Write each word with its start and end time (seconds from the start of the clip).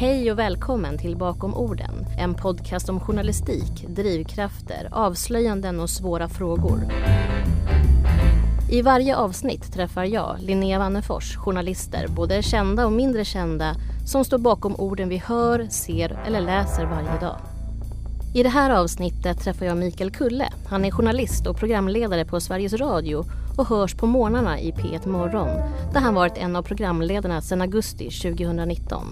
Hej 0.00 0.32
och 0.32 0.38
välkommen 0.38 0.98
till 0.98 1.16
Bakom 1.16 1.54
orden, 1.54 2.06
en 2.18 2.34
podcast 2.34 2.88
om 2.88 3.00
journalistik, 3.00 3.86
drivkrafter, 3.88 4.88
avslöjanden 4.92 5.80
och 5.80 5.90
svåra 5.90 6.28
frågor. 6.28 6.80
I 8.70 8.82
varje 8.82 9.16
avsnitt 9.16 9.72
träffar 9.72 10.04
jag, 10.04 10.36
Linnea 10.40 10.78
Wannefors, 10.78 11.36
journalister, 11.36 12.08
både 12.08 12.42
kända 12.42 12.86
och 12.86 12.92
mindre 12.92 13.24
kända, 13.24 13.74
som 14.06 14.24
står 14.24 14.38
bakom 14.38 14.74
orden 14.76 15.08
vi 15.08 15.16
hör, 15.16 15.66
ser 15.70 16.18
eller 16.26 16.40
läser 16.40 16.86
varje 16.86 17.20
dag. 17.20 17.36
I 18.34 18.42
det 18.42 18.48
här 18.48 18.70
avsnittet 18.70 19.40
träffar 19.40 19.66
jag 19.66 19.76
Mikael 19.76 20.10
Kulle. 20.10 20.48
Han 20.68 20.84
är 20.84 20.90
journalist 20.90 21.46
och 21.46 21.56
programledare 21.56 22.24
på 22.24 22.40
Sveriges 22.40 22.72
Radio 22.72 23.24
och 23.58 23.68
hörs 23.68 23.94
på 23.94 24.06
morgnarna 24.06 24.60
i 24.60 24.72
P1 24.72 25.08
Morgon 25.08 25.48
där 25.92 26.00
han 26.00 26.14
varit 26.14 26.38
en 26.38 26.56
av 26.56 26.62
programledarna 26.62 27.40
sedan 27.40 27.60
augusti 27.60 28.10
2019. 28.10 29.04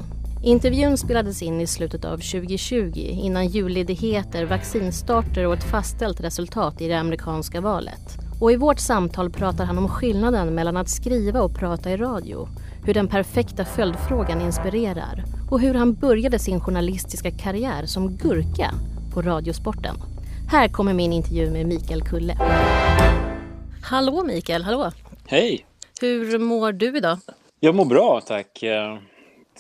Intervjun 0.43 0.99
spelades 0.99 1.43
in 1.43 1.61
i 1.61 1.67
slutet 1.67 2.05
av 2.05 2.17
2020 2.17 2.93
innan 2.97 3.47
julledigheter, 3.47 4.45
vaccinstarter 4.45 5.47
och 5.47 5.55
ett 5.55 5.71
fastställt 5.71 6.21
resultat 6.21 6.81
i 6.81 6.89
det 6.89 6.99
amerikanska 6.99 7.61
valet. 7.61 8.19
Och 8.41 8.53
i 8.53 8.57
vårt 8.57 8.79
samtal 8.79 9.31
pratar 9.31 9.65
han 9.65 9.79
om 9.79 9.89
skillnaden 9.89 10.55
mellan 10.55 10.77
att 10.77 10.89
skriva 10.89 11.43
och 11.43 11.55
prata 11.55 11.91
i 11.91 11.97
radio, 11.97 12.49
hur 12.85 12.95
den 12.95 13.09
perfekta 13.09 13.65
följdfrågan 13.65 14.41
inspirerar 14.41 15.25
och 15.51 15.61
hur 15.61 15.75
han 15.75 15.95
började 15.95 16.39
sin 16.39 16.61
journalistiska 16.61 17.31
karriär 17.31 17.87
som 17.87 18.17
gurka 18.17 18.71
på 19.15 19.23
Radiosporten. 19.23 19.97
Här 20.51 20.69
kommer 20.69 20.95
min 20.95 21.13
intervju 21.13 21.51
med 21.51 21.67
Mikael 21.67 22.03
Kulle. 22.03 22.37
Hallå 23.83 24.25
Mikael, 24.25 24.63
hallå! 24.63 24.93
Hej! 25.27 25.67
Hur 26.01 26.39
mår 26.39 26.73
du 26.73 26.97
idag? 26.97 27.19
Jag 27.61 27.75
mår 27.75 27.85
bra, 27.85 28.21
tack. 28.27 28.63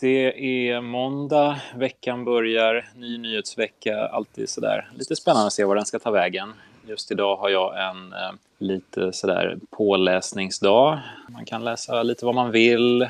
Det 0.00 0.68
är 0.70 0.80
måndag, 0.80 1.60
veckan 1.74 2.24
börjar, 2.24 2.88
ny 2.94 3.18
nyhetsvecka, 3.18 4.06
alltid 4.06 4.48
sådär. 4.48 4.90
Lite 4.94 5.16
spännande 5.16 5.46
att 5.46 5.52
se 5.52 5.64
var 5.64 5.76
den 5.76 5.86
ska 5.86 5.98
ta 5.98 6.10
vägen. 6.10 6.52
Just 6.86 7.10
idag 7.10 7.36
har 7.36 7.48
jag 7.48 7.88
en 7.88 8.12
eh, 8.12 8.32
lite 8.58 9.12
sådär 9.12 9.58
påläsningsdag. 9.70 10.98
Man 11.28 11.44
kan 11.44 11.64
läsa 11.64 12.02
lite 12.02 12.24
vad 12.24 12.34
man 12.34 12.50
vill, 12.50 13.02
eh, 13.02 13.08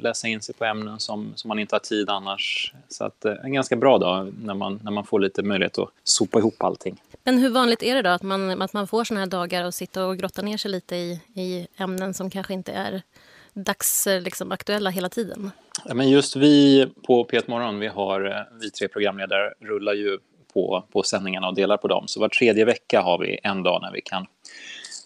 läsa 0.00 0.28
in 0.28 0.40
sig 0.40 0.54
på 0.54 0.64
ämnen 0.64 0.98
som, 0.98 1.32
som 1.34 1.48
man 1.48 1.58
inte 1.58 1.74
har 1.74 1.80
tid 1.80 2.10
annars. 2.10 2.74
Så 2.88 3.04
att, 3.04 3.24
eh, 3.24 3.34
en 3.44 3.52
ganska 3.52 3.76
bra 3.76 3.98
dag 3.98 4.32
när 4.42 4.54
man, 4.54 4.80
när 4.82 4.90
man 4.90 5.04
får 5.04 5.20
lite 5.20 5.42
möjlighet 5.42 5.78
att 5.78 5.88
sopa 6.04 6.38
ihop 6.38 6.62
allting. 6.62 7.00
Men 7.24 7.38
hur 7.38 7.50
vanligt 7.50 7.82
är 7.82 7.94
det 7.94 8.02
då 8.02 8.10
att 8.10 8.22
man, 8.22 8.62
att 8.62 8.72
man 8.72 8.86
får 8.86 9.04
sådana 9.04 9.20
här 9.20 9.30
dagar 9.30 9.64
och 9.64 9.74
sitta 9.74 10.06
och 10.06 10.18
grotta 10.18 10.42
ner 10.42 10.56
sig 10.56 10.70
lite 10.70 10.96
i, 10.96 11.20
i 11.34 11.66
ämnen 11.76 12.14
som 12.14 12.30
kanske 12.30 12.52
inte 12.52 12.72
är 12.72 13.02
dagsaktuella 13.64 14.24
liksom, 14.24 14.52
aktuella 14.52 14.90
hela 14.90 15.08
tiden? 15.08 15.50
Ja, 15.84 15.94
men 15.94 16.10
just 16.10 16.36
vi 16.36 16.86
på 17.06 17.24
P1 17.24 17.42
Morgon, 17.46 17.78
vi, 17.78 17.86
har, 17.86 18.24
eh, 18.24 18.58
vi 18.60 18.70
tre 18.70 18.88
programledare 18.88 19.54
rullar 19.60 19.94
ju 19.94 20.18
på, 20.54 20.84
på 20.92 21.02
sändningarna 21.02 21.48
och 21.48 21.54
delar 21.54 21.76
på 21.76 21.88
dem. 21.88 22.08
Så 22.08 22.20
var 22.20 22.28
tredje 22.28 22.64
vecka 22.64 23.00
har 23.00 23.18
vi 23.18 23.38
en 23.42 23.62
dag 23.62 23.82
när 23.82 23.92
vi 23.92 24.00
kan, 24.00 24.26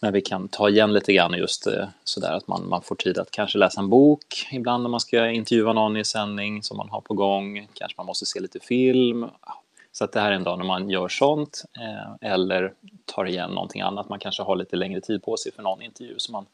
när 0.03 0.13
vi 0.13 0.21
kan 0.21 0.49
ta 0.49 0.69
igen 0.69 0.93
lite 0.93 1.13
grann 1.13 1.35
just 1.35 1.67
eh, 1.67 1.89
sådär 2.05 2.33
att 2.33 2.49
man, 2.49 2.69
man 2.69 2.83
får 2.83 2.95
tid 2.95 3.19
att 3.19 3.31
kanske 3.31 3.59
läsa 3.59 3.81
en 3.81 3.89
bok 3.89 4.49
ibland 4.53 4.83
när 4.83 4.91
man 4.91 5.01
ska 5.01 5.31
intervjua 5.31 5.73
någon 5.73 5.97
i 5.97 6.05
sändning 6.05 6.63
som 6.63 6.77
man 6.77 6.89
har 6.91 7.01
på 7.01 7.15
gång. 7.15 7.69
Kanske 7.75 7.95
man 7.97 8.07
måste 8.07 8.27
se 8.27 8.41
lite 8.41 8.61
film. 8.61 9.27
Så 9.93 10.05
att 10.05 10.13
det 10.13 10.21
här 10.21 10.31
är 10.31 10.37
en 10.37 10.45
dag 10.45 10.59
när 10.59 10.67
man 10.67 10.91
gör 10.91 11.09
sånt 11.09 11.65
eh, 11.77 12.31
eller 12.33 12.73
tar 13.05 13.25
igen 13.25 13.51
någonting 13.51 13.81
annat. 13.81 14.09
Man 14.09 14.19
kanske 14.19 14.43
har 14.43 14.57
lite 14.57 14.77
längre 14.77 15.01
tid 15.01 15.23
på 15.23 15.37
sig 15.37 15.53
för 15.53 15.63
någon 15.63 15.83
intervju 15.83 16.15
som 16.19 16.33
man, 16.33 16.47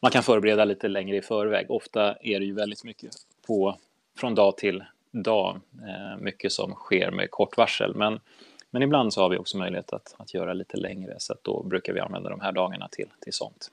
man 0.00 0.10
kan 0.10 0.22
förbereda 0.22 0.64
lite 0.64 0.88
längre 0.88 1.16
i 1.16 1.22
förväg. 1.22 1.70
Ofta 1.70 2.14
är 2.14 2.40
det 2.40 2.46
ju 2.46 2.54
väldigt 2.54 2.84
mycket 2.84 3.10
på, 3.46 3.78
från 4.18 4.34
dag 4.34 4.56
till 4.56 4.84
dag, 5.10 5.60
eh, 5.82 6.22
mycket 6.22 6.52
som 6.52 6.74
sker 6.74 7.10
med 7.10 7.30
kort 7.30 7.56
varsel. 7.56 7.94
Men, 7.94 8.20
men 8.70 8.82
ibland 8.82 9.12
så 9.12 9.20
har 9.20 9.28
vi 9.28 9.38
också 9.38 9.58
möjlighet 9.58 9.92
att, 9.92 10.14
att 10.18 10.34
göra 10.34 10.52
lite 10.52 10.76
längre 10.76 11.14
så 11.18 11.32
att 11.32 11.44
då 11.44 11.62
brukar 11.62 11.92
vi 11.92 12.00
använda 12.00 12.30
de 12.30 12.40
här 12.40 12.52
dagarna 12.52 12.88
till, 12.88 13.08
till 13.20 13.32
sånt. 13.32 13.70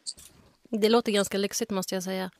Det 0.69 0.89
låter 0.89 1.11
ganska 1.11 1.37
lyxigt 1.37 1.71
måste 1.71 1.95
jag 1.95 2.03
säga. 2.03 2.31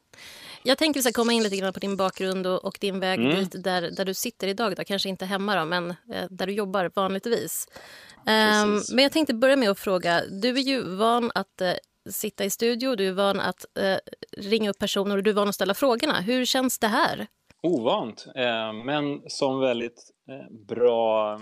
Jag 0.64 0.78
tänkte 0.78 0.98
vi 0.98 1.04
ska 1.04 1.12
komma 1.12 1.34
in 1.34 1.44
lite 1.44 1.58
grann 1.58 1.74
på 1.74 1.80
din 1.80 1.98
bakgrund 1.98 2.48
och, 2.48 2.66
och 2.66 2.78
din 2.82 3.00
väg 3.00 3.20
mm. 3.20 3.36
dit 3.36 3.64
där, 3.64 3.82
där 3.82 4.06
du 4.06 4.14
sitter 4.14 4.48
idag. 4.48 4.76
Då. 4.76 4.84
Kanske 4.84 5.10
inte 5.10 5.26
hemma 5.26 5.56
då, 5.56 5.66
men 5.66 5.90
eh, 5.90 6.26
där 6.30 6.48
du 6.48 6.54
jobbar 6.54 6.92
vanligtvis. 6.96 7.68
Um, 8.16 8.82
men 8.94 9.04
jag 9.04 9.12
tänkte 9.12 9.34
börja 9.34 9.56
med 9.56 9.70
att 9.70 9.80
fråga. 9.80 10.22
Du 10.42 10.50
är 10.50 10.62
ju 10.62 10.96
van 10.96 11.32
att 11.36 11.62
uh, 11.62 11.72
sitta 12.12 12.46
i 12.46 12.50
studio, 12.50 12.96
du 12.96 13.08
är 13.08 13.14
van 13.14 13.40
att 13.40 13.66
eh, 13.80 13.98
ringa 14.38 14.70
upp 14.70 14.80
personer 14.80 15.18
och 15.18 15.24
du 15.24 15.30
är 15.30 15.34
van 15.34 15.50
att 15.50 15.56
ställa 15.56 15.74
frågorna. 15.74 16.22
Hur 16.22 16.46
känns 16.46 16.80
det 16.80 16.88
här? 16.88 17.28
Ovant, 17.62 18.28
eh, 18.36 18.74
men 18.74 19.22
som 19.28 19.60
väldigt 19.60 20.12
eh, 20.30 20.54
bra 20.68 21.40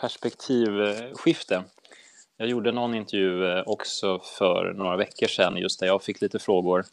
perspektivskifte. 0.00 1.64
Jag 2.36 2.48
gjorde 2.48 2.72
någon 2.72 2.94
intervju 2.94 3.46
eh, 3.46 3.62
också 3.66 4.18
för 4.38 4.72
några 4.72 4.96
veckor 4.96 5.26
sedan 5.26 5.56
just 5.56 5.80
där 5.80 5.86
jag 5.86 6.02
fick 6.02 6.20
lite 6.20 6.38
frågor 6.38 6.84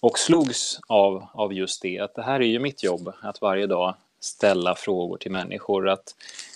och 0.00 0.18
slogs 0.18 0.80
av, 0.88 1.26
av 1.32 1.52
just 1.52 1.82
det, 1.82 1.98
att 1.98 2.14
det 2.14 2.22
här 2.22 2.40
är 2.40 2.46
ju 2.46 2.58
mitt 2.58 2.82
jobb, 2.82 3.12
att 3.22 3.40
varje 3.40 3.66
dag 3.66 3.94
ställa 4.20 4.74
frågor 4.74 5.16
till 5.16 5.30
människor. 5.30 5.88
Att, 5.88 6.14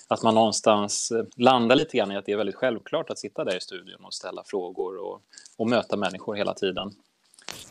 att 0.08 0.22
man 0.22 0.34
någonstans 0.34 1.10
eh, 1.10 1.24
landar 1.36 1.76
lite 1.76 1.96
grann 1.96 2.12
i 2.12 2.16
att 2.16 2.26
det 2.26 2.32
är 2.32 2.36
väldigt 2.36 2.54
självklart 2.54 3.10
att 3.10 3.18
sitta 3.18 3.44
där 3.44 3.56
i 3.56 3.60
studion 3.60 4.04
och 4.04 4.14
ställa 4.14 4.42
frågor 4.46 4.96
och, 4.96 5.22
och 5.56 5.68
möta 5.68 5.96
människor 5.96 6.34
hela 6.34 6.54
tiden. 6.54 6.94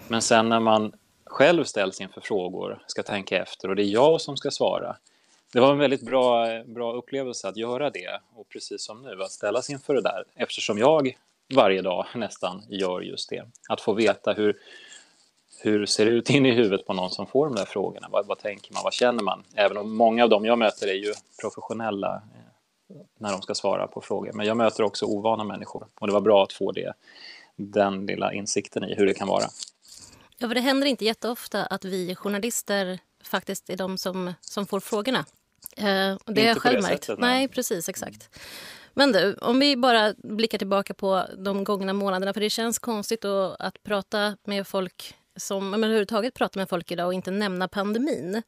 Men 0.08 0.22
sen 0.22 0.50
när 0.50 0.60
man 0.60 0.94
själv 1.26 1.64
ställs 1.64 2.02
inför 2.02 2.22
frågor, 2.22 2.84
ska 2.88 3.04
tänka 3.04 3.42
efter 3.42 3.70
och 3.70 3.76
det 3.76 3.84
är 3.84 3.92
jag 3.92 4.22
som 4.22 4.38
ska 4.38 4.52
svara. 4.52 4.96
Det 5.54 5.60
var 5.60 5.72
en 5.72 5.78
väldigt 5.78 6.02
bra, 6.02 6.64
bra 6.64 6.94
upplevelse 6.94 7.48
att 7.48 7.58
göra 7.58 7.90
det 7.90 8.20
och 8.36 8.50
precis 8.50 8.86
som 8.86 9.02
nu 9.02 9.24
att 9.24 9.32
ställas 9.32 9.70
inför 9.70 9.94
det 9.94 10.02
där 10.02 10.24
eftersom 10.36 10.78
jag 10.78 11.18
varje 11.56 11.82
dag 11.82 12.06
nästan 12.16 12.64
gör 12.70 13.02
just 13.02 13.30
det. 13.30 13.46
Att 13.70 13.82
få 13.82 13.94
veta 13.94 14.34
hur, 14.34 14.58
hur 15.63 15.85
ser 15.85 16.06
det 16.06 16.12
ut 16.12 16.29
in 16.29 16.46
i 16.46 16.51
huvudet 16.51 16.85
på 16.85 16.94
någon 16.94 17.09
som 17.09 17.28
får 17.28 17.46
de 17.46 17.56
där 17.56 17.66
frågorna? 17.66 18.07
Vad, 18.12 18.28
vad 18.28 18.40
tänker 18.40 18.74
man? 18.74 18.84
Vad 18.84 18.94
känner 18.94 19.24
man? 19.24 19.44
Även 19.56 19.78
om 19.78 19.96
många 19.96 20.24
av 20.24 20.29
dem 20.29 20.46
jag 20.46 20.57
möter 20.57 20.88
är 20.88 20.94
ju 20.94 21.13
professionella 21.41 22.16
eh, 22.16 22.96
när 23.19 23.31
de 23.31 23.41
ska 23.41 23.56
svara 23.56 23.88
på 23.88 24.02
frågor. 24.02 24.31
Men 24.34 24.46
jag 24.46 24.57
möter 24.57 24.84
också 24.84 25.06
ovana 25.06 25.44
människor 25.44 25.88
och 26.00 26.07
det 26.07 26.13
var 26.13 26.22
bra 26.22 26.44
att 26.44 26.53
få 26.53 26.72
det, 26.72 26.94
den 27.56 28.06
lilla 28.06 28.34
insikten 28.34 28.84
i 28.84 28.96
hur 28.96 29.06
det 29.06 29.13
kan 29.13 29.28
vara. 29.28 29.44
Ja, 30.38 30.47
för 30.47 30.56
det 30.56 30.62
händer 30.62 30.88
inte 30.88 31.06
jätteofta 31.06 31.66
att 31.66 31.85
vi 31.85 32.16
journalister 32.16 33.00
faktiskt 33.23 33.69
är 33.69 33.78
de 33.78 33.97
som, 33.97 34.34
som 34.41 34.66
får 34.66 34.79
frågorna. 34.79 35.25
Eh, 35.78 36.18
det 36.25 36.41
har 36.41 36.47
jag 36.47 36.57
själv 36.57 36.81
märkt. 36.81 37.07
Nej. 37.07 37.18
nej, 37.19 37.47
precis, 37.47 37.90
exakt. 37.90 38.29
Men 38.94 39.12
du, 39.12 39.34
om 39.34 39.59
vi 39.59 39.78
bara 39.78 40.13
blickar 40.18 40.57
tillbaka 40.57 40.94
på 40.94 41.23
de 41.38 41.63
gångna 41.63 41.94
månaderna, 41.94 42.34
för 42.34 42.41
det 42.41 42.50
känns 42.50 42.79
konstigt 42.79 43.25
att, 43.25 43.62
att 43.62 43.84
prata 43.84 44.38
med 44.44 44.68
folk 44.68 45.16
som 45.36 45.70
men 45.70 45.84
överhuvudtaget 45.84 46.34
prata 46.34 46.60
med 46.60 46.70
folk 46.70 46.92
idag 46.92 47.08
och 47.08 47.14
inte 47.14 47.32
nämna 47.32 47.68
pandemin. 47.68 48.42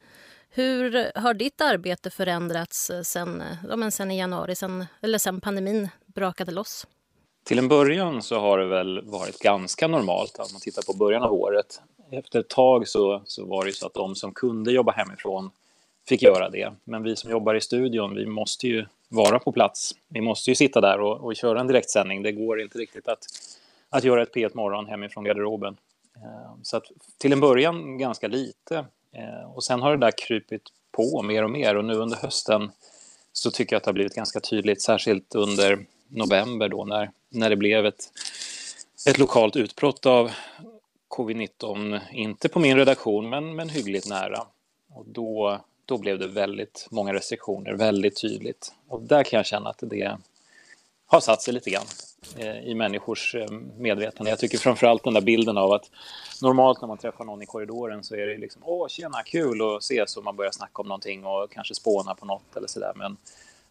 Hur 0.49 1.11
har 1.19 1.33
ditt 1.33 1.61
arbete 1.61 2.09
förändrats 2.09 2.89
eh, 2.89 3.01
sen, 3.01 3.41
eh, 3.41 3.47
ja, 3.69 3.75
men 3.75 3.91
sen 3.91 4.11
i 4.11 4.17
januari, 4.17 4.55
sen, 4.55 4.85
eller 5.01 5.17
sen 5.17 5.41
pandemin 5.41 5.89
brakade 6.05 6.51
loss? 6.51 6.87
Till 7.45 7.59
en 7.59 7.67
början 7.67 8.21
så 8.21 8.39
har 8.39 8.57
det 8.57 8.65
väl 8.65 9.01
varit 9.05 9.39
ganska 9.39 9.87
normalt 9.87 10.35
om 10.39 10.45
man 10.51 10.61
tittar 10.61 10.81
på 10.81 10.93
början 10.97 11.23
av 11.23 11.33
året. 11.33 11.81
Efter 12.11 12.39
ett 12.39 12.49
tag 12.49 12.87
så, 12.87 13.21
så 13.25 13.45
var 13.45 13.65
det 13.65 13.71
så 13.71 13.85
att 13.85 13.93
de 13.93 14.15
som 14.15 14.33
kunde 14.33 14.71
jobba 14.71 14.91
hemifrån 14.91 15.51
fick 16.09 16.21
göra 16.21 16.49
det. 16.49 16.73
Men 16.83 17.03
vi 17.03 17.15
som 17.15 17.31
jobbar 17.31 17.55
i 17.55 17.61
studion, 17.61 18.15
vi 18.15 18.25
måste 18.25 18.67
ju 18.67 18.85
vara 19.09 19.39
på 19.39 19.51
plats. 19.51 19.91
Vi 20.07 20.21
måste 20.21 20.51
ju 20.51 20.55
sitta 20.55 20.81
där 20.81 20.99
och, 20.99 21.25
och 21.25 21.35
köra 21.35 21.59
en 21.59 21.67
direktsändning. 21.67 22.23
Det 22.23 22.31
går 22.31 22.61
inte 22.61 22.77
riktigt 22.77 23.07
att, 23.07 23.25
att 23.89 24.03
göra 24.03 24.21
ett 24.23 24.35
P1 24.35 24.51
Morgon 24.53 24.85
hemifrån 24.85 25.23
garderoben. 25.23 25.77
Ehm, 26.15 26.63
så 26.63 26.77
att 26.77 26.83
till 27.17 27.33
en 27.33 27.39
början 27.39 27.97
ganska 27.97 28.27
lite. 28.27 28.85
Ehm, 29.11 29.49
och 29.49 29.63
sen 29.63 29.81
har 29.81 29.91
det 29.91 30.05
där 30.05 30.13
krypit 30.17 30.61
på 30.91 31.21
mer 31.21 31.43
och 31.43 31.49
mer 31.49 31.75
och 31.75 31.85
nu 31.85 31.93
under 31.93 32.17
hösten 32.17 32.71
så 33.33 33.51
tycker 33.51 33.75
jag 33.75 33.77
att 33.77 33.83
det 33.83 33.89
har 33.89 33.93
blivit 33.93 34.15
ganska 34.15 34.39
tydligt, 34.39 34.81
särskilt 34.81 35.35
under 35.35 35.85
november 36.07 36.69
då 36.69 36.85
när, 36.85 37.11
när 37.29 37.49
det 37.49 37.55
blev 37.55 37.85
ett, 37.85 38.11
ett 39.07 39.17
lokalt 39.17 39.55
utbrott 39.55 40.05
av 40.05 40.31
covid-19, 41.17 41.99
inte 42.11 42.49
på 42.49 42.59
min 42.59 42.77
redaktion 42.77 43.29
men, 43.29 43.55
men 43.55 43.69
hyggligt 43.69 44.09
nära. 44.09 44.47
Och 44.89 45.05
då, 45.07 45.59
då 45.85 45.97
blev 45.97 46.19
det 46.19 46.27
väldigt 46.27 46.87
många 46.91 47.13
restriktioner, 47.13 47.73
väldigt 47.73 48.21
tydligt. 48.21 48.73
Och 48.87 49.01
där 49.01 49.23
kan 49.23 49.37
jag 49.37 49.45
känna 49.45 49.69
att 49.69 49.79
det 49.81 50.17
har 51.05 51.19
satt 51.19 51.41
sig 51.41 51.53
lite 51.53 51.69
grann. 51.69 51.85
Eh, 52.37 52.59
i 52.59 52.75
människors 52.75 53.35
eh, 53.35 53.51
medvetande. 53.77 54.29
Jag 54.29 54.39
tycker 54.39 54.57
framförallt 54.57 55.03
den 55.03 55.13
där 55.13 55.21
bilden 55.21 55.57
av 55.57 55.71
att 55.71 55.91
normalt 56.41 56.81
när 56.81 56.87
man 56.87 56.97
träffar 56.97 57.25
någon 57.25 57.41
i 57.41 57.45
korridoren 57.45 58.03
så 58.03 58.15
är 58.15 58.27
det 58.27 58.37
liksom 58.37 58.61
åh 58.65 58.87
tjena 58.87 59.23
kul 59.23 59.61
att 59.61 59.83
ses 59.83 60.17
och 60.17 60.23
man 60.23 60.35
börjar 60.35 60.51
snacka 60.51 60.81
om 60.81 60.87
någonting 60.87 61.25
och 61.25 61.51
kanske 61.51 61.75
spåna 61.75 62.15
på 62.15 62.25
något 62.25 62.57
eller 62.57 62.67
sådär. 62.67 62.91
Men, 62.95 63.17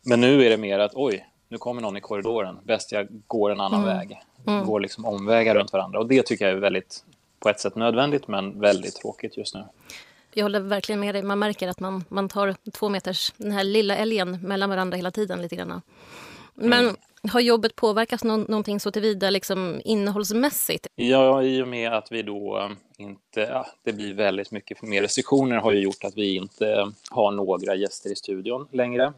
men 0.02 0.20
nu 0.20 0.46
är 0.46 0.50
det 0.50 0.56
mer 0.56 0.78
att 0.78 0.94
oj, 0.94 1.28
nu 1.48 1.58
kommer 1.58 1.82
någon 1.82 1.96
i 1.96 2.00
korridoren, 2.00 2.58
bäst 2.64 2.92
jag 2.92 3.06
går 3.26 3.52
en 3.52 3.60
annan 3.60 3.82
mm. 3.82 3.96
väg. 3.96 4.20
Mm. 4.46 4.66
Går 4.66 4.80
liksom 4.80 5.04
omvägar 5.04 5.54
runt 5.54 5.72
varandra 5.72 5.98
och 5.98 6.06
det 6.06 6.26
tycker 6.26 6.44
jag 6.44 6.56
är 6.56 6.60
väldigt 6.60 7.04
på 7.40 7.48
ett 7.48 7.60
sätt 7.60 7.76
nödvändigt 7.76 8.28
men 8.28 8.60
väldigt 8.60 8.94
tråkigt 8.94 9.36
just 9.36 9.54
nu. 9.54 9.64
jag 10.34 10.44
håller 10.44 10.60
verkligen 10.60 11.00
med 11.00 11.14
dig. 11.14 11.22
Man 11.22 11.38
märker 11.38 11.68
att 11.68 11.80
man, 11.80 12.04
man 12.08 12.28
tar 12.28 12.54
två 12.72 12.88
meters, 12.88 13.32
den 13.36 13.52
här 13.52 13.64
lilla 13.64 13.96
älgen 13.96 14.40
mellan 14.42 14.70
varandra 14.70 14.96
hela 14.96 15.10
tiden 15.10 15.42
lite 15.42 15.56
grann. 15.56 15.82
Men 16.54 16.84
mm 16.84 16.96
har 17.28 17.40
jobbet 17.40 17.76
påverkats 17.76 18.24
nå 18.24 18.36
någonting 18.36 18.80
så 18.80 18.90
tillvida 18.90 19.30
liksom 19.30 19.80
innehållsmässigt? 19.84 20.86
Ja, 20.94 21.42
i 21.42 21.62
och 21.62 21.68
med 21.68 21.92
att 21.92 22.12
vi 22.12 22.22
då 22.22 22.58
eh, 22.58 22.70
inte, 22.98 23.40
ja, 23.40 23.66
det 23.84 23.92
blir 23.92 24.14
väldigt 24.14 24.50
mycket 24.50 24.82
mer 24.82 25.02
restriktioner 25.02 25.56
har 25.56 25.72
ju 25.72 25.80
gjort 25.80 26.04
att 26.04 26.16
vi 26.16 26.36
inte 26.36 26.72
eh, 26.72 26.88
har 27.10 27.32
några 27.32 27.74
gäster 27.74 28.12
i 28.12 28.16
studion 28.16 28.68
längre. 28.70 29.12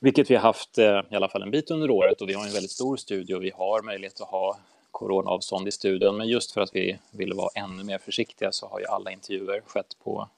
Vilket 0.00 0.30
vi 0.30 0.34
har 0.34 0.42
haft 0.42 0.78
eh, 0.78 1.00
i 1.10 1.16
alla 1.16 1.28
fall 1.28 1.42
en 1.42 1.50
bit 1.50 1.70
under 1.70 1.90
året 1.90 2.20
och 2.20 2.28
vi 2.28 2.32
har 2.34 2.46
en 2.46 2.52
väldigt 2.52 2.70
stor 2.70 2.96
studio. 2.96 3.38
Vi 3.38 3.52
har 3.56 3.82
möjlighet 3.82 4.20
att 4.20 4.28
ha 4.28 4.58
coronaavstånd 4.90 5.68
i 5.68 5.70
studion, 5.70 6.16
men 6.16 6.28
just 6.28 6.52
för 6.52 6.60
att 6.60 6.70
vi 6.74 6.98
ville 7.10 7.34
vara 7.34 7.50
ännu 7.54 7.84
mer 7.84 7.98
försiktiga 7.98 8.52
så 8.52 8.66
har 8.66 8.80
ju 8.80 8.86
alla 8.86 9.10
intervjuer 9.10 9.62
skett 9.66 9.96
på, 10.04 10.28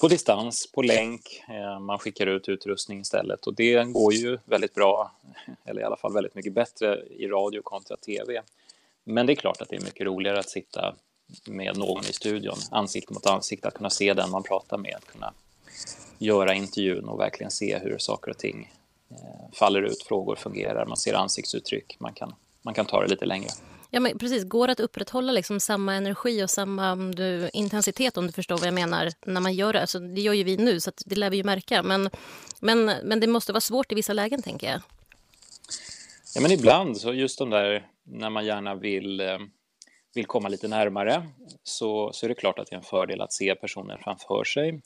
på 0.00 0.08
distans, 0.08 0.72
på 0.72 0.82
länk. 0.82 1.42
Eh, 1.48 1.80
man 1.80 1.98
skickar 1.98 2.26
ut 2.26 2.48
utrustning 2.48 3.00
istället 3.00 3.46
och 3.46 3.54
det 3.54 3.92
går 3.92 4.14
ju 4.14 4.38
väldigt 4.44 4.74
bra, 4.74 5.12
eller 5.64 5.80
i 5.80 5.84
alla 5.84 5.96
fall 5.96 6.12
väldigt 6.12 6.34
mycket 6.34 6.52
bättre 6.52 7.02
i 7.18 7.26
radio 7.26 7.62
kontra 7.62 7.96
tv. 7.96 8.42
Men 9.04 9.26
det 9.26 9.32
är 9.32 9.34
klart 9.34 9.60
att 9.60 9.68
det 9.68 9.76
är 9.76 9.80
mycket 9.80 10.06
roligare 10.06 10.38
att 10.38 10.48
sitta 10.48 10.94
med 11.46 11.76
någon 11.76 12.04
i 12.04 12.12
studion, 12.12 12.56
ansikte 12.70 13.12
mot 13.12 13.26
ansikte, 13.26 13.68
att 13.68 13.74
kunna 13.74 13.90
se 13.90 14.14
den 14.14 14.30
man 14.30 14.42
pratar 14.42 14.78
med, 14.78 14.94
att 14.96 15.06
kunna 15.06 15.32
göra 16.18 16.54
intervjun 16.54 17.04
och 17.04 17.20
verkligen 17.20 17.50
se 17.50 17.78
hur 17.78 17.98
saker 17.98 18.30
och 18.30 18.38
ting 18.38 18.72
eh, 19.10 19.52
faller 19.52 19.82
ut, 19.82 20.02
frågor 20.02 20.36
fungerar, 20.36 20.86
man 20.86 20.96
ser 20.96 21.14
ansiktsuttryck, 21.14 21.96
man 21.98 22.12
kan, 22.12 22.34
man 22.62 22.74
kan 22.74 22.86
ta 22.86 23.02
det 23.02 23.08
lite 23.08 23.26
längre. 23.26 23.48
Ja, 23.90 24.00
men 24.00 24.18
precis. 24.18 24.44
Går 24.44 24.66
det 24.66 24.72
att 24.72 24.80
upprätthålla 24.80 25.32
liksom 25.32 25.60
samma 25.60 25.94
energi 25.94 26.44
och 26.44 26.50
samma 26.50 26.96
du, 26.96 27.50
intensitet 27.52 28.16
om 28.16 28.26
du 28.26 28.32
förstår 28.32 28.56
vad 28.56 28.66
jag 28.66 28.74
menar 28.74 29.12
när 29.26 29.40
man 29.40 29.54
gör 29.54 29.72
det? 29.72 29.80
Alltså, 29.80 29.98
det 29.98 30.20
gör 30.20 30.32
ju 30.32 30.44
vi 30.44 30.56
nu, 30.56 30.80
så 30.80 30.92
det 31.06 31.16
lär 31.16 31.30
vi 31.30 31.36
ju 31.36 31.44
märka. 31.44 31.82
Men, 31.82 32.10
men, 32.60 32.84
men 32.84 33.20
det 33.20 33.26
måste 33.26 33.52
vara 33.52 33.60
svårt 33.60 33.92
i 33.92 33.94
vissa 33.94 34.12
lägen, 34.12 34.42
tänker 34.42 34.70
jag. 34.70 34.80
Ja, 36.34 36.40
men 36.40 36.50
ibland, 36.50 36.96
så 36.96 37.12
just 37.12 37.38
de 37.38 37.50
där 37.50 37.86
när 38.04 38.30
man 38.30 38.46
gärna 38.46 38.74
vill, 38.74 39.20
eh, 39.20 39.38
vill 40.14 40.26
komma 40.26 40.48
lite 40.48 40.68
närmare 40.68 41.26
så, 41.62 42.12
så 42.12 42.26
är 42.26 42.28
det 42.28 42.34
klart 42.34 42.58
att 42.58 42.66
det 42.66 42.74
är 42.74 42.78
en 42.78 42.84
fördel 42.84 43.20
att 43.20 43.32
se 43.32 43.54
personen 43.54 43.98
framför 43.98 44.44
sig. 44.44 44.80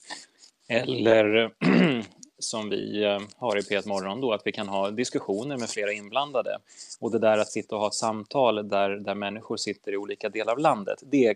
Eller 0.69 1.35
eh, 1.61 2.05
som 2.39 2.71
vi 2.71 3.05
eh, 3.05 3.21
har 3.37 3.59
i 3.59 3.61
P1 3.61 3.89
Morgon 3.89 4.21
då, 4.21 4.33
att 4.33 4.43
vi 4.45 4.53
kan 4.53 4.69
ha 4.69 4.91
diskussioner 4.91 5.57
med 5.57 5.69
flera 5.69 5.93
inblandade. 5.93 6.59
Och 7.01 7.11
det 7.11 7.19
där 7.19 7.39
att 7.39 7.51
sitta 7.51 7.75
och 7.75 7.81
ha 7.81 7.89
ett 7.89 7.95
samtal 7.95 8.69
där, 8.69 8.91
där 8.91 9.15
människor 9.15 9.57
sitter 9.57 9.93
i 9.93 9.97
olika 9.97 10.29
delar 10.29 10.53
av 10.53 10.59
landet, 10.59 11.03
det 11.03 11.35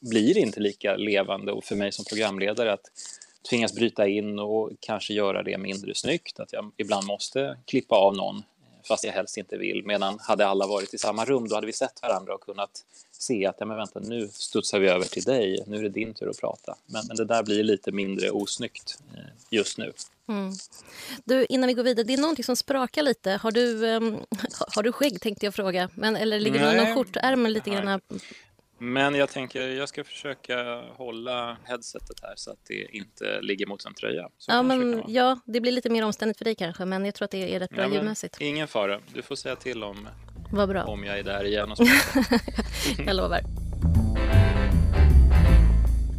blir 0.00 0.38
inte 0.38 0.60
lika 0.60 0.96
levande 0.96 1.52
och 1.52 1.64
för 1.64 1.76
mig 1.76 1.92
som 1.92 2.04
programledare 2.04 2.72
att 2.72 2.90
tvingas 3.50 3.74
bryta 3.74 4.08
in 4.08 4.38
och 4.38 4.70
kanske 4.80 5.14
göra 5.14 5.42
det 5.42 5.58
mindre 5.58 5.94
snyggt, 5.94 6.40
att 6.40 6.52
jag 6.52 6.72
ibland 6.76 7.06
måste 7.06 7.58
klippa 7.66 7.94
av 7.96 8.16
någon 8.16 8.42
fast 8.88 9.04
jag 9.04 9.12
helst 9.12 9.36
inte 9.36 9.56
vill. 9.56 9.82
Medan 9.84 10.18
hade 10.20 10.46
alla 10.46 10.66
varit 10.66 10.94
i 10.94 10.98
samma 10.98 11.24
rum, 11.24 11.48
då 11.48 11.54
hade 11.54 11.66
vi 11.66 11.72
sett 11.72 12.02
varandra 12.02 12.34
och 12.34 12.40
kunnat 12.40 12.84
se 13.18 13.46
att 13.46 13.56
ja, 13.58 13.66
men 13.66 13.76
vänta, 13.76 14.00
nu 14.00 14.28
studsar 14.32 14.78
vi 14.78 14.88
över 14.88 15.04
till 15.04 15.22
dig, 15.22 15.64
nu 15.66 15.76
är 15.76 15.82
det 15.82 15.88
din 15.88 16.14
tur 16.14 16.30
att 16.30 16.40
prata. 16.40 16.76
Men, 16.86 17.06
men 17.06 17.16
det 17.16 17.24
där 17.24 17.42
blir 17.42 17.62
lite 17.62 17.92
mindre 17.92 18.30
osnyggt 18.30 18.98
eh, 19.14 19.20
just 19.50 19.78
nu. 19.78 19.92
Mm. 20.28 20.52
Du, 21.24 21.46
innan 21.48 21.66
vi 21.68 21.74
går 21.74 21.82
vidare, 21.82 22.04
det 22.04 22.12
är 22.12 22.18
någonting 22.18 22.44
som 22.44 22.56
sprakar 22.56 23.02
lite. 23.02 23.30
Har 23.30 23.50
du, 23.50 23.86
um, 23.86 24.18
har 24.74 24.82
du 24.82 24.92
skägg 24.92 25.20
tänkte 25.20 25.46
jag 25.46 25.54
fråga, 25.54 25.90
men, 25.94 26.16
eller 26.16 26.40
ligger 26.40 26.60
det 26.60 26.84
någon 26.84 26.94
skjortärm 26.94 27.46
lite 27.46 27.70
grann? 27.70 28.00
Men 28.78 29.14
jag 29.14 29.28
tänker, 29.28 29.68
jag 29.68 29.88
ska 29.88 30.04
försöka 30.04 30.82
hålla 30.96 31.56
headsetet 31.64 32.20
här 32.22 32.32
så 32.36 32.50
att 32.50 32.58
det 32.68 32.96
inte 32.96 33.40
ligger 33.40 33.66
mot 33.66 33.84
en 33.84 33.94
tröja. 33.94 34.28
Så 34.38 34.52
ja, 34.52 34.62
men, 34.62 35.02
ja, 35.06 35.40
det 35.44 35.60
blir 35.60 35.72
lite 35.72 35.90
mer 35.90 36.04
omständigt 36.04 36.38
för 36.38 36.44
dig 36.44 36.54
kanske, 36.54 36.84
men 36.84 37.04
jag 37.04 37.14
tror 37.14 37.24
att 37.24 37.30
det 37.30 37.54
är 37.54 37.60
rätt 37.60 37.70
bra 37.70 37.84
ja, 37.84 37.94
ljudmässigt. 37.94 38.40
Ingen 38.40 38.68
fara, 38.68 39.00
du 39.14 39.22
får 39.22 39.36
säga 39.36 39.56
till 39.56 39.84
om, 39.84 40.08
Vad 40.52 40.68
bra. 40.68 40.84
om 40.84 41.04
jag 41.04 41.18
är 41.18 41.22
där 41.22 41.44
igen. 41.44 41.72
Och 41.72 41.78
jag 43.06 43.16
lovar. 43.16 43.40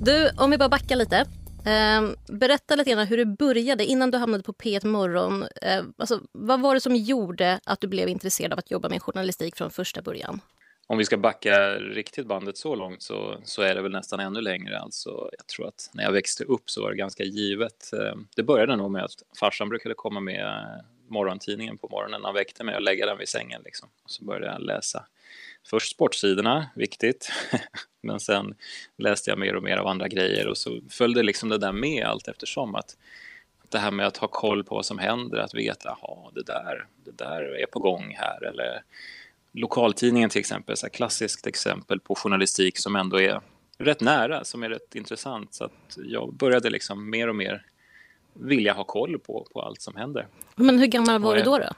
Du, 0.01 0.29
om 0.37 0.51
vi 0.51 0.57
bara 0.57 0.69
backar 0.69 0.95
lite. 0.95 1.25
Eh, 1.65 2.09
berätta 2.27 2.75
lite 2.75 2.91
grann 2.91 3.07
hur 3.07 3.17
det 3.17 3.25
började 3.25 3.85
innan 3.85 4.11
du 4.11 4.17
hamnade 4.17 4.43
på 4.43 4.53
P1 4.53 4.85
Morgon. 4.85 5.45
Eh, 5.61 5.83
alltså, 5.97 6.19
vad 6.31 6.61
var 6.61 6.73
det 6.73 6.81
som 6.81 6.95
gjorde 6.95 7.59
att 7.63 7.81
du 7.81 7.87
blev 7.87 8.09
intresserad 8.09 8.53
av 8.53 8.59
att 8.59 8.71
jobba 8.71 8.89
med 8.89 9.01
journalistik 9.01 9.55
från 9.55 9.71
första 9.71 10.01
början? 10.01 10.41
Om 10.91 10.97
vi 10.97 11.05
ska 11.05 11.17
backa 11.17 11.75
riktigt 11.75 12.27
bandet 12.27 12.57
så 12.57 12.75
långt 12.75 13.01
så, 13.01 13.41
så 13.43 13.61
är 13.61 13.75
det 13.75 13.81
väl 13.81 13.91
nästan 13.91 14.19
ännu 14.19 14.41
längre. 14.41 14.79
Alltså, 14.79 15.29
jag 15.37 15.47
tror 15.47 15.67
att 15.67 15.89
när 15.93 16.03
jag 16.03 16.11
växte 16.11 16.43
upp 16.43 16.69
så 16.69 16.81
var 16.81 16.91
det 16.91 16.97
ganska 16.97 17.23
givet. 17.23 17.93
Eh, 17.93 18.15
det 18.35 18.43
började 18.43 18.75
nog 18.75 18.91
med 18.91 19.03
att 19.03 19.23
farsan 19.39 19.69
brukade 19.69 19.95
komma 19.95 20.19
med 20.19 20.45
eh, 20.45 20.85
morgontidningen 21.07 21.77
på 21.77 21.87
morgonen. 21.87 22.21
Han 22.23 22.33
väckte 22.33 22.63
mig 22.63 22.75
och 22.75 22.81
lägga 22.81 23.05
den 23.05 23.17
vid 23.17 23.29
sängen. 23.29 23.61
Liksom. 23.65 23.89
Och 24.03 24.11
så 24.11 24.23
började 24.23 24.45
jag 24.45 24.61
läsa 24.61 25.05
först 25.65 25.91
sportsidorna, 25.91 26.69
viktigt, 26.75 27.31
men 28.01 28.19
sen 28.19 28.55
läste 28.97 29.29
jag 29.29 29.39
mer 29.39 29.55
och 29.55 29.63
mer 29.63 29.77
av 29.77 29.87
andra 29.87 30.07
grejer 30.07 30.47
och 30.47 30.57
så 30.57 30.81
följde 30.89 31.23
liksom 31.23 31.49
det 31.49 31.57
där 31.57 31.71
med 31.71 32.05
allt 32.05 32.27
eftersom 32.27 32.75
att 32.75 32.97
det 33.69 33.79
här 33.79 33.91
med 33.91 34.07
att 34.07 34.17
ha 34.17 34.27
koll 34.27 34.63
på 34.63 34.75
vad 34.75 34.85
som 34.85 34.99
händer, 34.99 35.37
att 35.37 35.53
veta, 35.53 35.97
jaha, 36.01 36.31
det 36.33 36.43
där, 36.43 36.87
det 37.05 37.17
där 37.17 37.61
är 37.61 37.65
på 37.65 37.79
gång 37.79 38.15
här 38.17 38.43
eller 38.43 38.83
lokaltidningen 39.53 40.29
till 40.29 40.39
exempel, 40.39 40.77
så 40.77 40.89
klassiskt 40.89 41.47
exempel 41.47 41.99
på 41.99 42.15
journalistik 42.15 42.77
som 42.77 42.95
ändå 42.95 43.21
är 43.21 43.41
rätt 43.77 44.01
nära, 44.01 44.43
som 44.43 44.63
är 44.63 44.69
rätt 44.69 44.95
intressant. 44.95 45.53
Så 45.53 45.63
att 45.63 45.97
jag 45.97 46.33
började 46.33 46.69
liksom 46.69 47.09
mer 47.09 47.27
och 47.27 47.35
mer 47.35 47.65
vilja 48.33 48.73
ha 48.73 48.83
koll 48.83 49.19
på, 49.19 49.47
på 49.53 49.61
allt 49.61 49.81
som 49.81 49.95
händer. 49.95 50.27
Men 50.55 50.79
hur 50.79 50.87
gammal 50.87 51.21
var 51.21 51.35
du 51.35 51.41
då? 51.41 51.57
då? 51.57 51.69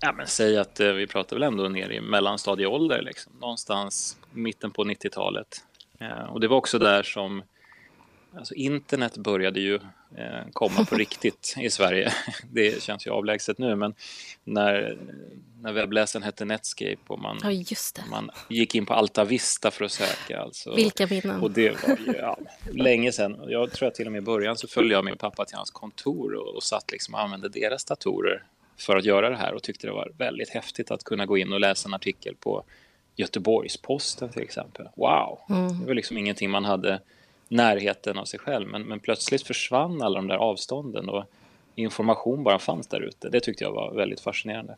Ja, 0.00 0.12
men 0.12 0.26
säg 0.26 0.58
att 0.58 0.80
eh, 0.80 0.92
vi 0.92 1.06
pratar 1.06 1.36
väl 1.36 1.42
ändå 1.42 1.68
ner 1.68 1.90
i 1.90 2.00
mellanstadieålder, 2.00 3.02
liksom. 3.02 3.32
någonstans 3.40 4.18
mitten 4.32 4.70
på 4.70 4.84
90-talet. 4.84 5.64
Eh, 5.98 6.32
och 6.32 6.40
det 6.40 6.48
var 6.48 6.56
också 6.56 6.78
där 6.78 7.02
som 7.02 7.42
alltså 8.36 8.54
internet 8.54 9.16
började 9.16 9.60
ju 9.60 9.74
eh, 10.16 10.44
komma 10.52 10.84
på 10.84 10.94
riktigt 10.96 11.54
i 11.60 11.70
Sverige. 11.70 12.12
Det 12.52 12.82
känns 12.82 13.06
ju 13.06 13.10
avlägset 13.10 13.58
nu, 13.58 13.76
men 13.76 13.94
när, 14.44 14.98
när 15.60 15.72
webbläsaren 15.72 16.22
hette 16.22 16.44
Netscape 16.44 16.96
och 17.06 17.18
man, 17.18 17.38
ja, 17.42 17.64
man 18.10 18.30
gick 18.48 18.74
in 18.74 18.86
på 18.86 18.94
Alta 18.94 19.24
Vista 19.24 19.70
för 19.70 19.84
att 19.84 19.92
söka. 19.92 20.40
Alltså, 20.40 20.74
Vilka 20.74 21.06
minnen! 21.06 21.40
Och 21.40 21.50
det 21.50 21.82
var 21.82 21.96
ju 22.06 22.18
ja, 22.18 22.38
länge 22.72 23.12
sedan. 23.12 23.44
Jag 23.48 23.72
tror 23.72 23.88
att 23.88 23.94
till 23.94 24.06
och 24.06 24.12
med 24.12 24.18
i 24.18 24.24
början 24.24 24.56
så 24.56 24.68
följde 24.68 24.94
jag 24.94 25.04
min 25.04 25.16
pappa 25.16 25.44
till 25.44 25.56
hans 25.56 25.70
kontor 25.70 26.34
och, 26.34 26.54
och 26.54 26.62
satt 26.62 26.92
liksom 26.92 27.14
och 27.14 27.20
använde 27.20 27.48
deras 27.48 27.84
datorer 27.84 28.42
för 28.78 28.96
att 28.96 29.04
göra 29.04 29.30
det 29.30 29.36
här 29.36 29.54
och 29.54 29.62
tyckte 29.62 29.86
det 29.86 29.92
var 29.92 30.12
väldigt 30.18 30.48
häftigt 30.48 30.90
att 30.90 31.04
kunna 31.04 31.26
gå 31.26 31.38
in 31.38 31.52
och 31.52 31.60
läsa 31.60 31.88
en 31.88 31.94
artikel 31.94 32.36
på 32.36 32.64
Göteborgs-Posten 33.16 34.28
till 34.28 34.42
exempel. 34.42 34.88
Wow! 34.96 35.38
Mm. 35.50 35.80
Det 35.80 35.86
var 35.86 35.94
liksom 35.94 36.18
ingenting 36.18 36.50
man 36.50 36.64
hade 36.64 37.00
närheten 37.50 38.18
av 38.18 38.24
sig 38.24 38.40
själv 38.40 38.68
men, 38.68 38.82
men 38.82 39.00
plötsligt 39.00 39.46
försvann 39.46 40.02
alla 40.02 40.18
de 40.18 40.28
där 40.28 40.36
avstånden 40.36 41.08
och 41.08 41.24
information 41.74 42.44
bara 42.44 42.58
fanns 42.58 42.86
där 42.86 43.00
ute. 43.00 43.28
Det 43.28 43.40
tyckte 43.40 43.64
jag 43.64 43.72
var 43.72 43.94
väldigt 43.94 44.20
fascinerande. 44.20 44.76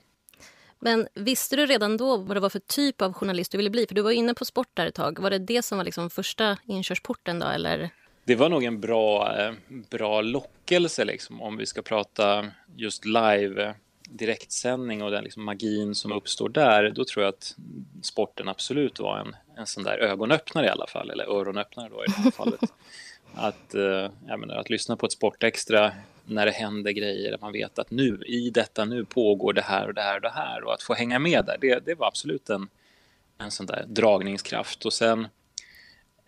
Men 0.79 1.09
visste 1.14 1.57
du 1.57 1.67
redan 1.67 1.97
då 1.97 2.17
vad 2.17 2.37
det 2.37 2.41
var 2.41 2.49
för 2.49 2.59
typ 2.59 3.02
av 3.02 3.12
journalist 3.12 3.52
du 3.52 3.59
ville 3.59 3.71
bli? 3.71 3.87
För 3.87 3.95
du 3.95 4.02
var 4.02 4.11
inne 4.11 4.35
på 4.35 4.45
sport 4.45 4.69
där 4.75 4.87
ett 4.87 4.95
tag. 4.95 5.19
Var 5.19 5.31
det 5.31 5.38
det 5.38 5.62
som 5.62 5.79
var 5.79 5.85
liksom 5.85 6.11
första 6.11 6.59
inkörsporten 6.67 7.38
då 7.38 7.47
eller? 7.47 7.91
Det 8.25 8.35
var 8.35 8.49
nog 8.49 8.64
en 8.64 8.81
bra, 8.81 9.37
eh, 9.38 9.52
bra 9.91 10.21
lockelse 10.21 11.05
liksom 11.05 11.43
om 11.43 11.57
vi 11.57 11.67
ska 11.67 11.83
prata 11.83 12.47
just 12.76 13.05
live 13.05 13.75
direktsändning 14.11 15.02
och 15.02 15.11
den 15.11 15.25
liksom 15.25 15.45
magin 15.45 15.95
som 15.95 16.12
uppstår 16.12 16.49
där, 16.49 16.91
då 16.91 17.05
tror 17.05 17.25
jag 17.25 17.29
att 17.29 17.57
sporten 18.02 18.49
absolut 18.49 19.00
var 19.00 19.19
en, 19.19 19.37
en 19.56 19.66
sån 19.66 19.85
där 19.85 19.99
ögonöppnare 19.99 20.66
i 20.66 20.68
alla 20.68 20.87
fall, 20.87 21.11
eller 21.11 21.25
öronöppnare 21.25 21.88
då 21.88 22.04
i 22.04 22.06
det 22.06 22.12
här 22.12 22.30
fallet. 22.37 22.61
Att, 23.35 23.75
eh, 23.75 24.11
jag 24.26 24.40
menar, 24.40 24.56
att 24.56 24.71
lyssna 24.71 24.97
på 24.97 25.06
ett 25.06 25.12
Sportextra 25.12 25.92
när 26.25 26.47
det 26.47 26.52
händer 26.52 26.90
grejer, 26.90 27.32
att 27.32 27.40
man 27.40 27.52
vet 27.52 27.78
att 27.78 27.90
nu, 27.90 28.23
i 28.26 28.50
detta 28.50 28.85
nu 28.85 29.04
pågår 29.04 29.52
det 29.52 29.62
här 29.62 29.87
och 29.87 29.94
det 29.94 30.02
här 30.02 30.16
och 30.16 30.23
det 30.23 30.30
här 30.30 30.64
och 30.64 30.75
att 30.75 30.82
få 30.82 30.94
hänga 30.94 31.18
med 31.18 31.44
där, 31.44 31.59
det, 31.61 31.87
det 31.87 31.94
var 31.94 32.06
absolut 32.06 32.50
en, 32.50 32.68
en 33.38 33.50
sån 33.50 33.66
där 33.66 33.85
dragningskraft. 33.88 34.85
Och 34.85 34.92
sen 34.92 35.28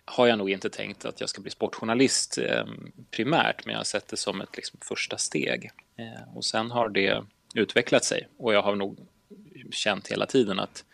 har 0.05 0.27
jag 0.27 0.39
nog 0.39 0.51
inte 0.51 0.71
tänkt 0.71 1.05
att 1.05 1.21
jag 1.21 1.29
ska 1.29 1.43
bli 1.43 1.51
sportjournalist 1.51 2.39
eh, 2.39 2.65
primärt, 3.11 3.65
men 3.65 3.73
jag 3.73 3.79
har 3.79 3.85
sett 3.85 4.09
det 4.09 4.17
som 4.17 4.41
ett 4.41 4.57
liksom, 4.57 4.79
första 4.83 5.19
steg. 5.19 5.71
Eh, 5.97 6.37
och 6.37 6.45
sen 6.45 6.71
har 6.71 6.89
det 6.89 7.25
utvecklat 7.55 8.05
sig. 8.05 8.29
Och 8.39 8.55
jag 8.55 8.63
har 8.63 8.77
nog 8.77 8.99
känt 9.71 10.09
hela 10.09 10.27
tiden 10.27 10.59
att 10.59 10.85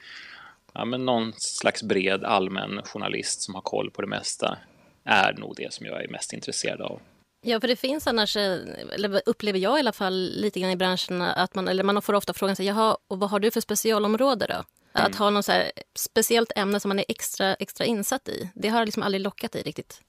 ja, 0.75 0.85
men 0.85 1.05
någon 1.05 1.33
slags 1.37 1.83
bred 1.83 2.25
allmän 2.25 2.83
journalist 2.85 3.43
som 3.43 3.55
har 3.55 3.63
koll 3.63 3.91
på 3.91 4.03
det 4.03 4.09
mesta 4.09 4.59
är 5.05 5.33
nog 5.33 5.55
det 5.57 5.73
som 5.73 5.87
jag 5.87 6.05
är 6.05 6.09
mest 6.09 6.33
intresserad 6.33 6.81
av. 6.81 7.01
Ja, 7.43 7.61
för 7.61 7.69
det 7.69 7.77
finns 7.77 8.07
annars, 8.07 8.37
eller 8.37 9.23
upplever 9.27 9.59
jag 9.59 9.79
i 9.79 9.81
alla 9.81 9.93
fall 9.93 10.31
lite 10.35 10.61
grann 10.61 10.71
i 10.71 10.77
branschen, 10.77 11.23
att 11.23 11.55
man, 11.55 11.69
eller 11.69 11.83
man 11.83 12.03
får 12.03 12.15
ofta 12.15 12.33
frågan 12.33 12.57
sig, 12.57 12.67
jaha, 12.67 12.97
och 13.09 13.19
vad 13.19 13.31
har 13.31 13.41
du 13.41 13.51
för 13.51 13.61
specialområde 13.61 14.47
då? 14.47 14.55
Mm. 14.55 15.11
Att 15.11 15.17
ha 15.17 15.31
något 15.31 15.45
så 15.45 15.53
här 15.53 15.73
speciellt 15.95 16.53
ämne 16.57 16.81
som 16.81 16.89
man 16.89 16.99
är 16.99 17.05
extra, 17.09 17.55
extra 17.55 17.85
insatt 17.87 18.29
i, 18.29 18.51
det 18.55 18.69
har 18.69 18.85
liksom 18.85 19.03
aldrig 19.03 19.21
lockat 19.21 19.53
dig 19.53 19.63
riktigt? 19.63 20.01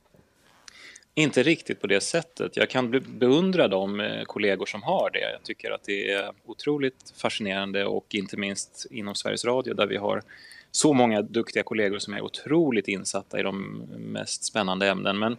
Inte 1.16 1.44
riktigt 1.44 1.82
på 1.82 1.88
det 1.88 2.02
sättet. 2.02 2.58
Jag 2.58 2.70
kan 2.70 3.04
beundra 3.20 3.68
de 3.68 4.00
eh, 4.00 4.24
kollegor 4.24 4.66
som 4.66 4.84
har 4.84 5.10
det. 5.10 5.32
Jag 5.32 5.44
tycker 5.44 5.72
att 5.72 5.84
det 5.84 6.12
är 6.12 6.32
otroligt 6.46 7.14
fascinerande 7.18 7.86
och 7.86 8.16
inte 8.16 8.38
minst 8.38 8.88
inom 8.92 9.16
Sveriges 9.16 9.46
Radio 9.46 9.74
där 9.74 9.88
vi 9.88 9.98
har 9.98 10.24
så 10.72 10.94
många 10.94 11.22
duktiga 11.22 11.64
kollegor 11.64 12.00
som 12.00 12.14
är 12.14 12.22
otroligt 12.22 12.88
insatta 12.88 13.40
i 13.40 13.44
de 13.44 13.62
mest 13.98 14.44
spännande 14.44 14.88
ämnen. 14.88 15.20
Men 15.20 15.38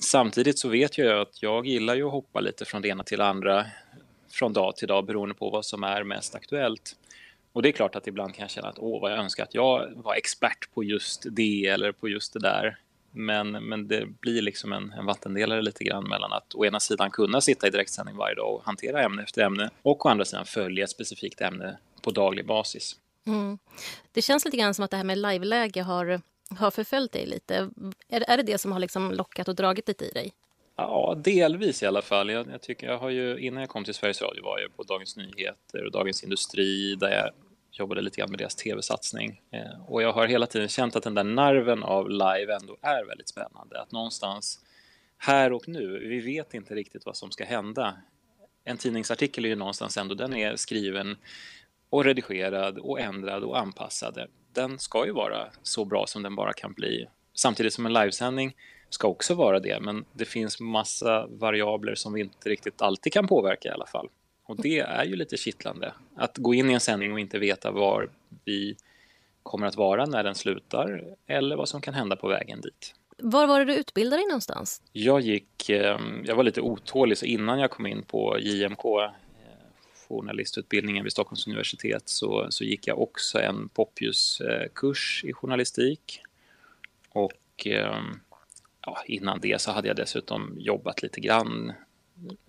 samtidigt 0.00 0.58
så 0.58 0.68
vet 0.68 0.98
jag 0.98 1.20
att 1.20 1.42
jag 1.42 1.66
gillar 1.66 1.94
ju 1.94 2.06
att 2.06 2.12
hoppa 2.12 2.40
lite 2.40 2.64
från 2.64 2.82
det 2.82 2.88
ena 2.88 3.04
till 3.04 3.18
det 3.18 3.26
andra 3.26 3.66
från 4.30 4.52
dag 4.52 4.76
till 4.76 4.88
dag 4.88 5.06
beroende 5.06 5.34
på 5.34 5.50
vad 5.50 5.64
som 5.64 5.84
är 5.84 6.04
mest 6.04 6.34
aktuellt. 6.34 6.96
Och 7.52 7.62
det 7.62 7.68
är 7.68 7.72
klart 7.72 7.96
att 7.96 8.06
ibland 8.06 8.34
kan 8.34 8.42
jag 8.42 8.50
känna 8.50 8.68
att 8.68 8.78
åh, 8.78 9.00
vad 9.00 9.12
jag 9.12 9.18
önskar 9.18 9.42
att 9.42 9.54
jag 9.54 9.92
var 9.96 10.14
expert 10.14 10.74
på 10.74 10.84
just 10.84 11.26
det 11.30 11.66
eller 11.66 11.92
på 11.92 12.08
just 12.08 12.32
det 12.32 12.40
där. 12.40 12.78
Men, 13.12 13.50
men 13.50 13.88
det 13.88 14.06
blir 14.20 14.42
liksom 14.42 14.72
en, 14.72 14.92
en 14.92 15.06
vattendelare 15.06 15.62
lite 15.62 15.84
grann 15.84 16.08
mellan 16.08 16.32
att 16.32 16.54
å 16.54 16.64
ena 16.64 16.80
sidan 16.80 17.10
kunna 17.10 17.40
sitta 17.40 17.66
i 17.66 17.70
direktsändning 17.70 18.16
varje 18.16 18.34
dag 18.34 18.54
och 18.54 18.64
hantera 18.64 19.02
ämne 19.02 19.22
efter 19.22 19.42
ämne 19.42 19.70
och 19.82 20.06
å 20.06 20.08
andra 20.08 20.24
sidan 20.24 20.46
följa 20.46 20.84
ett 20.84 20.90
specifikt 20.90 21.40
ämne 21.40 21.78
på 22.02 22.10
daglig 22.10 22.46
basis. 22.46 22.96
Mm. 23.26 23.58
Det 24.12 24.22
känns 24.22 24.44
lite 24.44 24.56
grann 24.56 24.74
som 24.74 24.84
att 24.84 24.90
det 24.90 24.96
här 24.96 25.04
med 25.04 25.18
liveläge 25.18 25.82
har, 25.82 26.20
har 26.58 26.70
förföljt 26.70 27.12
dig 27.12 27.26
lite. 27.26 27.70
Är, 28.08 28.30
är 28.30 28.36
det 28.36 28.42
det 28.42 28.58
som 28.58 28.72
har 28.72 28.78
liksom 28.78 29.12
lockat 29.12 29.48
och 29.48 29.54
dragit 29.54 29.88
lite 29.88 30.04
i 30.04 30.10
dig? 30.10 30.32
Ja, 30.76 31.14
delvis 31.24 31.82
i 31.82 31.86
alla 31.86 32.02
fall. 32.02 32.30
Jag, 32.30 32.46
jag, 32.52 32.62
tycker 32.62 32.86
jag 32.86 32.98
har 32.98 33.10
ju, 33.10 33.38
innan 33.38 33.60
jag 33.60 33.70
kom 33.70 33.84
till 33.84 33.94
Sveriges 33.94 34.22
Radio 34.22 34.44
var 34.44 34.58
jag 34.58 34.76
på 34.76 34.82
Dagens 34.82 35.16
Nyheter 35.16 35.84
och 35.84 35.92
Dagens 35.92 36.24
Industri 36.24 36.94
där 36.94 37.10
jag 37.10 37.30
jobbade 37.80 38.00
lite 38.00 38.20
grann 38.20 38.30
med 38.30 38.38
deras 38.38 38.54
tv-satsning. 38.54 39.42
Eh, 39.50 39.84
och 39.86 40.02
jag 40.02 40.12
har 40.12 40.26
hela 40.26 40.46
tiden 40.46 40.68
känt 40.68 40.96
att 40.96 41.02
den 41.02 41.14
där 41.14 41.24
nerven 41.24 41.82
av 41.82 42.10
live 42.10 42.54
ändå 42.54 42.76
är 42.82 43.04
väldigt 43.04 43.28
spännande. 43.28 43.80
Att 43.80 43.92
någonstans 43.92 44.60
här 45.18 45.52
och 45.52 45.68
nu, 45.68 46.08
vi 46.08 46.20
vet 46.20 46.54
inte 46.54 46.74
riktigt 46.74 47.06
vad 47.06 47.16
som 47.16 47.30
ska 47.30 47.44
hända. 47.44 47.96
En 48.64 48.76
tidningsartikel 48.76 49.44
är 49.44 49.48
ju 49.48 49.56
någonstans 49.56 49.96
ändå, 49.96 50.14
den 50.14 50.34
är 50.34 50.56
skriven 50.56 51.16
och 51.90 52.04
redigerad 52.04 52.78
och 52.78 53.00
ändrad 53.00 53.42
och 53.42 53.58
anpassad. 53.58 54.18
Den 54.52 54.78
ska 54.78 55.06
ju 55.06 55.12
vara 55.12 55.46
så 55.62 55.84
bra 55.84 56.06
som 56.06 56.22
den 56.22 56.36
bara 56.36 56.52
kan 56.52 56.72
bli. 56.72 57.06
Samtidigt 57.34 57.72
som 57.72 57.86
en 57.86 57.92
livesändning 57.92 58.56
ska 58.90 59.08
också 59.08 59.34
vara 59.34 59.60
det, 59.60 59.80
men 59.80 60.04
det 60.12 60.24
finns 60.24 60.60
massa 60.60 61.26
variabler 61.26 61.94
som 61.94 62.12
vi 62.12 62.20
inte 62.20 62.48
riktigt 62.48 62.82
alltid 62.82 63.12
kan 63.12 63.28
påverka 63.28 63.68
i 63.68 63.72
alla 63.72 63.86
fall. 63.86 64.08
Och 64.50 64.56
det 64.56 64.78
är 64.78 65.04
ju 65.04 65.16
lite 65.16 65.36
kittlande. 65.36 65.92
Att 66.14 66.38
gå 66.38 66.54
in 66.54 66.70
i 66.70 66.72
en 66.72 66.80
sändning 66.80 67.12
och 67.12 67.20
inte 67.20 67.38
veta 67.38 67.70
var 67.70 68.08
vi 68.44 68.76
kommer 69.42 69.66
att 69.66 69.76
vara 69.76 70.06
när 70.06 70.24
den 70.24 70.34
slutar 70.34 71.04
eller 71.26 71.56
vad 71.56 71.68
som 71.68 71.80
kan 71.80 71.94
hända 71.94 72.16
på 72.16 72.28
vägen 72.28 72.60
dit. 72.60 72.94
Var 73.18 73.46
var 73.46 73.58
det 73.58 73.64
du 73.64 73.74
utbildade 73.74 74.22
dig 74.22 74.26
någonstans? 74.28 74.82
Jag 74.92 75.20
gick, 75.20 75.68
ehm, 75.68 76.24
jag 76.24 76.36
var 76.36 76.44
lite 76.44 76.60
otålig 76.60 77.18
så 77.18 77.26
innan 77.26 77.58
jag 77.58 77.70
kom 77.70 77.86
in 77.86 78.02
på 78.02 78.38
JMK, 78.40 78.84
eh, 78.84 79.10
journalistutbildningen 80.08 81.04
vid 81.04 81.12
Stockholms 81.12 81.46
universitet, 81.46 82.08
så, 82.08 82.46
så 82.50 82.64
gick 82.64 82.86
jag 82.86 83.02
också 83.02 83.40
en 83.40 83.68
Poppius-kurs 83.68 85.24
i 85.24 85.32
journalistik. 85.32 86.22
Och 87.08 87.66
ehm, 87.66 88.20
ja, 88.86 89.02
innan 89.06 89.40
det 89.40 89.60
så 89.60 89.70
hade 89.70 89.88
jag 89.88 89.96
dessutom 89.96 90.54
jobbat 90.58 91.02
lite 91.02 91.20
grann 91.20 91.72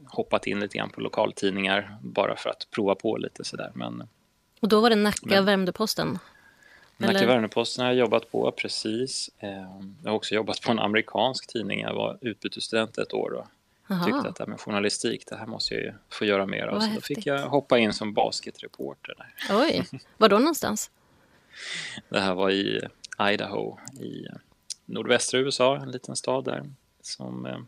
hoppat 0.06 0.48
in 0.48 0.60
lite 0.60 0.78
grann 0.78 0.90
på 0.90 1.02
lokaltidningar 1.02 1.98
bara 2.02 2.36
för 2.36 2.50
att 2.50 2.68
prova 2.72 2.96
på 2.96 3.18
lite 3.18 3.44
sådär. 3.44 3.72
Men, 3.74 4.08
och 4.60 4.68
då 4.68 4.82
var 4.82 4.90
det 4.90 4.96
Nacka 4.96 5.42
Värmdö-Posten? 5.42 6.20
Nacka 6.98 7.26
Värmdö-Posten 7.26 7.86
har 7.86 7.92
jag 7.92 8.00
jobbat 8.00 8.32
på, 8.32 8.52
precis. 8.52 9.30
Ehm, 9.40 9.96
jag 10.04 10.10
har 10.10 10.16
också 10.16 10.36
jobbat 10.36 10.62
på 10.62 10.72
en 10.72 10.80
amerikansk 10.80 11.48
tidning. 11.48 11.80
Jag 11.80 11.94
var 11.94 12.18
utbytesstudent 12.22 12.98
ett 12.98 13.14
år 13.14 13.34
och 13.34 13.48
Aha. 13.90 14.06
tyckte 14.06 14.30
att 14.30 14.36
det 14.36 14.44
här 14.44 14.50
med 14.50 14.60
journalistik, 14.60 15.24
det 15.28 15.36
här 15.36 15.46
måste 15.46 15.74
jag 15.74 15.84
ju 15.84 15.94
få 16.10 16.26
göra 16.26 16.46
mer 16.46 16.68
av. 16.68 16.80
Så 16.80 16.90
då 16.96 17.02
fick 17.02 17.26
jag 17.26 17.40
hoppa 17.40 17.78
in 17.78 17.94
som 17.94 18.14
basketreporter 18.14 19.16
där. 19.18 19.58
Oj, 19.58 19.84
var 20.18 20.30
då 20.30 20.40
någonstans? 20.40 20.92
Det 22.10 22.20
här 22.20 22.34
var 22.34 22.50
i 22.50 22.82
Idaho 23.20 23.78
i 24.00 24.28
nordvästra 24.86 25.40
USA, 25.40 25.78
en 25.78 25.92
liten 25.92 26.16
stad 26.16 26.46
där 26.46 26.70
som 27.02 27.46
ehm, 27.46 27.68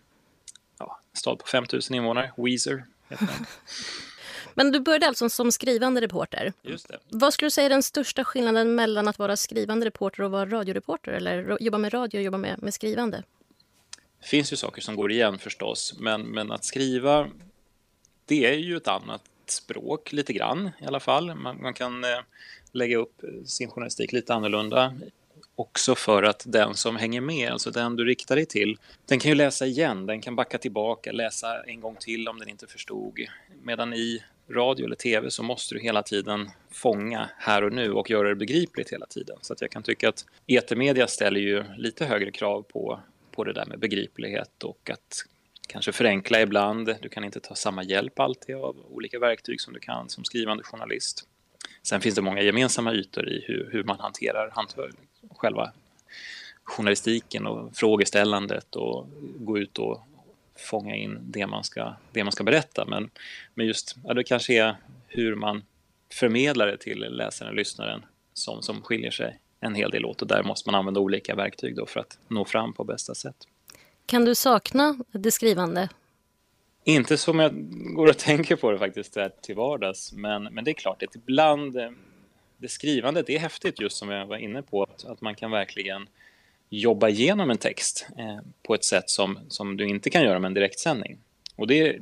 ja, 0.87 0.99
en 1.11 1.17
stad 1.17 1.39
på 1.39 1.47
5000 1.47 1.95
invånare, 1.95 2.31
Weezer 2.37 2.83
Men 4.55 4.71
du 4.71 4.79
började 4.79 5.07
alltså 5.07 5.29
som 5.29 5.51
skrivande 5.51 6.01
reporter. 6.01 6.53
Just 6.61 6.87
det. 6.87 6.97
Vad 7.09 7.33
skulle 7.33 7.45
du 7.45 7.51
säga 7.51 7.65
är 7.65 7.69
den 7.69 7.83
största 7.83 8.23
skillnaden 8.23 8.75
mellan 8.75 9.07
att 9.07 9.19
vara 9.19 9.37
skrivande 9.37 9.85
reporter 9.85 10.23
och 10.23 10.31
vara 10.31 10.45
radioreporter? 10.45 11.11
Eller 11.11 11.57
jobba 11.59 11.77
med 11.77 11.93
radio 11.93 12.17
och 12.17 12.23
jobba 12.23 12.37
med, 12.37 12.63
med 12.63 12.73
skrivande? 12.73 13.23
Det 14.19 14.27
finns 14.27 14.53
ju 14.53 14.57
saker 14.57 14.81
som 14.81 14.95
går 14.95 15.11
igen 15.11 15.39
förstås, 15.39 15.95
men, 15.99 16.21
men 16.21 16.51
att 16.51 16.65
skriva, 16.65 17.29
det 18.25 18.45
är 18.45 18.57
ju 18.57 18.77
ett 18.77 18.87
annat 18.87 19.21
språk 19.45 20.11
lite 20.11 20.33
grann 20.33 20.69
i 20.81 20.85
alla 20.85 20.99
fall. 20.99 21.35
Man, 21.35 21.61
man 21.61 21.73
kan 21.73 22.03
eh, 22.03 22.19
lägga 22.71 22.97
upp 22.97 23.21
sin 23.45 23.69
journalistik 23.69 24.11
lite 24.11 24.33
annorlunda 24.33 24.93
också 25.55 25.95
för 25.95 26.23
att 26.23 26.43
den 26.47 26.75
som 26.75 26.95
hänger 26.95 27.21
med, 27.21 27.51
alltså 27.51 27.71
den 27.71 27.95
du 27.95 28.05
riktar 28.05 28.35
dig 28.35 28.45
till, 28.45 28.77
den 29.05 29.19
kan 29.19 29.29
ju 29.29 29.35
läsa 29.35 29.65
igen, 29.65 30.05
den 30.05 30.21
kan 30.21 30.35
backa 30.35 30.57
tillbaka, 30.57 31.11
läsa 31.11 31.63
en 31.63 31.79
gång 31.79 31.95
till 31.99 32.27
om 32.27 32.39
den 32.39 32.49
inte 32.49 32.67
förstod. 32.67 33.19
Medan 33.63 33.93
i 33.93 34.23
radio 34.49 34.85
eller 34.85 34.95
tv 34.95 35.31
så 35.31 35.43
måste 35.43 35.75
du 35.75 35.81
hela 35.81 36.03
tiden 36.03 36.49
fånga 36.71 37.29
här 37.37 37.63
och 37.63 37.73
nu 37.73 37.91
och 37.91 38.09
göra 38.09 38.29
det 38.29 38.35
begripligt 38.35 38.93
hela 38.93 39.05
tiden. 39.05 39.37
Så 39.41 39.53
att 39.53 39.61
jag 39.61 39.71
kan 39.71 39.83
tycka 39.83 40.09
att 40.09 40.25
etermedia 40.47 41.07
ställer 41.07 41.39
ju 41.39 41.63
lite 41.77 42.05
högre 42.05 42.31
krav 42.31 42.61
på, 42.61 42.99
på 43.31 43.43
det 43.43 43.53
där 43.53 43.65
med 43.65 43.79
begriplighet 43.79 44.63
och 44.63 44.89
att 44.89 45.25
kanske 45.67 45.91
förenkla 45.91 46.41
ibland. 46.41 46.95
Du 47.01 47.09
kan 47.09 47.23
inte 47.23 47.39
ta 47.39 47.55
samma 47.55 47.83
hjälp 47.83 48.19
alltid 48.19 48.55
av 48.55 48.77
olika 48.89 49.19
verktyg 49.19 49.61
som 49.61 49.73
du 49.73 49.79
kan 49.79 50.09
som 50.09 50.23
skrivande 50.23 50.63
journalist. 50.63 51.27
Sen 51.83 52.01
finns 52.01 52.15
det 52.15 52.21
många 52.21 52.41
gemensamma 52.41 52.93
ytor 52.93 53.29
i 53.29 53.43
hur, 53.47 53.69
hur 53.71 53.83
man 53.83 53.99
hanterar 53.99 54.49
själva 55.29 55.71
journalistiken 56.63 57.47
och 57.47 57.75
frågeställandet 57.75 58.75
och 58.75 59.07
gå 59.37 59.57
ut 59.59 59.79
och 59.79 60.01
fånga 60.55 60.95
in 60.95 61.19
det 61.21 61.47
man 61.47 61.63
ska, 61.63 61.93
det 62.11 62.23
man 62.23 62.31
ska 62.31 62.43
berätta. 62.43 62.85
Men, 62.85 63.09
men 63.53 63.67
just, 63.67 63.95
ja, 64.03 64.13
det 64.13 64.23
kanske 64.23 64.53
är 64.53 64.75
hur 65.07 65.35
man 65.35 65.63
förmedlar 66.13 66.67
det 66.67 66.77
till 66.77 66.99
läsaren 66.99 67.49
och 67.49 67.55
lyssnaren 67.55 68.05
som, 68.33 68.61
som 68.61 68.81
skiljer 68.81 69.11
sig 69.11 69.39
en 69.59 69.75
hel 69.75 69.91
del 69.91 70.05
åt 70.05 70.21
och 70.21 70.27
där 70.27 70.43
måste 70.43 70.69
man 70.69 70.79
använda 70.79 70.99
olika 70.99 71.35
verktyg 71.35 71.75
då 71.75 71.85
för 71.85 71.99
att 71.99 72.17
nå 72.27 72.45
fram 72.45 72.73
på 72.73 72.83
bästa 72.83 73.15
sätt. 73.15 73.35
Kan 74.05 74.25
du 74.25 74.35
sakna 74.35 74.97
det 75.11 75.31
skrivande? 75.31 75.89
Inte 76.83 77.17
som 77.17 77.39
jag 77.39 77.51
går 77.95 78.07
och 78.07 78.17
tänker 78.17 78.55
på 78.55 78.71
det 78.71 78.77
faktiskt 78.77 79.17
till 79.41 79.55
vardags, 79.55 80.13
men, 80.13 80.43
men 80.43 80.63
det 80.63 80.71
är 80.71 80.73
klart 80.73 81.03
att 81.03 81.15
ibland 81.15 81.77
eh, 81.77 81.89
det 82.63 82.69
skrivandet 82.69 83.29
är 83.29 83.39
häftigt 83.39 83.79
just 83.79 83.97
som 83.97 84.09
jag 84.09 84.25
var 84.25 84.37
inne 84.37 84.61
på, 84.61 84.83
att, 84.83 85.05
att 85.05 85.21
man 85.21 85.35
kan 85.35 85.51
verkligen 85.51 86.07
jobba 86.69 87.09
igenom 87.09 87.49
en 87.49 87.57
text 87.57 88.07
eh, 88.17 88.39
på 88.63 88.75
ett 88.75 88.83
sätt 88.83 89.09
som, 89.09 89.39
som 89.49 89.77
du 89.77 89.87
inte 89.87 90.09
kan 90.09 90.23
göra 90.23 90.39
med 90.39 90.49
en 90.49 90.53
direktsändning. 90.53 91.17
Och 91.55 91.67
det 91.67 91.79
är 91.79 91.99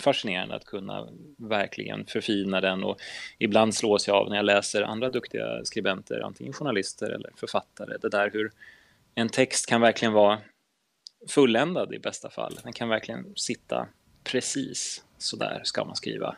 fascinerande 0.00 0.54
att 0.54 0.64
kunna 0.64 1.08
verkligen 1.36 2.06
förfina 2.06 2.60
den 2.60 2.84
och 2.84 3.00
ibland 3.38 3.74
slås 3.74 4.08
jag 4.08 4.16
av 4.16 4.28
när 4.28 4.36
jag 4.36 4.44
läser 4.44 4.82
andra 4.82 5.10
duktiga 5.10 5.64
skribenter, 5.64 6.20
antingen 6.20 6.52
journalister 6.52 7.10
eller 7.10 7.30
författare, 7.36 7.96
det 8.02 8.08
där 8.08 8.30
hur 8.30 8.52
en 9.14 9.28
text 9.28 9.66
kan 9.66 9.80
verkligen 9.80 10.12
vara 10.12 10.38
fulländad 11.28 11.94
i 11.94 11.98
bästa 11.98 12.30
fall. 12.30 12.58
Den 12.62 12.72
kan 12.72 12.88
verkligen 12.88 13.32
sitta 13.36 13.86
precis 14.24 15.04
så 15.18 15.36
där 15.36 15.60
ska 15.64 15.84
man 15.84 15.96
skriva. 15.96 16.36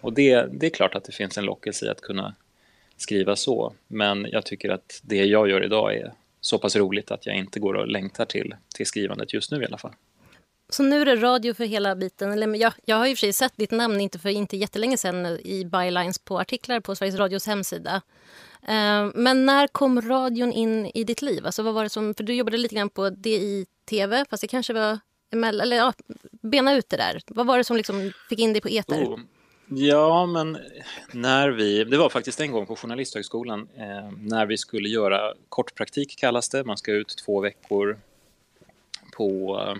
Och 0.00 0.12
det, 0.12 0.46
det 0.52 0.66
är 0.66 0.70
klart 0.70 0.94
att 0.94 1.04
det 1.04 1.12
finns 1.12 1.38
en 1.38 1.44
lockelse 1.44 1.86
i 1.86 1.88
att 1.88 2.00
kunna 2.00 2.34
skriva 2.96 3.36
så. 3.36 3.72
Men 3.86 4.26
jag 4.30 4.46
tycker 4.46 4.68
att 4.68 5.00
det 5.02 5.24
jag 5.24 5.50
gör 5.50 5.64
idag 5.64 5.94
är 5.94 6.12
så 6.40 6.58
pass 6.58 6.76
roligt 6.76 7.10
att 7.10 7.26
jag 7.26 7.36
inte 7.36 7.60
går 7.60 7.74
och 7.74 7.88
längtar 7.88 8.24
till, 8.24 8.54
till 8.74 8.86
skrivandet 8.86 9.34
just 9.34 9.50
nu 9.50 9.62
i 9.62 9.66
alla 9.66 9.78
fall. 9.78 9.92
Så 10.68 10.82
nu 10.82 11.00
är 11.00 11.06
det 11.06 11.16
radio 11.16 11.54
för 11.54 11.64
hela 11.64 11.96
biten. 11.96 12.32
Eller, 12.32 12.54
jag, 12.54 12.72
jag 12.84 12.96
har 12.96 13.06
och 13.12 13.18
för 13.18 13.26
sig 13.26 13.32
sett 13.32 13.56
ditt 13.56 13.70
namn 13.70 14.00
inte 14.00 14.18
för 14.18 14.28
inte 14.28 14.56
jättelänge 14.56 14.96
sedan 14.96 15.26
i 15.26 15.64
bylines 15.64 16.18
på 16.18 16.38
artiklar 16.38 16.80
på 16.80 16.94
Sveriges 16.94 17.18
Radios 17.18 17.46
hemsida. 17.46 18.02
Uh, 18.62 19.10
men 19.14 19.46
när 19.46 19.66
kom 19.66 20.02
radion 20.02 20.52
in 20.52 20.90
i 20.94 21.04
ditt 21.04 21.22
liv? 21.22 21.46
Alltså, 21.46 21.62
vad 21.62 21.74
var 21.74 21.82
det 21.82 21.88
som, 21.88 22.14
för 22.14 22.24
du 22.24 22.34
jobbade 22.34 22.56
lite 22.56 22.74
grann 22.74 22.90
på 22.90 23.10
DI-TV, 23.10 24.24
fast 24.30 24.40
det 24.40 24.48
kanske 24.48 24.72
var 24.72 24.98
eller 25.34 25.76
ja, 25.76 25.92
bena 26.42 26.74
ut 26.74 26.88
det 26.88 26.96
där. 26.96 27.20
Vad 27.26 27.46
var 27.46 27.58
det 27.58 27.64
som 27.64 27.76
liksom 27.76 28.12
fick 28.28 28.38
in 28.38 28.52
dig 28.52 28.62
på 28.62 28.68
eter? 28.68 29.04
Oh, 29.04 29.18
Ja, 29.76 30.26
men 30.26 30.58
när 31.12 31.48
vi, 31.48 31.84
det 31.84 31.96
var 31.96 32.08
faktiskt 32.08 32.40
en 32.40 32.52
gång 32.52 32.66
på 32.66 32.76
Journalisthögskolan 32.76 33.68
eh, 33.76 34.10
när 34.18 34.46
vi 34.46 34.56
skulle 34.56 34.88
göra 34.88 35.34
kortpraktik 35.48 36.18
kallas 36.18 36.48
det. 36.48 36.64
Man 36.64 36.76
ska 36.76 36.92
ut 36.92 37.16
två 37.24 37.40
veckor 37.40 37.98
på 39.16 39.60
eh, 39.60 39.76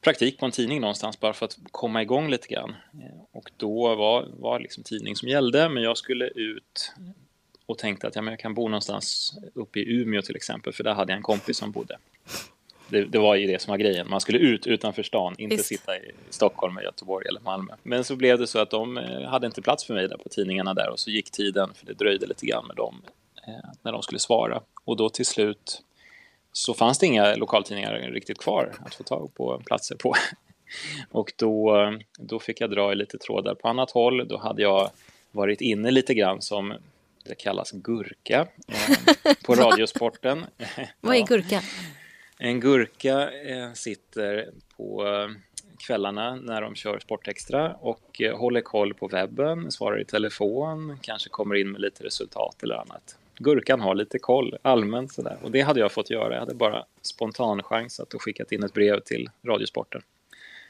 praktik 0.00 0.38
på 0.38 0.46
en 0.46 0.52
tidning 0.52 0.80
någonstans 0.80 1.20
bara 1.20 1.32
för 1.32 1.46
att 1.46 1.58
komma 1.70 2.02
igång 2.02 2.30
lite 2.30 2.48
grann. 2.48 2.70
Eh, 2.70 3.20
och 3.32 3.50
då 3.56 3.94
var, 3.94 4.28
var 4.38 4.60
liksom 4.60 4.82
tidning 4.82 5.16
som 5.16 5.28
gällde, 5.28 5.68
men 5.68 5.82
jag 5.82 5.98
skulle 5.98 6.26
ut 6.26 6.92
och 7.66 7.78
tänkte 7.78 8.06
att 8.06 8.16
ja, 8.16 8.22
men 8.22 8.32
jag 8.32 8.40
kan 8.40 8.54
bo 8.54 8.68
någonstans 8.68 9.34
uppe 9.54 9.80
i 9.80 10.00
Umeå 10.00 10.22
till 10.22 10.36
exempel, 10.36 10.72
för 10.72 10.84
där 10.84 10.94
hade 10.94 11.12
jag 11.12 11.16
en 11.16 11.22
kompis 11.22 11.56
som 11.56 11.70
bodde. 11.70 11.98
Det, 12.88 13.04
det, 13.04 13.18
var 13.18 13.34
ju 13.34 13.46
det 13.46 13.62
som 13.62 13.70
var 13.70 13.78
grejen. 13.78 14.10
Man 14.10 14.20
skulle 14.20 14.38
ut 14.38 14.66
utanför 14.66 15.02
stan, 15.02 15.34
inte 15.38 15.56
Visst. 15.56 15.68
sitta 15.68 15.96
i 15.96 16.12
Stockholm, 16.30 16.78
Göteborg 16.84 17.28
eller 17.28 17.40
Malmö. 17.40 17.74
Men 17.82 18.04
så 18.04 18.16
blev 18.16 18.38
det 18.38 18.46
så 18.46 18.58
att 18.58 18.70
de 18.70 18.98
eh, 18.98 19.22
hade 19.22 19.46
inte 19.46 19.62
plats 19.62 19.84
för 19.84 19.94
mig 19.94 20.08
där 20.08 20.16
på 20.16 20.28
tidningarna 20.28 20.74
där 20.74 20.90
och 20.90 20.98
så 20.98 21.10
gick 21.10 21.30
tiden, 21.30 21.74
för 21.74 21.86
det 21.86 21.92
dröjde 21.92 22.26
lite 22.26 22.46
grann 22.46 22.66
med 22.66 22.76
dem 22.76 23.02
eh, 23.46 23.70
när 23.82 23.92
de 23.92 24.02
skulle 24.02 24.18
svara. 24.18 24.60
Och 24.84 24.96
då 24.96 25.08
till 25.08 25.26
slut 25.26 25.82
så 26.52 26.74
fanns 26.74 26.98
det 26.98 27.06
inga 27.06 27.34
lokaltidningar 27.34 27.92
riktigt 27.92 28.38
kvar 28.38 28.72
att 28.84 28.94
få 28.94 29.02
tag 29.02 29.34
på 29.34 29.62
platser 29.64 29.96
på. 29.96 30.14
Och 31.10 31.32
då, 31.36 31.74
då 32.18 32.38
fick 32.38 32.60
jag 32.60 32.70
dra 32.70 32.92
i 32.92 32.94
lite 32.94 33.18
trådar 33.18 33.54
på 33.54 33.68
annat 33.68 33.90
håll. 33.90 34.28
Då 34.28 34.38
hade 34.38 34.62
jag 34.62 34.90
varit 35.30 35.60
inne 35.60 35.90
lite 35.90 36.14
grann 36.14 36.42
som 36.42 36.74
det 37.24 37.34
kallas 37.34 37.70
gurka 37.70 38.46
eh, 38.68 39.34
på 39.44 39.54
Radiosporten. 39.54 40.46
Vad 41.00 41.16
är 41.16 41.20
gurka? 41.26 41.62
En 42.38 42.60
gurka 42.60 43.30
eh, 43.30 43.72
sitter 43.72 44.50
på 44.76 45.06
eh, 45.06 45.28
kvällarna 45.78 46.36
när 46.36 46.62
de 46.62 46.74
kör 46.74 46.98
Sportextra 46.98 47.74
och 47.74 48.20
eh, 48.20 48.38
håller 48.38 48.60
koll 48.60 48.94
på 48.94 49.08
webben, 49.08 49.72
svarar 49.72 50.00
i 50.00 50.04
telefon, 50.04 50.98
kanske 51.02 51.28
kommer 51.28 51.54
in 51.54 51.72
med 51.72 51.80
lite 51.80 52.04
resultat 52.04 52.62
eller 52.62 52.74
annat. 52.74 53.16
Gurkan 53.38 53.80
har 53.80 53.94
lite 53.94 54.18
koll 54.18 54.56
allmänt 54.62 55.12
sådär 55.12 55.36
och 55.42 55.50
det 55.50 55.60
hade 55.60 55.80
jag 55.80 55.92
fått 55.92 56.10
göra. 56.10 56.32
Jag 56.32 56.40
hade 56.40 56.54
bara 56.54 56.84
spontanchansat 57.02 58.14
och 58.14 58.22
skickat 58.22 58.52
in 58.52 58.62
ett 58.62 58.74
brev 58.74 59.00
till 59.00 59.30
Radiosporten. 59.42 60.02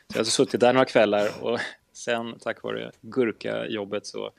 Så 0.09 0.13
jag 0.13 0.19
hade 0.19 0.31
suttit 0.31 0.61
där 0.61 0.73
några 0.73 0.85
kvällar 0.85 1.29
och 1.41 1.59
sen 1.93 2.39
tack 2.39 2.63
vare 2.63 2.91
gurkajobbet 3.01 4.07
så 4.07 4.31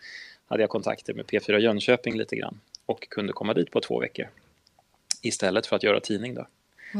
hade 0.47 0.63
jag 0.63 0.69
kontakter 0.69 1.13
med 1.13 1.25
P4 1.25 1.57
Jönköping 1.57 2.17
lite 2.17 2.35
grann 2.35 2.59
och 2.85 3.09
kunde 3.09 3.33
komma 3.33 3.53
dit 3.53 3.71
på 3.71 3.81
två 3.81 3.99
veckor 3.99 4.27
istället 5.21 5.67
för 5.67 5.75
att 5.75 5.83
göra 5.83 5.99
tidning 5.99 6.33
då. 6.33 6.47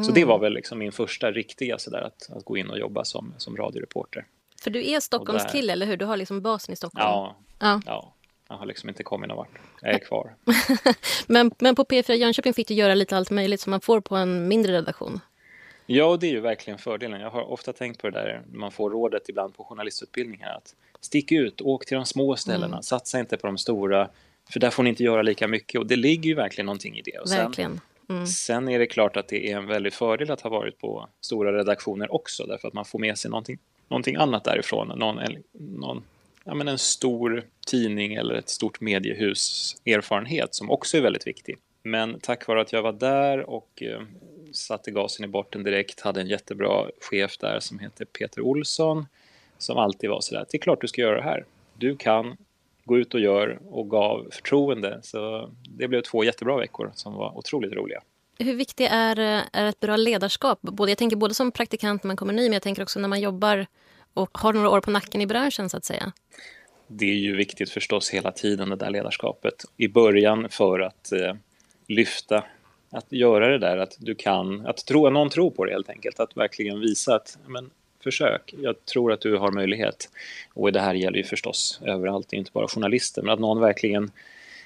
Så 0.06 0.12
det 0.12 0.26
var 0.26 0.40
väl 0.40 0.54
liksom 0.54 0.80
min 0.80 0.92
första 0.92 1.32
riktiga 1.32 1.78
sådär 1.78 2.02
att, 2.02 2.30
att 2.38 2.46
gå 2.46 2.58
in 2.58 2.70
och 2.70 2.80
jobba 2.80 3.06
som, 3.06 3.34
som 3.38 3.58
radioreporter. 3.58 4.26
För 4.62 4.72
du 4.72 4.92
är 4.92 5.00
Stockholmskille, 5.00 5.74
eller 5.74 5.86
hur? 5.86 5.98
Du 5.98 6.06
har 6.06 6.18
liksom 6.18 6.42
basen 6.42 6.74
i 6.74 6.76
Stockholm. 6.76 7.06
Ja, 7.06 7.36
Ja. 7.60 7.82
ja, 7.86 8.14
jag 8.50 8.56
har 8.56 8.66
liksom 8.66 8.90
inte 8.90 9.04
kommit 9.04 9.28
någon 9.28 9.38
vart. 9.38 9.50
Jag 9.82 9.94
är 9.94 10.00
kvar. 10.00 10.36
Men, 11.28 11.52
men 11.60 11.76
på 11.76 11.84
P4 11.84 12.14
Jönköping 12.14 12.54
fick 12.54 12.68
du 12.68 12.74
göra 12.74 12.96
lite 12.96 13.18
allt 13.18 13.32
möjligt 13.32 13.62
som 13.62 13.72
man 13.72 13.82
får 13.82 14.02
på 14.02 14.16
en 14.16 14.48
mindre 14.48 14.74
redaktion. 14.74 15.20
Ja, 15.86 16.06
och 16.06 16.20
det 16.20 16.28
är 16.28 16.32
ju 16.32 16.40
verkligen 16.40 16.80
fördelen. 16.80 17.22
Jag 17.22 17.30
har 17.30 17.52
ofta 17.52 17.74
tänkt 17.74 18.02
på 18.02 18.10
det 18.10 18.20
där, 18.20 18.42
man 18.54 18.72
får 18.72 18.90
rådet 18.90 19.30
ibland 19.30 19.56
på 19.56 19.64
journalistutbildningar 19.64 20.50
att 20.58 20.76
stick 21.02 21.32
ut, 21.32 21.62
åk 21.62 21.86
till 21.86 21.96
de 21.96 22.06
små 22.06 22.36
ställena, 22.36 22.82
satsa 22.82 23.20
inte 23.20 23.38
på 23.38 23.48
de 23.48 23.58
stora, 23.58 24.10
för 24.50 24.60
där 24.60 24.70
får 24.70 24.84
ni 24.84 24.90
inte 24.90 25.04
göra 25.04 25.22
lika 25.22 25.48
mycket. 25.48 25.80
Och 25.80 25.88
det 25.88 25.96
ligger 25.96 26.30
ju 26.30 26.36
verkligen 26.36 26.66
någonting 26.66 26.98
i 26.98 27.02
det. 27.02 27.20
Och 27.20 27.30
sen, 27.30 27.46
Verkligen. 27.46 27.82
Mm. 28.10 28.28
sen 28.28 28.70
är 28.70 28.80
det 28.80 28.88
klart 28.88 29.18
att 29.18 29.28
det 29.28 29.52
är 29.52 29.58
en 29.58 29.66
väldig 29.68 29.94
fördel 29.94 30.32
att 30.32 30.42
ha 30.42 30.50
varit 30.50 30.78
på 30.80 31.08
stora 31.22 31.58
redaktioner 31.58 32.14
också, 32.14 32.46
därför 32.46 32.68
att 32.68 32.74
man 32.74 32.86
får 32.86 33.00
med 33.00 33.18
sig 33.18 33.32
någonting, 33.32 33.58
någonting 33.88 34.16
annat 34.16 34.44
därifrån. 34.44 34.88
Någon, 35.00 35.20
en- 35.20 35.44
någon, 35.52 36.04
ja, 36.44 36.54
men 36.54 36.68
en 36.68 36.78
stor 36.78 37.44
tidning 37.68 38.14
eller 38.14 38.36
ett 38.36 38.50
stort 38.50 38.82
mediehus 38.82 39.76
erfarenhet 39.86 40.56
som 40.56 40.72
också 40.72 40.98
är 40.98 41.02
väldigt 41.02 41.28
viktig. 41.28 41.58
Men 41.84 42.20
tack 42.20 42.48
vare 42.48 42.62
att 42.62 42.74
jag 42.74 42.82
var 42.82 42.94
där 42.94 43.50
och 43.50 43.84
eh, 43.84 44.02
satte 44.52 44.92
gasen 44.92 45.26
i 45.26 45.28
botten 45.28 45.64
direkt, 45.64 46.02
hade 46.02 46.22
en 46.22 46.28
jättebra 46.28 46.86
chef 47.12 47.38
där 47.38 47.60
som 47.60 47.80
heter 47.80 48.06
Peter 48.06 48.42
Olsson, 48.42 49.06
som 49.58 49.78
alltid 49.78 50.10
var 50.10 50.22
sådär, 50.22 50.46
det 50.52 50.58
är 50.58 50.60
klart 50.60 50.82
du 50.82 50.88
ska 50.88 51.02
göra 51.02 51.16
det 51.16 51.24
här. 51.24 51.46
Du 51.74 51.96
kan, 51.96 52.38
gå 52.88 52.98
ut 52.98 53.14
och 53.14 53.20
gör 53.20 53.60
och 53.70 53.90
gav 53.90 54.28
förtroende. 54.32 55.00
Så 55.04 55.50
det 55.78 55.88
blev 55.88 56.02
två 56.02 56.24
jättebra 56.24 56.58
veckor 56.58 56.92
som 56.96 57.14
var 57.14 57.38
otroligt 57.38 57.74
roliga. 57.74 58.02
Hur 58.40 58.56
viktigt 58.56 58.90
är, 58.92 59.20
eh, 59.20 59.42
är 59.54 59.66
ett 59.66 59.80
bra 59.80 59.96
ledarskap? 59.96 60.60
Både, 60.62 60.92
jag 60.92 60.98
tänker 60.98 61.16
både 61.16 61.34
som 61.34 61.52
praktikant 61.52 62.04
när 62.04 62.08
man 62.08 62.18
kommer 62.18 62.34
ny, 62.34 62.44
men 62.44 62.54
jag 62.54 62.62
tänker 62.62 62.84
också 62.84 63.00
när 63.00 63.08
man 63.08 63.22
jobbar 63.22 63.68
och 64.14 64.38
har 64.38 64.54
några 64.54 64.70
år 64.70 64.82
på 64.82 64.92
nacken 64.92 65.22
i 65.22 65.28
branschen 65.28 65.70
så 65.70 65.78
att 65.78 65.86
säga. 65.86 66.12
Det 66.88 67.06
är 67.06 67.16
ju 67.16 67.36
viktigt 67.36 67.70
förstås 67.70 68.10
hela 68.10 68.32
tiden 68.32 68.70
det 68.70 68.76
där 68.76 68.90
ledarskapet. 68.90 69.66
I 69.78 69.88
början 69.88 70.50
för 70.50 70.80
att 70.80 71.12
eh, 71.12 71.34
lyfta, 71.88 72.44
att 72.90 73.12
göra 73.12 73.48
det 73.48 73.58
där 73.58 73.78
att 73.78 73.96
du 74.00 74.16
kan, 74.16 74.66
att 74.66 74.86
tro, 74.86 75.10
någon 75.10 75.30
tror 75.30 75.52
på 75.52 75.66
det 75.66 75.72
helt 75.72 75.90
enkelt. 75.90 76.20
Att 76.20 76.38
verkligen 76.38 76.80
visa 76.80 77.16
att, 77.16 77.38
men 77.48 77.70
försök, 78.04 78.54
jag 78.62 78.86
tror 78.86 79.12
att 79.12 79.22
du 79.22 79.38
har 79.38 79.52
möjlighet. 79.52 80.10
Och 80.54 80.72
det 80.72 80.80
här 80.80 80.94
gäller 80.94 81.18
ju 81.18 81.24
förstås 81.24 81.80
överallt, 81.86 82.34
inte 82.34 82.52
bara 82.54 82.68
journalister, 82.68 83.22
men 83.22 83.34
att 83.34 83.40
någon 83.40 83.60
verkligen 83.60 84.12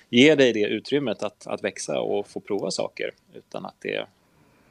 ger 0.09 0.35
dig 0.35 0.53
det 0.53 0.63
utrymmet 0.63 1.23
att, 1.23 1.47
att 1.47 1.63
växa 1.63 1.99
och 1.99 2.27
få 2.27 2.39
prova 2.39 2.71
saker 2.71 3.11
utan 3.33 3.65
att 3.65 3.75
det 3.79 4.05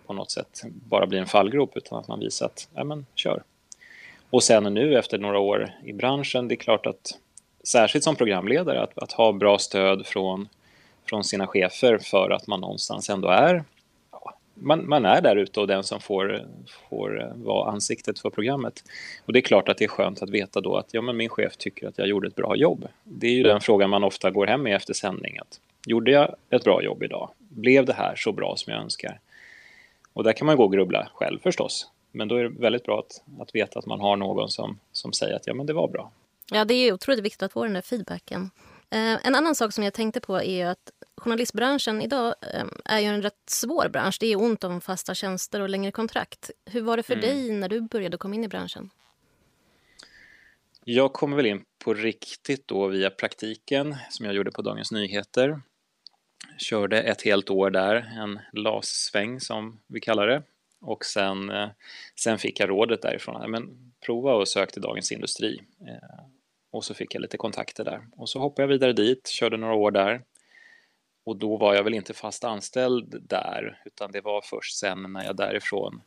på 0.07 0.12
något 0.12 0.31
sätt 0.31 0.62
bara 0.64 1.07
blir 1.07 1.18
en 1.18 1.27
fallgrop 1.27 1.77
utan 1.77 1.99
att 1.99 2.09
man 2.09 2.20
visar 2.20 2.46
att, 2.46 2.68
ja 2.75 2.85
men 2.85 3.07
kör. 3.14 3.42
Och 4.31 4.42
sen 4.42 4.75
nu 4.75 4.99
efter 4.99 5.18
några 5.18 5.38
år 5.38 5.70
i 5.85 5.92
branschen, 5.92 6.49
det 6.49 6.55
är 6.55 6.57
klart 6.57 6.87
att 6.87 7.18
särskilt 7.64 8.05
som 8.05 8.16
programledare, 8.16 8.83
att, 8.83 8.99
att 8.99 9.12
ha 9.12 9.33
bra 9.33 9.59
stöd 9.59 10.07
från, 10.07 10.49
från 11.09 11.25
sina 11.25 11.46
chefer 11.46 11.99
för 11.99 12.31
att 12.31 12.46
man 12.46 12.61
någonstans 12.61 13.11
ändå 13.11 13.29
är 13.29 13.64
man, 14.61 14.88
man 14.88 15.05
är 15.05 15.20
där 15.20 15.37
ute 15.37 15.61
och 15.61 15.66
den 15.66 15.85
som 15.85 16.01
får, 16.01 16.46
får 16.88 17.33
vara 17.35 17.70
ansiktet 17.70 18.18
för 18.18 18.31
programmet. 18.31 18.85
Och 19.25 19.33
det 19.33 19.38
är 19.38 19.42
klart 19.42 19.68
att 19.68 19.79
det 19.79 19.85
är 19.85 19.88
skönt 19.88 20.23
att 20.23 20.31
veta 20.31 20.61
då 20.61 20.77
att 20.77 20.94
ja, 20.94 21.03
men 21.03 21.16
min 21.16 21.29
chef 21.29 21.57
tycker 21.57 21.88
att 21.88 21.99
jag 21.99 22.09
gjorde 22.09 22.29
ett 22.29 22.35
bra 22.35 22.57
jobb. 22.57 22.88
Det 23.05 23.27
är 23.27 23.33
ju 23.33 23.42
den 23.42 23.61
frågan 23.61 23.90
man 23.90 24.05
ofta 24.05 24.31
går 24.31 24.46
hem 24.46 24.62
med 24.62 24.77
efter 24.77 24.94
sändning. 24.94 25.38
Att, 25.38 25.61
gjorde 25.87 26.11
jag 26.11 26.35
ett 26.51 26.64
bra 26.64 26.83
jobb 26.83 27.03
idag? 27.03 27.31
Blev 27.38 27.85
det 27.85 27.92
här 27.92 28.16
så 28.16 28.33
bra 28.33 28.57
som 28.57 28.73
jag 28.73 28.83
önskar? 28.83 29.20
Och 30.12 30.25
där 30.25 30.33
kan 30.33 30.46
man 30.46 30.57
gå 30.57 30.64
och 30.64 30.73
grubbla 30.73 31.09
själv 31.14 31.38
förstås. 31.42 31.90
Men 32.12 32.29
då 32.29 32.37
är 32.37 32.42
det 32.42 32.49
väldigt 32.49 32.85
bra 32.85 32.99
att, 32.99 33.23
att 33.40 33.55
veta 33.55 33.79
att 33.79 33.87
man 33.87 34.01
har 34.01 34.16
någon 34.16 34.49
som, 34.49 34.79
som 34.92 35.12
säger 35.12 35.37
att 35.37 35.46
ja, 35.46 35.55
men 35.55 35.66
det 35.66 35.73
var 35.73 35.88
bra. 35.88 36.11
Ja, 36.53 36.64
det 36.64 36.75
är 36.75 36.92
otroligt 36.92 37.25
viktigt 37.25 37.42
att 37.42 37.53
få 37.53 37.64
den 37.64 37.73
där 37.73 37.83
feedbacken. 37.83 38.51
Eh, 38.90 39.27
en 39.27 39.35
annan 39.35 39.55
sak 39.55 39.73
som 39.73 39.85
jag 39.85 39.94
tänkte 39.94 40.20
på 40.20 40.42
är 40.42 40.66
att 40.66 40.90
journalistbranschen 41.20 42.02
idag 42.02 42.35
eh, 42.54 42.66
är 42.85 42.98
ju 43.00 43.06
en 43.06 43.22
rätt 43.22 43.42
svår 43.46 43.88
bransch. 43.88 44.16
Det 44.20 44.26
är 44.26 44.40
ont 44.40 44.64
om 44.64 44.80
fasta 44.80 45.14
tjänster 45.14 45.61
och 45.61 45.68
längre 45.68 45.92
kontrakt. 45.92 46.50
Hur 46.66 46.80
var 46.80 46.96
det 46.96 47.02
för 47.02 47.16
dig 47.16 47.50
när 47.50 47.68
du 47.68 47.80
började 47.80 48.16
komma 48.16 48.35
in 48.35 48.44
i 48.44 48.48
branschen? 48.48 48.90
Jag 50.85 51.12
kom 51.12 51.33
väl 51.33 51.46
in 51.46 51.64
på 51.85 51.94
riktigt 51.94 52.68
då 52.68 52.87
via 52.87 53.11
praktiken 53.11 53.96
som 54.11 54.26
jag 54.26 54.35
gjorde 54.35 54.50
på 54.50 54.62
Dagens 54.62 54.92
Nyheter. 54.92 55.61
Körde 56.59 57.02
ett 57.02 57.22
helt 57.22 57.50
år 57.50 57.70
där, 57.70 57.94
en 57.94 58.40
LAS-sväng 58.52 59.40
som 59.40 59.80
vi 59.87 60.00
kallar 60.00 60.26
det. 60.26 60.42
Och 60.80 61.04
sen, 61.04 61.50
eh, 61.50 61.68
sen 62.20 62.38
fick 62.38 62.61
jag 62.61 62.70
rådet 62.70 63.02
därifrån, 63.02 63.50
men 63.50 63.92
prova 64.06 64.35
och 64.35 64.48
sök 64.48 64.72
till 64.72 64.83
Dagens 64.83 65.12
Industri. 65.12 65.61
Eh, 65.88 66.24
Och 66.72 66.85
så 66.85 66.94
fick 66.94 67.14
jag 67.14 67.20
lite 67.20 67.37
kontakter 67.37 67.85
där. 67.85 68.00
Och 68.16 68.28
så 68.28 68.38
hoppade 68.38 68.62
jag 68.62 68.68
vidare 68.68 68.92
dit, 68.92 69.28
körde 69.28 69.56
några 69.56 69.74
år 69.74 69.90
där. 69.90 70.22
Och 71.24 71.37
då 71.37 71.56
var 71.56 71.74
jag 71.74 71.85
väl 71.85 71.94
inte 71.94 72.14
fast 72.14 72.44
anställd 72.44 73.22
där, 73.28 73.83
utan 73.85 74.12
det 74.12 74.20
var 74.20 74.40
först 74.40 74.78
sen 74.78 75.12
när 75.12 75.24
jag 75.24 75.37
därifrån 75.37 76.02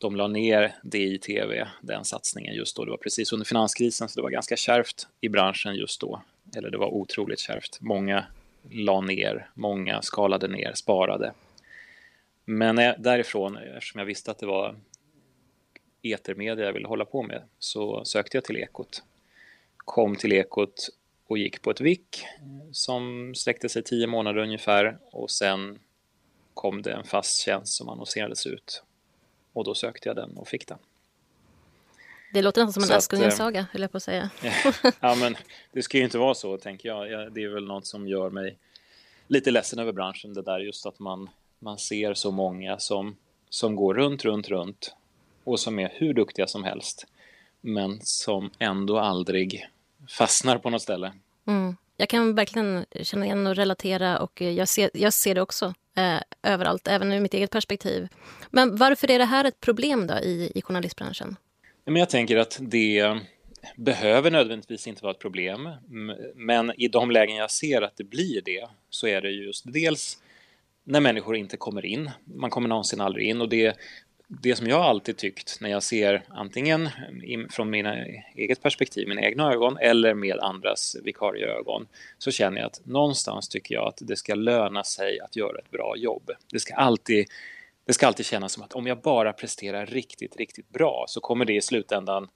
de 0.00 0.16
la 0.16 0.28
ner 0.28 0.74
DI-TV, 0.82 1.68
den 1.80 2.04
satsningen 2.04 2.54
just 2.54 2.76
då. 2.76 2.84
Det 2.84 2.90
var 2.90 2.98
precis 2.98 3.32
under 3.32 3.46
finanskrisen, 3.46 4.08
så 4.08 4.20
det 4.20 4.22
var 4.22 4.30
ganska 4.30 4.56
kärvt 4.56 5.06
i 5.20 5.28
branschen 5.28 5.74
just 5.74 6.00
då. 6.00 6.22
Eller 6.56 6.70
det 6.70 6.78
var 6.78 6.94
otroligt 6.94 7.40
kärvt. 7.40 7.78
Många 7.80 8.24
la 8.70 9.00
ner, 9.00 9.50
många 9.54 10.02
skalade 10.02 10.48
ner, 10.48 10.72
sparade. 10.74 11.32
Men 12.44 12.76
därifrån, 12.76 13.56
eftersom 13.56 13.98
jag 13.98 14.06
visste 14.06 14.30
att 14.30 14.38
det 14.38 14.46
var 14.46 14.76
etermedia 16.02 16.66
jag 16.66 16.72
ville 16.72 16.88
hålla 16.88 17.04
på 17.04 17.22
med, 17.22 17.42
så 17.58 18.04
sökte 18.04 18.36
jag 18.36 18.44
till 18.44 18.56
Ekot. 18.56 19.02
Kom 19.76 20.16
till 20.16 20.32
Ekot 20.32 20.88
och 21.30 21.38
gick 21.38 21.62
på 21.62 21.70
ett 21.70 21.80
VIK 21.80 22.24
som 22.72 23.34
sträckte 23.34 23.68
sig 23.68 23.82
tio 23.82 24.06
månader 24.06 24.42
ungefär 24.42 24.98
och 25.10 25.30
sen 25.30 25.78
kom 26.54 26.82
det 26.82 26.92
en 26.92 27.04
fast 27.04 27.40
tjänst 27.40 27.72
som 27.72 27.88
annonserades 27.88 28.46
ut 28.46 28.82
och 29.52 29.64
då 29.64 29.74
sökte 29.74 30.08
jag 30.08 30.16
den 30.16 30.36
och 30.36 30.48
fick 30.48 30.66
den. 30.66 30.78
Det 32.32 32.42
låter 32.42 32.64
nästan 32.64 32.82
som 32.82 32.92
en 32.92 32.98
Askungens 32.98 33.34
eh, 33.34 33.38
saga, 33.38 33.66
höll 33.72 33.82
jag 33.82 33.90
på 33.90 33.96
att 33.96 34.02
säga. 34.02 34.30
ja, 35.00 35.14
men 35.14 35.36
det 35.72 35.82
ska 35.82 35.98
ju 35.98 36.04
inte 36.04 36.18
vara 36.18 36.34
så, 36.34 36.58
tänker 36.58 36.88
jag. 36.88 37.10
Ja, 37.10 37.30
Det 37.30 37.42
är 37.42 37.48
väl 37.48 37.66
något 37.66 37.86
som 37.86 38.08
gör 38.08 38.30
mig 38.30 38.58
lite 39.26 39.50
ledsen 39.50 39.78
över 39.78 39.92
branschen, 39.92 40.34
det 40.34 40.42
där 40.42 40.58
just 40.58 40.86
att 40.86 40.98
man, 40.98 41.30
man 41.58 41.78
ser 41.78 42.14
så 42.14 42.30
många 42.30 42.78
som, 42.78 43.16
som 43.48 43.76
går 43.76 43.94
runt, 43.94 44.24
runt, 44.24 44.48
runt 44.48 44.94
och 45.44 45.60
som 45.60 45.78
är 45.78 45.92
hur 45.94 46.14
duktiga 46.14 46.46
som 46.46 46.64
helst, 46.64 47.06
men 47.60 48.00
som 48.00 48.50
ändå 48.58 48.98
aldrig 48.98 49.66
fastnar 50.10 50.58
på 50.58 50.70
något 50.70 50.82
ställe. 50.82 51.12
Mm. 51.46 51.76
Jag 51.96 52.08
kan 52.08 52.34
verkligen 52.34 52.84
känna 53.02 53.24
igen 53.26 53.46
och 53.46 53.56
relatera 53.56 54.18
och 54.18 54.40
jag 54.40 54.68
ser, 54.68 54.90
jag 54.94 55.12
ser 55.12 55.34
det 55.34 55.40
också 55.40 55.74
eh, 55.96 56.52
överallt, 56.52 56.88
även 56.88 57.12
ur 57.12 57.20
mitt 57.20 57.34
eget 57.34 57.50
perspektiv. 57.50 58.08
Men 58.50 58.76
varför 58.76 59.10
är 59.10 59.18
det 59.18 59.24
här 59.24 59.44
ett 59.44 59.60
problem 59.60 60.06
då 60.06 60.14
i, 60.14 60.52
i 60.54 60.62
journalistbranschen? 60.62 61.36
Men 61.84 61.96
jag 61.96 62.10
tänker 62.10 62.36
att 62.36 62.58
det 62.60 63.20
behöver 63.76 64.30
nödvändigtvis 64.30 64.86
inte 64.86 65.02
vara 65.02 65.12
ett 65.12 65.18
problem. 65.18 65.68
Men 66.34 66.80
i 66.80 66.88
de 66.88 67.10
lägen 67.10 67.36
jag 67.36 67.50
ser 67.50 67.82
att 67.82 67.96
det 67.96 68.04
blir 68.04 68.42
det 68.42 68.68
så 68.90 69.06
är 69.06 69.20
det 69.20 69.30
just 69.30 69.64
dels 69.72 70.18
när 70.84 71.00
människor 71.00 71.36
inte 71.36 71.56
kommer 71.56 71.84
in. 71.84 72.10
Man 72.24 72.50
kommer 72.50 72.68
någonsin 72.68 73.00
aldrig 73.00 73.28
in 73.28 73.40
och 73.40 73.48
det 73.48 73.76
det 74.32 74.56
som 74.56 74.66
jag 74.66 74.80
alltid 74.80 75.16
tyckt 75.16 75.60
när 75.60 75.70
jag 75.70 75.82
ser 75.82 76.22
antingen 76.28 76.88
från 77.50 77.70
mina 77.70 77.96
eget 78.34 78.62
perspektiv, 78.62 79.08
mina 79.08 79.22
egna 79.22 79.52
ögon 79.52 79.78
eller 79.78 80.14
med 80.14 80.38
andras 80.38 80.96
vikarieögon 81.04 81.86
så 82.18 82.30
känner 82.30 82.60
jag 82.60 82.66
att 82.66 82.86
någonstans 82.86 83.48
tycker 83.48 83.74
jag 83.74 83.88
att 83.88 83.98
det 84.00 84.16
ska 84.16 84.34
löna 84.34 84.84
sig 84.84 85.20
att 85.20 85.36
göra 85.36 85.58
ett 85.58 85.70
bra 85.70 85.94
jobb. 85.96 86.30
Det 86.52 86.60
ska 86.60 86.74
alltid, 86.74 87.26
det 87.86 87.92
ska 87.92 88.06
alltid 88.06 88.26
kännas 88.26 88.52
som 88.52 88.62
att 88.62 88.72
om 88.72 88.86
jag 88.86 89.00
bara 89.00 89.32
presterar 89.32 89.86
riktigt, 89.86 90.36
riktigt 90.36 90.68
bra 90.68 91.04
så 91.08 91.20
kommer 91.20 91.44
det 91.44 91.54
i 91.54 91.60
slutändan 91.60 92.28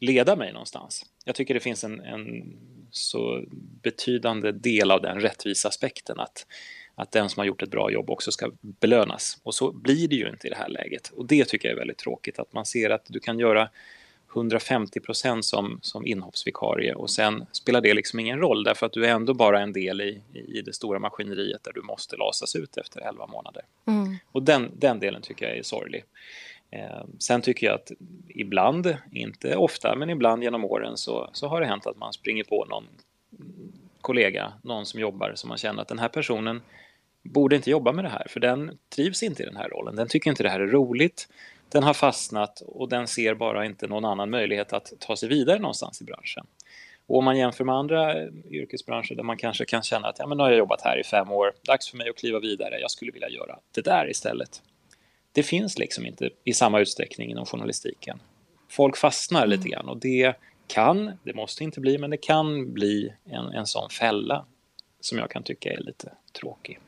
leda 0.00 0.36
mig 0.36 0.52
någonstans. 0.52 1.04
Jag 1.24 1.34
tycker 1.34 1.54
det 1.54 1.60
finns 1.60 1.84
en, 1.84 2.00
en 2.00 2.56
så 2.90 3.44
betydande 3.82 4.52
del 4.52 4.90
av 4.90 5.02
den 5.02 5.20
rättvisa 5.20 5.68
aspekten 5.68 6.20
att 6.20 6.46
att 6.94 7.12
den 7.12 7.28
som 7.28 7.40
har 7.40 7.46
gjort 7.46 7.62
ett 7.62 7.70
bra 7.70 7.90
jobb 7.90 8.10
också 8.10 8.32
ska 8.32 8.50
belönas. 8.60 9.38
Och 9.42 9.54
så 9.54 9.72
blir 9.72 10.08
det 10.08 10.16
ju 10.16 10.28
inte 10.28 10.46
i 10.46 10.50
det 10.50 10.56
här 10.56 10.68
läget. 10.68 11.08
Och 11.08 11.26
det 11.26 11.44
tycker 11.44 11.68
jag 11.68 11.74
är 11.74 11.78
väldigt 11.78 11.98
tråkigt, 11.98 12.38
att 12.38 12.52
man 12.52 12.66
ser 12.66 12.90
att 12.90 13.06
du 13.08 13.20
kan 13.20 13.38
göra 13.38 13.68
150 14.34 15.00
procent 15.00 15.44
som, 15.44 15.78
som 15.82 16.06
inhoppsvikarie 16.06 16.94
och 16.94 17.10
sen 17.10 17.46
spelar 17.52 17.80
det 17.80 17.94
liksom 17.94 18.20
ingen 18.20 18.38
roll 18.38 18.64
därför 18.64 18.86
att 18.86 18.92
du 18.92 19.06
är 19.06 19.10
ändå 19.10 19.34
bara 19.34 19.60
en 19.60 19.72
del 19.72 20.00
i, 20.00 20.22
i 20.32 20.62
det 20.62 20.72
stora 20.72 20.98
maskineriet 20.98 21.64
där 21.64 21.72
du 21.72 21.82
måste 21.82 22.16
lasas 22.16 22.56
ut 22.56 22.76
efter 22.76 23.00
11 23.00 23.26
månader. 23.26 23.62
Mm. 23.86 24.16
Och 24.32 24.42
den, 24.42 24.70
den 24.74 25.00
delen 25.00 25.22
tycker 25.22 25.48
jag 25.48 25.58
är 25.58 25.62
sorglig. 25.62 26.04
Eh, 26.70 27.04
sen 27.18 27.42
tycker 27.42 27.66
jag 27.66 27.74
att 27.74 27.92
ibland, 28.28 28.96
inte 29.12 29.56
ofta, 29.56 29.96
men 29.96 30.10
ibland 30.10 30.42
genom 30.42 30.64
åren 30.64 30.96
så, 30.96 31.30
så 31.32 31.48
har 31.48 31.60
det 31.60 31.66
hänt 31.66 31.86
att 31.86 31.96
man 31.96 32.12
springer 32.12 32.44
på 32.44 32.64
någon 32.64 32.84
kollega, 34.02 34.52
någon 34.62 34.86
som 34.86 35.00
jobbar 35.00 35.32
som 35.34 35.48
man 35.48 35.58
känner 35.58 35.82
att 35.82 35.88
den 35.88 35.98
här 35.98 36.08
personen 36.08 36.62
borde 37.22 37.56
inte 37.56 37.70
jobba 37.70 37.92
med 37.92 38.04
det 38.04 38.08
här 38.08 38.26
för 38.28 38.40
den 38.40 38.78
trivs 38.94 39.22
inte 39.22 39.42
i 39.42 39.46
den 39.46 39.56
här 39.56 39.68
rollen. 39.68 39.96
Den 39.96 40.08
tycker 40.08 40.30
inte 40.30 40.42
det 40.42 40.48
här 40.48 40.60
är 40.60 40.66
roligt. 40.66 41.28
Den 41.68 41.82
har 41.82 41.94
fastnat 41.94 42.60
och 42.60 42.88
den 42.88 43.08
ser 43.08 43.34
bara 43.34 43.64
inte 43.64 43.86
någon 43.86 44.04
annan 44.04 44.30
möjlighet 44.30 44.72
att 44.72 44.92
ta 44.98 45.16
sig 45.16 45.28
vidare 45.28 45.58
någonstans 45.58 46.00
i 46.00 46.04
branschen. 46.04 46.46
Och 47.06 47.18
om 47.18 47.24
man 47.24 47.38
jämför 47.38 47.64
med 47.64 47.74
andra 47.74 48.28
yrkesbranscher 48.50 49.14
där 49.14 49.22
man 49.22 49.36
kanske 49.36 49.64
kan 49.64 49.82
känna 49.82 50.08
att 50.08 50.18
ja, 50.18 50.26
men 50.26 50.38
nu 50.38 50.42
har 50.42 50.50
jag 50.50 50.58
jobbat 50.58 50.82
här 50.82 51.00
i 51.00 51.04
fem 51.04 51.32
år, 51.32 51.52
dags 51.62 51.90
för 51.90 51.96
mig 51.96 52.08
att 52.08 52.16
kliva 52.16 52.38
vidare, 52.40 52.80
jag 52.80 52.90
skulle 52.90 53.12
vilja 53.12 53.28
göra 53.28 53.58
det 53.74 53.80
där 53.80 54.10
istället. 54.10 54.62
Det 55.32 55.42
finns 55.42 55.78
liksom 55.78 56.06
inte 56.06 56.30
i 56.44 56.52
samma 56.52 56.80
utsträckning 56.80 57.30
inom 57.30 57.46
journalistiken. 57.46 58.20
Folk 58.68 58.96
fastnar 58.96 59.46
lite 59.46 59.60
mm. 59.60 59.70
grann 59.70 59.88
och 59.88 60.00
det 60.00 60.34
kan, 60.66 61.18
det 61.22 61.34
måste 61.34 61.64
inte 61.64 61.80
bli, 61.80 61.98
men 61.98 62.10
det 62.10 62.16
kan 62.16 62.72
bli 62.72 63.12
en, 63.24 63.44
en 63.44 63.66
sån 63.66 63.90
fälla 63.90 64.46
som 65.00 65.18
jag 65.18 65.30
kan 65.30 65.42
tycka 65.42 65.72
är 65.72 65.80
lite 65.80 66.12
tråkig. 66.40 66.78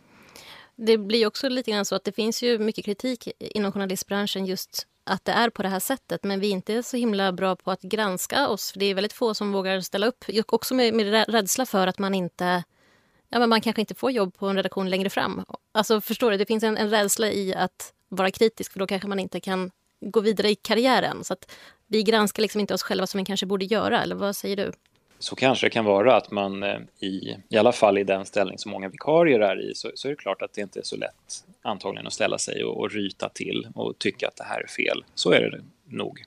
Det 0.77 0.99
blir 0.99 1.27
också 1.27 1.49
lite 1.49 1.71
grann 1.71 1.85
så 1.85 1.95
att 1.95 2.05
det 2.05 2.13
finns 2.13 2.43
ju 2.43 2.59
mycket 2.59 2.85
kritik 2.85 3.29
inom 3.39 3.73
journalistbranschen 3.73 4.47
just 4.47 4.87
att 5.05 5.25
det 5.25 5.33
är 5.33 5.51
på 5.51 5.63
det 5.63 5.69
här 5.69 5.81
sättet. 5.81 6.25
Men 6.25 6.41
vi 6.41 6.49
är 6.49 6.53
inte 6.53 6.83
så 6.83 6.97
himla 6.97 7.33
bra 7.33 7.57
på 7.57 7.71
att 7.71 7.83
granska 7.83 8.49
oss. 8.49 8.73
För 8.73 8.81
Det 8.81 8.87
är 8.87 8.95
väldigt 8.95 9.13
få 9.13 9.35
som 9.35 9.53
vågar 9.53 9.81
ställa 9.81 10.07
upp. 10.07 10.25
Också 10.47 10.75
med, 10.75 10.95
med 10.95 11.31
rädsla 11.31 11.67
för 11.67 11.87
att 11.87 11.99
man 11.99 12.15
inte 12.15 12.65
ja, 13.29 13.39
men 13.39 13.49
man 13.49 13.61
kanske 13.61 13.83
inte 13.83 13.95
får 13.95 14.11
jobb 14.11 14.35
på 14.35 14.49
en 14.49 14.57
redaktion 14.57 14.91
längre 14.91 15.11
fram. 15.11 15.45
Alltså 15.73 16.01
förstår 16.01 16.31
du, 16.31 16.37
det 16.37 16.47
finns 16.47 16.65
en, 16.65 16.77
en 16.77 16.91
rädsla 16.91 17.31
i 17.31 17.55
att 17.55 17.93
vara 18.09 18.31
kritisk 18.31 18.73
för 18.73 18.79
då 18.79 18.87
kanske 18.87 19.09
man 19.09 19.19
inte 19.19 19.41
kan 19.41 19.71
gå 20.01 20.21
vidare 20.21 20.51
i 20.51 20.55
karriären. 20.55 21.25
Så 21.25 21.33
att 21.33 21.51
vi 21.87 22.03
granskar 22.03 22.43
liksom 22.43 22.61
inte 22.61 22.75
oss 22.75 22.83
själva 22.83 23.07
som 23.07 23.19
vi 23.19 23.25
kanske 23.25 23.47
borde 23.47 23.65
göra, 23.65 24.03
eller 24.03 24.15
vad 24.15 24.37
säger 24.37 24.57
du? 24.57 24.73
Så 25.19 25.37
kanske 25.37 25.67
det 25.67 25.71
kan 25.71 25.85
vara 25.85 26.17
att 26.17 26.31
man 26.31 26.63
eh, 26.63 26.79
i, 27.01 27.37
i 27.49 27.57
alla 27.57 27.73
fall 27.73 27.99
i 27.99 28.05
den 28.05 28.27
ställning 28.27 28.59
som 28.59 28.71
många 28.71 28.89
vikarier 28.89 29.41
är 29.41 29.71
i, 29.71 29.75
så, 29.75 29.91
så 29.95 30.09
är 30.09 30.11
det 30.11 30.17
klart 30.17 30.43
att 30.43 30.53
det 30.53 30.61
inte 30.61 30.79
är 30.79 30.85
så 30.85 30.97
lätt 30.97 31.45
antagligen 31.63 32.07
att 32.07 32.13
ställa 32.13 32.39
sig 32.39 32.65
och, 32.65 32.81
och 32.81 32.91
ryta 32.91 33.29
till 33.29 33.69
och 33.75 33.99
tycka 33.99 34.29
att 34.29 34.37
det 34.37 34.45
här 34.45 34.61
är 34.61 34.67
fel. 34.67 35.05
Så 35.15 35.33
är 35.33 35.51
det 35.51 35.65
nog. 35.97 36.25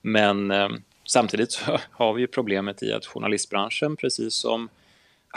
Men 0.00 0.50
eh, 0.50 0.68
samtidigt 1.04 1.52
så 1.52 1.78
har 1.90 2.14
vi 2.14 2.20
ju 2.20 2.26
problemet 2.26 2.82
i 2.82 2.92
att 2.92 3.06
journalistbranschen, 3.06 3.96
precis 3.96 4.34
som 4.34 4.68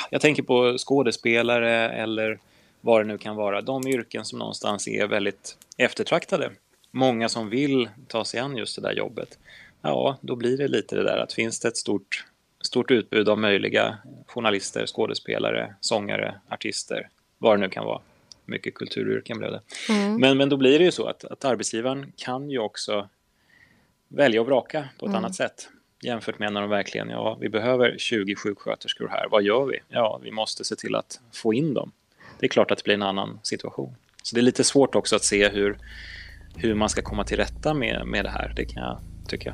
jag 0.10 0.22
tänker 0.22 0.44
på 0.44 0.78
skådespelare 0.78 1.90
eller 1.90 2.40
vad 2.82 3.02
det 3.02 3.08
nu 3.08 3.18
kan 3.18 3.36
vara, 3.36 3.62
de 3.62 3.88
yrken 3.88 4.26
som 4.26 4.40
någonstans 4.40 4.88
är 4.88 5.08
väldigt 5.08 5.58
eftertraktade 5.78 6.52
många 6.92 7.30
som 7.30 7.50
vill 7.50 7.90
ta 8.08 8.26
sig 8.26 8.40
an 8.40 8.58
just 8.58 8.76
det 8.76 8.82
där 8.82 8.94
jobbet, 8.94 9.40
ja, 9.82 10.18
då 10.22 10.36
blir 10.36 10.58
det 10.58 10.68
lite 10.68 10.96
det 10.96 11.04
där 11.04 11.18
att 11.18 11.34
finns 11.34 11.60
det 11.60 11.68
ett 11.68 11.78
stort, 11.78 12.26
stort 12.62 12.92
utbud 12.92 13.30
av 13.30 13.40
möjliga 13.40 13.98
journalister, 14.28 14.86
skådespelare, 14.86 15.76
sångare, 15.80 16.36
artister, 16.50 17.10
vad 17.38 17.58
det 17.58 17.62
nu 17.62 17.70
kan 17.70 17.86
vara. 17.86 18.02
Mycket 18.46 18.74
kulturyrken 18.74 19.38
blev 19.38 19.52
det. 19.52 19.62
Mm. 19.90 20.16
Men, 20.16 20.38
men 20.38 20.50
då 20.50 20.58
blir 20.58 20.80
det 20.80 20.86
ju 20.86 20.92
så 20.92 21.06
att, 21.06 21.26
att 21.26 21.46
arbetsgivaren 21.46 22.12
kan 22.16 22.50
ju 22.50 22.60
också 22.60 23.10
välja 24.08 24.42
och 24.42 24.48
vraka 24.48 24.90
på 25.00 25.06
ett 25.06 25.10
mm. 25.10 25.18
annat 25.18 25.36
sätt 25.36 25.70
jämfört 26.02 26.40
med 26.40 26.54
när 26.54 26.62
de 26.62 26.70
verkligen, 26.70 27.10
ja, 27.10 27.38
vi 27.42 27.50
behöver 27.50 27.96
20 27.98 28.36
sjuksköterskor 28.36 29.08
här, 29.08 29.28
vad 29.32 29.44
gör 29.44 29.66
vi? 29.66 29.80
Ja, 29.90 30.20
vi 30.24 30.32
måste 30.32 30.64
se 30.64 30.76
till 30.76 30.96
att 30.96 31.20
få 31.32 31.54
in 31.54 31.74
dem. 31.74 31.92
Det 32.40 32.46
är 32.46 32.50
klart 32.50 32.72
att 32.72 32.78
det 32.78 32.84
blir 32.84 32.94
en 32.94 33.02
annan 33.02 33.40
situation. 33.44 33.96
Så 34.24 34.36
det 34.36 34.42
är 34.42 34.44
lite 34.44 34.64
svårt 34.64 34.96
också 34.96 35.16
att 35.16 35.24
se 35.24 35.50
hur, 35.50 35.78
hur 36.56 36.76
man 36.76 36.90
ska 36.90 37.02
komma 37.02 37.24
till 37.24 37.38
rätta 37.38 37.74
med, 37.74 38.08
med 38.08 38.26
det 38.26 38.30
här, 38.30 38.54
det 38.56 38.66
kan 38.66 38.84
jag 38.84 39.00
tycka. 39.30 39.54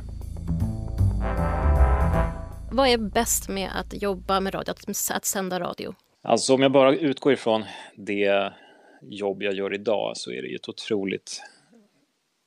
Vad 2.71 2.87
är 2.87 2.97
bäst 2.97 3.49
med 3.49 3.69
att 3.75 4.01
jobba 4.01 4.39
med 4.39 4.53
radio, 4.53 4.71
att, 4.71 5.11
att 5.11 5.25
sända 5.25 5.59
radio? 5.59 5.95
Alltså 6.21 6.53
om 6.53 6.61
jag 6.61 6.71
bara 6.71 6.95
utgår 6.95 7.33
ifrån 7.33 7.63
det 7.95 8.53
jobb 9.01 9.43
jag 9.43 9.53
gör 9.53 9.73
idag 9.73 10.17
så 10.17 10.31
är 10.31 10.41
det 10.41 10.47
ju 10.47 10.55
ett 10.55 10.69
otroligt 10.69 11.41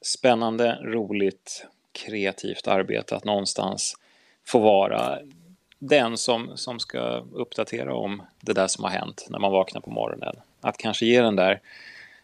spännande, 0.05 0.79
roligt, 0.83 1.67
kreativt 1.93 2.69
arbete 2.69 3.17
att 3.17 3.25
någonstans 3.25 3.97
få 4.47 4.59
vara 4.59 5.19
den 5.79 6.17
som, 6.17 6.51
som 6.55 6.79
ska 6.79 7.25
uppdatera 7.33 7.95
om 7.95 8.23
det 8.41 8.53
där 8.53 8.67
som 8.67 8.85
har 8.85 8.91
hänt 8.91 9.27
när 9.31 9.39
man 9.39 9.53
vaknar 9.53 9.81
på 9.81 9.91
morgonen. 9.91 10.37
Att 10.61 10.77
kanske 10.77 11.07
ge 11.07 11.23
den 11.23 11.37
där 11.37 11.61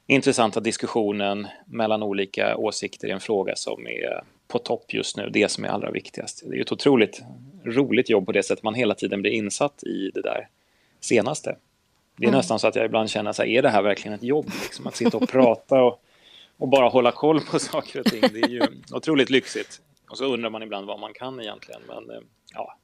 intressanta 0.07 0.61
diskussionen 0.61 1.47
mellan 1.67 2.03
olika 2.03 2.57
åsikter 2.57 3.09
i 3.09 3.11
en 3.11 3.21
fråga 3.21 3.57
som 3.57 3.87
är 3.87 4.23
på 4.49 4.59
topp 4.59 4.95
just 4.95 5.17
nu, 5.17 5.29
det 5.33 5.49
som 5.49 5.65
är 5.65 5.69
allra 5.69 5.91
viktigast. 5.91 6.43
Det 6.47 6.57
är 6.57 6.61
ett 6.61 6.73
otroligt 6.73 7.23
roligt 7.65 8.11
jobb 8.11 8.27
på 8.27 8.33
det 8.33 8.43
sättet 8.43 8.65
man 8.65 8.75
hela 8.75 8.95
tiden 8.95 9.23
blir 9.23 9.33
insatt 9.33 9.83
i 9.83 10.11
det 10.15 10.23
där 10.23 10.49
senaste. 11.01 11.57
Det 12.17 12.25
är 12.25 12.29
mm. 12.29 12.39
nästan 12.39 12.59
så 12.59 12.67
att 12.67 12.77
jag 12.77 12.85
ibland 12.85 13.11
känner 13.11 13.33
så 13.33 13.43
här, 13.43 13.49
är 13.49 13.63
det 13.63 13.69
här 13.69 13.83
verkligen 13.83 14.15
ett 14.15 14.23
jobb? 14.23 14.51
Liksom, 14.63 14.87
att 14.87 14.97
sitta 14.97 15.17
och 15.17 15.29
prata 15.29 15.83
och, 15.83 16.03
och 16.57 16.69
bara 16.69 16.89
hålla 16.89 17.13
koll 17.13 17.41
på 17.41 17.59
saker 17.59 18.01
och 18.01 18.07
ting. 18.07 18.21
Det 18.21 18.41
är 18.41 18.49
ju 18.49 18.63
otroligt 18.93 19.31
lyxigt. 19.31 19.81
Och 20.11 20.19
så 20.19 20.25
undrar 20.25 20.51
man 20.51 20.63
ibland 20.63 20.87
vad 20.87 21.01
man 21.01 21.13
kan 21.13 21.41
egentligen. 21.41 21.81
Men 21.89 22.11
eh, 22.11 22.23
ja, 22.55 22.79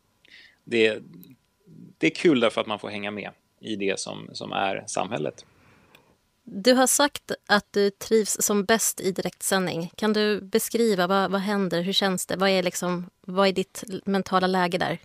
det, 0.64 0.98
det 1.98 2.06
är 2.06 2.10
kul 2.10 2.40
därför 2.40 2.60
att 2.60 2.66
man 2.66 2.78
får 2.78 2.88
hänga 2.88 3.10
med 3.10 3.30
i 3.60 3.76
det 3.76 4.00
som, 4.00 4.30
som 4.32 4.52
är 4.52 4.84
samhället. 4.86 5.44
Du 6.44 6.72
har 6.72 6.86
sagt 6.86 7.32
att 7.46 7.66
du 7.70 7.90
trivs 7.90 8.36
som 8.40 8.64
bäst 8.64 9.00
i 9.00 9.12
direktsändning. 9.12 9.92
Kan 9.96 10.12
du 10.12 10.40
beskriva 10.40 11.06
vad, 11.06 11.30
vad 11.30 11.40
händer? 11.40 11.82
Hur 11.82 11.92
känns 11.92 12.26
det? 12.26 12.36
Vad 12.36 12.48
är, 12.48 12.62
liksom, 12.62 13.10
vad 13.20 13.48
är 13.48 13.52
ditt 13.52 13.84
mentala 14.04 14.46
läge 14.46 14.78
där? 14.78 14.98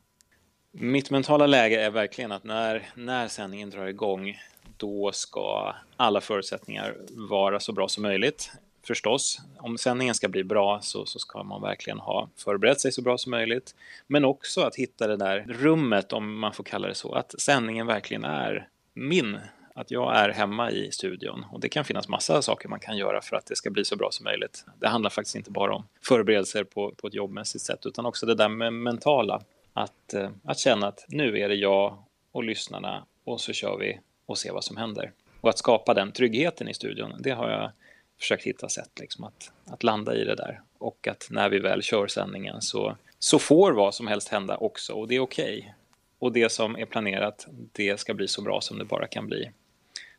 Mitt 0.72 1.10
mentala 1.10 1.48
läge 1.48 1.82
är 1.82 1.90
verkligen 1.90 2.32
att 2.32 2.44
när, 2.44 2.90
när 2.96 3.28
sändningen 3.28 3.70
drar 3.70 3.86
igång 3.86 4.40
då 4.78 5.12
ska 5.12 5.76
alla 5.98 6.22
förutsättningar 6.22 6.98
vara 7.10 7.60
så 7.60 7.74
bra 7.74 7.88
som 7.88 8.04
möjligt. 8.04 8.52
Förstås, 8.88 9.42
om 9.58 9.78
sändningen 9.78 10.16
ska 10.16 10.28
bli 10.28 10.44
bra 10.44 10.80
så, 10.82 11.06
så 11.06 11.20
ska 11.20 11.44
man 11.44 11.62
verkligen 11.62 12.00
ha 12.00 12.30
förberett 12.36 12.82
sig 12.82 12.92
så 12.92 13.02
bra 13.02 13.18
som 13.18 13.30
möjligt. 13.30 13.76
Men 14.08 14.26
också 14.26 14.62
att 14.62 14.76
hitta 14.76 15.08
det 15.08 15.18
där 15.18 15.46
rummet, 15.50 16.14
om 16.14 16.40
man 16.40 16.54
får 16.54 16.64
kalla 16.64 16.88
det 16.88 16.96
så, 16.96 17.14
att 17.14 17.42
sändningen 17.42 17.88
verkligen 17.88 18.24
är 18.24 18.68
min 18.94 19.38
att 19.78 19.92
jag 19.92 20.16
är 20.16 20.30
hemma 20.30 20.72
i 20.72 20.92
studion 20.92 21.46
och 21.52 21.60
det 21.60 21.70
kan 21.70 21.86
finnas 21.86 22.08
massa 22.08 22.42
saker 22.42 22.70
man 22.70 22.80
kan 22.80 22.98
göra 22.98 23.22
för 23.22 23.36
att 23.36 23.46
det 23.46 23.56
ska 23.56 23.70
bli 23.70 23.86
så 23.86 23.96
bra 23.96 24.12
som 24.12 24.24
möjligt. 24.24 24.66
Det 24.80 24.88
handlar 24.88 25.10
faktiskt 25.10 25.36
inte 25.36 25.52
bara 25.52 25.76
om 25.76 25.88
förberedelser 26.02 26.64
på, 26.64 26.92
på 26.92 27.08
ett 27.08 27.14
jobbmässigt 27.14 27.64
sätt 27.64 27.86
utan 27.86 28.06
också 28.06 28.26
det 28.26 28.36
där 28.36 28.50
med 28.50 28.74
mentala. 28.74 29.42
Att, 29.74 30.14
eh, 30.14 30.30
att 30.44 30.60
känna 30.60 30.88
att 30.88 31.06
nu 31.08 31.40
är 31.40 31.50
det 31.50 31.56
jag 31.56 32.04
och 32.32 32.44
lyssnarna 32.44 33.06
och 33.24 33.42
så 33.42 33.54
kör 33.54 33.78
vi 33.78 34.00
och 34.26 34.38
ser 34.38 34.52
vad 34.52 34.64
som 34.64 34.78
händer. 34.78 35.12
Och 35.42 35.50
att 35.50 35.58
skapa 35.58 35.94
den 35.94 36.12
tryggheten 36.12 36.68
i 36.68 36.74
studion, 36.74 37.14
det 37.20 37.32
har 37.32 37.50
jag 37.50 37.72
försökt 38.20 38.44
hitta 38.44 38.70
sätt 38.70 38.92
liksom 39.00 39.24
att, 39.24 39.52
att 39.66 39.84
landa 39.84 40.16
i 40.16 40.24
det 40.24 40.36
där. 40.36 40.62
Och 40.78 41.08
att 41.08 41.28
när 41.32 41.50
vi 41.50 41.60
väl 41.60 41.82
kör 41.82 42.08
sändningen 42.08 42.62
så, 42.62 42.98
så 43.20 43.40
får 43.40 43.72
vad 43.72 43.96
som 43.96 44.08
helst 44.08 44.30
hända 44.30 44.58
också 44.58 44.94
och 44.94 45.08
det 45.08 45.16
är 45.16 45.20
okej. 45.20 45.60
Okay. 45.60 45.72
Och 46.20 46.32
det 46.32 46.52
som 46.52 46.78
är 46.78 46.86
planerat, 46.86 47.48
det 47.72 48.00
ska 48.00 48.14
bli 48.14 48.28
så 48.28 48.42
bra 48.42 48.62
som 48.62 48.78
det 48.78 48.86
bara 48.86 49.08
kan 49.08 49.28
bli. 49.28 49.52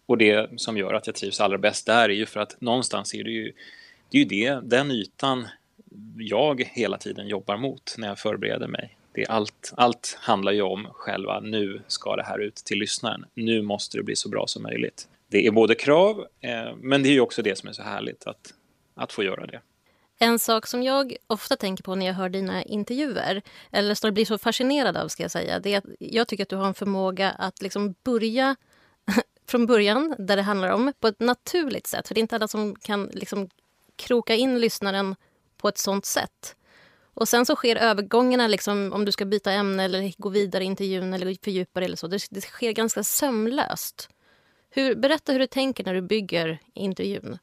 Och 0.09 0.18
det 0.18 0.61
som 0.61 0.77
gör 0.77 0.94
att 0.94 1.07
jag 1.07 1.16
trivs 1.16 1.40
allra 1.40 1.59
bäst 1.59 1.87
där 1.87 2.09
är 2.09 2.14
ju 2.14 2.27
för 2.27 2.40
att 2.40 2.61
någonstans 2.61 3.14
är 3.14 3.25
det 3.25 3.31
ju, 3.31 3.53
det 4.11 4.18
är 4.18 4.23
ju 4.23 4.25
det, 4.25 4.61
den 4.62 4.90
ytan 4.90 5.49
jag 6.16 6.71
hela 6.73 6.99
tiden 6.99 7.29
jobbar 7.29 7.57
mot 7.57 7.94
när 7.99 8.09
jag 8.09 8.18
förbereder 8.18 8.68
mig. 8.68 8.97
Det 9.12 9.23
är 9.23 9.31
allt, 9.31 9.73
allt 9.77 10.18
handlar 10.21 10.53
ju 10.53 10.62
om 10.62 10.88
själva 10.92 11.40
nu 11.40 11.83
ska 11.87 12.16
det 12.16 12.23
här 12.23 12.38
ut 12.38 12.55
till 12.55 12.79
lyssnaren. 12.79 13.25
Nu 13.35 13.62
måste 13.62 13.97
det 13.97 14.03
bli 14.03 14.16
så 14.16 14.29
bra 14.29 14.47
som 14.47 14.62
möjligt. 14.62 15.09
Det 15.31 15.47
är 15.47 15.51
både 15.51 15.75
krav, 15.75 16.27
eh, 16.40 16.77
men 16.77 17.03
det 17.03 17.09
är 17.09 17.12
ju 17.12 17.21
också 17.21 17.42
det 17.42 17.59
som 17.59 17.68
är 17.68 17.73
så 17.73 17.83
härligt 17.83 18.27
att, 18.27 18.55
att 18.94 19.12
få 19.12 19.23
göra 19.23 19.47
det. 19.47 19.61
En 20.18 20.38
sak 20.38 20.66
som 20.66 20.83
jag 20.83 21.16
ofta 21.27 21.57
tänker 21.57 21.85
på 21.85 21.94
när 21.94 22.07
jag 22.07 22.14
hör 22.14 22.29
dina 22.29 22.62
intervjuer, 22.62 23.42
eller 23.73 23.94
snarare 23.94 24.12
blir 24.12 24.25
så 24.25 24.38
fascinerad 24.38 24.97
av, 24.97 25.09
ska 25.09 25.23
jag 25.23 25.31
säga, 25.31 25.61
det 25.61 25.75
är 25.75 25.79
att 25.79 25.85
jag 25.99 26.29
tycker 26.29 26.42
att 26.42 26.49
du 26.49 26.57
har 26.57 26.66
en 26.66 26.75
förmåga 26.75 27.31
att 27.31 27.62
liksom 27.62 27.94
börja 28.05 28.57
från 29.50 29.66
början, 29.66 30.14
där 30.18 30.37
det 30.37 30.42
handlar 30.42 30.68
om, 30.68 30.92
på 31.00 31.08
ett 31.08 31.20
naturligt 31.20 31.87
sätt. 31.87 32.08
För 32.08 32.14
det 32.14 32.18
är 32.18 32.22
inte 32.22 32.37
alla 32.37 32.48
som 32.48 32.76
kan 32.76 33.11
liksom 33.12 33.48
kroka 33.96 34.34
in 34.34 34.58
lyssnaren 34.58 35.16
på 35.56 35.68
ett 35.68 35.78
sånt 35.78 36.04
sätt. 36.04 36.56
Och 37.14 37.28
sen 37.28 37.46
så 37.46 37.56
sker 37.56 37.76
övergångarna, 37.76 38.48
liksom, 38.48 38.92
om 38.92 39.04
du 39.04 39.12
ska 39.12 39.24
byta 39.24 39.52
ämne 39.52 39.84
eller 39.84 40.12
gå 40.18 40.28
vidare 40.28 40.64
i 40.64 40.66
intervjun 40.66 41.14
eller 41.14 41.44
fördjupa 41.44 41.80
dig 41.80 41.84
eller 41.84 41.96
så. 41.96 42.06
Det, 42.06 42.26
det 42.30 42.40
sker 42.40 42.72
ganska 42.72 43.02
sömlöst. 43.02 44.11
Hur, 44.70 44.94
berätta 44.94 45.32
hur 45.32 45.38
du 45.38 45.46
tänker 45.46 45.84
när 45.84 45.94
du 45.94 46.02
bygger 46.02 46.58
intervjun. 46.74 47.38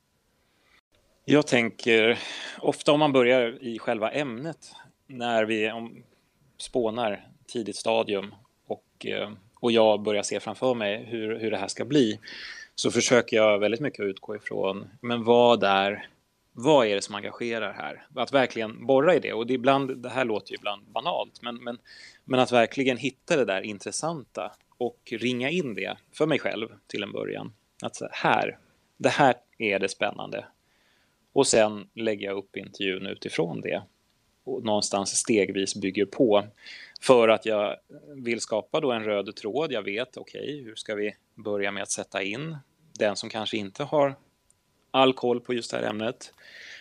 Jag 1.25 1.47
tänker 1.47 2.19
ofta 2.57 2.91
om 2.91 2.99
man 2.99 3.11
börjar 3.11 3.63
i 3.63 3.79
själva 3.79 4.11
ämnet, 4.11 4.71
när 5.07 5.45
vi 5.45 5.71
om, 5.71 6.03
spånar 6.57 7.27
tidigt 7.47 7.75
stadium 7.75 8.35
och, 8.67 9.05
eh, 9.05 9.31
och 9.65 9.71
jag 9.71 10.01
börjar 10.01 10.23
se 10.23 10.39
framför 10.39 10.73
mig 10.73 11.05
hur, 11.05 11.39
hur 11.39 11.51
det 11.51 11.57
här 11.57 11.67
ska 11.67 11.85
bli, 11.85 12.19
så 12.75 12.91
försöker 12.91 13.37
jag 13.37 13.59
väldigt 13.59 13.79
mycket 13.79 13.99
utgå 13.99 14.35
ifrån, 14.35 14.87
men 15.01 15.23
vad 15.23 15.63
är 15.63 16.07
vad 16.57 16.87
är 16.87 16.95
det 16.95 17.01
som 17.01 17.15
engagerar 17.15 17.73
här? 17.73 18.07
Att 18.15 18.33
verkligen 18.33 18.85
borra 18.85 19.15
i 19.15 19.19
det. 19.19 19.33
Och 19.33 19.47
det, 19.47 19.53
ibland, 19.53 19.97
det 19.97 20.09
här 20.09 20.25
låter 20.25 20.51
ju 20.51 20.55
ibland 20.55 20.83
banalt, 20.91 21.41
men, 21.41 21.63
men, 21.63 21.77
men 22.25 22.39
att 22.39 22.51
verkligen 22.51 22.97
hitta 22.97 23.35
det 23.35 23.45
där 23.45 23.61
intressanta 23.61 24.51
och 24.77 24.99
ringa 25.11 25.49
in 25.49 25.73
det 25.73 25.97
för 26.13 26.25
mig 26.25 26.39
själv 26.39 26.67
till 26.87 27.03
en 27.03 27.11
början. 27.11 27.53
Att 27.83 27.95
så 27.95 28.07
här, 28.11 28.57
det 28.97 29.09
här 29.09 29.35
är 29.57 29.79
det 29.79 29.89
spännande. 29.89 30.45
Och 31.33 31.47
sen 31.47 31.87
lägger 31.93 32.27
jag 32.27 32.37
upp 32.37 32.57
intervjun 32.57 33.05
utifrån 33.05 33.61
det 33.61 33.83
och 34.43 34.63
någonstans 34.63 35.15
stegvis 35.15 35.75
bygger 35.75 36.05
på. 36.05 36.43
För 37.05 37.27
att 37.27 37.45
jag 37.45 37.75
vill 38.15 38.41
skapa 38.41 38.79
då 38.79 38.91
en 38.91 39.03
röd 39.03 39.35
tråd. 39.35 39.71
Jag 39.71 39.81
vet, 39.81 40.17
okej, 40.17 40.41
okay, 40.41 40.63
hur 40.63 40.75
ska 40.75 40.95
vi 40.95 41.15
börja 41.35 41.71
med 41.71 41.83
att 41.83 41.91
sätta 41.91 42.23
in 42.23 42.57
den 42.99 43.15
som 43.15 43.29
kanske 43.29 43.57
inte 43.57 43.83
har 43.83 44.15
all 44.91 45.13
koll 45.13 45.41
på 45.41 45.53
just 45.53 45.71
det 45.71 45.77
här 45.77 45.83
ämnet. 45.83 46.33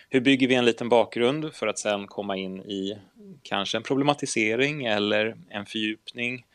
Hur 0.09 0.21
bygger 0.21 0.47
vi 0.47 0.55
en 0.55 0.65
liten 0.65 0.89
bakgrund 0.89 1.53
för 1.53 1.67
att 1.67 1.79
sen 1.79 2.07
komma 2.07 2.37
in 2.37 2.61
i 2.61 2.97
kanske 3.43 3.77
en 3.77 3.83
problematisering 3.83 4.85
eller 4.85 5.37
en 5.49 5.65
fördjupning? 5.65 6.45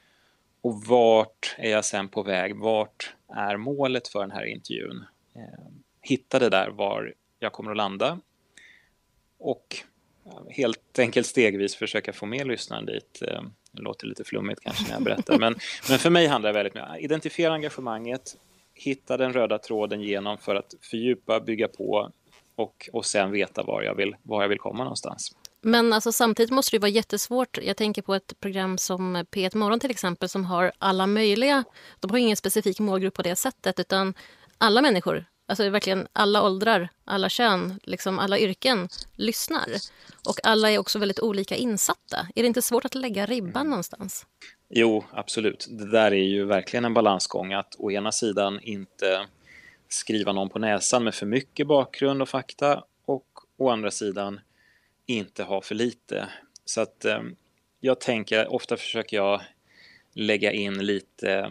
Och 0.61 0.85
vart 0.85 1.57
är 1.59 1.71
jag 1.71 1.85
sen 1.85 2.09
på 2.09 2.23
väg? 2.23 2.57
Vart 2.57 3.15
är 3.29 3.57
målet 3.57 4.09
för 4.09 4.21
den 4.21 4.31
här 4.31 4.45
intervjun? 4.45 5.05
Eh, 5.35 5.67
hitta 6.03 6.39
det 6.39 6.49
där 6.49 6.71
var 6.71 7.15
jag 7.39 7.53
kommer 7.53 7.71
att 7.71 7.77
landa 7.77 8.21
och 9.39 9.77
helt 10.49 10.99
enkelt 10.99 11.27
stegvis 11.27 11.77
försöka 11.77 12.13
få 12.13 12.27
med 12.27 12.47
lyssnaren 12.47 12.87
dit. 12.87 13.23
Eh, 13.23 13.43
det 13.73 13.83
låter 13.83 14.07
lite 14.07 14.25
flummigt 14.25 14.61
kanske 14.61 14.85
när 14.85 14.93
jag 14.93 15.03
berättar, 15.03 15.39
men, 15.39 15.55
men 15.89 15.99
för 15.99 16.11
mig 16.11 16.27
handlar 16.27 16.53
det 16.53 16.55
väldigt 16.59 16.75
mycket 16.75 16.89
om 16.89 16.95
att 16.95 17.01
identifiera 17.01 17.55
engagemanget, 17.55 18.37
hitta 18.75 19.17
den 19.17 19.33
röda 19.33 19.59
tråden 19.59 20.01
genom 20.01 20.39
för 20.39 20.55
att 20.55 20.75
fördjupa, 20.81 21.41
bygga 21.41 21.69
på 21.69 22.13
och, 22.57 22.89
och 22.93 23.07
sen 23.07 23.31
veta 23.31 23.63
var 23.63 23.83
jag, 23.83 23.95
vill, 23.95 24.17
var 24.23 24.43
jag 24.43 24.49
vill 24.49 24.59
komma 24.59 24.85
någonstans. 24.85 25.37
Men 25.63 25.93
alltså, 25.93 26.13
samtidigt 26.13 26.51
måste 26.51 26.77
det 26.77 26.81
vara 26.81 26.91
jättesvårt. 26.91 27.59
Jag 27.63 27.77
tänker 27.77 28.03
på 28.03 28.15
ett 28.15 28.41
program 28.41 28.79
som 28.79 29.17
P1 29.17 29.57
Morgon 29.57 29.81
till 29.81 29.91
exempel 29.91 30.29
som 30.29 30.45
har 30.45 30.73
alla 30.79 31.07
möjliga. 31.07 31.65
De 32.01 32.11
har 32.11 32.19
ingen 32.19 32.37
specifik 32.37 32.81
målgrupp 32.81 33.15
på 33.15 33.23
det 33.23 33.37
sättet 33.37 33.81
utan 33.81 34.15
alla 34.59 34.83
människor, 34.83 35.25
alltså 35.51 35.71
verkligen 35.71 36.09
alla 36.13 36.43
åldrar, 36.43 36.89
alla 37.05 37.29
kön, 37.29 37.81
liksom 37.83 38.19
alla 38.19 38.39
yrken 38.39 38.89
lyssnar. 39.17 39.67
Och 40.29 40.41
alla 40.43 40.71
är 40.71 40.79
också 40.79 40.99
väldigt 40.99 41.21
olika 41.21 41.57
insatta. 41.57 42.27
Är 42.35 42.43
det 42.43 42.47
inte 42.47 42.63
svårt 42.63 42.85
att 42.85 42.95
lägga 42.95 43.27
ribban 43.27 43.69
någonstans? 43.69 44.27
Jo, 44.69 45.05
absolut. 45.13 45.67
Det 45.71 45.91
där 45.91 46.13
är 46.13 46.25
ju 46.25 46.45
verkligen 46.45 46.85
en 46.85 46.95
balansgång 46.95 47.53
att 47.53 47.75
å 47.79 47.91
ena 47.91 48.13
sidan 48.13 48.61
inte 48.63 49.27
skriva 49.89 50.33
någon 50.33 50.49
på 50.49 50.59
näsan 50.59 51.05
med 51.05 51.15
för 51.15 51.27
mycket 51.27 51.67
bakgrund 51.67 52.23
och 52.23 52.29
fakta 52.29 52.85
och 53.05 53.27
å 53.57 53.71
andra 53.71 53.91
sidan 53.91 54.41
inte 55.07 55.43
ha 55.43 55.61
för 55.61 55.75
lite. 55.75 56.29
Så 56.65 56.81
att 56.81 57.05
eh, 57.05 57.23
jag 57.81 58.01
tänker, 58.01 58.53
ofta 58.53 58.77
försöker 58.77 59.17
jag 59.17 59.41
lägga 60.13 60.53
in 60.53 60.87
lite 60.87 61.33
eh, 61.33 61.49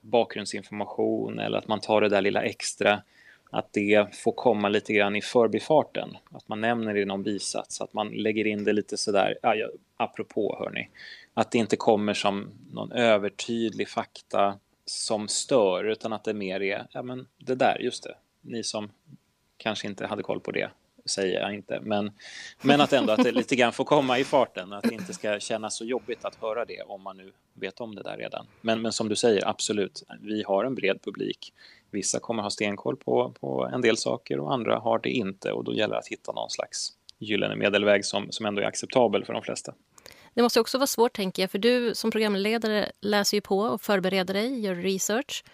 bakgrundsinformation 0.00 1.38
eller 1.38 1.58
att 1.58 1.68
man 1.68 1.80
tar 1.80 2.00
det 2.00 2.08
där 2.08 2.20
lilla 2.20 2.42
extra 2.42 3.02
att 3.50 3.72
det 3.72 4.16
får 4.16 4.32
komma 4.32 4.68
lite 4.68 4.92
grann 4.92 5.16
i 5.16 5.22
förbifarten. 5.22 6.16
Att 6.30 6.48
man 6.48 6.60
nämner 6.60 6.94
det 6.94 7.00
i 7.00 7.04
någon 7.04 7.22
bisats, 7.22 7.80
att 7.80 7.92
man 7.92 8.08
lägger 8.08 8.46
in 8.46 8.64
det 8.64 8.72
lite 8.72 8.96
sådär, 8.96 9.38
ja, 9.42 9.54
apropå 9.96 10.56
hörni, 10.58 10.88
att 11.34 11.50
det 11.50 11.58
inte 11.58 11.76
kommer 11.76 12.14
som 12.14 12.50
någon 12.72 12.92
övertydlig 12.92 13.88
fakta 13.88 14.58
som 14.84 15.28
stör 15.28 15.84
utan 15.84 16.12
att 16.12 16.24
det 16.24 16.34
mer 16.34 16.62
är, 16.62 16.86
ja 16.92 17.02
men 17.02 17.26
det 17.38 17.54
där, 17.54 17.78
just 17.80 18.02
det, 18.02 18.14
ni 18.40 18.62
som 18.62 18.90
kanske 19.56 19.88
inte 19.88 20.06
hade 20.06 20.22
koll 20.22 20.40
på 20.40 20.50
det 20.50 20.70
säger 21.04 21.40
jag 21.40 21.54
inte, 21.54 21.80
men, 21.80 22.12
men 22.62 22.80
att 22.80 22.92
ändå 22.92 23.12
att 23.12 23.24
det 23.24 23.32
lite 23.32 23.56
grann 23.56 23.72
får 23.72 23.84
komma 23.84 24.18
i 24.18 24.24
farten, 24.24 24.72
att 24.72 24.82
det 24.82 24.94
inte 24.94 25.12
ska 25.12 25.40
kännas 25.40 25.76
så 25.76 25.84
jobbigt 25.84 26.24
att 26.24 26.34
höra 26.34 26.64
det 26.64 26.82
om 26.82 27.02
man 27.02 27.16
nu 27.16 27.32
vet 27.54 27.80
om 27.80 27.94
det 27.94 28.02
där 28.02 28.16
redan. 28.16 28.46
Men, 28.60 28.82
men 28.82 28.92
som 28.92 29.08
du 29.08 29.16
säger, 29.16 29.48
absolut, 29.48 30.02
vi 30.20 30.42
har 30.42 30.64
en 30.64 30.74
bred 30.74 31.02
publik. 31.02 31.52
Vissa 31.90 32.20
kommer 32.20 32.42
ha 32.42 32.50
stenkoll 32.50 32.96
på, 32.96 33.34
på 33.40 33.70
en 33.72 33.80
del 33.80 33.96
saker 33.96 34.40
och 34.40 34.52
andra 34.52 34.78
har 34.78 34.98
det 34.98 35.10
inte 35.10 35.52
och 35.52 35.64
då 35.64 35.74
gäller 35.74 35.94
det 35.94 35.98
att 35.98 36.08
hitta 36.08 36.32
någon 36.32 36.50
slags 36.50 36.92
gyllene 37.18 37.56
medelväg 37.56 38.04
som, 38.04 38.26
som 38.30 38.46
ändå 38.46 38.62
är 38.62 38.66
acceptabel 38.66 39.24
för 39.24 39.32
de 39.32 39.42
flesta. 39.42 39.74
Det 40.34 40.42
måste 40.42 40.60
också 40.60 40.78
vara 40.78 40.86
svårt, 40.86 41.12
tänker 41.12 41.42
jag, 41.42 41.50
för 41.50 41.58
du 41.58 41.94
som 41.94 42.10
programledare 42.10 42.92
läser 43.00 43.36
ju 43.36 43.40
på 43.40 43.58
och 43.58 43.80
förbereder 43.80 44.34
dig, 44.34 44.60
gör 44.60 44.74
research. 44.74 45.44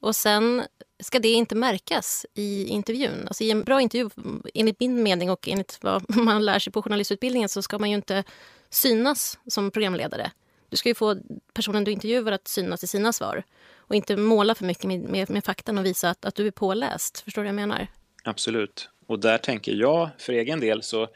Och 0.00 0.16
sen 0.16 0.62
ska 0.98 1.18
det 1.18 1.28
inte 1.28 1.54
märkas 1.54 2.26
i 2.34 2.66
intervjun. 2.66 3.24
Alltså 3.26 3.44
I 3.44 3.50
en 3.50 3.64
bra 3.64 3.80
intervju, 3.80 4.10
enligt 4.54 4.80
min 4.80 5.02
mening 5.02 5.30
och 5.30 5.48
enligt 5.48 5.78
vad 5.80 6.16
man 6.16 6.44
lär 6.44 6.58
sig 6.58 6.72
på 6.72 6.82
journalistutbildningen 6.82 7.48
så 7.48 7.62
ska 7.62 7.78
man 7.78 7.90
ju 7.90 7.96
inte 7.96 8.24
synas 8.70 9.38
som 9.46 9.70
programledare. 9.70 10.30
Du 10.68 10.76
ska 10.76 10.88
ju 10.88 10.94
få 10.94 11.16
personen 11.52 11.84
du 11.84 11.92
intervjuar 11.92 12.32
att 12.32 12.48
synas 12.48 12.84
i 12.84 12.86
sina 12.86 13.12
svar 13.12 13.42
och 13.76 13.94
inte 13.94 14.16
måla 14.16 14.54
för 14.54 14.64
mycket 14.64 14.84
med, 14.84 15.00
med, 15.00 15.30
med 15.30 15.44
faktan 15.44 15.78
och 15.78 15.86
visa 15.86 16.10
att, 16.10 16.24
att 16.24 16.34
du 16.34 16.46
är 16.46 16.50
påläst. 16.50 17.20
Förstår 17.20 17.42
du 17.42 17.44
vad 17.44 17.48
jag 17.48 17.68
menar? 17.68 17.86
Absolut. 18.24 18.88
Och 19.06 19.18
där 19.18 19.38
tänker 19.38 19.72
jag 19.72 20.08
för 20.18 20.32
egen 20.32 20.60
del 20.60 20.82
så 20.82 21.08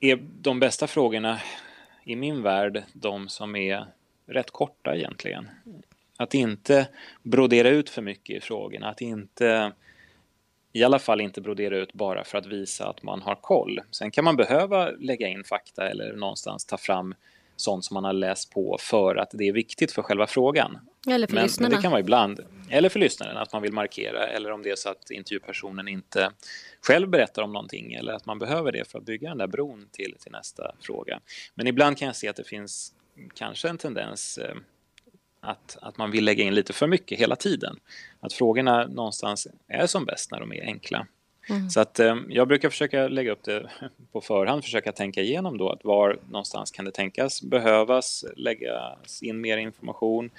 är 0.00 0.16
de 0.40 0.60
bästa 0.60 0.86
frågorna 0.86 1.40
i 2.04 2.16
min 2.16 2.42
värld 2.42 2.84
de 2.92 3.28
som 3.28 3.56
är 3.56 3.86
rätt 4.26 4.50
korta 4.50 4.96
egentligen. 4.96 5.48
Att 6.20 6.34
inte 6.34 6.88
brodera 7.22 7.68
ut 7.68 7.90
för 7.90 8.02
mycket 8.02 8.36
i 8.36 8.40
frågorna, 8.40 8.88
att 8.88 9.00
inte 9.00 9.72
i 10.72 10.84
alla 10.84 10.98
fall 10.98 11.20
inte 11.20 11.40
brodera 11.40 11.76
ut 11.78 11.92
bara 11.92 12.24
för 12.24 12.38
att 12.38 12.46
visa 12.46 12.88
att 12.88 13.02
man 13.02 13.22
har 13.22 13.34
koll. 13.34 13.80
Sen 13.90 14.10
kan 14.10 14.24
man 14.24 14.36
behöva 14.36 14.90
lägga 14.90 15.28
in 15.28 15.44
fakta 15.44 15.88
eller 15.90 16.12
någonstans 16.12 16.64
ta 16.64 16.76
fram 16.76 17.14
sånt 17.56 17.84
som 17.84 17.94
man 17.94 18.04
har 18.04 18.12
läst 18.12 18.50
på 18.54 18.76
för 18.80 19.16
att 19.16 19.30
det 19.32 19.48
är 19.48 19.52
viktigt 19.52 19.92
för 19.92 20.02
själva 20.02 20.26
frågan. 20.26 20.78
Eller 21.08 21.26
för 21.26 21.34
men, 21.34 21.42
lyssnarna. 21.42 21.68
Men 21.68 21.76
det 21.76 21.82
kan 21.82 21.90
vara 21.90 22.00
ibland, 22.00 22.40
eller 22.70 22.88
för 22.88 22.98
lyssnaren, 23.00 23.36
att 23.36 23.52
man 23.52 23.62
vill 23.62 23.72
markera 23.72 24.26
eller 24.26 24.50
om 24.50 24.62
det 24.62 24.70
är 24.70 24.76
så 24.76 24.88
att 24.88 25.10
intervjupersonen 25.10 25.88
inte 25.88 26.30
själv 26.80 27.08
berättar 27.08 27.42
om 27.42 27.52
någonting 27.52 27.92
eller 27.92 28.12
att 28.12 28.26
man 28.26 28.38
behöver 28.38 28.72
det 28.72 28.90
för 28.90 28.98
att 28.98 29.04
bygga 29.04 29.28
den 29.28 29.38
där 29.38 29.46
bron 29.46 29.88
till, 29.92 30.16
till 30.20 30.32
nästa 30.32 30.74
fråga. 30.80 31.20
Men 31.54 31.66
ibland 31.66 31.98
kan 31.98 32.06
jag 32.06 32.16
se 32.16 32.28
att 32.28 32.36
det 32.36 32.44
finns 32.44 32.94
kanske 33.34 33.68
en 33.68 33.78
tendens 33.78 34.38
eh, 34.38 34.54
att, 35.50 35.78
att 35.82 35.98
man 35.98 36.10
vill 36.10 36.24
lägga 36.24 36.44
in 36.44 36.54
lite 36.54 36.72
för 36.72 36.86
mycket 36.86 37.18
hela 37.18 37.36
tiden. 37.36 37.76
Att 38.20 38.32
frågorna 38.32 38.86
någonstans 38.86 39.48
är 39.68 39.86
som 39.86 40.04
bäst 40.04 40.30
när 40.30 40.40
de 40.40 40.52
är 40.52 40.62
enkla. 40.62 41.06
Mm. 41.50 41.70
Så 41.70 41.80
att 41.80 42.00
eh, 42.00 42.16
jag 42.28 42.48
brukar 42.48 42.70
försöka 42.70 43.08
lägga 43.08 43.32
upp 43.32 43.42
det 43.42 43.70
på 44.12 44.20
förhand, 44.20 44.64
försöka 44.64 44.92
tänka 44.92 45.20
igenom 45.20 45.58
då 45.58 45.70
att 45.70 45.84
var 45.84 46.18
någonstans 46.30 46.70
kan 46.70 46.84
det 46.84 46.90
tänkas 46.90 47.42
behövas 47.42 48.24
läggas 48.36 49.22
in 49.22 49.40
mer 49.40 49.58
information. 49.58 50.30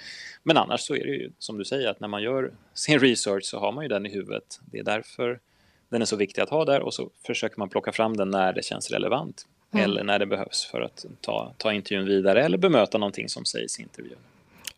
Men 0.42 0.56
annars 0.56 0.80
så 0.80 0.94
är 0.94 1.04
det 1.04 1.12
ju 1.12 1.30
som 1.38 1.58
du 1.58 1.64
säger 1.64 1.88
att 1.88 2.00
när 2.00 2.08
man 2.08 2.22
gör 2.22 2.52
sin 2.74 2.98
research 2.98 3.44
så 3.44 3.58
har 3.58 3.72
man 3.72 3.84
ju 3.84 3.88
den 3.88 4.06
i 4.06 4.10
huvudet. 4.10 4.60
Det 4.72 4.78
är 4.78 4.84
därför 4.84 5.40
den 5.88 6.02
är 6.02 6.06
så 6.06 6.16
viktig 6.16 6.42
att 6.42 6.50
ha 6.50 6.64
där 6.64 6.80
och 6.80 6.94
så 6.94 7.10
försöker 7.26 7.58
man 7.58 7.68
plocka 7.68 7.92
fram 7.92 8.16
den 8.16 8.30
när 8.30 8.52
det 8.52 8.64
känns 8.64 8.90
relevant 8.90 9.46
mm. 9.72 9.84
eller 9.84 10.04
när 10.04 10.18
det 10.18 10.26
behövs 10.26 10.64
för 10.64 10.80
att 10.80 11.06
ta, 11.20 11.54
ta 11.56 11.72
intervjun 11.72 12.06
vidare 12.06 12.44
eller 12.44 12.58
bemöta 12.58 12.98
någonting 12.98 13.28
som 13.28 13.44
sägs 13.44 13.78
i 13.78 13.82
intervjun. 13.82 14.18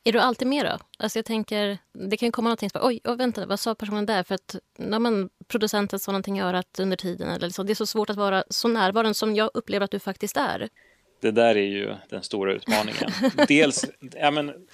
Är 0.04 0.12
du 0.12 0.18
alltid 0.18 0.48
med 0.48 0.64
då? 0.64 0.78
Alltså 0.98 1.18
jag 1.18 1.26
tänker, 1.26 1.78
det 1.92 2.16
kan 2.16 2.26
ju 2.26 2.32
komma 2.32 2.48
någonting 2.48 2.70
som 2.70 2.80
oj, 2.84 3.00
oh, 3.04 3.16
vänta, 3.16 3.46
vad 3.46 3.60
sa 3.60 3.74
personen 3.74 4.06
där? 4.06 4.22
För 4.22 4.34
att 4.34 4.56
när 4.78 4.98
man, 4.98 5.30
producenten 5.48 5.98
sa 5.98 6.12
någonting 6.12 6.38
i 6.38 6.42
örat 6.42 6.80
under 6.80 6.96
tiden. 6.96 7.28
Eller 7.28 7.48
så. 7.48 7.62
Det 7.62 7.72
är 7.72 7.74
så 7.74 7.86
svårt 7.86 8.10
att 8.10 8.16
vara 8.16 8.44
så 8.48 8.68
närvarande 8.68 9.14
som 9.14 9.34
jag 9.34 9.50
upplever 9.54 9.84
att 9.84 9.90
du 9.90 9.98
faktiskt 9.98 10.36
är. 10.36 10.68
Det 11.20 11.30
där 11.30 11.56
är 11.56 11.66
ju 11.66 11.94
den 12.08 12.22
stora 12.22 12.52
utmaningen. 12.52 13.10
Dels, 13.48 13.84
ja 14.00 14.30
men 14.30 14.66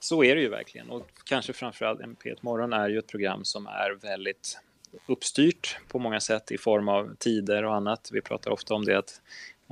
så 0.00 0.24
är 0.24 0.34
det 0.34 0.40
ju 0.40 0.48
verkligen. 0.48 0.90
Och 0.90 1.08
kanske 1.24 1.52
framförallt 1.52 2.00
MP1 2.00 2.36
Morgon 2.40 2.72
är 2.72 2.88
ju 2.88 2.98
ett 2.98 3.08
program 3.08 3.44
som 3.44 3.66
är 3.66 3.98
väldigt 4.02 4.58
uppstyrt 5.06 5.78
på 5.88 5.98
många 5.98 6.20
sätt 6.20 6.52
i 6.52 6.58
form 6.58 6.88
av 6.88 7.14
tider 7.18 7.64
och 7.64 7.74
annat. 7.74 8.10
Vi 8.12 8.20
pratar 8.20 8.50
ofta 8.50 8.74
om 8.74 8.84
det 8.84 8.98
att 8.98 9.20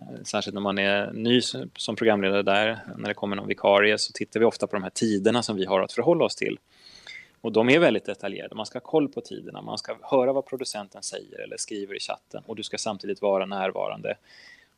Eh, 0.00 0.22
särskilt 0.24 0.54
när 0.54 0.60
man 0.60 0.78
är 0.78 1.12
ny 1.12 1.40
som 1.76 1.96
programledare 1.96 2.42
där, 2.42 2.78
när 2.96 3.08
det 3.08 3.14
kommer 3.14 3.36
någon 3.36 3.48
vikarie 3.48 3.98
så 3.98 4.12
tittar 4.12 4.40
vi 4.40 4.46
ofta 4.46 4.66
på 4.66 4.76
de 4.76 4.82
här 4.82 4.90
tiderna 4.90 5.42
som 5.42 5.56
vi 5.56 5.64
har 5.64 5.80
att 5.80 5.92
förhålla 5.92 6.24
oss 6.24 6.36
till. 6.36 6.58
Och 7.40 7.52
de 7.52 7.68
är 7.68 7.78
väldigt 7.78 8.04
detaljerade. 8.04 8.54
Man 8.54 8.66
ska 8.66 8.76
ha 8.76 8.80
koll 8.80 9.08
på 9.08 9.20
tiderna, 9.20 9.62
man 9.62 9.78
ska 9.78 9.96
höra 10.02 10.32
vad 10.32 10.46
producenten 10.46 11.02
säger 11.02 11.40
eller 11.40 11.56
skriver 11.56 11.96
i 11.96 12.00
chatten 12.00 12.42
och 12.46 12.56
du 12.56 12.62
ska 12.62 12.78
samtidigt 12.78 13.22
vara 13.22 13.46
närvarande. 13.46 14.16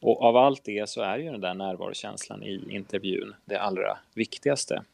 Och 0.00 0.22
av 0.22 0.36
allt 0.36 0.64
det 0.64 0.88
så 0.88 1.02
är 1.02 1.18
ju 1.18 1.30
den 1.30 1.40
där 1.40 1.54
närvarokänslan 1.54 2.42
i 2.42 2.60
intervjun 2.68 3.34
det 3.44 3.56
allra 3.56 3.98
viktigaste 4.14 4.84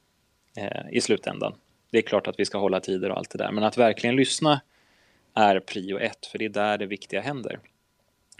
eh, 0.57 0.91
i 0.93 1.01
slutändan. 1.01 1.55
Det 1.91 1.99
är 1.99 2.03
klart 2.03 2.27
att 2.27 2.41
vi 2.41 2.45
ska 2.45 2.59
hålla 2.59 2.81
tider 2.81 3.11
och 3.11 3.17
allt 3.17 3.31
det 3.31 3.39
där, 3.39 3.53
men 3.53 3.65
att 3.65 3.79
verkligen 3.79 4.17
lyssna 4.17 4.61
är 5.35 5.61
prio 5.61 5.99
ett, 5.99 6.27
för 6.27 6.39
det 6.39 6.45
är 6.45 6.49
där 6.49 6.79
det 6.79 6.87
viktiga 6.87 7.21
händer. 7.21 7.61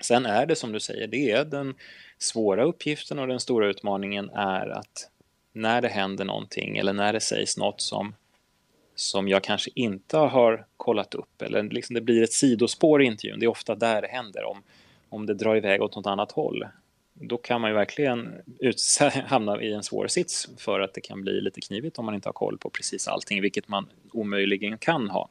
Sen 0.03 0.27
är 0.27 0.47
det 0.47 0.57
som 0.57 0.73
du 0.73 0.81
säger, 0.81 1.07
det 1.07 1.31
är 1.31 1.45
den 1.45 1.75
svåra 2.19 2.65
uppgiften 2.65 3.19
och 3.19 3.27
den 3.27 3.41
stora 3.41 3.67
utmaningen 3.67 4.31
är 4.31 4.69
att 4.69 5.11
när 5.53 5.83
det 5.83 5.89
händer 5.89 6.25
någonting 6.25 6.79
eller 6.79 6.93
när 6.93 7.13
det 7.13 7.21
sägs 7.21 7.57
något 7.57 7.81
som, 7.81 8.15
som 8.95 9.29
jag 9.29 9.43
kanske 9.43 9.71
inte 9.75 10.17
har 10.17 10.67
kollat 10.77 11.15
upp 11.15 11.43
eller 11.43 11.63
liksom 11.63 11.95
det 11.95 12.01
blir 12.01 12.23
ett 12.23 12.33
sidospår 12.33 13.03
i 13.03 13.07
intervjun, 13.07 13.41
det 13.41 13.47
är 13.47 13.51
ofta 13.51 13.75
där 13.75 14.03
det 14.03 14.09
händer. 14.09 14.45
Om, 14.45 14.63
om 15.09 15.27
det 15.27 15.35
drar 15.35 15.57
iväg 15.57 15.83
åt 15.83 15.97
något 15.97 16.07
annat 16.07 16.33
håll, 16.33 16.67
då 17.15 17.37
kan 17.37 17.61
man 17.61 17.71
ju 17.71 17.75
verkligen 17.75 18.35
hamna 19.27 19.63
i 19.63 19.73
en 19.73 19.83
svår 19.83 20.07
sits 20.07 20.49
för 20.59 20.81
att 20.81 20.95
det 20.95 21.01
kan 21.01 21.23
bli 21.23 21.41
lite 21.41 21.61
knivigt 21.61 21.99
om 21.99 22.05
man 22.05 22.15
inte 22.15 22.29
har 22.29 22.33
koll 22.33 22.59
på 22.59 22.71
precis 22.71 23.09
allting, 23.09 23.43
vilket 23.43 23.69
man 23.69 23.87
omöjligen 24.13 24.79
kan 24.79 25.11
ha. 25.11 25.29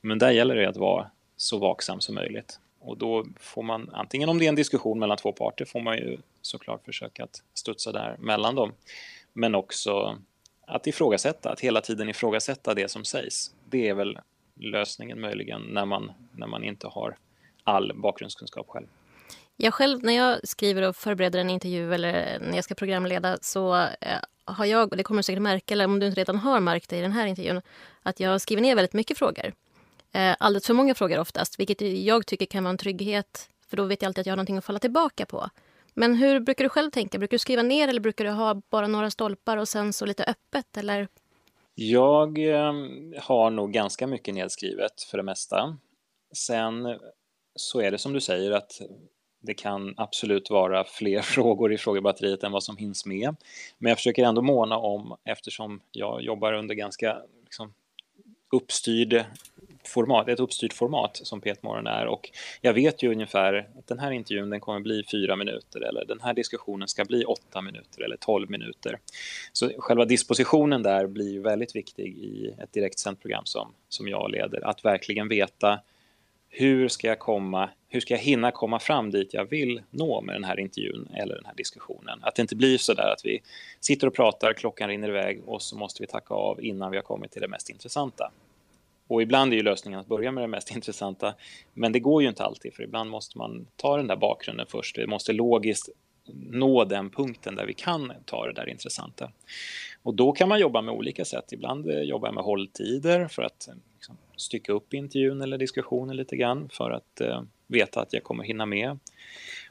Men 0.00 0.18
där 0.18 0.30
gäller 0.30 0.54
det 0.54 0.68
att 0.68 0.76
vara 0.76 1.10
så 1.36 1.58
vaksam 1.58 2.00
som 2.00 2.14
möjligt. 2.14 2.58
Och 2.86 2.98
då 2.98 3.26
får 3.40 3.62
man, 3.62 3.90
antingen 3.92 4.28
om 4.28 4.38
det 4.38 4.44
är 4.44 4.48
en 4.48 4.54
diskussion 4.54 4.98
mellan 4.98 5.16
två 5.16 5.32
parter, 5.32 5.64
får 5.64 5.80
man 5.80 5.96
ju 5.96 6.18
såklart 6.42 6.84
försöka 6.84 7.24
att 7.24 7.42
studsa 7.54 7.92
där 7.92 8.16
mellan 8.18 8.54
dem. 8.54 8.72
Men 9.32 9.54
också 9.54 10.18
att 10.66 10.86
ifrågasätta, 10.86 11.50
att 11.50 11.60
hela 11.60 11.80
tiden 11.80 12.08
ifrågasätta 12.08 12.74
det 12.74 12.90
som 12.90 13.04
sägs. 13.04 13.54
Det 13.70 13.88
är 13.88 13.94
väl 13.94 14.18
lösningen 14.54 15.20
möjligen 15.20 15.62
när 15.62 15.84
man, 15.84 16.12
när 16.32 16.46
man 16.46 16.64
inte 16.64 16.86
har 16.86 17.16
all 17.64 17.92
bakgrundskunskap 17.94 18.68
själv. 18.68 18.86
Jag 19.56 19.74
själv, 19.74 20.04
när 20.04 20.12
jag 20.12 20.48
skriver 20.48 20.82
och 20.82 20.96
förbereder 20.96 21.38
en 21.38 21.50
intervju 21.50 21.94
eller 21.94 22.38
när 22.40 22.54
jag 22.54 22.64
ska 22.64 22.74
programleda 22.74 23.38
så 23.40 23.76
eh, 23.76 24.20
har 24.44 24.64
jag, 24.64 24.90
och 24.90 24.96
det 24.96 25.02
kommer 25.02 25.18
du 25.18 25.22
säkert 25.22 25.42
märka, 25.42 25.74
eller 25.74 25.84
om 25.84 25.98
du 25.98 26.06
inte 26.06 26.20
redan 26.20 26.36
har 26.36 26.60
märkt 26.60 26.90
det 26.90 26.96
i 26.96 27.00
den 27.00 27.12
här 27.12 27.26
intervjun, 27.26 27.62
att 28.02 28.20
jag 28.20 28.40
skriver 28.40 28.62
ner 28.62 28.74
väldigt 28.74 28.92
mycket 28.92 29.18
frågor. 29.18 29.52
Eh, 30.16 30.36
alldeles 30.38 30.66
för 30.66 30.74
många 30.74 30.94
frågor 30.94 31.18
oftast, 31.18 31.60
vilket 31.60 31.80
jag 31.80 32.26
tycker 32.26 32.46
kan 32.46 32.64
vara 32.64 32.70
en 32.70 32.78
trygghet, 32.78 33.48
för 33.66 33.76
då 33.76 33.84
vet 33.84 34.02
jag 34.02 34.08
alltid 34.08 34.20
att 34.20 34.26
jag 34.26 34.32
har 34.32 34.36
någonting 34.36 34.56
att 34.56 34.64
falla 34.64 34.78
tillbaka 34.78 35.26
på. 35.26 35.50
Men 35.94 36.14
hur 36.14 36.40
brukar 36.40 36.64
du 36.64 36.68
själv 36.68 36.90
tänka? 36.90 37.18
Brukar 37.18 37.34
du 37.34 37.38
skriva 37.38 37.62
ner 37.62 37.88
eller 37.88 38.00
brukar 38.00 38.24
du 38.24 38.30
ha 38.30 38.62
bara 38.70 38.86
några 38.86 39.10
stolpar 39.10 39.56
och 39.56 39.68
sen 39.68 39.92
så 39.92 40.06
lite 40.06 40.24
öppet? 40.24 40.76
Eller? 40.76 41.08
Jag 41.74 42.38
eh, 42.38 42.72
har 43.22 43.50
nog 43.50 43.72
ganska 43.72 44.06
mycket 44.06 44.34
nedskrivet 44.34 45.02
för 45.02 45.16
det 45.16 45.22
mesta. 45.24 45.76
Sen 46.34 46.98
så 47.54 47.80
är 47.80 47.90
det 47.90 47.98
som 47.98 48.12
du 48.12 48.20
säger 48.20 48.50
att 48.50 48.80
det 49.40 49.54
kan 49.54 49.94
absolut 49.96 50.50
vara 50.50 50.84
fler 50.84 51.20
frågor 51.22 51.72
i 51.72 51.78
frågebatteriet 51.78 52.42
än 52.42 52.52
vad 52.52 52.62
som 52.62 52.76
hinns 52.76 53.06
med. 53.06 53.36
Men 53.78 53.88
jag 53.88 53.98
försöker 53.98 54.24
ändå 54.24 54.42
måna 54.42 54.78
om, 54.78 55.16
eftersom 55.24 55.80
jag 55.92 56.22
jobbar 56.22 56.52
under 56.52 56.74
ganska 56.74 57.22
liksom, 57.44 57.74
uppstyrd 58.52 59.24
format, 59.86 60.28
ett 60.28 60.40
uppstyrt 60.40 60.72
format 60.72 61.20
som 61.22 61.40
p 61.40 61.54
Morgon 61.60 61.86
är 61.86 62.06
och 62.06 62.30
jag 62.60 62.72
vet 62.72 63.02
ju 63.02 63.10
ungefär 63.12 63.68
att 63.78 63.86
den 63.86 63.98
här 63.98 64.10
intervjun 64.10 64.50
den 64.50 64.60
kommer 64.60 64.80
bli 64.80 65.04
fyra 65.10 65.36
minuter 65.36 65.80
eller 65.80 66.04
den 66.04 66.20
här 66.20 66.34
diskussionen 66.34 66.88
ska 66.88 67.04
bli 67.04 67.24
åtta 67.24 67.62
minuter 67.62 68.02
eller 68.02 68.16
tolv 68.16 68.50
minuter. 68.50 68.98
Så 69.52 69.70
själva 69.78 70.04
dispositionen 70.04 70.82
där 70.82 71.06
blir 71.06 71.40
väldigt 71.40 71.76
viktig 71.76 72.06
i 72.06 72.54
ett 72.62 72.72
direktsänt 72.72 73.20
program 73.20 73.44
som, 73.44 73.72
som 73.88 74.08
jag 74.08 74.30
leder, 74.30 74.66
att 74.66 74.84
verkligen 74.84 75.28
veta 75.28 75.80
hur 76.48 76.88
ska 76.88 77.08
jag 77.08 77.18
komma, 77.18 77.70
hur 77.88 78.00
ska 78.00 78.14
jag 78.14 78.18
hinna 78.18 78.50
komma 78.50 78.78
fram 78.78 79.10
dit 79.10 79.34
jag 79.34 79.44
vill 79.44 79.82
nå 79.90 80.20
med 80.20 80.34
den 80.34 80.44
här 80.44 80.60
intervjun 80.60 81.08
eller 81.14 81.34
den 81.34 81.44
här 81.44 81.54
diskussionen. 81.54 82.18
Att 82.22 82.34
det 82.34 82.42
inte 82.42 82.56
blir 82.56 82.78
så 82.78 82.94
där 82.94 83.12
att 83.12 83.24
vi 83.24 83.40
sitter 83.80 84.06
och 84.06 84.14
pratar, 84.14 84.52
klockan 84.52 84.88
rinner 84.88 85.08
iväg 85.08 85.42
och 85.46 85.62
så 85.62 85.76
måste 85.76 86.02
vi 86.02 86.06
tacka 86.06 86.34
av 86.34 86.64
innan 86.64 86.90
vi 86.90 86.96
har 86.96 87.02
kommit 87.02 87.32
till 87.32 87.42
det 87.42 87.48
mest 87.48 87.70
intressanta. 87.70 88.32
Och 89.06 89.22
ibland 89.22 89.52
är 89.52 89.56
ju 89.56 89.62
lösningen 89.62 90.00
att 90.00 90.06
börja 90.06 90.32
med 90.32 90.44
det 90.44 90.48
mest 90.48 90.70
intressanta, 90.74 91.34
men 91.74 91.92
det 91.92 92.00
går 92.00 92.22
ju 92.22 92.28
inte 92.28 92.44
alltid, 92.44 92.74
för 92.74 92.82
ibland 92.82 93.10
måste 93.10 93.38
man 93.38 93.66
ta 93.76 93.96
den 93.96 94.06
där 94.06 94.16
bakgrunden 94.16 94.66
först. 94.68 94.98
Vi 94.98 95.06
måste 95.06 95.32
logiskt 95.32 95.88
nå 96.34 96.84
den 96.84 97.10
punkten 97.10 97.56
där 97.56 97.66
vi 97.66 97.74
kan 97.74 98.12
ta 98.24 98.46
det 98.46 98.52
där 98.52 98.68
intressanta. 98.68 99.32
Och 100.02 100.14
då 100.14 100.32
kan 100.32 100.48
man 100.48 100.60
jobba 100.60 100.82
med 100.82 100.94
olika 100.94 101.24
sätt. 101.24 101.52
Ibland 101.52 101.90
eh, 101.90 102.00
jobbar 102.00 102.28
jag 102.28 102.34
med 102.34 102.44
hålltider 102.44 103.28
för 103.28 103.42
att 103.42 103.68
eh, 103.68 103.74
liksom, 103.94 104.16
stycka 104.36 104.72
upp 104.72 104.94
intervjun 104.94 105.42
eller 105.42 105.58
diskussionen 105.58 106.16
lite 106.16 106.36
grann 106.36 106.68
för 106.72 106.90
att 106.90 107.20
eh, 107.20 107.42
veta 107.66 108.00
att 108.00 108.12
jag 108.12 108.22
kommer 108.22 108.44
hinna 108.44 108.66
med. 108.66 108.98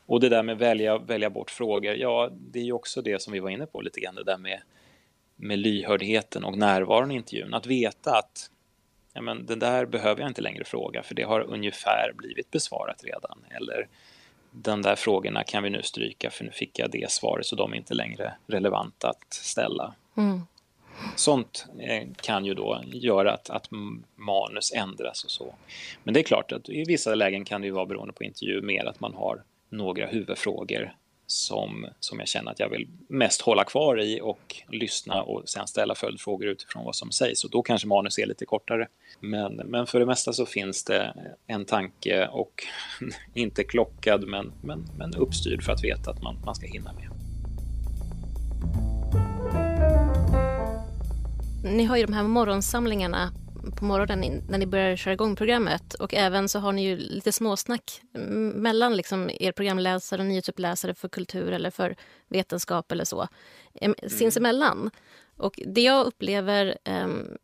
Och 0.05 0.19
det 0.19 0.29
där 0.29 0.43
med 0.43 0.57
välja, 0.57 0.97
välja 0.97 1.29
bort 1.29 1.51
frågor, 1.51 1.95
ja, 1.95 2.29
det 2.31 2.59
är 2.59 2.63
ju 2.63 2.71
också 2.71 3.01
det 3.01 3.21
som 3.21 3.33
vi 3.33 3.39
var 3.39 3.49
inne 3.49 3.65
på 3.65 3.81
lite 3.81 3.99
grann, 3.99 4.15
det 4.15 4.23
där 4.23 4.37
med, 4.37 4.61
med 5.35 5.59
lyhördheten 5.59 6.43
och 6.43 6.57
närvaron 6.57 7.11
i 7.11 7.15
intervjun. 7.15 7.53
Att 7.53 7.65
veta 7.65 8.17
att 8.17 8.51
ja, 9.15 9.21
men 9.21 9.45
det 9.45 9.56
där 9.56 9.86
behöver 9.86 10.21
jag 10.21 10.30
inte 10.30 10.41
längre 10.41 10.63
fråga 10.63 11.04
för 11.04 11.15
det 11.15 11.23
har 11.23 11.41
ungefär 11.41 12.12
blivit 12.15 12.51
besvarat 12.51 13.04
redan. 13.04 13.38
Eller 13.49 13.88
de 14.51 14.82
där 14.82 14.95
frågorna 14.95 15.43
kan 15.43 15.63
vi 15.63 15.69
nu 15.69 15.84
stryka 15.84 16.30
för 16.30 16.43
nu 16.43 16.51
fick 16.51 16.80
jag 16.80 16.91
det 16.91 17.12
svaret 17.12 17.45
så 17.45 17.56
de 17.56 17.73
är 17.73 17.78
inte 17.78 17.93
längre 17.93 18.34
relevanta 18.47 19.10
att 19.10 19.34
ställa. 19.34 19.93
Mm. 20.17 20.41
Sånt 21.15 21.65
eh, 21.80 22.08
kan 22.21 22.45
ju 22.45 22.54
då 22.54 22.82
göra 22.86 23.34
att, 23.34 23.49
att 23.49 23.67
manus 24.15 24.73
ändras 24.73 25.23
och 25.23 25.32
så. 25.32 25.56
Men 26.04 26.13
det 26.13 26.19
är 26.19 26.23
klart 26.23 26.51
att 26.51 26.69
i 26.69 26.84
vissa 26.84 27.15
lägen 27.15 27.45
kan 27.45 27.62
det 27.62 27.67
ju 27.67 27.73
vara 27.73 27.86
beroende 27.86 28.13
på 28.13 28.23
intervju 28.23 28.62
mer 28.62 28.86
att 28.86 28.99
man 28.99 29.13
har 29.13 29.43
några 29.69 30.08
huvudfrågor 30.08 30.93
som, 31.27 31.88
som 31.99 32.19
jag 32.19 32.27
känner 32.27 32.51
att 32.51 32.59
jag 32.59 32.69
vill 32.69 32.88
mest 33.07 33.41
hålla 33.41 33.63
kvar 33.63 34.01
i 34.01 34.19
och 34.21 34.55
lyssna 34.69 35.21
och 35.21 35.49
sen 35.49 35.67
ställa 35.67 35.95
följdfrågor 35.95 36.47
utifrån 36.47 36.85
vad 36.85 36.95
som 36.95 37.11
sägs. 37.11 37.43
Och 37.43 37.49
då 37.49 37.61
kanske 37.61 37.88
manus 37.88 38.17
är 38.17 38.25
lite 38.25 38.45
kortare. 38.45 38.88
Men, 39.19 39.55
men 39.55 39.88
för 39.88 39.99
det 39.99 40.05
mesta 40.05 40.33
så 40.33 40.45
finns 40.45 40.83
det 40.83 41.13
en 41.47 41.65
tanke 41.65 42.27
och 42.27 42.63
inte 43.33 43.63
klockad 43.63 44.27
men, 44.27 44.53
men, 44.61 44.85
men 44.97 45.15
uppstyrd 45.15 45.63
för 45.63 45.71
att 45.71 45.83
veta 45.83 46.11
att 46.11 46.21
man, 46.21 46.38
man 46.45 46.55
ska 46.55 46.67
hinna 46.67 46.93
med. 46.93 47.09
Ni 51.63 51.83
har 51.83 51.97
ju 51.97 52.05
de 52.05 52.13
här 52.13 52.23
morgonsamlingarna 52.23 53.31
på 53.71 53.86
morgonen 53.86 54.43
när 54.49 54.58
ni 54.58 54.65
börjar 54.65 54.95
köra 54.95 55.13
igång 55.13 55.36
programmet. 55.36 55.93
Och 55.93 56.13
även 56.13 56.49
så 56.49 56.60
har 56.60 56.71
ni 56.71 56.86
ju 56.86 56.97
lite 56.97 57.32
småsnack 57.32 58.01
mellan 58.54 58.97
liksom 58.97 59.30
er 59.39 59.51
programläsare 59.51 60.21
och 60.21 60.28
nyhetsuppläsare 60.28 60.93
för 60.93 61.08
kultur 61.08 61.51
eller 61.51 61.69
för 61.69 61.95
vetenskap 62.28 62.91
eller 62.91 63.06
så, 63.06 63.28
mm. 63.82 63.95
sinsemellan. 64.08 64.91
Och 65.38 65.60
det 65.65 65.82
jag 65.82 66.06
upplever, 66.06 66.78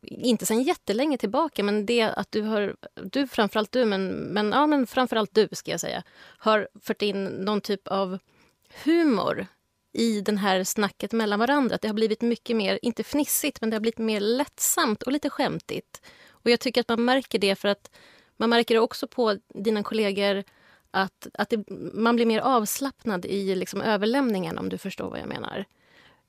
inte 0.02 0.46
sen 0.46 0.64
jättelänge 0.64 1.18
tillbaka, 1.18 1.64
men 1.64 1.86
det 1.86 2.02
att 2.02 2.32
du 2.32 2.42
har, 2.42 2.76
du 3.04 3.28
framförallt 3.28 3.72
du, 3.72 3.86
men, 3.86 4.08
men, 4.08 4.52
ja, 4.52 4.68
men 4.68 4.88
framförallt 4.88 5.36
du 5.36 5.48
ska 5.52 5.72
jag 5.72 5.80
säga, 5.80 6.04
har 6.38 6.70
fört 6.82 7.02
in 7.02 7.24
någon 7.24 7.62
typ 7.62 7.88
av 7.88 8.18
humor 8.84 9.48
i 9.93 10.21
den 10.21 10.38
här 10.38 10.63
snacket 10.63 11.12
mellan 11.12 11.39
varandra. 11.39 11.75
Att 11.75 11.82
det 11.82 11.88
har 11.88 11.95
blivit 11.95 12.21
mycket 12.21 12.56
mer, 12.56 12.80
inte 12.82 13.04
fnissigt, 13.04 13.62
men 13.62 13.69
det 13.69 13.75
har 13.75 13.82
blivit 13.82 13.97
mer 13.97 14.19
lättsamt 14.19 15.04
och 15.04 15.12
lite 15.12 15.30
skämtigt. 15.30 16.01
Och 16.30 16.50
jag 16.50 16.60
tycker 16.60 16.81
att 16.81 16.89
man 16.89 17.06
märker 17.06 17.39
det 17.39 17.56
för 17.56 17.67
att 17.67 17.92
man 18.37 18.50
märker 18.50 18.75
det 18.75 18.81
också 18.81 19.08
på 19.08 19.37
dina 19.54 19.83
kollegor 19.83 20.44
att, 20.92 21.27
att 21.33 21.50
det, 21.50 21.63
man 21.94 22.15
blir 22.15 22.25
mer 22.25 22.39
avslappnad 22.39 23.25
i 23.25 23.56
liksom 23.56 23.81
överlämningen 23.81 24.58
om 24.58 24.69
du 24.69 24.77
förstår 24.77 25.10
vad 25.10 25.19
jag 25.19 25.27
menar. 25.27 25.65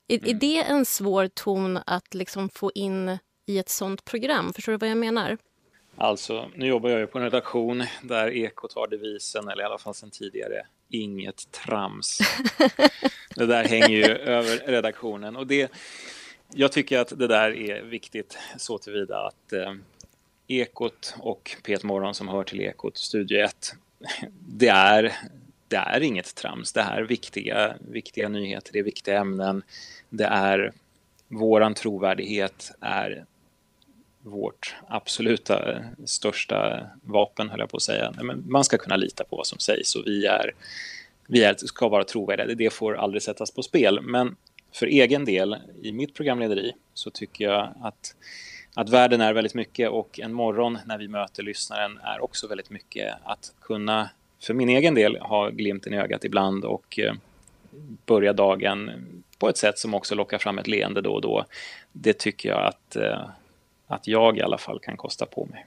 Är, 0.07 0.17
är 0.17 0.27
mm. 0.27 0.39
det 0.39 0.63
en 0.63 0.85
svår 0.85 1.27
ton 1.27 1.79
att 1.85 2.13
liksom 2.13 2.49
få 2.49 2.71
in 2.75 3.17
i 3.45 3.57
ett 3.57 3.69
sånt 3.69 4.05
program? 4.05 4.53
Förstår 4.53 4.71
du 4.71 4.77
vad 4.77 4.89
jag 4.89 4.97
menar? 4.97 5.37
Alltså, 5.95 6.49
nu 6.55 6.67
jobbar 6.67 6.89
jag 6.89 6.99
ju 6.99 7.07
på 7.07 7.17
en 7.17 7.23
redaktion 7.23 7.83
där 8.03 8.29
Ekot 8.29 8.73
har 8.73 8.87
devisen, 8.87 9.49
eller 9.49 9.63
i 9.63 9.65
alla 9.65 9.77
fall 9.77 9.93
sedan 9.93 10.11
tidigare, 10.11 10.65
inget 10.93 11.51
trams. 11.51 12.19
det 13.35 13.45
där 13.45 13.63
hänger 13.63 13.97
ju 13.97 14.05
över 14.05 14.57
redaktionen. 14.67 15.35
Och 15.35 15.47
det, 15.47 15.71
jag 16.53 16.71
tycker 16.71 16.99
att 16.99 17.19
det 17.19 17.27
där 17.27 17.55
är 17.55 17.83
viktigt 17.83 18.37
så 18.57 18.77
tillvida 18.77 19.27
att 19.27 19.53
eh, 19.53 19.73
Ekot 20.47 21.15
och 21.19 21.55
Pet 21.63 21.83
Morgon 21.83 22.15
som 22.15 22.27
hör 22.27 22.43
till 22.43 22.61
Ekot, 22.61 22.97
Studio 22.97 23.39
1, 23.39 23.73
det 24.39 24.67
är, 24.67 25.13
det 25.67 25.75
är 25.75 26.01
inget 26.01 26.35
trams. 26.35 26.73
Det 26.73 26.81
är 26.81 27.01
viktiga, 27.01 27.75
viktiga 27.79 28.29
nyheter, 28.29 28.73
det 28.73 28.79
är 28.79 28.83
viktiga 28.83 29.19
ämnen. 29.19 29.63
Det 30.09 30.25
är, 30.25 30.73
våran 31.27 31.73
trovärdighet 31.73 32.71
är 32.79 33.25
vårt 34.23 34.75
absoluta 34.87 35.71
eh, 35.71 35.81
största 36.05 36.87
vapen, 37.01 37.49
höll 37.49 37.59
jag 37.59 37.69
på 37.69 37.77
att 37.77 37.83
säga. 37.83 38.13
Men 38.21 38.43
man 38.47 38.63
ska 38.63 38.77
kunna 38.77 38.95
lita 38.95 39.23
på 39.23 39.35
vad 39.35 39.47
som 39.47 39.59
sägs 39.59 39.95
och 39.95 40.03
vi, 40.05 40.25
är, 40.25 40.51
vi 41.27 41.43
är, 41.43 41.55
ska 41.57 41.89
vara 41.89 42.03
trovärdiga. 42.03 42.55
Det 42.55 42.73
får 42.73 42.95
aldrig 42.95 43.21
sättas 43.21 43.51
på 43.51 43.63
spel. 43.63 44.01
Men 44.01 44.35
för 44.73 44.87
egen 44.87 45.25
del, 45.25 45.57
i 45.81 45.91
mitt 45.91 46.13
programlederi, 46.13 46.73
så 46.93 47.09
tycker 47.09 47.45
jag 47.45 47.73
att, 47.81 48.15
att 48.75 48.89
världen 48.89 49.21
är 49.21 49.33
väldigt 49.33 49.53
mycket 49.53 49.89
och 49.89 50.19
en 50.19 50.33
morgon 50.33 50.77
när 50.85 50.97
vi 50.97 51.07
möter 51.07 51.43
lyssnaren 51.43 51.99
är 52.03 52.23
också 52.23 52.47
väldigt 52.47 52.69
mycket 52.69 53.13
att 53.23 53.53
kunna, 53.61 54.09
för 54.41 54.53
min 54.53 54.69
egen 54.69 54.95
del, 54.95 55.17
ha 55.17 55.49
glimten 55.49 55.93
i 55.93 55.97
ögat 55.97 56.25
ibland 56.25 56.65
och 56.65 56.99
eh, 56.99 57.13
börja 58.05 58.33
dagen 58.33 58.91
på 59.39 59.49
ett 59.49 59.57
sätt 59.57 59.79
som 59.79 59.93
också 59.93 60.15
lockar 60.15 60.37
fram 60.37 60.59
ett 60.59 60.67
leende 60.67 61.01
då 61.01 61.13
och 61.13 61.21
då. 61.21 61.45
Det 61.91 62.13
tycker 62.13 62.49
jag 62.49 62.65
att, 62.65 62.95
eh, 62.95 63.29
att 63.93 64.07
jag 64.07 64.37
i 64.37 64.41
alla 64.41 64.57
fall 64.57 64.79
kan 64.79 64.97
kosta 64.97 65.25
på 65.25 65.45
mig. 65.45 65.65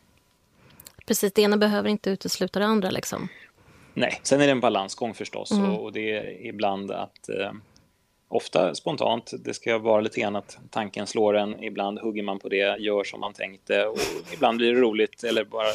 Precis, 1.07 1.33
det 1.33 1.43
ena 1.43 1.57
behöver 1.57 1.89
inte 1.89 2.11
utesluta 2.11 2.59
det 2.59 2.67
andra 2.67 2.91
liksom. 2.91 3.29
Nej, 3.95 4.21
sen 4.23 4.41
är 4.41 4.47
det 4.47 4.53
en 4.53 4.61
balansgång 4.61 5.15
förstås 5.15 5.51
mm. 5.51 5.71
och, 5.71 5.85
och, 5.85 5.93
det 5.93 6.11
är 6.11 6.47
ibland 6.47 6.91
att 6.91 7.29
eh, 7.29 7.53
ofta 8.29 8.75
spontant. 8.75 9.33
Det 9.45 9.55
ska 9.55 9.79
vara 9.79 10.01
lite 10.01 10.21
grann 10.21 10.37
att 10.37 10.59
tanken 10.71 11.07
slår 11.07 11.37
en. 11.37 11.65
Ibland 11.65 11.99
hugger 11.99 12.23
man 12.23 12.39
på 12.39 12.49
det, 12.49 12.79
gör 12.79 13.05
som 13.05 13.21
man 13.21 13.33
tänkte 13.33 13.87
och 13.87 13.99
ibland 14.35 14.59
blir 14.59 14.75
det 14.75 14.81
roligt 14.81 15.25
eller 15.25 15.45
bara 15.45 15.69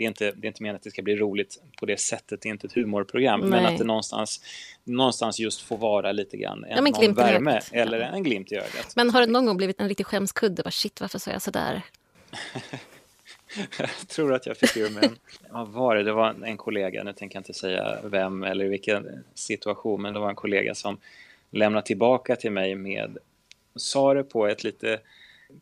Det 0.00 0.04
är 0.04 0.08
inte, 0.08 0.32
det 0.36 0.46
är 0.46 0.48
inte 0.48 0.62
meningen 0.62 0.76
att 0.76 0.82
det 0.82 0.90
ska 0.90 1.02
bli 1.02 1.16
roligt 1.16 1.62
på 1.78 1.86
det 1.86 2.00
sättet. 2.00 2.40
Det 2.42 2.48
är 2.48 2.50
inte 2.50 2.66
ett 2.66 2.72
humorprogram, 2.72 3.40
Nej. 3.40 3.50
men 3.50 3.66
att 3.66 3.78
det 3.78 3.84
någonstans, 3.84 4.40
någonstans 4.84 5.38
just 5.38 5.60
får 5.60 5.78
vara 5.78 6.12
lite 6.12 6.36
grann 6.36 6.64
en, 6.64 6.70
ja, 6.70 6.80
någon 6.80 7.14
värme 7.14 7.60
eller 7.72 8.00
en 8.00 8.22
glimt 8.22 8.52
i 8.52 8.56
ögat. 8.56 8.92
Men 8.96 9.10
har 9.10 9.20
det 9.20 9.26
någon 9.26 9.46
gång 9.46 9.56
blivit 9.56 9.80
en 9.80 9.88
riktig 9.88 10.06
skämskudde? 10.06 10.62
Bara, 10.62 10.70
shit, 10.70 11.00
varför 11.00 11.18
sa 11.18 11.30
jag 11.30 11.42
sådär? 11.42 11.82
jag 13.78 14.08
tror 14.08 14.34
att 14.34 14.46
jag 14.46 14.56
fick 14.56 14.76
ur 14.76 14.90
mig 14.90 15.04
en... 15.04 15.16
Vad 15.50 15.68
var 15.68 15.96
det? 15.96 16.02
Det 16.02 16.12
var 16.12 16.36
en 16.44 16.56
kollega, 16.56 17.04
nu 17.04 17.12
tänker 17.12 17.36
jag 17.36 17.40
inte 17.40 17.54
säga 17.54 17.98
vem 18.04 18.42
eller 18.42 18.64
vilken 18.64 19.24
situation, 19.34 20.02
men 20.02 20.14
det 20.14 20.20
var 20.20 20.28
en 20.28 20.34
kollega 20.34 20.74
som 20.74 20.98
lämna 21.50 21.82
tillbaka 21.82 22.36
till 22.36 22.52
mig 22.52 22.74
med, 22.74 23.18
sa 23.76 24.14
det 24.14 24.24
på 24.24 24.46
ett 24.46 24.64
lite 24.64 25.00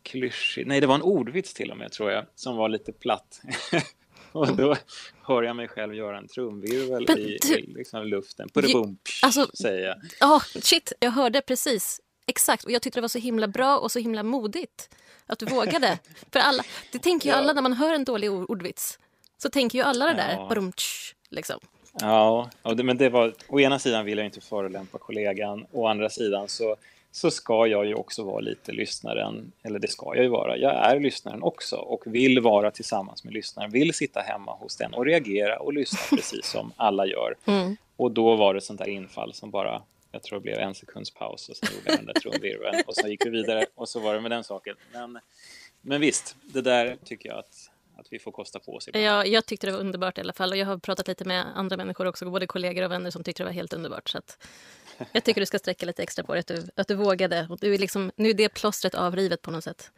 klyschigt, 0.03 0.67
nej 0.67 0.81
det 0.81 0.87
var 0.87 0.95
en 0.95 1.01
ordvits 1.01 1.53
till 1.53 1.71
och 1.71 1.77
med 1.77 1.91
tror 1.91 2.11
jag, 2.11 2.25
som 2.35 2.55
var 2.55 2.69
lite 2.69 2.91
platt. 2.91 3.41
och 4.49 4.55
då 4.55 4.75
hör 5.21 5.43
jag 5.43 5.55
mig 5.55 5.67
själv 5.67 5.95
göra 5.95 6.17
en 6.17 6.27
trumvirvel 6.27 7.05
Men, 7.07 7.19
i, 7.19 7.39
i 7.45 7.73
liksom 7.75 8.07
luften. 8.07 8.49
Pudebum, 8.49 8.97
alltså, 9.21 9.47
säger 9.53 9.87
jag. 9.87 10.31
Oh, 10.31 10.43
shit, 10.61 10.93
jag 10.99 11.11
hörde 11.11 11.41
precis. 11.41 12.01
Exakt, 12.27 12.63
och 12.63 12.71
jag 12.71 12.81
tyckte 12.81 12.99
det 12.99 13.01
var 13.01 13.07
så 13.07 13.19
himla 13.19 13.47
bra 13.47 13.77
och 13.77 13.91
så 13.91 13.99
himla 13.99 14.23
modigt 14.23 14.89
att 15.25 15.39
du 15.39 15.45
vågade. 15.45 15.99
För 16.31 16.39
alla, 16.39 16.63
det 16.91 16.99
tänker 16.99 17.29
ju 17.29 17.35
alla 17.35 17.53
när 17.53 17.61
man 17.61 17.73
hör 17.73 17.93
en 17.93 18.03
dålig 18.03 18.31
ordvits. 18.31 18.99
Så 19.37 19.49
tänker 19.49 19.77
ju 19.77 19.83
alla 19.83 20.05
det 20.05 20.13
där, 20.13 20.31
ja. 20.31 20.47
Badum, 20.49 20.73
liksom. 21.29 21.59
Ja, 21.99 22.49
men 22.63 22.97
det 22.97 23.09
var, 23.09 23.33
å 23.47 23.59
ena 23.59 23.79
sidan 23.79 24.05
vill 24.05 24.17
jag 24.17 24.27
inte 24.27 24.41
förolämpa 24.41 24.97
kollegan, 24.97 25.65
å 25.71 25.87
andra 25.87 26.09
sidan 26.09 26.47
så, 26.47 26.75
så 27.11 27.31
ska 27.31 27.67
jag 27.67 27.85
ju 27.85 27.93
också 27.93 28.23
vara 28.23 28.39
lite 28.39 28.71
lyssnaren, 28.71 29.51
eller 29.63 29.79
det 29.79 29.87
ska 29.87 30.15
jag 30.15 30.23
ju 30.23 30.29
vara. 30.29 30.57
Jag 30.57 30.75
är 30.75 30.99
lyssnaren 30.99 31.43
också 31.43 31.75
och 31.75 32.03
vill 32.05 32.39
vara 32.39 32.71
tillsammans 32.71 33.23
med 33.23 33.33
lyssnaren, 33.33 33.71
vill 33.71 33.93
sitta 33.93 34.19
hemma 34.19 34.55
hos 34.55 34.75
den 34.75 34.93
och 34.93 35.05
reagera 35.05 35.59
och 35.59 35.73
lyssna 35.73 35.99
precis 36.17 36.45
som 36.45 36.71
alla 36.75 37.05
gör. 37.05 37.35
Mm. 37.45 37.77
Och 37.95 38.11
då 38.11 38.35
var 38.35 38.53
det 38.53 38.61
sånt 38.61 38.79
där 38.79 38.89
infall 38.89 39.33
som 39.33 39.51
bara, 39.51 39.81
jag 40.11 40.23
tror 40.23 40.39
det 40.39 40.43
blev 40.43 40.59
en 40.59 40.75
sekunds 40.75 41.11
paus 41.11 41.49
och 41.49 41.55
sen 41.55 41.69
gjorde 41.75 41.95
den 41.95 42.05
där 42.05 42.13
trumvirveln 42.13 42.83
och 42.87 42.95
så 42.95 43.07
gick 43.07 43.25
vi 43.25 43.29
vidare 43.29 43.65
och 43.75 43.89
så 43.89 43.99
var 43.99 44.13
det 44.13 44.21
med 44.21 44.31
den 44.31 44.43
saken. 44.43 44.75
Men, 44.93 45.19
men 45.81 46.01
visst, 46.01 46.35
det 46.53 46.61
där 46.61 46.97
tycker 47.05 47.29
jag 47.29 47.39
att 47.39 47.69
att 47.99 48.07
vi 48.13 48.19
får 48.19 48.31
kosta 48.31 48.59
på 48.59 48.75
oss. 48.75 48.89
Ja, 48.93 49.25
jag 49.25 49.45
tyckte 49.45 49.67
det 49.67 49.71
var 49.71 49.79
underbart 49.79 50.17
i 50.17 50.21
alla 50.21 50.33
fall. 50.33 50.51
Och 50.51 50.57
jag 50.57 50.65
har 50.65 50.77
pratat 50.77 51.07
lite 51.07 51.25
med 51.25 51.45
andra 51.55 51.77
människor 51.77 52.05
också, 52.05 52.29
både 52.29 52.47
kollegor 52.47 52.83
och 52.83 52.91
vänner 52.91 53.11
som 53.11 53.23
tyckte 53.23 53.43
det 53.43 53.45
var 53.45 53.53
helt 53.53 53.73
underbart. 53.73 54.09
Så 54.09 54.17
att 54.17 54.47
jag 55.11 55.23
tycker 55.23 55.41
du 55.41 55.45
ska 55.45 55.59
sträcka 55.59 55.85
lite 55.85 56.03
extra 56.03 56.23
på 56.23 56.33
det, 56.33 56.39
att 56.39 56.47
du, 56.47 56.67
att 56.75 56.87
du 56.87 56.95
vågade. 56.95 57.47
Och 57.49 57.57
du 57.61 57.73
är 57.73 57.77
liksom, 57.77 58.11
nu 58.15 58.29
är 58.29 58.33
det 58.33 58.49
plåstret 58.49 58.95
avrivet 58.95 59.41
på 59.41 59.51
något 59.51 59.63
sätt. 59.63 59.91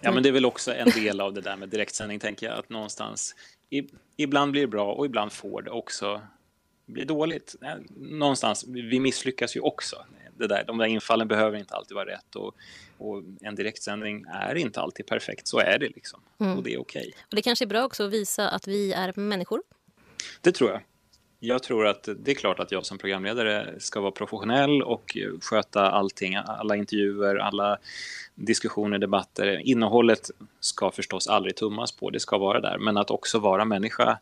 Ja, 0.00 0.12
men 0.12 0.22
det 0.22 0.28
är 0.28 0.32
väl 0.32 0.46
också 0.46 0.74
en 0.74 0.90
del 0.90 1.20
av 1.20 1.32
det 1.32 1.40
där 1.40 1.56
med 1.56 1.68
direktsändning, 1.68 2.18
tänker 2.18 2.46
jag. 2.46 2.58
Att 2.58 2.68
någonstans, 2.68 3.34
i, 3.70 3.82
ibland 4.16 4.52
blir 4.52 4.62
det 4.62 4.68
bra 4.68 4.92
och 4.92 5.06
ibland 5.06 5.32
får 5.32 5.62
det 5.62 5.70
också 5.70 6.22
bli 6.86 7.04
dåligt. 7.04 7.54
Någonstans, 7.96 8.64
vi 8.68 9.00
misslyckas 9.00 9.56
ju 9.56 9.60
också 9.60 10.04
det 10.38 10.46
där, 10.46 10.64
de 10.64 10.78
där 10.78 10.86
infallen 10.86 11.28
behöver 11.28 11.58
inte 11.58 11.74
alltid 11.74 11.94
vara 11.94 12.06
rätt 12.06 12.36
och, 12.36 12.56
och 12.98 13.22
en 13.40 13.54
direktsändning 13.54 14.24
är 14.32 14.54
inte 14.54 14.80
alltid 14.80 15.06
perfekt. 15.06 15.48
Så 15.48 15.58
är 15.58 15.78
det 15.78 15.88
liksom 15.88 16.20
mm. 16.40 16.56
och 16.56 16.62
det 16.62 16.74
är 16.74 16.80
okej. 16.80 17.00
Okay. 17.00 17.12
Och 17.30 17.36
det 17.36 17.42
kanske 17.42 17.64
är 17.64 17.66
bra 17.66 17.84
också 17.84 18.04
att 18.04 18.12
visa 18.12 18.48
att 18.48 18.68
vi 18.68 18.92
är 18.92 19.12
människor. 19.16 19.62
Det 20.40 20.52
tror 20.52 20.70
jag. 20.70 20.80
Jag 21.44 21.62
tror 21.62 21.86
att 21.86 22.08
det 22.16 22.30
är 22.30 22.34
klart 22.34 22.60
att 22.60 22.72
jag 22.72 22.86
som 22.86 22.98
programledare 22.98 23.74
ska 23.78 24.00
vara 24.00 24.10
professionell 24.10 24.82
och 24.82 25.16
sköta 25.40 25.90
allting, 25.90 26.36
alla 26.36 26.76
intervjuer, 26.76 27.36
alla 27.36 27.78
diskussioner, 28.34 28.98
debatter. 28.98 29.60
Innehållet 29.64 30.30
ska 30.60 30.90
förstås 30.90 31.28
aldrig 31.28 31.56
tummas 31.56 31.92
på, 31.92 32.10
det 32.10 32.20
ska 32.20 32.38
vara 32.38 32.60
där, 32.60 32.78
men 32.78 32.96
att 32.96 33.10
också 33.10 33.38
vara 33.38 33.64
människa 33.64 34.18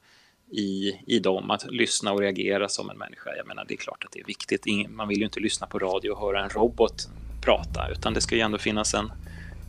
i, 0.50 0.92
i 1.06 1.18
dem, 1.18 1.50
att 1.50 1.72
lyssna 1.72 2.12
och 2.12 2.20
reagera 2.20 2.68
som 2.68 2.90
en 2.90 2.98
människa. 2.98 3.36
Jag 3.36 3.46
menar, 3.46 3.64
det 3.68 3.74
är 3.74 3.78
klart 3.78 4.04
att 4.04 4.12
det 4.12 4.20
är 4.20 4.26
viktigt. 4.26 4.66
Man 4.88 5.08
vill 5.08 5.18
ju 5.18 5.24
inte 5.24 5.40
lyssna 5.40 5.66
på 5.66 5.78
radio 5.78 6.10
och 6.10 6.20
höra 6.20 6.44
en 6.44 6.50
robot 6.50 7.08
prata, 7.44 7.88
utan 7.92 8.14
det 8.14 8.20
ska 8.20 8.34
ju 8.34 8.40
ändå 8.40 8.58
finnas 8.58 8.94
en, 8.94 9.12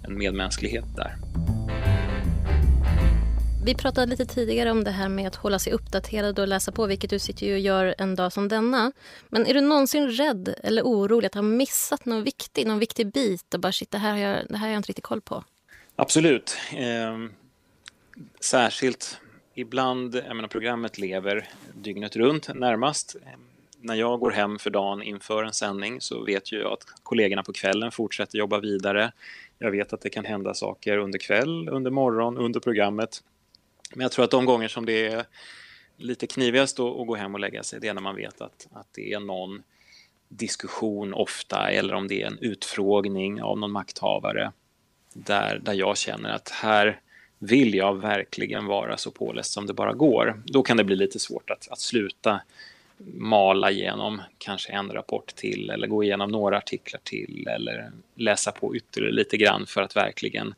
en 0.04 0.18
medmänsklighet 0.18 0.86
där. 0.96 1.16
Vi 3.64 3.76
pratade 3.76 4.08
lite 4.08 4.26
tidigare 4.26 4.72
om 4.72 4.84
det 4.84 4.92
här 4.92 5.10
med 5.10 5.28
att 5.28 5.36
hålla 5.36 5.60
sig 5.60 5.74
uppdaterad 5.74 6.40
och 6.40 6.48
läsa 6.48 6.72
på, 6.72 6.86
vilket 6.86 7.10
du 7.10 7.20
sitter 7.20 7.46
ju 7.46 7.54
och 7.54 7.60
gör 7.60 7.96
en 7.98 8.16
dag 8.16 8.34
som 8.34 8.48
denna. 8.48 8.92
Men 9.30 9.46
är 9.46 9.54
du 9.54 9.62
någonsin 9.62 10.10
rädd 10.10 10.56
eller 10.64 10.84
orolig 10.84 11.28
att 11.28 11.34
ha 11.34 11.42
missat 11.42 12.06
någon 12.06 12.24
viktig, 12.24 12.68
någon 12.68 12.80
viktig 12.80 13.12
bit 13.12 13.54
och 13.54 13.60
bara 13.60 13.72
shit, 13.72 13.92
det 13.92 13.98
här 13.98 14.12
har 14.12 14.18
jag, 14.18 14.48
det 14.50 14.58
här 14.58 14.68
har 14.68 14.74
jag 14.74 14.80
inte 14.80 14.90
riktigt 14.90 15.06
koll 15.06 15.22
på? 15.22 15.44
Absolut. 15.96 16.58
Eh, 16.74 17.18
särskilt 18.40 19.20
ibland, 19.54 20.16
jag 20.16 20.36
menar 20.36 20.48
programmet 20.48 20.98
lever 20.98 21.50
dygnet 21.74 22.16
runt 22.16 22.56
närmast. 22.56 23.16
När 23.82 23.96
jag 23.96 24.20
går 24.20 24.32
hem 24.32 24.60
för 24.60 24.70
dagen 24.70 25.04
inför 25.04 25.44
en 25.44 25.54
sändning 25.54 26.02
så 26.02 26.24
vet 26.24 26.52
ju 26.52 26.60
jag 26.60 26.74
att 26.74 26.86
kollegorna 27.04 27.44
på 27.44 27.54
kvällen 27.54 27.92
fortsätter 27.92 28.38
jobba 28.38 28.60
vidare. 28.60 29.12
Jag 29.60 29.72
vet 29.72 29.94
att 29.94 30.02
det 30.02 30.10
kan 30.10 30.26
hända 30.26 30.54
saker 30.54 30.98
under 30.98 31.20
kväll, 31.20 31.70
under 31.70 31.92
morgon, 31.92 32.38
under 32.38 32.60
programmet. 32.60 33.22
Men 33.94 34.02
jag 34.02 34.12
tror 34.12 34.26
att 34.26 34.32
de 34.32 34.46
gånger 34.46 34.68
som 34.68 34.86
det 34.86 35.08
är 35.08 35.26
lite 35.98 36.28
knivigast 36.28 36.80
att 36.80 37.08
gå 37.08 37.16
hem 37.16 37.34
och 37.34 37.40
lägga 37.40 37.64
sig, 37.64 37.80
det 37.80 37.88
är 37.88 37.94
när 37.94 38.02
man 38.02 38.16
vet 38.16 38.42
att, 38.42 38.68
att 38.72 38.88
det 38.92 39.14
är 39.14 39.20
någon 39.20 39.64
diskussion 40.30 41.14
ofta 41.14 41.70
eller 41.70 41.94
om 41.94 42.08
det 42.08 42.22
är 42.22 42.28
en 42.28 42.38
utfrågning 42.42 43.42
av 43.42 43.60
någon 43.60 43.72
makthavare 43.72 44.52
där, 45.14 45.60
där 45.60 45.74
jag 45.74 45.98
känner 45.98 46.30
att 46.30 46.50
här 46.50 47.00
vill 47.40 47.76
jag 47.76 48.02
verkligen 48.02 48.66
vara 48.66 48.98
så 48.98 49.12
påläst 49.12 49.54
som 49.54 49.68
det 49.68 49.74
bara 49.74 49.94
går. 49.94 50.44
Då 50.46 50.64
kan 50.64 50.78
det 50.78 50.84
bli 50.84 50.96
lite 50.96 51.20
svårt 51.20 51.50
att, 51.50 51.68
att 51.72 51.80
sluta 51.80 52.42
mala 53.14 53.72
igenom 53.72 54.22
kanske 54.38 54.72
en 54.72 54.92
rapport 54.92 55.36
till 55.36 55.70
eller 55.70 55.88
gå 55.88 56.04
igenom 56.04 56.32
några 56.32 56.58
artiklar 56.58 57.02
till 57.04 57.48
eller 57.48 57.92
läsa 58.16 58.52
på 58.52 58.76
ytterligare 58.76 59.14
lite 59.14 59.38
grann 59.38 59.66
för 59.66 59.82
att 59.82 59.96
verkligen 59.96 60.54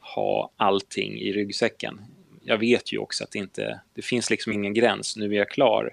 ha 0.00 0.50
allting 0.56 1.18
i 1.18 1.32
ryggsäcken. 1.32 2.00
Jag 2.48 2.58
vet 2.58 2.92
ju 2.92 2.98
också 2.98 3.24
att 3.24 3.30
det 3.30 3.38
inte 3.38 3.80
det 3.94 4.02
finns 4.02 4.30
liksom 4.30 4.52
ingen 4.52 4.74
gräns, 4.74 5.16
nu 5.16 5.34
är 5.34 5.38
jag 5.38 5.48
klar. 5.48 5.92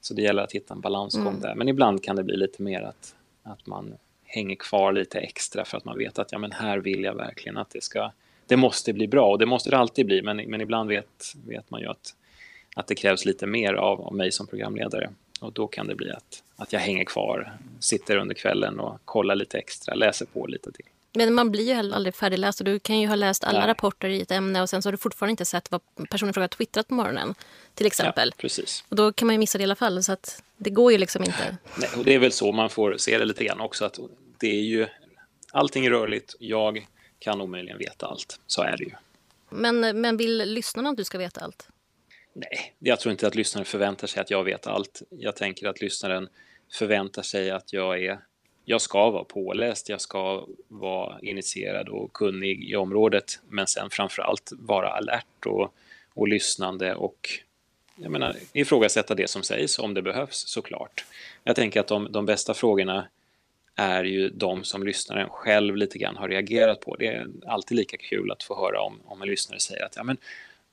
Så 0.00 0.14
det 0.14 0.22
gäller 0.22 0.42
att 0.42 0.52
hitta 0.52 0.74
en 0.74 0.80
balansgång 0.80 1.28
mm. 1.28 1.40
där. 1.40 1.54
Men 1.54 1.68
ibland 1.68 2.04
kan 2.04 2.16
det 2.16 2.22
bli 2.22 2.36
lite 2.36 2.62
mer 2.62 2.82
att, 2.82 3.14
att 3.42 3.66
man 3.66 3.94
hänger 4.24 4.56
kvar 4.56 4.92
lite 4.92 5.18
extra 5.18 5.64
för 5.64 5.76
att 5.76 5.84
man 5.84 5.98
vet 5.98 6.18
att 6.18 6.32
ja, 6.32 6.38
men 6.38 6.52
här 6.52 6.78
vill 6.78 7.04
jag 7.04 7.14
verkligen 7.14 7.56
att 7.56 7.70
det 7.70 7.82
ska 7.82 8.12
det 8.46 8.56
måste 8.56 8.92
bli 8.92 9.08
bra 9.08 9.30
och 9.30 9.38
det 9.38 9.46
måste 9.46 9.70
det 9.70 9.78
alltid 9.78 10.06
bli 10.06 10.22
men, 10.22 10.36
men 10.36 10.60
ibland 10.60 10.88
vet, 10.88 11.34
vet 11.46 11.70
man 11.70 11.80
ju 11.80 11.86
att, 11.86 12.14
att 12.76 12.86
det 12.86 12.94
krävs 12.94 13.24
lite 13.24 13.46
mer 13.46 13.74
av, 13.74 14.00
av 14.00 14.14
mig 14.14 14.32
som 14.32 14.46
programledare 14.46 15.10
och 15.40 15.52
då 15.52 15.66
kan 15.66 15.86
det 15.86 15.94
bli 15.94 16.10
att, 16.10 16.42
att 16.56 16.72
jag 16.72 16.80
hänger 16.80 17.04
kvar, 17.04 17.52
sitter 17.80 18.16
under 18.16 18.34
kvällen 18.34 18.80
och 18.80 18.98
kollar 19.04 19.34
lite 19.34 19.58
extra, 19.58 19.94
läser 19.94 20.26
på 20.26 20.46
lite 20.46 20.72
till. 20.72 20.86
Men 21.14 21.34
man 21.34 21.50
blir 21.50 21.64
ju 21.64 21.92
aldrig 21.94 22.14
färdigläst 22.14 22.60
och 22.60 22.64
du 22.64 22.78
kan 22.78 23.00
ju 23.00 23.06
ha 23.06 23.14
läst 23.14 23.44
alla 23.44 23.58
Nej. 23.58 23.68
rapporter 23.68 24.08
i 24.08 24.20
ett 24.20 24.30
ämne 24.30 24.62
och 24.62 24.70
sen 24.70 24.82
så 24.82 24.86
har 24.86 24.92
du 24.92 24.98
fortfarande 24.98 25.30
inte 25.30 25.44
sett 25.44 25.70
vad 25.70 25.80
personen 26.10 26.34
fråga 26.34 26.48
twittrat 26.48 26.88
på 26.88 26.94
morgonen. 26.94 27.34
Till 27.74 27.86
exempel. 27.86 28.28
Ja, 28.36 28.40
precis. 28.40 28.84
Och 28.88 28.96
då 28.96 29.12
kan 29.12 29.26
man 29.26 29.34
ju 29.34 29.38
missa 29.38 29.58
det 29.58 29.62
i 29.62 29.64
alla 29.64 29.76
fall 29.76 30.02
så 30.02 30.12
att 30.12 30.42
det 30.56 30.70
går 30.70 30.92
ju 30.92 30.98
liksom 30.98 31.24
inte. 31.24 31.56
Nej, 31.76 31.90
och 31.96 32.04
det 32.04 32.14
är 32.14 32.18
väl 32.18 32.32
så 32.32 32.52
man 32.52 32.70
får 32.70 32.96
se 32.96 33.18
det 33.18 33.24
lite 33.24 33.44
grann 33.44 33.60
också 33.60 33.84
att 33.84 33.98
det 34.40 34.50
är 34.50 34.62
ju 34.62 34.86
allting 35.52 35.86
är 35.86 35.90
rörligt. 35.90 36.34
Jag 36.38 36.86
kan 37.18 37.40
omöjligen 37.40 37.78
veta 37.78 38.06
allt. 38.06 38.40
Så 38.46 38.62
är 38.62 38.76
det 38.76 38.84
ju. 38.84 38.90
Men, 39.50 40.00
men 40.00 40.16
vill 40.16 40.36
lyssnarna 40.36 40.90
att 40.90 40.96
du 40.96 41.04
ska 41.04 41.18
veta 41.18 41.40
allt? 41.40 41.68
Nej, 42.32 42.74
jag 42.78 43.00
tror 43.00 43.12
inte 43.12 43.26
att 43.26 43.34
lyssnaren 43.34 43.64
förväntar 43.64 44.06
sig 44.06 44.20
att 44.20 44.30
jag 44.30 44.44
vet 44.44 44.66
allt. 44.66 45.02
Jag 45.10 45.36
tänker 45.36 45.68
att 45.68 45.80
lyssnaren 45.80 46.28
förväntar 46.72 47.22
sig 47.22 47.50
att 47.50 47.72
jag 47.72 48.04
är 48.04 48.20
jag 48.64 48.80
ska 48.80 49.10
vara 49.10 49.24
påläst, 49.24 49.88
jag 49.88 50.00
ska 50.00 50.46
vara 50.68 51.20
initierad 51.20 51.88
och 51.88 52.12
kunnig 52.12 52.70
i 52.70 52.76
området, 52.76 53.40
men 53.48 53.66
sen 53.66 53.90
framför 53.90 54.22
allt 54.22 54.52
vara 54.58 54.88
alert 54.88 55.46
och, 55.46 55.74
och 56.14 56.28
lyssnande 56.28 56.94
och 56.94 57.28
jag 57.96 58.10
menar, 58.10 58.36
ifrågasätta 58.52 59.14
det 59.14 59.30
som 59.30 59.42
sägs 59.42 59.78
om 59.78 59.94
det 59.94 60.02
behövs 60.02 60.48
såklart. 60.48 61.04
Jag 61.44 61.56
tänker 61.56 61.80
att 61.80 61.88
de, 61.88 62.12
de 62.12 62.26
bästa 62.26 62.54
frågorna 62.54 63.06
är 63.74 64.04
ju 64.04 64.28
de 64.28 64.64
som 64.64 64.82
lyssnaren 64.82 65.28
själv 65.28 65.76
lite 65.76 65.98
grann 65.98 66.16
har 66.16 66.28
reagerat 66.28 66.80
på. 66.80 66.96
Det 66.96 67.06
är 67.06 67.26
alltid 67.46 67.76
lika 67.76 67.96
kul 67.96 68.30
att 68.30 68.42
få 68.42 68.56
höra 68.56 68.80
om, 68.80 69.00
om 69.04 69.22
en 69.22 69.28
lyssnare 69.28 69.60
säger 69.60 69.84
att 69.84 69.96
ja, 69.96 70.02
men, 70.02 70.16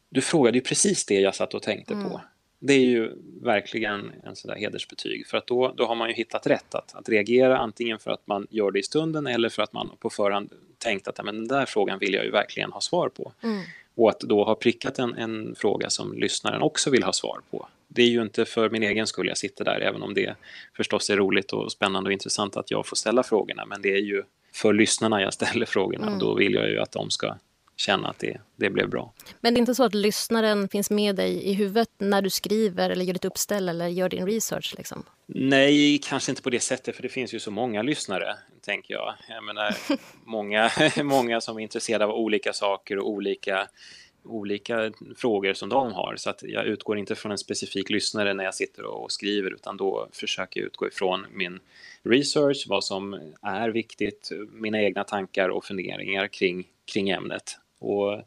du 0.09 0.21
frågade 0.21 0.57
ju 0.57 0.63
precis 0.63 1.05
det 1.05 1.19
jag 1.19 1.35
satt 1.35 1.53
och 1.53 1.61
tänkte 1.61 1.93
mm. 1.93 2.09
på. 2.09 2.21
Det 2.59 2.73
är 2.73 2.85
ju 2.85 3.11
verkligen 3.41 4.11
en 4.23 4.35
sån 4.35 4.49
där 4.49 4.57
hedersbetyg 4.57 5.27
för 5.27 5.37
att 5.37 5.47
då, 5.47 5.73
då 5.77 5.85
har 5.85 5.95
man 5.95 6.09
ju 6.09 6.15
hittat 6.15 6.47
rätt 6.47 6.75
att, 6.75 6.95
att 6.95 7.09
reagera 7.09 7.57
antingen 7.57 7.99
för 7.99 8.11
att 8.11 8.27
man 8.27 8.47
gör 8.49 8.71
det 8.71 8.79
i 8.79 8.83
stunden 8.83 9.27
eller 9.27 9.49
för 9.49 9.63
att 9.63 9.73
man 9.73 9.91
på 9.99 10.09
förhand 10.09 10.53
tänkt 10.77 11.07
att 11.07 11.25
men 11.25 11.35
den 11.35 11.47
där 11.47 11.65
frågan 11.65 11.99
vill 11.99 12.13
jag 12.13 12.25
ju 12.25 12.31
verkligen 12.31 12.71
ha 12.71 12.81
svar 12.81 13.09
på. 13.09 13.33
Mm. 13.43 13.61
Och 13.95 14.09
att 14.09 14.19
då 14.19 14.43
ha 14.43 14.55
prickat 14.55 14.99
en, 14.99 15.15
en 15.15 15.55
fråga 15.55 15.89
som 15.89 16.13
lyssnaren 16.13 16.61
också 16.61 16.89
vill 16.89 17.03
ha 17.03 17.13
svar 17.13 17.41
på. 17.51 17.67
Det 17.87 18.01
är 18.01 18.07
ju 18.07 18.21
inte 18.21 18.45
för 18.45 18.69
min 18.69 18.83
egen 18.83 19.07
skull 19.07 19.27
jag 19.27 19.37
sitter 19.37 19.65
där, 19.65 19.79
även 19.79 20.01
om 20.03 20.13
det 20.13 20.35
förstås 20.75 21.09
är 21.09 21.17
roligt 21.17 21.53
och 21.53 21.71
spännande 21.71 22.07
och 22.07 22.13
intressant 22.13 22.57
att 22.57 22.71
jag 22.71 22.85
får 22.85 22.95
ställa 22.95 23.23
frågorna. 23.23 23.65
Men 23.65 23.81
det 23.81 23.93
är 23.93 24.01
ju 24.01 24.23
för 24.53 24.73
lyssnarna 24.73 25.21
jag 25.21 25.33
ställer 25.33 25.65
frågorna 25.65 26.07
mm. 26.07 26.13
och 26.13 26.19
då 26.19 26.35
vill 26.35 26.53
jag 26.53 26.69
ju 26.69 26.79
att 26.79 26.91
de 26.91 27.09
ska 27.09 27.35
känna 27.79 28.07
att 28.07 28.19
det, 28.19 28.41
det 28.55 28.69
blev 28.69 28.89
bra. 28.89 29.13
Men 29.41 29.53
det 29.53 29.57
är 29.57 29.59
inte 29.59 29.75
så 29.75 29.83
att 29.83 29.93
lyssnaren 29.93 30.69
finns 30.69 30.89
med 30.89 31.15
dig 31.15 31.43
i 31.43 31.53
huvudet 31.53 31.89
när 31.97 32.21
du 32.21 32.29
skriver 32.29 32.89
eller 32.89 33.05
gör 33.05 33.13
ditt 33.13 33.25
uppställ 33.25 33.69
eller 33.69 33.87
gör 33.87 34.09
din 34.09 34.25
research? 34.25 34.73
Liksom? 34.77 35.03
Nej, 35.25 35.99
kanske 36.03 36.31
inte 36.31 36.41
på 36.41 36.49
det 36.49 36.59
sättet, 36.59 36.95
för 36.95 37.03
det 37.03 37.09
finns 37.09 37.33
ju 37.33 37.39
så 37.39 37.51
många 37.51 37.81
lyssnare, 37.81 38.35
tänker 38.61 38.93
jag. 38.93 39.13
Jag 39.29 39.43
menar, 39.43 39.77
många, 40.25 40.71
många 41.03 41.41
som 41.41 41.57
är 41.57 41.61
intresserade 41.61 42.05
av 42.05 42.11
olika 42.11 42.53
saker 42.53 42.97
och 42.97 43.09
olika 43.09 43.67
olika 44.23 44.91
frågor 45.17 45.53
som 45.53 45.69
de 45.69 45.93
har. 45.93 46.15
Så 46.17 46.29
att 46.29 46.43
jag 46.43 46.65
utgår 46.65 46.97
inte 46.97 47.15
från 47.15 47.31
en 47.31 47.37
specifik 47.37 47.89
lyssnare 47.89 48.33
när 48.33 48.43
jag 48.43 48.55
sitter 48.55 48.83
och 48.83 49.11
skriver 49.11 49.53
utan 49.53 49.77
då 49.77 50.09
försöker 50.11 50.59
jag 50.59 50.67
utgå 50.67 50.87
ifrån 50.87 51.25
min 51.31 51.59
research, 52.03 52.65
vad 52.69 52.83
som 52.83 53.33
är 53.41 53.69
viktigt, 53.69 54.31
mina 54.51 54.81
egna 54.81 55.03
tankar 55.03 55.49
och 55.49 55.65
funderingar 55.65 56.27
kring, 56.27 56.67
kring 56.93 57.09
ämnet. 57.09 57.57
Och 57.79 58.21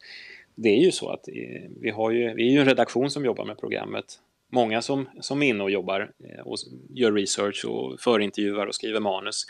det 0.54 0.68
är 0.68 0.80
ju 0.80 0.92
så 0.92 1.08
att 1.08 1.28
eh, 1.28 1.70
vi, 1.80 1.90
har 1.90 2.10
ju, 2.10 2.34
vi 2.34 2.48
är 2.48 2.52
ju 2.52 2.58
en 2.58 2.66
redaktion 2.66 3.10
som 3.10 3.24
jobbar 3.24 3.44
med 3.44 3.58
programmet. 3.58 4.20
Många 4.48 4.82
som, 4.82 5.08
som 5.20 5.42
är 5.42 5.46
inne 5.46 5.64
och 5.64 5.70
jobbar 5.70 6.12
eh, 6.24 6.40
och 6.40 6.56
gör 6.90 7.12
research 7.12 7.64
och 7.64 8.00
förintervjuar 8.00 8.66
och 8.66 8.74
skriver 8.74 9.00
manus. 9.00 9.46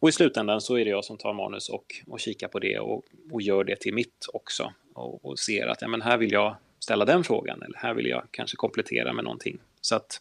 Och 0.00 0.08
i 0.08 0.12
slutändan 0.12 0.60
så 0.60 0.78
är 0.78 0.84
det 0.84 0.90
jag 0.90 1.04
som 1.04 1.16
tar 1.16 1.32
manus 1.32 1.68
och, 1.68 1.84
och 2.06 2.20
kikar 2.20 2.48
på 2.48 2.58
det 2.58 2.78
och, 2.78 3.04
och 3.30 3.42
gör 3.42 3.64
det 3.64 3.76
till 3.76 3.94
mitt 3.94 4.26
också. 4.32 4.72
Och, 4.94 5.24
och 5.24 5.38
ser 5.38 5.66
att 5.66 5.82
ja, 5.82 5.88
men 5.88 6.02
här 6.02 6.18
vill 6.18 6.32
jag 6.32 6.56
ställa 6.78 7.04
den 7.04 7.24
frågan 7.24 7.62
eller 7.62 7.78
här 7.78 7.94
vill 7.94 8.06
jag 8.06 8.22
kanske 8.30 8.56
komplettera 8.56 9.12
med 9.12 9.24
någonting. 9.24 9.58
Så 9.80 9.96
att 9.96 10.20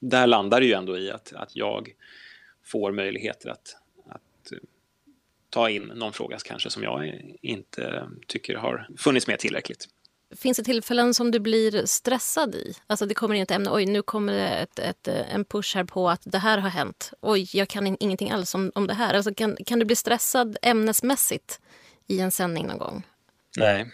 där 0.00 0.26
landar 0.26 0.60
det 0.60 0.66
ju 0.66 0.72
ändå 0.72 0.98
i 0.98 1.10
att, 1.10 1.32
att 1.32 1.56
jag 1.56 1.94
får 2.64 2.92
möjligheter 2.92 3.50
att, 3.50 3.76
att 4.06 4.52
ta 5.52 5.70
in 5.70 5.82
någon 5.82 6.12
fråga 6.12 6.38
kanske 6.44 6.70
som 6.70 6.82
jag 6.82 7.20
inte 7.42 8.08
tycker 8.26 8.54
har 8.54 8.88
funnits 8.98 9.26
med 9.26 9.38
tillräckligt. 9.38 9.88
Finns 10.36 10.56
det 10.56 10.64
tillfällen 10.64 11.14
som 11.14 11.30
du 11.30 11.40
blir 11.40 11.86
stressad 11.86 12.54
i? 12.54 12.74
Alltså 12.86 13.06
det 13.06 13.14
kommer 13.14 13.34
in 13.34 13.42
ett 13.42 13.50
ämne, 13.50 13.70
oj 13.70 13.86
nu 13.86 14.02
kommer 14.02 14.32
det 14.32 14.48
ett, 14.48 14.78
ett, 14.78 15.08
en 15.08 15.44
push 15.44 15.76
här 15.76 15.84
på 15.84 16.10
att 16.10 16.20
det 16.24 16.38
här 16.38 16.58
har 16.58 16.68
hänt. 16.68 17.12
Oj, 17.20 17.48
jag 17.52 17.68
kan 17.68 17.96
ingenting 18.00 18.30
alls 18.30 18.54
om, 18.54 18.72
om 18.74 18.86
det 18.86 18.94
här. 18.94 19.14
Alltså 19.14 19.34
kan, 19.34 19.56
kan 19.66 19.78
du 19.78 19.84
bli 19.84 19.96
stressad 19.96 20.56
ämnesmässigt 20.62 21.60
i 22.06 22.20
en 22.20 22.30
sändning 22.30 22.66
någon 22.66 22.78
gång? 22.78 23.06
Nej, 23.58 23.86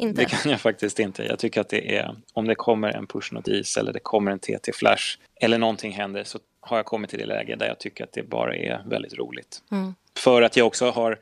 inte. 0.00 0.22
det 0.22 0.28
kan 0.28 0.50
jag 0.50 0.60
faktiskt 0.60 0.98
inte. 0.98 1.22
Jag 1.22 1.38
tycker 1.38 1.60
att 1.60 1.68
det 1.68 1.96
är, 1.96 2.16
om 2.32 2.46
det 2.46 2.54
kommer 2.54 2.88
en 2.88 3.06
push-notis 3.06 3.78
eller 3.78 3.92
det 3.92 4.00
kommer 4.00 4.30
en 4.30 4.38
TT-flash 4.38 5.18
eller 5.40 5.58
någonting 5.58 5.92
händer 5.92 6.24
så 6.24 6.38
har 6.60 6.76
jag 6.76 6.86
kommit 6.86 7.10
till 7.10 7.18
det 7.18 7.26
läge 7.26 7.56
där 7.56 7.66
jag 7.66 7.78
tycker 7.78 8.04
att 8.04 8.12
det 8.12 8.22
bara 8.22 8.56
är 8.56 8.82
väldigt 8.86 9.14
roligt. 9.14 9.62
Mm. 9.70 9.94
För 10.18 10.42
att 10.42 10.56
jag 10.56 10.66
också 10.66 10.90
har 10.90 11.18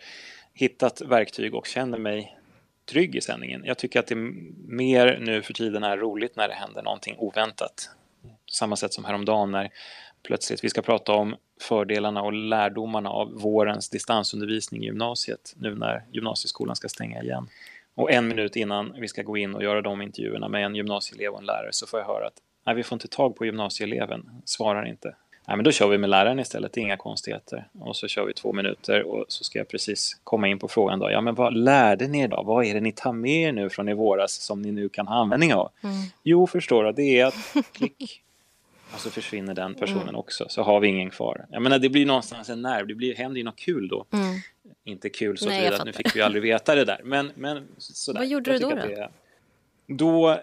hittat 0.55 1.01
verktyg 1.01 1.55
och 1.55 1.67
känner 1.67 1.99
mig 1.99 2.39
trygg 2.87 3.17
i 3.17 3.21
sändningen. 3.21 3.63
Jag 3.65 3.79
tycker 3.79 4.01
att 4.01 4.07
det 4.07 4.15
mer 4.69 5.19
nu 5.21 5.43
för 5.43 5.53
tiden 5.53 5.83
är 5.83 5.97
roligt 5.97 6.37
när 6.37 6.49
det 6.49 6.55
händer 6.55 6.83
någonting 6.83 7.17
oväntat. 7.19 7.91
Samma 8.51 8.77
sätt 8.77 8.93
som 8.93 9.05
häromdagen 9.05 9.51
när 9.51 9.71
plötsligt 10.23 10.65
vi 10.65 10.69
ska 10.69 10.83
prata 10.83 11.13
om 11.13 11.37
fördelarna 11.61 12.23
och 12.23 12.33
lärdomarna 12.33 13.11
av 13.11 13.33
vårens 13.33 13.91
distansundervisning 13.91 14.83
i 14.83 14.87
gymnasiet 14.87 15.55
nu 15.57 15.75
när 15.75 16.05
gymnasieskolan 16.13 16.77
ska 16.77 16.89
stänga 16.89 17.23
igen. 17.23 17.49
Och 17.95 18.11
en 18.11 18.29
minut 18.29 18.57
innan 18.57 18.93
vi 19.01 19.09
ska 19.09 19.23
gå 19.23 19.37
in 19.37 19.55
och 19.55 19.63
göra 19.63 19.83
de 19.83 20.03
intervjuerna 20.03 20.49
med 20.49 20.65
en 20.65 20.75
gymnasieelev 20.75 21.33
och 21.33 21.41
en 21.41 21.47
lärare 21.47 21.73
så 21.73 21.87
får 21.87 22.01
jag 22.01 22.07
höra 22.07 22.27
att 22.27 22.43
nej, 22.67 22.75
vi 22.75 22.83
får 22.83 22.97
inte 22.97 23.09
tag 23.09 23.37
på 23.37 23.45
gymnasieeleven, 23.45 24.31
svarar 24.45 24.87
inte. 24.87 25.17
Nej, 25.49 25.57
men 25.57 25.65
då 25.65 25.73
kör 25.73 25.89
vi 25.89 25.99
med 25.99 26.11
läraren 26.11 26.39
istället, 26.39 26.77
inga 26.77 26.97
konstigheter. 26.97 27.69
Och 27.79 27.97
så 27.97 28.09
kör 28.09 28.25
vi 28.25 28.33
två 28.33 28.53
minuter 28.53 29.03
och 29.03 29.25
så 29.29 29.45
ska 29.45 29.59
jag 29.59 29.69
precis 29.69 30.21
komma 30.25 30.49
in 30.49 30.59
på 30.59 30.69
frågan 30.69 30.99
då. 30.99 31.11
Ja, 31.11 31.21
men 31.21 31.35
vad 31.35 31.57
lärde 31.57 32.09
ni 32.09 32.23
idag? 32.23 32.45
Vad 32.45 32.65
är 32.65 32.75
det 32.75 32.81
ni 32.81 32.93
tar 32.93 33.13
med 33.13 33.49
er 33.49 33.53
nu 33.53 33.71
från 33.71 33.89
i 33.89 33.95
våras 33.95 34.33
som 34.33 34.63
ni 34.63 34.73
nu 34.73 34.89
kan 34.89 35.07
ha 35.07 35.15
användning 35.15 35.55
av? 35.55 35.71
Mm. 35.83 35.95
Jo, 36.23 36.47
förstår 36.47 36.85
du, 36.85 36.93
det 36.93 37.21
är 37.21 37.27
att 37.27 37.35
klick. 37.73 38.23
Och 38.95 39.01
så 39.01 39.11
försvinner 39.11 39.55
den 39.55 39.75
personen 39.75 40.03
mm. 40.03 40.17
också, 40.17 40.47
så 40.49 40.63
har 40.63 40.81
vi 40.81 40.89
ingen 40.89 41.11
kvar. 41.11 41.47
Jag 41.51 41.63
menar, 41.63 41.79
det 41.79 41.89
blir 41.89 42.07
någonstans 42.07 42.49
en 42.49 42.63
nerv, 42.63 42.87
det 42.87 42.95
blir, 42.95 43.15
händer 43.15 43.39
ju 43.39 43.45
något 43.45 43.57
kul 43.57 43.89
då. 43.89 44.07
Mm. 44.13 44.35
Inte 44.85 45.11
kul 45.11 45.39
så 45.39 45.49
att 45.49 45.85
nu 45.85 45.93
fick 45.93 46.17
vi 46.17 46.23
aldrig 46.23 46.43
veta 46.43 46.75
det 46.75 46.85
där. 46.85 47.01
Men, 47.05 47.31
men 47.35 47.69
sådär. 47.79 48.21
Vad 48.21 48.29
gjorde 48.29 48.53
du 48.53 48.59
då? 48.59 48.71
Då? 48.71 49.09
då 49.87 50.39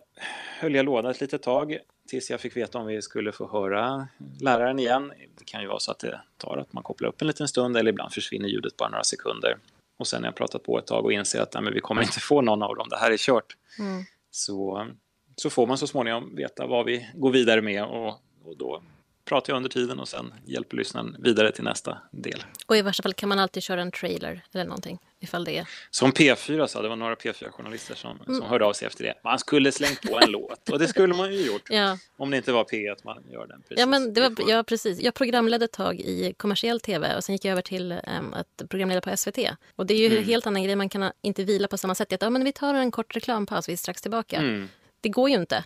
höll 0.59 0.75
jag 0.75 0.85
låda 0.85 1.11
ett 1.11 1.21
litet 1.21 1.41
tag 1.41 1.77
tills 2.13 2.29
jag 2.29 2.41
fick 2.41 2.57
veta 2.57 2.77
om 2.77 2.85
vi 2.85 3.01
skulle 3.01 3.31
få 3.31 3.47
höra 3.51 4.07
läraren 4.41 4.79
igen. 4.79 5.13
Det 5.37 5.45
kan 5.45 5.61
ju 5.61 5.67
vara 5.67 5.79
så 5.79 5.91
att 5.91 5.99
det 5.99 6.21
tar 6.37 6.57
att 6.57 6.73
man 6.73 6.83
kopplar 6.83 7.09
upp 7.09 7.21
en 7.21 7.27
liten 7.27 7.47
stund 7.47 7.77
eller 7.77 7.89
ibland 7.91 8.13
försvinner 8.13 8.49
ljudet 8.49 8.77
bara 8.77 8.89
några 8.89 9.03
sekunder. 9.03 9.57
Och 9.97 10.07
sen 10.07 10.21
när 10.21 10.27
jag 10.27 10.35
pratat 10.35 10.63
på 10.63 10.79
ett 10.79 10.87
tag 10.87 11.05
och 11.05 11.13
inser 11.13 11.41
att 11.41 11.53
nej, 11.53 11.63
men 11.63 11.73
vi 11.73 11.79
kommer 11.79 12.01
inte 12.01 12.19
få 12.19 12.41
någon 12.41 12.63
av 12.63 12.75
dem, 12.75 12.87
det 12.89 12.97
här 12.97 13.11
är 13.11 13.17
kört. 13.17 13.57
Mm. 13.79 14.03
Så, 14.31 14.87
så 15.35 15.49
får 15.49 15.67
man 15.67 15.77
så 15.77 15.87
småningom 15.87 16.35
veta 16.35 16.67
vad 16.67 16.85
vi 16.85 17.09
går 17.15 17.31
vidare 17.31 17.61
med 17.61 17.83
och, 17.83 18.07
och 18.43 18.57
då 18.57 18.83
pratar 19.25 19.53
jag 19.53 19.57
under 19.57 19.69
tiden 19.69 19.99
och 19.99 20.07
sen 20.07 20.33
hjälper 20.45 20.77
lyssnaren 20.77 21.15
vidare 21.19 21.51
till 21.51 21.63
nästa 21.63 21.97
del. 22.11 22.43
Och 22.67 22.77
i 22.77 22.81
värsta 22.81 23.03
fall 23.03 23.13
kan 23.13 23.29
man 23.29 23.39
alltid 23.39 23.63
köra 23.63 23.81
en 23.81 23.91
trailer 23.91 24.45
eller 24.53 24.65
någonting 24.65 24.99
ifall 25.23 25.43
det 25.43 25.57
är... 25.57 25.67
Som 25.89 26.11
P4 26.11 26.67
sa, 26.67 26.81
det 26.81 26.89
var 26.89 26.95
några 26.95 27.15
P4-journalister 27.15 27.95
som, 27.95 28.19
mm. 28.27 28.39
som 28.39 28.49
hörde 28.49 28.65
av 28.65 28.73
sig 28.73 28.85
efter 28.85 29.03
det. 29.03 29.13
Man 29.23 29.39
skulle 29.39 29.71
slängt 29.71 30.01
på 30.01 30.19
en 30.19 30.31
låt 30.31 30.69
och 30.69 30.79
det 30.79 30.87
skulle 30.87 31.13
man 31.13 31.33
ju 31.33 31.45
gjort. 31.45 31.69
Ja. 31.69 31.97
Om 32.17 32.31
det 32.31 32.37
inte 32.37 32.51
var 32.51 32.63
P1 32.63 32.95
man 33.03 33.23
gör 33.31 33.47
den. 33.47 33.61
Precis. 33.61 33.79
Ja, 33.79 33.85
men 33.85 34.13
det 34.13 34.21
var, 34.21 34.35
ja, 34.47 34.63
precis. 34.63 35.01
Jag 35.01 35.13
programledde 35.13 35.65
ett 35.65 35.71
tag 35.71 35.99
i 35.99 36.33
kommersiell 36.37 36.79
tv 36.79 37.15
och 37.15 37.23
sen 37.23 37.35
gick 37.35 37.45
jag 37.45 37.51
över 37.51 37.61
till 37.61 37.91
um, 37.91 38.33
att 38.33 38.69
programleda 38.69 39.01
på 39.01 39.17
SVT. 39.17 39.37
Och 39.75 39.85
det 39.85 39.93
är 39.93 39.97
ju 39.97 40.05
mm. 40.05 40.17
en 40.17 40.23
helt 40.23 40.47
annan 40.47 40.63
grej, 40.63 40.75
man 40.75 40.89
kan 40.89 41.11
inte 41.21 41.43
vila 41.43 41.67
på 41.67 41.77
samma 41.77 41.95
sätt. 41.95 42.13
Att, 42.13 42.21
ja, 42.21 42.29
men 42.29 42.43
vi 42.43 42.51
tar 42.51 42.73
en 42.73 42.91
kort 42.91 43.15
reklampaus, 43.15 43.69
vi 43.69 43.73
är 43.73 43.77
strax 43.77 44.01
tillbaka. 44.01 44.37
Mm. 44.37 44.69
Det 45.01 45.09
går 45.09 45.29
ju 45.29 45.35
inte. 45.35 45.63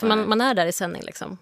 För 0.00 0.06
man, 0.06 0.28
man, 0.28 0.40
är 0.40 0.54
där 0.54 0.66
i 0.66 0.72
sändning 0.72 1.02
liksom. 1.02 1.38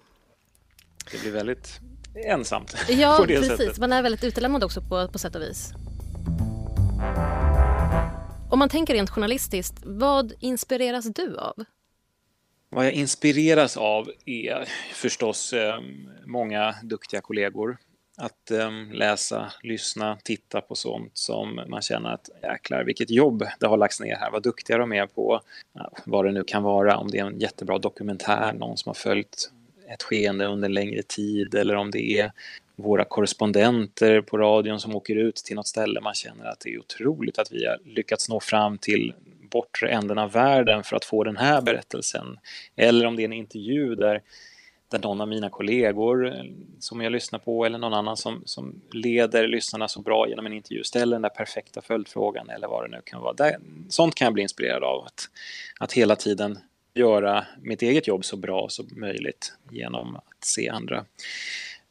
Det 1.10 1.20
blir 1.20 1.32
väldigt 1.32 1.80
ensamt. 2.14 2.76
Ja, 2.88 3.24
precis. 3.26 3.48
Sättet. 3.48 3.78
Man 3.78 3.92
är 3.92 4.02
väldigt 4.02 4.24
utelämnad 4.24 4.64
också 4.64 4.80
på, 4.80 5.08
på 5.08 5.18
sätt 5.18 5.34
och 5.34 5.42
vis. 5.42 5.72
Om 8.50 8.58
man 8.58 8.68
tänker 8.68 8.94
rent 8.94 9.10
journalistiskt, 9.10 9.74
vad 9.84 10.32
inspireras 10.40 11.04
du 11.14 11.36
av? 11.38 11.64
Vad 12.68 12.86
jag 12.86 12.92
inspireras 12.92 13.76
av 13.76 14.10
är 14.26 14.68
förstås 14.94 15.52
eh, 15.52 15.80
många 16.26 16.74
duktiga 16.82 17.20
kollegor. 17.20 17.76
Att 18.16 18.50
eh, 18.50 18.70
läsa, 18.92 19.52
lyssna, 19.62 20.18
titta 20.24 20.60
på 20.60 20.74
sånt 20.74 21.18
som 21.18 21.60
man 21.68 21.82
känner 21.82 22.10
att 22.10 22.30
jäklar 22.42 22.84
vilket 22.84 23.10
jobb 23.10 23.44
det 23.60 23.66
har 23.66 23.76
lagts 23.76 24.00
ner 24.00 24.16
här, 24.16 24.30
vad 24.30 24.42
duktiga 24.42 24.78
de 24.78 24.92
är 24.92 25.06
på 25.06 25.40
ja, 25.72 25.92
vad 26.04 26.24
det 26.24 26.32
nu 26.32 26.44
kan 26.44 26.62
vara, 26.62 26.96
om 26.96 27.10
det 27.10 27.18
är 27.18 27.24
en 27.24 27.40
jättebra 27.40 27.78
dokumentär, 27.78 28.52
någon 28.52 28.76
som 28.76 28.90
har 28.90 28.94
följt 28.94 29.50
ett 29.94 30.02
skeende 30.02 30.46
under 30.46 30.68
en 30.68 30.74
längre 30.74 31.02
tid 31.02 31.54
eller 31.54 31.76
om 31.76 31.90
det 31.90 32.18
är 32.18 32.32
våra 32.76 33.04
korrespondenter 33.04 34.20
på 34.20 34.38
radion 34.38 34.80
som 34.80 34.96
åker 34.96 35.16
ut 35.16 35.36
till 35.36 35.56
något 35.56 35.66
ställe. 35.66 36.00
Man 36.00 36.14
känner 36.14 36.44
att 36.44 36.60
det 36.60 36.74
är 36.74 36.78
otroligt 36.78 37.38
att 37.38 37.52
vi 37.52 37.66
har 37.66 37.78
lyckats 37.84 38.28
nå 38.28 38.40
fram 38.40 38.78
till 38.78 39.14
bortre 39.50 39.88
änden 39.88 40.18
av 40.18 40.32
världen 40.32 40.84
för 40.84 40.96
att 40.96 41.04
få 41.04 41.24
den 41.24 41.36
här 41.36 41.62
berättelsen. 41.62 42.38
Eller 42.76 43.06
om 43.06 43.16
det 43.16 43.22
är 43.22 43.24
en 43.24 43.32
intervju 43.32 43.94
där, 43.94 44.22
där 44.88 44.98
någon 44.98 45.20
av 45.20 45.28
mina 45.28 45.50
kollegor 45.50 46.26
eh, 46.26 46.44
som 46.78 47.00
jag 47.00 47.12
lyssnar 47.12 47.38
på 47.38 47.64
eller 47.64 47.78
någon 47.78 47.94
annan 47.94 48.16
som, 48.16 48.42
som 48.44 48.80
leder 48.92 49.48
lyssnarna 49.48 49.88
så 49.88 50.00
bra 50.00 50.28
genom 50.28 50.46
en 50.46 50.52
intervju 50.52 50.84
ställer 50.84 51.14
den 51.14 51.22
där 51.22 51.28
perfekta 51.28 51.82
följdfrågan 51.82 52.50
eller 52.50 52.68
vad 52.68 52.84
det 52.84 52.96
nu 52.96 53.02
kan 53.04 53.20
vara. 53.20 53.32
Där, 53.32 53.56
sånt 53.88 54.14
kan 54.14 54.26
jag 54.26 54.34
bli 54.34 54.42
inspirerad 54.42 54.84
av. 54.84 55.04
Att, 55.04 55.28
att 55.80 55.92
hela 55.92 56.16
tiden 56.16 56.58
göra 56.94 57.46
mitt 57.60 57.82
eget 57.82 58.06
jobb 58.06 58.24
så 58.24 58.36
bra 58.36 58.68
som 58.68 58.88
möjligt 58.96 59.52
genom 59.70 60.16
att 60.16 60.44
se 60.44 60.68
andra. 60.68 61.04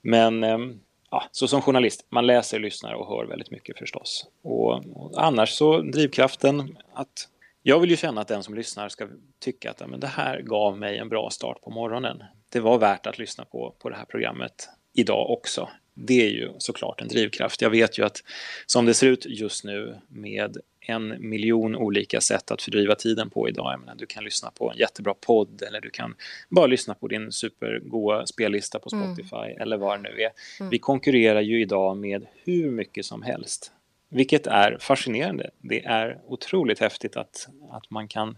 Men 0.02 0.44
ehm, 0.44 0.80
ja, 1.12 1.24
så 1.32 1.48
som 1.48 1.62
journalist, 1.62 2.06
man 2.10 2.28
läser, 2.28 2.60
lyssnar 2.60 2.94
och 2.94 3.08
hör 3.08 3.26
väldigt 3.26 3.52
mycket 3.52 3.78
förstås. 3.78 4.28
Och, 4.42 4.74
och 4.96 5.24
annars 5.24 5.50
så 5.50 5.82
drivkraften 5.82 6.78
att 6.94 7.28
jag 7.64 7.80
vill 7.80 7.90
ju 7.90 7.98
känna 7.98 8.22
att 8.22 8.28
den 8.28 8.44
som 8.44 8.56
lyssnar 8.56 8.90
ska 8.90 9.08
tycka 9.40 9.72
att 9.72 9.90
men 9.90 10.00
det 10.00 10.08
här 10.08 10.42
gav 10.42 10.78
mig 10.78 10.98
en 10.98 11.10
bra 11.10 11.30
start 11.30 11.62
på 11.62 11.70
morgonen. 11.70 12.24
Det 12.50 12.60
var 12.60 12.78
värt 12.78 13.08
att 13.08 13.20
lyssna 13.20 13.46
på, 13.46 13.76
på 13.80 13.90
det 13.90 13.96
här 13.96 14.06
programmet 14.06 14.70
idag 14.94 15.30
också. 15.30 15.70
Det 15.94 16.26
är 16.26 16.30
ju 16.30 16.50
såklart 16.58 17.02
en 17.02 17.08
drivkraft. 17.08 17.62
Jag 17.62 17.70
vet 17.70 18.00
ju 18.00 18.06
att 18.06 18.18
som 18.66 18.86
det 18.86 18.94
ser 18.94 19.08
ut 19.08 19.26
just 19.26 19.64
nu 19.64 19.98
med 20.08 20.58
en 20.82 21.30
miljon 21.30 21.76
olika 21.76 22.22
sätt 22.22 22.52
att 22.52 22.62
fördriva 22.62 22.96
tiden 22.96 23.30
på 23.30 23.50
idag. 23.50 23.74
Jag 23.74 23.80
menar, 23.80 23.96
du 23.96 24.06
kan 24.06 24.24
lyssna 24.24 24.52
på 24.52 24.72
en 24.72 24.78
jättebra 24.78 25.14
podd 25.14 25.62
eller 25.62 25.82
du 25.82 25.90
kan 25.90 26.16
bara 26.50 26.68
lyssna 26.68 26.94
på 26.94 27.08
din 27.08 27.32
supergoa 27.32 28.26
spellista 28.26 28.80
på 28.80 28.90
mm. 28.94 29.06
Spotify 29.06 29.52
mm. 29.52 29.62
eller 29.62 29.78
vad 29.78 30.00
det 30.00 30.02
nu 30.02 30.22
är. 30.22 30.32
Mm. 30.60 30.70
Vi 30.70 30.80
konkurrerar 30.80 31.42
ju 31.42 31.62
idag 31.62 31.98
med 31.98 32.26
hur 32.44 32.72
mycket 32.72 33.06
som 33.06 33.22
helst. 33.22 33.72
Vilket 34.10 34.48
är 34.48 34.78
fascinerande. 34.80 35.50
Det 35.62 35.86
är 35.86 36.20
otroligt 36.28 36.80
häftigt 36.80 37.18
att, 37.18 37.48
att 37.72 37.92
man 37.92 38.08
kan 38.08 38.38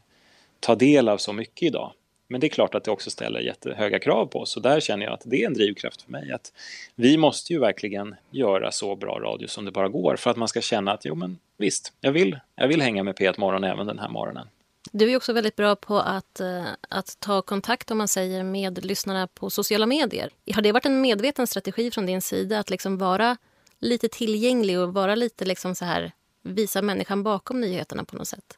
ta 0.59 0.75
del 0.75 1.09
av 1.09 1.17
så 1.17 1.33
mycket 1.33 1.63
idag. 1.67 1.93
Men 2.27 2.41
det 2.41 2.47
är 2.47 2.49
klart 2.49 2.75
att 2.75 2.83
det 2.83 2.91
också 2.91 3.09
ställer 3.09 3.39
jättehöga 3.39 3.99
krav 3.99 4.25
på 4.25 4.39
oss. 4.39 4.55
och 4.55 4.61
där 4.61 4.79
känner 4.79 5.05
jag 5.05 5.13
att 5.13 5.21
det 5.25 5.43
är 5.43 5.47
en 5.47 5.53
drivkraft 5.53 6.01
för 6.01 6.11
mig. 6.11 6.31
Att 6.31 6.53
vi 6.95 7.17
måste 7.17 7.53
ju 7.53 7.59
verkligen 7.59 8.15
göra 8.31 8.71
så 8.71 8.95
bra 8.95 9.19
radio 9.19 9.47
som 9.47 9.65
det 9.65 9.71
bara 9.71 9.89
går 9.89 10.15
för 10.15 10.29
att 10.31 10.37
man 10.37 10.47
ska 10.47 10.61
känna 10.61 10.91
att 10.91 11.05
jo 11.05 11.15
men 11.15 11.37
visst, 11.57 11.93
jag 12.01 12.11
vill, 12.11 12.39
jag 12.55 12.67
vill 12.67 12.81
hänga 12.81 13.03
med 13.03 13.15
P1 13.15 13.39
Morgon 13.39 13.63
även 13.63 13.87
den 13.87 13.99
här 13.99 14.09
morgonen. 14.09 14.47
Du 14.91 15.11
är 15.11 15.17
också 15.17 15.33
väldigt 15.33 15.55
bra 15.55 15.75
på 15.75 15.99
att, 15.99 16.39
eh, 16.39 16.63
att 16.89 17.19
ta 17.19 17.41
kontakt 17.41 17.91
om 17.91 17.97
man 17.97 18.07
säger 18.07 18.43
med 18.43 18.85
lyssnarna 18.85 19.27
på 19.27 19.49
sociala 19.49 19.85
medier. 19.85 20.29
Har 20.53 20.61
det 20.61 20.71
varit 20.71 20.85
en 20.85 21.01
medveten 21.01 21.47
strategi 21.47 21.91
från 21.91 22.05
din 22.05 22.21
sida 22.21 22.59
att 22.59 22.69
liksom 22.69 22.97
vara 22.97 23.37
lite 23.79 24.07
tillgänglig 24.07 24.79
och 24.79 24.93
vara 24.93 25.15
lite 25.15 25.45
liksom 25.45 25.75
så 25.75 25.85
här 25.85 26.11
visa 26.41 26.81
människan 26.81 27.23
bakom 27.23 27.61
nyheterna 27.61 28.03
på 28.03 28.15
något 28.15 28.27
sätt? 28.27 28.57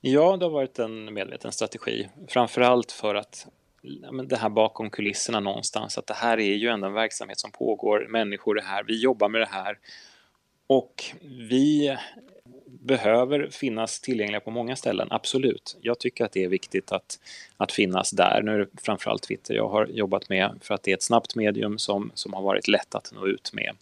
Ja, 0.00 0.36
det 0.36 0.44
har 0.44 0.50
varit 0.50 0.78
en 0.78 1.14
medveten 1.14 1.52
strategi. 1.52 2.08
Framförallt 2.28 2.92
för 2.92 3.14
att 3.14 3.46
det 4.24 4.36
här 4.36 4.48
bakom 4.48 4.90
kulisserna 4.90 5.40
någonstans, 5.40 5.98
att 5.98 6.06
det 6.06 6.14
här 6.14 6.40
är 6.40 6.54
ju 6.54 6.68
ändå 6.68 6.86
en 6.86 6.92
verksamhet 6.92 7.40
som 7.40 7.50
pågår, 7.50 8.06
människor 8.08 8.58
är 8.58 8.62
här, 8.62 8.84
vi 8.84 9.02
jobbar 9.02 9.28
med 9.28 9.40
det 9.40 9.48
här 9.50 9.78
och 10.66 11.04
vi 11.22 11.96
behöver 12.64 13.48
finnas 13.50 14.00
tillgängliga 14.00 14.40
på 14.40 14.50
många 14.50 14.76
ställen, 14.76 15.08
absolut. 15.10 15.76
Jag 15.80 15.98
tycker 15.98 16.24
att 16.24 16.32
det 16.32 16.44
är 16.44 16.48
viktigt 16.48 16.92
att, 16.92 17.18
att 17.56 17.72
finnas 17.72 18.10
där. 18.10 18.42
Nu 18.42 18.54
är 18.54 18.58
det 18.58 18.68
framförallt 18.82 19.22
Twitter 19.22 19.54
jag 19.54 19.68
har 19.68 19.86
jobbat 19.86 20.28
med 20.28 20.58
för 20.62 20.74
att 20.74 20.82
det 20.82 20.90
är 20.90 20.94
ett 20.94 21.02
snabbt 21.02 21.36
medium 21.36 21.78
som, 21.78 22.10
som 22.14 22.32
har 22.32 22.42
varit 22.42 22.68
lätt 22.68 22.94
att 22.94 23.12
nå 23.12 23.26
ut 23.26 23.50
med. 23.52 23.76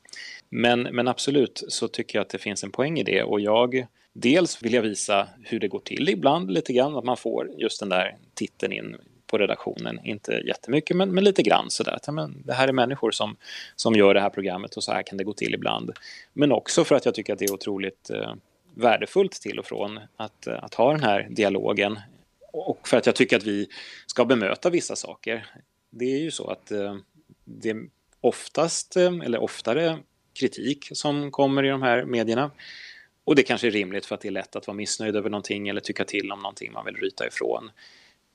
Men, 0.49 0.83
men 0.83 1.09
absolut 1.09 1.65
så 1.69 1.89
tycker 1.89 2.19
jag 2.19 2.23
att 2.23 2.31
det 2.31 2.39
finns 2.39 2.65
en 2.65 2.71
poäng 2.71 2.99
i 2.99 3.03
det 3.03 3.23
och 3.23 3.41
jag 3.41 3.87
Dels 4.19 4.63
vill 4.63 4.73
jag 4.73 4.83
visa 4.83 5.29
hur 5.43 5.61
det 5.61 5.69
går 5.69 5.79
till 5.79 6.09
ibland 6.09 6.51
lite 6.51 6.73
grann, 6.73 6.97
att 6.97 7.05
man 7.05 7.17
får 7.17 7.51
just 7.57 7.81
den 7.81 7.89
där 7.89 8.17
titeln 8.35 8.73
in 8.73 8.97
på 9.27 9.39
redaktionen. 9.39 10.01
Inte 10.05 10.33
jättemycket, 10.33 10.97
men, 10.97 11.15
men 11.15 11.25
lite 11.25 11.43
grann 11.43 11.71
sådär. 11.71 11.99
Men 12.13 12.43
det 12.45 12.53
här 12.53 12.69
är 12.69 12.73
människor 12.73 13.11
som, 13.11 13.37
som 13.77 13.95
gör 13.95 14.15
det 14.15 14.21
här 14.21 14.31
programmet 14.31 14.77
och 14.77 14.85
så 14.85 14.93
här 14.93 15.03
kan 15.03 15.19
det 15.19 15.25
gå 15.25 15.33
till 15.33 15.55
ibland. 15.55 15.91
Men 16.33 16.53
också 16.53 16.85
för 16.85 16.95
att 16.95 17.05
jag 17.05 17.15
tycker 17.15 17.33
att 17.33 17.39
det 17.39 17.45
är 17.45 17.53
otroligt 17.53 18.11
eh, 18.11 18.35
värdefullt 18.75 19.33
till 19.33 19.59
och 19.59 19.67
från 19.67 20.01
att, 20.17 20.47
eh, 20.47 20.65
att 20.65 20.75
ha 20.75 20.93
den 20.93 21.03
här 21.03 21.29
dialogen. 21.31 21.99
Och 22.53 22.89
för 22.89 22.97
att 22.97 23.07
jag 23.07 23.15
tycker 23.15 23.37
att 23.37 23.45
vi 23.45 23.69
ska 24.07 24.25
bemöta 24.25 24.71
vissa 24.71 24.97
saker. 24.97 25.47
Det 25.91 26.05
är 26.05 26.19
ju 26.19 26.31
så 26.31 26.51
att 26.51 26.71
eh, 26.71 26.97
det 27.45 27.71
är 27.71 27.89
oftast, 28.21 28.97
eh, 28.97 29.13
eller 29.25 29.43
oftare, 29.43 29.99
kritik 30.35 30.89
som 30.93 31.31
kommer 31.31 31.65
i 31.65 31.69
de 31.69 31.83
här 31.83 32.05
medierna. 32.05 32.51
Och 33.27 33.35
det 33.35 33.43
kanske 33.43 33.67
är 33.67 33.71
rimligt 33.71 34.07
för 34.07 34.15
att 34.15 34.21
det 34.21 34.29
är 34.29 34.33
lätt 34.33 34.57
att 34.57 34.67
vara 34.67 34.77
missnöjd 34.77 35.17
över 35.17 35.31
någonting 35.31 35.69
eller 35.69 35.81
tycka 35.81 36.05
till 36.05 36.33
om 36.33 36.39
någonting 36.39 36.73
man 36.73 36.85
vill 36.85 36.97
ryta 36.97 37.27
ifrån. 37.27 37.71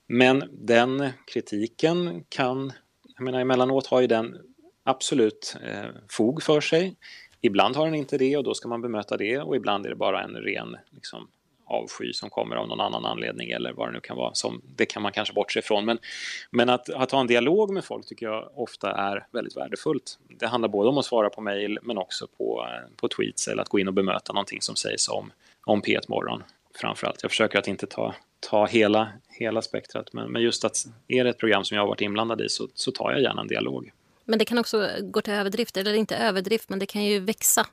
Men 0.08 0.44
den 0.52 1.10
kritiken 1.28 2.24
kan, 2.30 2.74
jag 3.16 3.24
menar 3.24 3.39
emellanåt 3.39 3.88
har 3.88 4.02
ju 4.02 4.08
den 4.08 4.38
absolut 4.84 5.56
eh, 5.64 5.89
fog 6.10 6.44
för 6.44 6.62
sig. 6.62 6.96
Ibland 7.42 7.76
har 7.76 7.86
den 7.86 7.96
inte 7.96 8.18
det 8.18 8.38
och 8.38 8.44
då 8.44 8.54
ska 8.54 8.68
man 8.70 8.82
bemöta 8.82 9.18
det 9.18 9.39
och 9.39 9.56
ibland 9.56 9.86
är 9.86 9.89
det 9.89 9.96
bara 9.96 10.24
en 10.24 10.36
ren 10.36 10.78
liksom, 10.89 11.28
avsky 11.72 12.13
som 12.13 12.30
kommer 12.30 12.55
av 12.55 12.67
någon 12.67 12.82
annan 12.82 13.05
anledning 13.05 13.51
eller 13.51 13.74
vad 13.74 13.88
det 13.88 13.91
nu 13.91 13.99
kan 13.99 14.17
vara. 14.17 14.34
Som, 14.34 14.61
det 14.76 14.86
kan 14.86 15.01
man 15.01 15.11
kanske 15.11 15.34
bortse 15.34 15.59
ifrån. 15.59 15.86
Men, 15.86 15.99
men 16.51 16.69
att, 16.69 16.89
att 16.89 17.11
ha 17.11 17.22
en 17.22 17.28
dialog 17.28 17.74
med 17.74 17.84
folk 17.84 18.05
tycker 18.05 18.26
jag 18.26 18.51
ofta 18.55 18.91
är 18.91 19.28
väldigt 19.32 19.57
värdefullt. 19.57 20.19
Det 20.39 20.47
handlar 20.47 20.69
både 20.69 20.89
om 20.89 20.97
att 20.97 21.05
svara 21.05 21.30
på 21.30 21.41
mejl 21.41 21.80
men 21.82 21.97
också 21.97 22.28
på, 22.38 22.67
eh, 22.67 22.95
på 22.95 23.07
tweets 23.07 23.47
eller 23.47 23.61
att 23.61 23.69
gå 23.69 23.80
in 23.80 23.88
och 23.88 23.93
bemöta 23.93 24.34
någonting 24.34 24.61
som 24.61 24.76
sägs 24.76 25.09
om, 25.09 25.32
om 25.65 25.82
P1 25.82 26.01
Morgon 26.07 26.43
framförallt. 26.76 27.22
Jag 27.22 27.32
försöker 27.32 27.59
att 27.59 27.67
inte 27.67 27.88
ta, 27.88 28.15
ta 28.39 28.65
hela, 28.65 29.11
hela 29.30 29.61
spektrat 29.61 30.13
men, 30.13 30.32
men 30.32 30.41
just 30.41 30.65
att 30.65 30.78
är 31.07 31.24
det 31.24 31.30
ett 31.30 31.38
program 31.38 31.63
som 31.63 31.76
jag 31.76 31.82
har 31.82 31.88
varit 31.88 32.01
inblandad 32.01 32.41
i 32.41 32.49
så, 32.49 32.67
så 32.74 32.91
tar 32.91 33.11
jag 33.11 33.22
gärna 33.22 33.41
en 33.41 33.47
dialog. 33.47 33.91
Men 34.26 34.39
det 34.39 34.45
kan 34.45 34.57
också 34.57 34.89
gå 35.01 35.22
till 35.22 35.34
överdrift, 35.34 35.78
eller 35.78 35.93
inte 35.93 36.15
överdrift, 36.15 36.69
men 36.69 36.80
det 36.80 36.86
kan 36.86 37.03
ju 37.03 37.19
växa. 37.19 37.67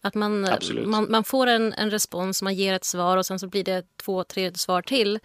Att 0.00 0.14
man, 0.14 0.48
man, 0.86 1.10
man, 1.10 1.24
får 1.24 1.46
en, 1.46 1.72
en 1.72 1.90
respons, 1.90 2.42
man 2.42 2.54
ger 2.54 2.74
ett 2.74 2.84
svar 2.84 3.16
och 3.16 3.26
sen 3.26 3.38
så 3.38 3.46
blir 3.46 3.64
det 3.64 3.96
två, 3.96 4.24
tre 4.24 4.54
svar 4.54 4.82
till. 4.82 5.18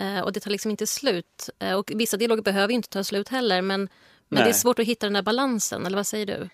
Eh, 0.00 0.20
och 0.20 0.32
det 0.32 0.40
tar 0.40 0.50
liksom 0.50 0.70
inte 0.70 0.86
slut. 0.86 1.50
Eh, 1.58 1.74
och 1.74 1.92
vissa 1.94 2.16
dialoger 2.16 2.42
behöver 2.42 2.74
inte 2.74 2.88
ta 2.88 3.04
slut 3.04 3.28
heller 3.28 3.62
men, 3.62 3.88
men 4.28 4.44
det 4.44 4.48
är 4.48 4.52
svårt 4.52 4.78
att 4.78 4.86
hitta 4.86 5.06
den 5.06 5.12
där 5.12 5.22
balansen, 5.22 5.86
eller 5.86 5.96
vad 5.96 6.06
säger 6.06 6.26
du? 6.26 6.48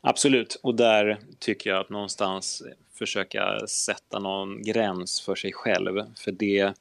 Absolut, 0.00 0.60
och 0.62 0.74
där 0.74 1.20
tycker 1.38 1.70
jag 1.70 1.80
att 1.80 1.90
någonstans 1.90 2.62
försöka 2.98 3.66
sätta 3.66 4.18
någon 4.18 4.62
gräns 4.62 5.20
för 5.20 5.34
sig 5.34 5.52
själv. 5.52 6.02
För 6.16 6.32
det 6.32 6.74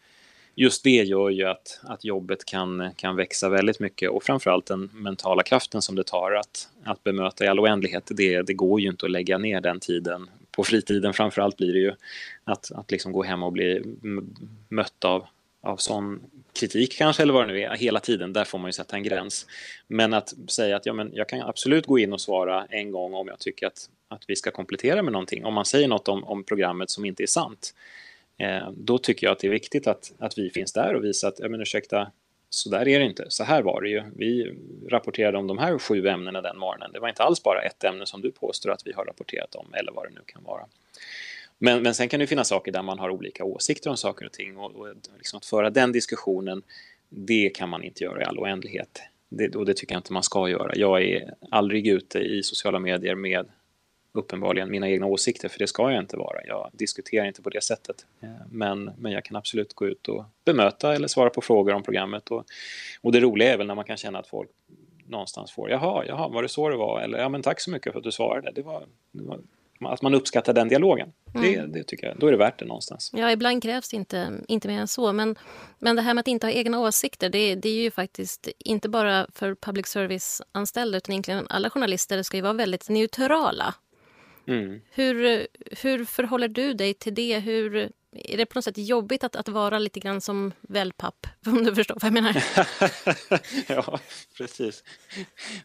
just 0.56 0.84
det 0.84 1.04
gör 1.04 1.30
ju 1.30 1.44
att, 1.44 1.80
att 1.84 2.06
jobbet 2.06 2.46
kan, 2.46 2.90
kan 2.96 3.16
växa 3.16 3.50
väldigt 3.50 3.80
mycket 3.80 4.10
och 4.10 4.24
framförallt 4.24 4.66
den 4.66 4.90
mentala 4.94 5.44
kraften 5.44 5.82
som 5.82 5.96
det 5.96 6.04
tar 6.04 6.32
att, 6.32 6.70
att 6.84 7.04
bemöta 7.04 7.46
i 7.46 7.48
all 7.48 7.60
oändlighet. 7.60 8.04
Det, 8.10 8.42
det 8.42 8.54
går 8.54 8.82
ju 8.82 8.90
inte 8.90 9.06
att 9.06 9.12
lägga 9.12 9.38
ner 9.38 9.62
den 9.62 9.80
tiden. 9.80 10.30
På 10.52 10.64
fritiden 10.64 11.14
framförallt 11.14 11.58
blir 11.58 11.74
det 11.74 11.80
ju 11.80 11.94
att, 12.44 12.72
att 12.72 12.92
liksom 12.92 13.12
gå 13.12 13.24
hem 13.24 13.44
och 13.44 13.52
bli 13.52 13.84
mött 14.70 15.06
av, 15.06 15.26
av 15.62 15.78
sån 15.78 16.20
kritik 16.60 16.98
kanske 16.98 17.24
eller 17.24 17.34
vad 17.34 17.48
det 17.48 17.54
nu 17.54 17.62
är 17.62 17.76
hela 17.76 18.00
tiden, 18.00 18.34
där 18.34 18.44
får 18.44 18.58
man 18.58 18.68
ju 18.68 18.74
sätta 18.74 18.96
en 18.96 19.04
gräns. 19.04 19.46
Men 19.88 20.14
att 20.14 20.34
säga 20.48 20.76
att 20.76 20.86
ja, 20.86 20.94
men 20.94 21.12
jag 21.14 21.30
kan 21.30 21.42
absolut 21.42 21.86
gå 21.86 22.00
in 22.00 22.14
och 22.14 22.22
svara 22.22 22.66
en 22.70 22.92
gång 22.92 23.14
om 23.14 23.28
jag 23.28 23.40
tycker 23.40 23.68
att, 23.68 23.90
att 24.08 24.24
vi 24.28 24.36
ska 24.36 24.52
komplettera 24.52 25.02
med 25.02 25.14
någonting. 25.14 25.46
Om 25.46 25.54
man 25.54 25.66
säger 25.66 25.88
något 25.88 26.08
om, 26.08 26.24
om 26.24 26.44
programmet 26.44 26.90
som 26.90 27.06
inte 27.06 27.24
är 27.24 27.28
sant 27.28 27.74
Eh, 28.38 28.72
då 28.72 28.98
tycker 28.98 29.28
jag 29.28 29.32
att 29.32 29.40
det 29.40 29.48
är 29.48 29.52
viktigt 29.52 29.88
att, 29.88 30.14
att 30.20 30.38
vi 30.38 30.50
finns 30.50 30.74
där 30.74 30.94
och 30.94 31.04
visar 31.04 31.28
att, 31.28 31.40
ja 31.40 31.50
men 31.50 31.62
ursäkta, 31.62 32.12
så 32.50 32.70
där 32.70 32.88
är 32.88 33.00
det 33.00 33.06
inte. 33.06 33.26
Så 33.30 33.44
här 33.44 33.62
var 33.62 33.82
det 33.82 33.90
ju. 33.90 34.04
Vi 34.16 34.56
rapporterade 34.90 35.38
om 35.38 35.48
de 35.48 35.58
här 35.58 35.78
sju 35.78 36.08
ämnena 36.08 36.42
den 36.42 36.58
morgonen. 36.58 36.92
Det 36.94 37.00
var 37.00 37.10
inte 37.10 37.24
alls 37.24 37.44
bara 37.44 37.62
ett 37.62 37.84
ämne 37.84 38.06
som 38.06 38.22
du 38.22 38.32
påstår 38.32 38.72
att 38.72 38.82
vi 38.86 38.94
har 38.94 39.06
rapporterat 39.06 39.56
om 39.56 39.74
eller 39.74 39.92
vad 39.92 40.06
det 40.06 40.14
nu 40.14 40.22
kan 40.26 40.44
vara. 40.44 40.66
Men, 41.58 41.84
men 41.84 41.96
sen 41.96 42.10
kan 42.10 42.20
det 42.20 42.28
finnas 42.28 42.48
saker 42.48 42.72
där 42.72 42.84
man 42.84 43.00
har 43.00 43.10
olika 43.10 43.44
åsikter 43.44 43.90
om 43.90 43.98
saker 43.98 44.26
och 44.26 44.32
ting 44.32 44.58
och, 44.58 44.76
och 44.76 44.88
liksom 45.18 45.38
att 45.38 45.46
föra 45.46 45.70
den 45.70 45.92
diskussionen, 45.92 46.64
det 47.10 47.50
kan 47.50 47.70
man 47.70 47.84
inte 47.84 48.04
göra 48.04 48.22
i 48.22 48.26
all 48.26 48.40
oändlighet. 48.40 49.02
Det, 49.30 49.56
och 49.56 49.66
det 49.66 49.74
tycker 49.74 49.94
jag 49.94 50.00
inte 50.00 50.14
man 50.14 50.24
ska 50.24 50.50
göra. 50.50 50.72
Jag 50.76 51.04
är 51.04 51.34
aldrig 51.52 51.88
ute 51.88 52.20
i 52.20 52.44
sociala 52.44 52.80
medier 52.80 53.16
med 53.16 53.46
uppenbarligen 54.16 54.72
mina 54.72 54.90
egna 54.90 55.06
åsikter, 55.06 55.50
för 55.50 55.60
det 55.60 55.68
ska 55.68 55.92
jag 55.92 56.04
inte 56.04 56.18
vara. 56.18 56.46
Jag 56.48 56.70
diskuterar 56.74 57.26
inte 57.26 57.42
på 57.42 57.50
det 57.50 57.64
sättet. 57.64 58.06
Eh, 58.22 58.30
men, 58.52 58.92
men 58.98 59.12
jag 59.12 59.26
kan 59.26 59.36
absolut 59.36 59.74
gå 59.74 59.88
ut 59.88 60.08
och 60.08 60.26
bemöta 60.46 60.96
eller 60.96 61.08
svara 61.08 61.30
på 61.30 61.42
frågor 61.42 61.74
om 61.74 61.84
programmet. 61.84 62.30
Och, 62.30 62.46
och 63.02 63.12
det 63.12 63.20
roliga 63.20 63.54
är 63.54 63.58
väl 63.58 63.68
när 63.68 63.76
man 63.76 63.86
kan 63.86 63.98
känna 63.98 64.20
att 64.20 64.28
folk 64.28 64.50
någonstans 65.08 65.52
får, 65.52 65.70
jaha, 65.70 66.06
jaha, 66.08 66.28
var 66.28 66.44
det 66.44 66.50
så 66.50 66.70
det 66.70 66.78
var? 66.78 67.02
Eller 67.02 67.18
ja, 67.18 67.30
men 67.30 67.42
tack 67.42 67.62
så 67.62 67.72
mycket 67.72 67.92
för 67.92 68.00
att 68.00 68.04
du 68.04 68.12
svarade. 68.12 68.52
Det 68.52 68.62
var, 68.62 68.84
det 69.12 69.24
var 69.24 69.40
att 69.80 70.02
man 70.02 70.14
uppskattar 70.14 70.54
den 70.54 70.68
dialogen. 70.68 71.14
Mm. 71.36 71.72
Det, 71.72 71.80
det, 71.80 71.84
tycker 71.84 72.08
jag, 72.08 72.20
då 72.20 72.28
är 72.28 72.32
det 72.32 72.38
värt 72.38 72.60
det 72.60 72.66
någonstans. 72.66 73.12
Ja, 73.14 73.32
ibland 73.32 73.64
krävs 73.64 73.90
det 73.90 73.96
inte, 73.96 74.32
inte 74.48 74.68
mer 74.68 74.80
än 74.80 74.88
så. 74.88 75.14
Men, 75.14 75.36
men 75.80 75.96
det 75.96 76.02
här 76.02 76.14
med 76.14 76.22
att 76.22 76.28
inte 76.28 76.48
ha 76.48 76.52
egna 76.52 76.80
åsikter, 76.80 77.30
det, 77.30 77.56
det 77.56 77.70
är 77.70 77.82
ju 77.84 77.92
faktiskt 77.92 78.48
inte 78.60 78.90
bara 78.90 79.28
för 79.34 79.56
public 79.56 79.88
service-anställda 79.88 80.98
utan 80.98 81.14
egentligen 81.14 81.48
alla 81.50 81.70
journalister 81.70 82.24
ska 82.24 82.38
ju 82.38 82.44
vara 82.44 82.54
väldigt 82.54 82.90
neutrala 82.90 83.76
Mm. 84.48 84.82
Hur, 84.92 85.48
hur 85.82 86.06
förhåller 86.06 86.48
du 86.48 86.74
dig 86.74 86.94
till 86.94 87.14
det? 87.14 87.40
Hur, 87.40 87.76
är 88.12 88.38
det 88.38 88.46
på 88.46 88.58
något 88.58 88.66
sätt 88.66 88.78
jobbigt 88.78 89.24
att, 89.24 89.36
att 89.36 89.50
vara 89.50 89.80
lite 89.80 90.00
grann 90.00 90.22
som 90.22 90.52
wellpapp? 90.62 91.28
Om 91.46 91.64
du 91.64 91.76
förstår 91.76 91.96
vad 91.96 92.04
jag 92.04 92.14
menar. 92.14 92.44
ja, 93.76 94.00
precis. 94.38 94.84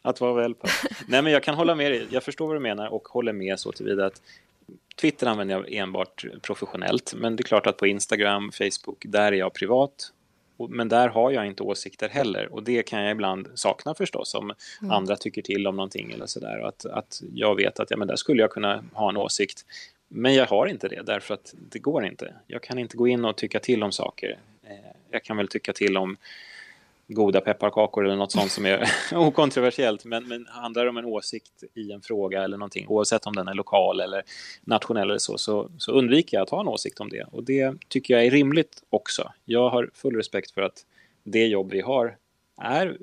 Att 0.03 0.20
vara 0.20 0.35
wellpapp. 0.35 0.70
Nej, 1.07 1.22
men 1.22 1.33
jag 1.33 1.43
kan 1.43 1.55
hålla 1.55 1.74
med 1.74 1.93
dig. 1.93 2.07
Jag 2.11 2.22
förstår 2.22 2.47
vad 2.47 2.57
du 2.57 2.61
menar 2.61 2.89
och 2.89 3.09
håller 3.09 3.33
med 3.33 3.61
så 3.61 3.72
tillvida 3.72 4.07
att 4.07 4.22
Twitter 5.01 5.26
använder 5.26 5.55
jag 5.55 5.72
enbart 5.72 6.24
professionellt. 6.43 7.14
Men 7.16 7.37
det 7.37 7.41
är 7.41 7.45
klart 7.45 7.66
att 7.66 7.76
på 7.76 7.87
Instagram, 7.87 8.53
Facebook, 8.53 9.05
där 9.07 9.33
är 9.33 9.37
jag 9.37 9.55
privat. 9.55 10.12
Men 10.69 10.89
där 10.89 11.09
har 11.09 11.31
jag 11.31 11.47
inte 11.47 11.63
åsikter 11.63 12.09
heller 12.09 12.53
och 12.53 12.63
det 12.63 12.83
kan 12.83 13.03
jag 13.03 13.11
ibland 13.11 13.49
sakna 13.55 13.95
förstås 13.95 14.35
om 14.35 14.53
mm. 14.81 14.91
andra 14.91 15.17
tycker 15.17 15.43
till 15.43 15.67
om 15.67 15.77
någonting 15.77 16.13
eller 16.13 16.27
sådär. 16.27 16.59
Att, 16.69 16.87
att 16.87 17.23
jag 17.35 17.57
vet 17.57 17.81
att 17.81 17.91
ja, 17.91 17.97
men 17.97 18.09
där 18.09 18.17
skulle 18.17 18.43
jag 18.43 18.51
kunna 18.51 18.85
ha 18.93 19.09
en 19.09 19.17
åsikt. 19.17 19.65
Men 20.09 20.35
jag 20.35 20.47
har 20.47 20.67
inte 20.67 20.89
det 20.89 21.03
därför 21.03 21.35
att 21.35 21.55
det 21.71 21.79
går 21.79 22.05
inte. 22.05 22.35
Jag 22.47 22.63
kan 22.63 22.79
inte 22.79 22.97
gå 22.97 23.09
in 23.09 23.25
och 23.25 23.37
tycka 23.37 23.61
till 23.61 23.83
om 23.83 23.93
saker. 23.93 24.39
Eh, 24.63 24.91
jag 25.11 25.25
kan 25.25 25.37
väl 25.37 25.49
tycka 25.49 25.73
till 25.73 25.97
om 25.97 26.17
goda 27.15 27.41
pepparkakor 27.41 28.05
eller 28.05 28.17
något 28.17 28.33
sånt 28.33 28.51
som 28.51 28.67
är 28.67 28.89
okontroversiellt. 29.15 30.05
Men, 30.05 30.29
men 30.29 30.47
handlar 30.51 30.85
det 30.85 30.91
om 30.91 30.97
en 30.97 31.05
åsikt 31.05 31.65
i 31.75 31.93
en 31.93 32.03
fråga 32.03 32.45
eller 32.45 32.57
någonting, 32.57 32.87
oavsett 32.89 33.27
om 33.27 33.37
den 33.37 33.49
är 33.49 33.55
lokal 33.55 34.01
eller 34.01 34.23
nationell 34.65 35.11
eller 35.11 35.19
så, 35.19 35.39
så, 35.39 35.71
så 35.79 35.93
undviker 35.93 36.37
jag 36.37 36.43
att 36.43 36.51
ha 36.51 36.61
en 36.61 36.69
åsikt 36.69 37.01
om 37.01 37.09
det. 37.09 37.25
Och 37.33 37.45
det 37.45 37.75
tycker 37.89 38.15
jag 38.15 38.27
är 38.27 38.31
rimligt 38.31 38.83
också. 38.91 39.33
Jag 39.45 39.71
har 39.71 39.91
full 39.95 40.17
respekt 40.17 40.51
för 40.51 40.63
att 40.63 40.87
det 41.25 41.47
jobb 41.47 41.73
vi 41.73 41.81
har 41.81 42.17
är, 42.63 42.99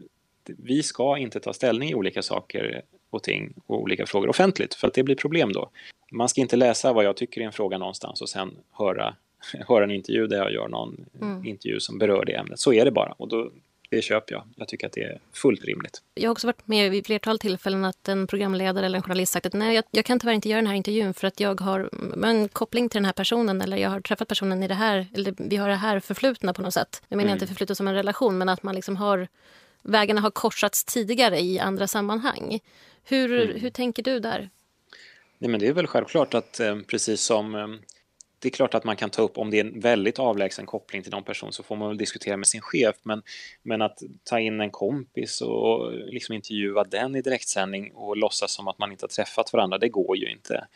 vi 0.45 0.84
ska 0.84 1.18
inte 1.18 1.39
ta 1.39 1.53
ställning 1.53 1.89
i 1.89 1.95
olika 1.95 2.22
saker 2.22 2.82
och 3.10 3.24
ting 3.24 3.53
och 3.66 3.82
olika 3.82 4.05
frågor 4.05 4.30
offentligt, 4.30 4.74
för 4.74 4.88
att 4.88 4.93
det 4.93 5.03
blir 5.03 5.16
problem 5.16 5.53
då. 5.53 5.70
Man 6.12 6.30
ska 6.30 6.41
inte 6.41 6.55
läsa 6.55 6.93
vad 6.93 7.05
jag 7.05 7.18
tycker 7.18 7.41
i 7.41 7.43
en 7.43 7.51
fråga 7.51 7.78
någonstans 7.78 8.22
och 8.22 8.30
sen 8.30 8.51
höra 8.72 9.16
höra 9.68 9.84
en 9.84 9.91
intervju 9.91 10.28
där 10.28 10.38
jag 10.38 10.51
gör 10.51 10.68
någon 10.68 11.05
mm. 11.22 11.45
intervju 11.45 11.80
som 11.80 11.97
berör 11.97 12.26
det 12.26 12.34
ämnet. 12.34 12.60
Så 12.60 12.74
är 12.74 12.86
det 12.86 12.91
bara. 12.91 13.12
Och 13.12 13.28
då 13.28 13.51
det 13.89 14.01
köper 14.01 14.33
jag. 14.33 14.43
Jag 14.55 14.67
tycker 14.67 14.88
att 14.88 14.93
det 14.93 15.03
är 15.03 15.19
fullt 15.33 15.65
rimligt. 15.65 16.01
Jag 16.13 16.29
har 16.29 16.31
också 16.31 16.47
varit 16.47 16.67
med 16.67 16.91
vid 16.91 17.05
flertal 17.05 17.39
tillfällen 17.39 17.85
att 17.85 18.07
en 18.07 18.27
programledare 18.27 18.85
eller 18.85 18.97
en 18.97 19.03
journalist 19.03 19.33
sagt 19.33 19.45
att 19.45 19.53
nej, 19.53 19.75
jag, 19.75 19.83
jag, 19.91 20.05
kan 20.05 20.19
tyvärr 20.19 20.33
inte 20.33 20.49
göra 20.49 20.61
den 20.61 20.67
här 20.67 20.75
intervjun 20.75 21.13
för 21.13 21.27
att 21.27 21.39
jag 21.39 21.61
har 21.61 21.89
en 22.25 22.49
koppling 22.49 22.89
till 22.89 22.97
den 22.97 23.05
här 23.05 23.13
personen 23.13 23.61
eller 23.61 23.77
jag 23.77 23.89
har 23.89 24.01
träffat 24.01 24.27
personen 24.27 24.63
i 24.63 24.67
det 24.67 24.73
här, 24.73 25.07
eller 25.13 25.33
vi 25.38 25.55
har 25.55 25.69
det 25.69 25.75
här 25.75 25.99
förflutna 25.99 26.53
på 26.53 26.61
något 26.61 26.73
sätt. 26.73 27.01
Jag 27.07 27.17
menar 27.17 27.29
mm. 27.29 27.35
inte 27.35 27.47
förflutet 27.47 27.77
som 27.77 27.88
en 27.88 27.93
relation, 27.93 28.38
men 28.38 28.49
att 28.49 28.63
man 28.63 28.75
liksom 28.75 28.95
har 28.95 29.27
vägarna 29.83 30.21
har 30.21 30.31
korsats 30.31 30.85
tidigare 30.85 31.39
i 31.39 31.59
andra 31.59 31.88
sammanhang. 31.88 32.59
Hur, 33.03 33.41
mm. 33.41 33.61
hur 33.61 33.69
tänker 33.69 34.03
du 34.03 34.19
där? 34.19 34.49
Nej, 35.38 35.51
men 35.51 35.59
det 35.59 35.67
är 35.67 35.73
väl 35.73 35.88
självklart 35.88 36.33
att 36.33 36.59
eh, 36.59 36.79
precis 36.88 37.21
som 37.21 37.55
eh, 37.55 37.67
det 38.39 38.47
är 38.47 38.51
klart 38.51 38.73
att 38.73 38.83
man 38.83 38.95
kan 38.95 39.09
ta 39.09 39.21
upp 39.21 39.38
om 39.38 39.49
det 39.49 39.59
är 39.59 39.65
en 39.65 39.79
väldigt 39.79 40.19
avlägsen 40.19 40.65
koppling 40.65 41.03
till 41.03 41.11
någon 41.11 41.23
person 41.23 41.53
så 41.53 41.63
får 41.63 41.75
man 41.75 41.88
väl 41.88 41.97
diskutera 41.97 42.38
med 42.38 42.47
sin 42.47 42.61
chef 42.61 42.95
men, 43.03 43.21
men 43.63 43.81
att 43.81 43.99
ta 44.23 44.39
in 44.39 44.61
en 44.61 44.71
kompis 44.71 45.41
och 45.41 45.93
liksom 45.93 46.35
intervjua 46.35 46.83
den 46.83 47.15
i 47.15 47.21
direktsändning 47.21 47.91
och 47.93 48.17
låtsas 48.17 48.51
som 48.51 48.67
att 48.67 48.79
man 48.79 48.91
inte 48.91 49.03
har 49.03 49.09
träffat 49.09 49.53
varandra, 49.53 49.77
det 49.77 49.89
går 49.89 50.17
ju 50.17 50.31
inte. 50.31 50.67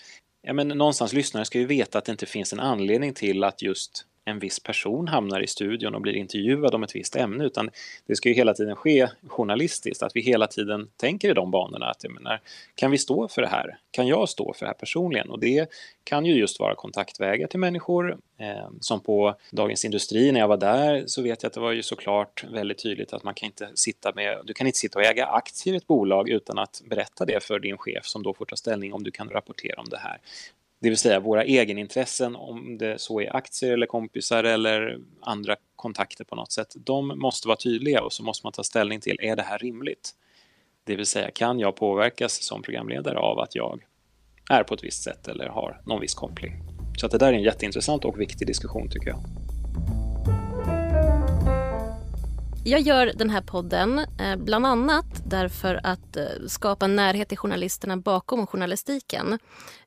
Ja, 0.41 0.53
men 0.53 0.67
någonstans 0.67 1.13
lyssnare 1.13 1.45
ska 1.45 1.59
ju 1.59 1.65
veta 1.65 1.97
att 1.97 2.05
det 2.05 2.11
inte 2.11 2.25
finns 2.25 2.53
en 2.53 2.59
anledning 2.59 3.13
till 3.13 3.43
att 3.43 3.61
just 3.61 4.05
en 4.25 4.39
viss 4.39 4.59
person 4.59 5.07
hamnar 5.07 5.41
i 5.41 5.47
studion 5.47 5.95
och 5.95 6.01
blir 6.01 6.13
intervjuad 6.13 6.75
om 6.75 6.83
ett 6.83 6.95
visst 6.95 7.15
ämne 7.15 7.45
utan 7.45 7.69
det 8.05 8.15
ska 8.15 8.29
ju 8.29 8.35
hela 8.35 8.53
tiden 8.53 8.75
ske 8.75 9.07
journalistiskt, 9.27 10.03
att 10.03 10.15
vi 10.15 10.21
hela 10.21 10.47
tiden 10.47 10.87
tänker 10.97 11.29
i 11.29 11.33
de 11.33 11.51
banorna. 11.51 11.85
Att 11.85 12.03
jag 12.03 12.13
menar, 12.13 12.41
kan 12.75 12.91
vi 12.91 12.97
stå 12.97 13.27
för 13.27 13.41
det 13.41 13.47
här? 13.47 13.77
Kan 13.91 14.07
jag 14.07 14.29
stå 14.29 14.53
för 14.53 14.65
det 14.65 14.69
här 14.69 14.73
personligen? 14.73 15.29
Och 15.29 15.39
det 15.39 15.69
kan 16.03 16.25
ju 16.25 16.33
just 16.33 16.59
vara 16.59 16.75
kontaktvägar 16.75 17.47
till 17.47 17.59
människor. 17.59 18.17
Eh, 18.37 18.69
som 18.79 18.99
på 18.99 19.35
Dagens 19.51 19.85
Industri 19.85 20.31
när 20.31 20.39
jag 20.39 20.47
var 20.47 20.57
där 20.57 21.03
så 21.07 21.21
vet 21.21 21.43
jag 21.43 21.47
att 21.47 21.53
det 21.53 21.59
var 21.59 21.71
ju 21.71 21.83
såklart 21.83 22.43
väldigt 22.51 22.83
tydligt 22.83 23.13
att 23.13 23.23
man 23.23 23.33
kan 23.33 23.47
inte 23.47 23.69
sitta 23.75 24.11
med, 24.15 24.41
du 24.43 24.53
kan 24.53 24.67
inte 24.67 24.79
sitta 24.79 24.99
och 24.99 25.05
äga 25.05 25.25
aktier 25.25 25.73
i 25.73 25.77
ett 25.77 25.87
bolag 25.87 26.29
utan 26.29 26.59
att 26.59 26.81
berätta 26.85 27.25
det 27.25 27.43
för 27.43 27.59
din 27.59 27.77
chef 27.77 28.05
som 28.05 28.23
då 28.23 28.33
får 28.33 28.45
ta 28.45 28.55
ställning 28.55 28.93
om 28.93 29.03
du 29.03 29.11
kan 29.11 29.29
rapportera 29.29 29.81
om 29.81 29.89
det 29.89 29.97
här. 29.97 30.19
Det 30.81 30.89
vill 30.89 30.97
säga 30.97 31.19
våra 31.19 31.43
egenintressen, 31.43 32.35
om 32.35 32.77
det 32.77 33.01
så 33.01 33.21
är 33.21 33.35
aktier 33.35 33.73
eller 33.73 33.85
kompisar 33.85 34.43
eller 34.43 34.99
andra 35.21 35.55
kontakter 35.75 36.23
på 36.23 36.35
något 36.35 36.51
sätt, 36.51 36.75
de 36.75 37.07
måste 37.07 37.47
vara 37.47 37.57
tydliga 37.57 38.01
och 38.01 38.13
så 38.13 38.23
måste 38.23 38.45
man 38.45 38.53
ta 38.53 38.63
ställning 38.63 38.99
till, 38.99 39.17
är 39.21 39.35
det 39.35 39.41
här 39.41 39.59
rimligt? 39.59 40.11
Det 40.83 40.95
vill 40.95 41.05
säga, 41.05 41.31
kan 41.31 41.59
jag 41.59 41.75
påverkas 41.75 42.43
som 42.43 42.61
programledare 42.61 43.17
av 43.17 43.39
att 43.39 43.55
jag 43.55 43.79
är 44.49 44.63
på 44.63 44.73
ett 44.73 44.83
visst 44.83 45.03
sätt 45.03 45.27
eller 45.27 45.47
har 45.47 45.81
någon 45.85 46.01
viss 46.01 46.13
koppling? 46.13 46.53
Så 46.97 47.05
att 47.05 47.11
det 47.11 47.17
där 47.17 47.27
är 47.27 47.33
en 47.33 47.43
jätteintressant 47.43 48.05
och 48.05 48.21
viktig 48.21 48.47
diskussion 48.47 48.89
tycker 48.89 49.09
jag. 49.09 49.19
Jag 52.63 52.81
gör 52.81 53.11
den 53.15 53.29
här 53.29 53.41
podden 53.41 53.99
eh, 53.99 54.35
bland 54.35 54.65
annat 54.65 55.05
därför 55.25 55.79
att 55.83 56.17
eh, 56.17 56.23
skapa 56.47 56.87
närhet 56.87 57.29
till 57.29 57.37
journalisterna 57.37 57.97
bakom 57.97 58.47
journalistiken. 58.47 59.39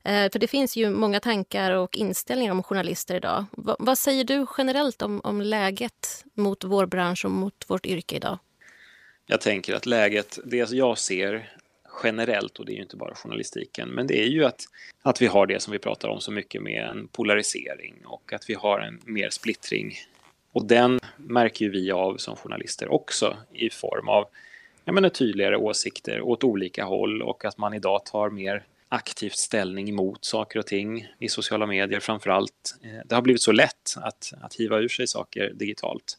Eh, 0.03 0.31
för 0.31 0.39
det 0.39 0.47
finns 0.47 0.75
ju 0.75 0.89
många 0.89 1.19
tankar 1.19 1.71
och 1.71 1.97
inställningar 1.97 2.51
om 2.51 2.63
journalister 2.63 3.15
idag. 3.15 3.45
vad 3.79 3.97
säger 3.97 4.23
du 4.23 4.45
generellt 4.57 5.01
om, 5.01 5.21
om 5.23 5.41
läget 5.41 6.25
mot 6.33 6.63
vår 6.63 6.85
bransch 6.85 7.25
och 7.25 7.31
mot 7.31 7.65
vårt 7.67 7.85
yrke 7.85 8.15
idag? 8.15 8.39
Jag 9.25 9.41
tänker 9.41 9.73
att 9.73 9.85
läget, 9.85 10.39
det 10.45 10.71
jag 10.71 10.97
ser 10.97 11.51
generellt, 12.03 12.59
och 12.59 12.65
det 12.65 12.71
är 12.71 12.75
ju 12.75 12.81
inte 12.81 12.97
bara 12.97 13.15
journalistiken, 13.15 13.89
men 13.89 14.07
det 14.07 14.23
är 14.23 14.27
ju 14.27 14.45
att, 14.45 14.61
att 15.01 15.21
vi 15.21 15.27
har 15.27 15.47
det 15.47 15.61
som 15.61 15.71
vi 15.71 15.79
pratar 15.79 16.07
om 16.07 16.21
så 16.21 16.31
mycket 16.31 16.61
med 16.61 16.89
en 16.89 17.07
polarisering 17.07 17.95
och 18.05 18.33
att 18.33 18.49
vi 18.49 18.53
har 18.53 18.79
en 18.79 19.01
mer 19.05 19.29
splittring 19.29 19.95
och 20.55 20.65
den 20.65 20.99
märker 21.17 21.65
ju 21.65 21.71
vi 21.71 21.91
av 21.91 22.17
som 22.17 22.35
journalister 22.35 22.93
också 22.93 23.37
i 23.53 23.69
form 23.69 24.09
av 24.09 24.25
jag 24.85 24.95
menar, 24.95 25.09
tydligare 25.09 25.57
åsikter 25.57 26.21
åt 26.21 26.43
olika 26.43 26.85
håll 26.85 27.21
och 27.21 27.45
att 27.45 27.57
man 27.57 27.73
idag 27.73 28.05
tar 28.05 28.29
mer 28.29 28.63
aktivt 28.89 29.35
ställning 29.35 29.89
emot 29.89 30.25
saker 30.25 30.59
och 30.59 30.67
ting 30.67 31.07
i 31.19 31.29
sociala 31.29 31.65
medier 31.65 31.99
framför 31.99 32.29
allt. 32.29 32.75
Eh, 32.83 33.05
det 33.05 33.15
har 33.15 33.21
blivit 33.21 33.41
så 33.41 33.51
lätt 33.51 33.95
att, 33.95 34.33
att 34.41 34.55
hiva 34.55 34.79
ur 34.79 34.87
sig 34.87 35.07
saker 35.07 35.51
digitalt. 35.55 36.17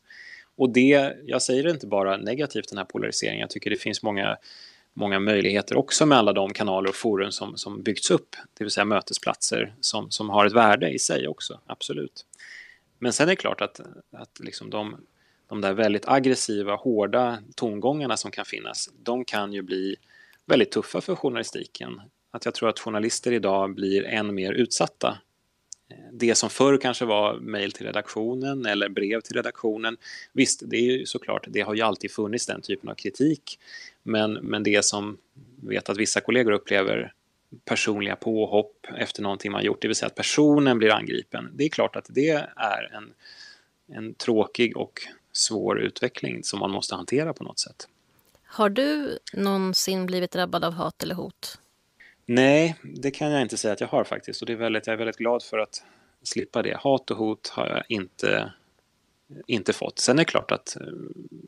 Och 0.57 0.71
det, 0.71 1.15
jag 1.27 1.43
säger 1.43 1.63
det 1.63 1.71
inte 1.71 1.87
bara 1.87 2.17
negativt 2.17 2.69
den 2.69 2.79
här 2.79 2.85
polariseringen, 2.85 3.41
jag 3.41 3.51
tycker 3.51 3.71
det 3.71 3.77
finns 3.77 4.03
många, 4.03 4.37
många 4.95 5.19
möjligheter 5.19 5.77
också 5.77 6.07
med 6.07 6.19
alla 6.19 6.33
de 6.33 6.53
kanaler 6.53 6.89
och 6.89 6.95
forum 6.95 7.33
som, 7.33 7.57
som 7.57 7.83
byggts 7.83 8.11
upp, 8.11 8.37
det 8.59 8.65
vill 8.65 8.71
säga 8.71 8.85
mötesplatser 8.85 9.75
som, 9.81 10.11
som 10.11 10.31
har 10.31 10.47
ett 10.47 10.53
värde 10.53 10.91
i 10.91 10.99
sig 10.99 11.29
också, 11.29 11.61
absolut. 11.67 12.25
Men 12.99 13.13
sen 13.13 13.29
är 13.29 13.33
det 13.33 13.37
klart 13.37 13.61
att, 13.61 13.81
att 14.13 14.41
liksom 14.41 14.71
de, 14.71 14.97
de 15.49 15.61
där 15.61 15.73
väldigt 15.73 16.09
aggressiva, 16.09 16.75
hårda 16.75 17.39
tongångarna 17.57 18.17
som 18.17 18.31
kan 18.31 18.45
finnas, 18.45 18.91
de 19.03 19.25
kan 19.25 19.53
ju 19.53 19.63
bli 19.63 19.97
väldigt 20.47 20.71
tuffa 20.71 21.01
för 21.01 21.15
journalistiken. 21.15 22.01
Att 22.31 22.45
jag 22.45 22.55
tror 22.55 22.69
att 22.69 22.79
journalister 22.79 23.33
idag 23.33 23.75
blir 23.75 24.05
än 24.05 24.35
mer 24.35 24.53
utsatta. 24.53 25.19
Eh, 25.91 25.97
det 26.13 26.35
som 26.35 26.51
förr 26.51 26.79
kanske 26.79 27.05
var 27.05 27.39
mejl 27.39 27.73
till 27.73 27.87
redaktionen 27.87 28.67
eller 28.67 28.89
brev 28.89 29.21
till 29.21 29.37
redaktionen, 29.37 29.97
visst, 30.33 30.63
det 30.67 30.77
är 30.77 30.83
ju 30.83 31.07
såklart, 31.07 31.47
det 31.49 31.61
har 31.61 31.75
ju 31.75 31.81
alltid 31.81 32.11
funnits 32.11 32.47
den 32.47 32.61
typen 32.61 32.89
av 32.89 32.95
kritik, 32.95 33.59
men, 34.03 34.33
men 34.33 34.63
det 34.63 34.85
som 34.85 35.19
vet 35.63 35.89
att 35.89 35.97
vissa 35.97 36.21
kollegor 36.21 36.53
upplever 36.53 37.13
personliga 37.65 38.17
påhopp 38.17 38.87
efter 38.97 39.23
någonting 39.23 39.53
man 39.53 39.65
gjort, 39.65 39.83
det 39.83 39.89
vill 39.89 39.97
säga 39.97 40.07
att 40.07 40.15
personen 40.15 40.79
blir 40.79 40.93
angripen. 40.93 41.51
Det 41.55 41.65
är 41.65 41.69
klart 41.69 41.97
att 41.97 42.07
det 42.09 42.31
är 42.57 42.91
en, 42.95 43.13
en 43.97 44.15
tråkig 44.15 44.77
och 44.77 45.01
svår 45.33 45.81
utveckling 45.81 46.45
som 46.45 46.59
man 46.59 46.71
måste 46.71 46.95
hantera 46.95 47.33
på 47.33 47.45
något 47.45 47.59
sätt. 47.59 47.89
Har 48.45 48.69
du 48.69 49.19
någonsin 49.33 50.07
blivit 50.07 50.31
drabbad 50.31 50.65
av 50.65 50.73
hat 50.73 51.03
eller 51.03 51.15
hot? 51.15 51.59
Nej, 52.27 52.77
det 52.83 53.11
kan 53.11 53.31
jag 53.31 53.43
inte 53.43 53.57
säga 53.57 53.73
att 53.73 53.81
jag 53.81 53.89
har 53.89 54.05
faktiskt 54.05 54.41
och 54.41 54.47
det 54.47 54.53
är 54.53 54.57
väldigt, 54.57 54.87
jag 54.87 54.95
är 54.95 54.99
väldigt 54.99 55.17
glad 55.17 55.43
för 55.43 55.59
att 55.59 55.85
slippa 56.23 56.63
det. 56.63 56.77
Hat 56.77 57.11
och 57.11 57.17
hot 57.17 57.49
har 57.49 57.67
jag 57.67 57.85
inte 57.89 58.53
inte 59.47 59.73
fått. 59.73 59.99
Sen 59.99 60.19
är 60.19 60.21
det 60.21 60.25
klart 60.25 60.51
att 60.51 60.77
eh, 60.81 60.87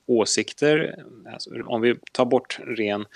åsikter, 0.06 1.04
alltså, 1.32 1.50
om 1.66 1.80
vi 1.80 1.96
tar 2.12 2.24
bort 2.24 2.58
ren, 2.66 3.06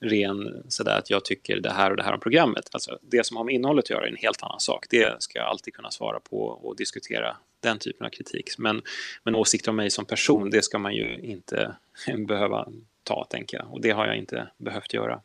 ren 0.00 0.62
sådär 0.68 0.98
att 0.98 1.10
jag 1.10 1.24
tycker 1.24 1.60
det 1.60 1.70
här 1.70 1.90
och 1.90 1.96
det 1.96 2.02
här 2.02 2.14
om 2.14 2.20
programmet, 2.20 2.68
alltså 2.72 2.98
det 3.02 3.26
som 3.26 3.36
har 3.36 3.44
med 3.44 3.54
innehållet 3.54 3.84
att 3.84 3.90
göra 3.90 4.04
är 4.04 4.10
en 4.10 4.16
helt 4.16 4.42
annan 4.42 4.60
sak. 4.60 4.86
Det 4.90 5.22
ska 5.22 5.38
jag 5.38 5.48
alltid 5.48 5.74
kunna 5.74 5.90
svara 5.90 6.20
på 6.20 6.42
och 6.42 6.76
diskutera 6.76 7.36
den 7.60 7.78
typen 7.78 8.06
av 8.06 8.10
kritik. 8.10 8.58
Men, 8.58 8.82
men 9.24 9.34
åsikter 9.34 9.70
om 9.70 9.76
mig 9.76 9.90
som 9.90 10.04
person, 10.04 10.50
det 10.50 10.62
ska 10.62 10.78
man 10.78 10.94
ju 10.94 11.18
inte 11.18 11.76
behöva 12.28 12.68
ta, 13.04 13.24
tänker 13.24 13.56
jag. 13.56 13.72
Och 13.72 13.80
det 13.80 13.90
har 13.90 14.06
jag 14.06 14.16
inte 14.16 14.50
behövt 14.58 14.94
göra. 14.94 15.20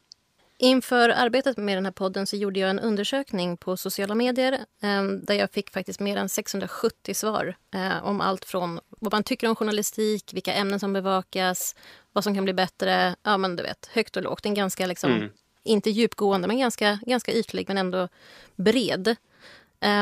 Inför 0.65 1.09
arbetet 1.09 1.57
med 1.57 1.77
den 1.77 1.85
här 1.85 1.91
podden 1.91 2.27
så 2.27 2.35
gjorde 2.35 2.59
jag 2.59 2.69
en 2.69 2.79
undersökning 2.79 3.57
på 3.57 3.77
sociala 3.77 4.15
medier 4.15 4.53
eh, 4.81 5.03
där 5.03 5.33
jag 5.33 5.51
fick 5.51 5.71
faktiskt 5.71 5.99
mer 5.99 6.17
än 6.17 6.29
670 6.29 7.13
svar 7.13 7.55
eh, 7.73 8.05
om 8.05 8.21
allt 8.21 8.45
från 8.45 8.79
vad 8.89 9.13
man 9.13 9.23
tycker 9.23 9.49
om 9.49 9.55
journalistik, 9.55 10.33
vilka 10.33 10.53
ämnen 10.53 10.79
som 10.79 10.93
bevakas, 10.93 11.75
vad 12.13 12.23
som 12.23 12.35
kan 12.35 12.43
bli 12.43 12.53
bättre. 12.53 13.15
Ja, 13.23 13.37
men 13.37 13.55
du 13.55 13.63
vet, 13.63 13.89
högt 13.93 14.17
och 14.17 14.23
lågt. 14.23 14.45
En 14.45 14.53
ganska, 14.53 14.85
liksom, 14.85 15.11
mm. 15.11 15.29
inte 15.63 15.89
djupgående, 15.89 16.47
men 16.47 16.59
ganska, 16.59 16.99
ganska 17.05 17.33
ytlig, 17.33 17.67
men 17.67 17.77
ändå 17.77 18.07
bred. 18.55 19.15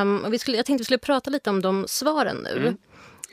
Um, 0.01 0.31
vi 0.31 0.39
skulle, 0.39 0.57
jag 0.57 0.65
tänkte 0.65 0.81
vi 0.81 0.85
skulle 0.85 0.97
prata 0.97 1.29
lite 1.29 1.49
om 1.49 1.61
de 1.61 1.85
svaren 1.87 2.37
nu. 2.37 2.57
Mm. 2.57 2.77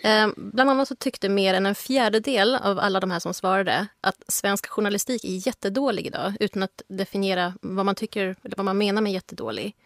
Eh, 0.02 0.28
bland 0.36 0.70
annat 0.70 0.88
så 0.88 0.94
tyckte 0.94 1.28
mer 1.28 1.54
än 1.54 1.66
en 1.66 1.74
fjärdedel 1.74 2.54
av 2.54 2.78
alla 2.78 3.00
de 3.00 3.10
här 3.10 3.18
som 3.18 3.34
svarade 3.34 3.86
att 4.00 4.24
svensk 4.28 4.68
journalistik 4.68 5.24
är 5.24 5.46
jättedålig 5.46 6.06
idag 6.06 6.32
utan 6.40 6.62
att 6.62 6.82
definiera 6.88 7.54
vad 7.60 7.86
man 7.86 7.94
tycker 7.94 8.36
eller 8.42 8.56
vad 8.56 8.64
man 8.64 8.78
menar 8.78 9.02
med 9.02 9.12
jättedålig. 9.12 9.76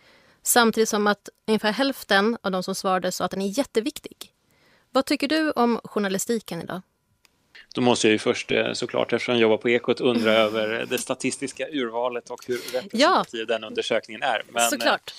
Samtidigt 0.43 0.89
som 0.89 1.07
att 1.07 1.29
ungefär 1.47 1.73
hälften 1.73 2.39
av 2.43 2.51
de 2.51 2.63
som 2.63 2.75
svarade 2.75 3.13
sa 3.13 3.25
att 3.25 3.31
den 3.31 3.43
är 3.43 3.59
jätteviktig. 3.59 4.33
Vad 4.91 5.05
tycker 5.05 5.29
du 5.29 5.51
om 5.51 5.81
journalistiken 5.85 6.63
idag? 6.63 6.83
Då 7.75 7.81
måste 7.81 8.07
jag 8.07 8.13
ju 8.13 8.19
först 8.19 8.51
eh, 8.51 8.73
såklart, 8.73 9.13
eftersom 9.13 9.35
jag 9.35 9.43
jobbar 9.43 9.57
på 9.57 9.69
Ekot, 9.69 10.01
undra 10.01 10.33
över 10.33 10.87
det 10.91 10.99
statistiska 10.99 11.69
urvalet 11.69 12.31
och 12.31 12.47
hur 12.47 12.59
representativ 12.73 13.41
ja, 13.41 13.47
den 13.47 13.65
undersökningen 13.65 14.23
är. 14.23 14.43
Men, 14.49 14.71
såklart. 14.71 15.15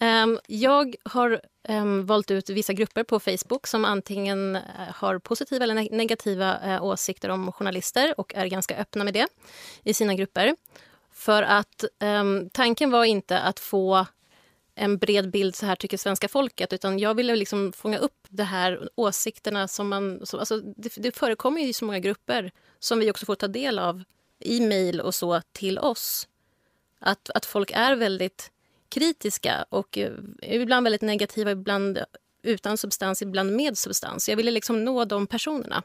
Um, 0.00 0.38
jag 0.46 0.96
har 1.04 1.40
um, 1.68 2.06
valt 2.06 2.30
ut 2.30 2.50
vissa 2.50 2.72
grupper 2.72 3.04
på 3.04 3.20
Facebook 3.20 3.66
som 3.66 3.84
antingen 3.84 4.56
eh, 4.56 4.62
har 4.94 5.18
positiva 5.18 5.64
eller 5.64 5.96
negativa 5.96 6.76
uh, 6.76 6.84
åsikter 6.84 7.28
om 7.28 7.52
journalister 7.52 8.20
och 8.20 8.34
är 8.34 8.46
ganska 8.46 8.76
öppna 8.76 9.04
med 9.04 9.14
det 9.14 9.26
i 9.82 9.94
sina 9.94 10.14
grupper. 10.14 10.56
För 11.12 11.42
att 11.42 11.84
um, 12.00 12.50
tanken 12.50 12.90
var 12.90 13.04
inte 13.04 13.40
att 13.40 13.60
få 13.60 14.06
en 14.74 14.98
bred 14.98 15.30
bild, 15.30 15.56
så 15.56 15.66
här 15.66 15.76
tycker 15.76 15.96
svenska 15.96 16.28
folket. 16.28 16.72
Utan 16.72 16.98
jag 16.98 17.14
ville 17.14 17.36
liksom 17.36 17.72
fånga 17.72 17.98
upp 17.98 18.26
de 18.28 18.42
här 18.42 18.88
åsikterna 18.94 19.68
som 19.68 19.88
man... 19.88 20.26
Som, 20.26 20.38
alltså, 20.38 20.56
det, 20.56 20.92
det 20.96 21.16
förekommer 21.16 21.60
i 21.60 21.72
så 21.72 21.84
många 21.84 21.98
grupper 21.98 22.50
som 22.78 22.98
vi 22.98 23.10
också 23.10 23.26
får 23.26 23.34
ta 23.34 23.48
del 23.48 23.78
av 23.78 24.02
i 24.40 24.60
mejl 24.60 25.00
och 25.00 25.14
så 25.14 25.40
till 25.52 25.78
oss. 25.78 26.28
Att, 27.00 27.30
att 27.30 27.46
folk 27.46 27.70
är 27.74 27.96
väldigt 27.96 28.50
kritiska 28.88 29.66
och 29.68 29.98
eh, 29.98 30.12
ibland 30.42 30.84
väldigt 30.84 31.02
negativa, 31.02 31.50
ibland 31.50 31.98
utan 32.42 32.78
substans, 32.78 33.22
ibland 33.22 33.52
med 33.52 33.78
substans. 33.78 34.28
Jag 34.28 34.36
ville 34.36 34.50
liksom 34.50 34.84
nå 34.84 35.04
de 35.04 35.26
personerna. 35.26 35.82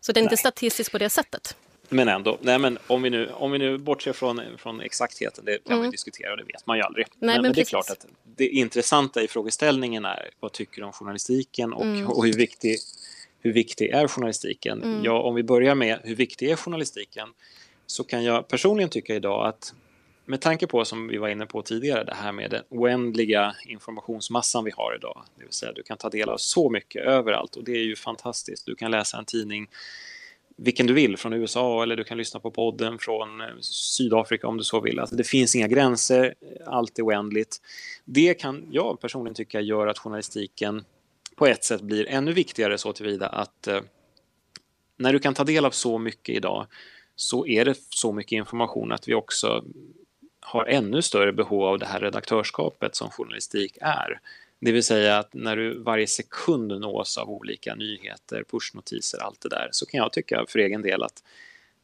Så 0.00 0.12
det 0.12 0.20
är 0.20 0.22
inte 0.22 0.36
statistiskt 0.36 0.92
på 0.92 0.98
det 0.98 1.10
sättet. 1.10 1.56
Men 1.88 2.08
ändå, 2.08 2.38
nej 2.40 2.58
men 2.58 2.78
om 2.86 3.02
vi 3.02 3.10
nu, 3.10 3.30
om 3.32 3.52
vi 3.52 3.58
nu 3.58 3.78
bortser 3.78 4.12
från, 4.12 4.40
från 4.58 4.80
exaktheten, 4.80 5.44
det 5.44 5.58
kan 5.64 5.72
mm. 5.72 5.82
man 5.82 5.90
diskutera 5.90 6.30
och 6.30 6.36
det 6.36 6.44
vet 6.44 6.66
man 6.66 6.76
ju 6.76 6.82
aldrig. 6.82 7.06
Nej, 7.18 7.34
men, 7.34 7.42
men, 7.42 7.52
det 7.52 7.60
är 7.60 7.64
klart 7.64 7.90
att 7.90 8.06
det 8.36 8.48
intressanta 8.48 9.22
i 9.22 9.28
frågeställningen 9.28 10.04
är 10.04 10.30
vad 10.40 10.52
tycker 10.52 10.80
du 10.80 10.86
om 10.86 10.92
journalistiken 10.92 11.72
och, 11.72 11.84
mm. 11.84 12.06
och 12.06 12.26
hur, 12.26 12.32
viktig, 12.32 12.76
hur 13.40 13.52
viktig 13.52 13.90
är 13.90 14.08
journalistiken? 14.08 14.82
Mm. 14.82 15.04
Ja, 15.04 15.22
om 15.22 15.34
vi 15.34 15.42
börjar 15.42 15.74
med 15.74 16.00
hur 16.04 16.14
viktig 16.14 16.50
är 16.50 16.56
journalistiken 16.56 17.28
så 17.86 18.04
kan 18.04 18.24
jag 18.24 18.48
personligen 18.48 18.90
tycka 18.90 19.14
idag 19.14 19.48
att 19.48 19.74
med 20.26 20.40
tanke 20.40 20.66
på 20.66 20.84
som 20.84 21.08
vi 21.08 21.16
var 21.16 21.28
inne 21.28 21.46
på 21.46 21.62
tidigare, 21.62 22.04
det 22.04 22.14
här 22.14 22.32
med 22.32 22.50
den 22.50 22.62
oändliga 22.68 23.56
informationsmassan 23.66 24.64
vi 24.64 24.70
har 24.76 24.94
idag, 24.94 25.24
det 25.36 25.44
vill 25.44 25.52
säga 25.52 25.72
du 25.72 25.82
kan 25.82 25.98
ta 25.98 26.10
del 26.10 26.28
av 26.28 26.36
så 26.36 26.70
mycket 26.70 27.02
överallt 27.02 27.56
och 27.56 27.64
det 27.64 27.72
är 27.72 27.84
ju 27.84 27.96
fantastiskt. 27.96 28.66
Du 28.66 28.74
kan 28.74 28.90
läsa 28.90 29.18
en 29.18 29.24
tidning 29.24 29.68
vilken 30.56 30.86
du 30.86 30.94
vill 30.94 31.16
från 31.16 31.32
USA 31.32 31.82
eller 31.82 31.96
du 31.96 32.04
kan 32.04 32.18
lyssna 32.18 32.40
på 32.40 32.50
podden 32.50 32.98
från 32.98 33.40
eh, 33.40 33.46
Sydafrika 33.60 34.48
om 34.48 34.56
du 34.56 34.64
så 34.64 34.80
vill. 34.80 34.98
Alltså 34.98 35.16
det 35.16 35.24
finns 35.24 35.54
inga 35.54 35.68
gränser, 35.68 36.34
allt 36.66 36.98
är 36.98 37.02
oändligt. 37.02 37.56
Det 38.04 38.34
kan 38.34 38.68
jag 38.70 39.00
personligen 39.00 39.34
tycka 39.34 39.60
gör 39.60 39.86
att 39.86 39.98
journalistiken 39.98 40.84
på 41.36 41.46
ett 41.46 41.64
sätt 41.64 41.80
blir 41.80 42.08
ännu 42.08 42.32
viktigare 42.32 42.78
så 42.78 42.92
tillvida 42.92 43.28
att 43.28 43.66
eh, 43.66 43.80
när 44.96 45.12
du 45.12 45.18
kan 45.18 45.34
ta 45.34 45.44
del 45.44 45.64
av 45.64 45.70
så 45.70 45.98
mycket 45.98 46.36
idag 46.36 46.66
så 47.16 47.46
är 47.46 47.64
det 47.64 47.74
så 47.88 48.12
mycket 48.12 48.32
information 48.32 48.92
att 48.92 49.08
vi 49.08 49.14
också 49.14 49.64
har 50.44 50.64
ännu 50.64 51.02
större 51.02 51.32
behov 51.32 51.64
av 51.64 51.78
det 51.78 51.86
här 51.86 52.00
redaktörskapet 52.00 52.94
som 52.94 53.10
journalistik 53.10 53.78
är. 53.80 54.20
Det 54.60 54.72
vill 54.72 54.84
säga 54.84 55.18
att 55.18 55.34
när 55.34 55.56
du 55.56 55.78
varje 55.78 56.06
sekund 56.06 56.80
nås 56.80 57.18
av 57.18 57.30
olika 57.30 57.74
nyheter, 57.74 58.44
pushnotiser, 58.50 59.18
allt 59.18 59.40
det 59.40 59.48
där, 59.48 59.68
så 59.72 59.86
kan 59.86 59.98
jag 59.98 60.12
tycka 60.12 60.44
för 60.48 60.58
egen 60.58 60.82
del 60.82 61.02
att, 61.02 61.22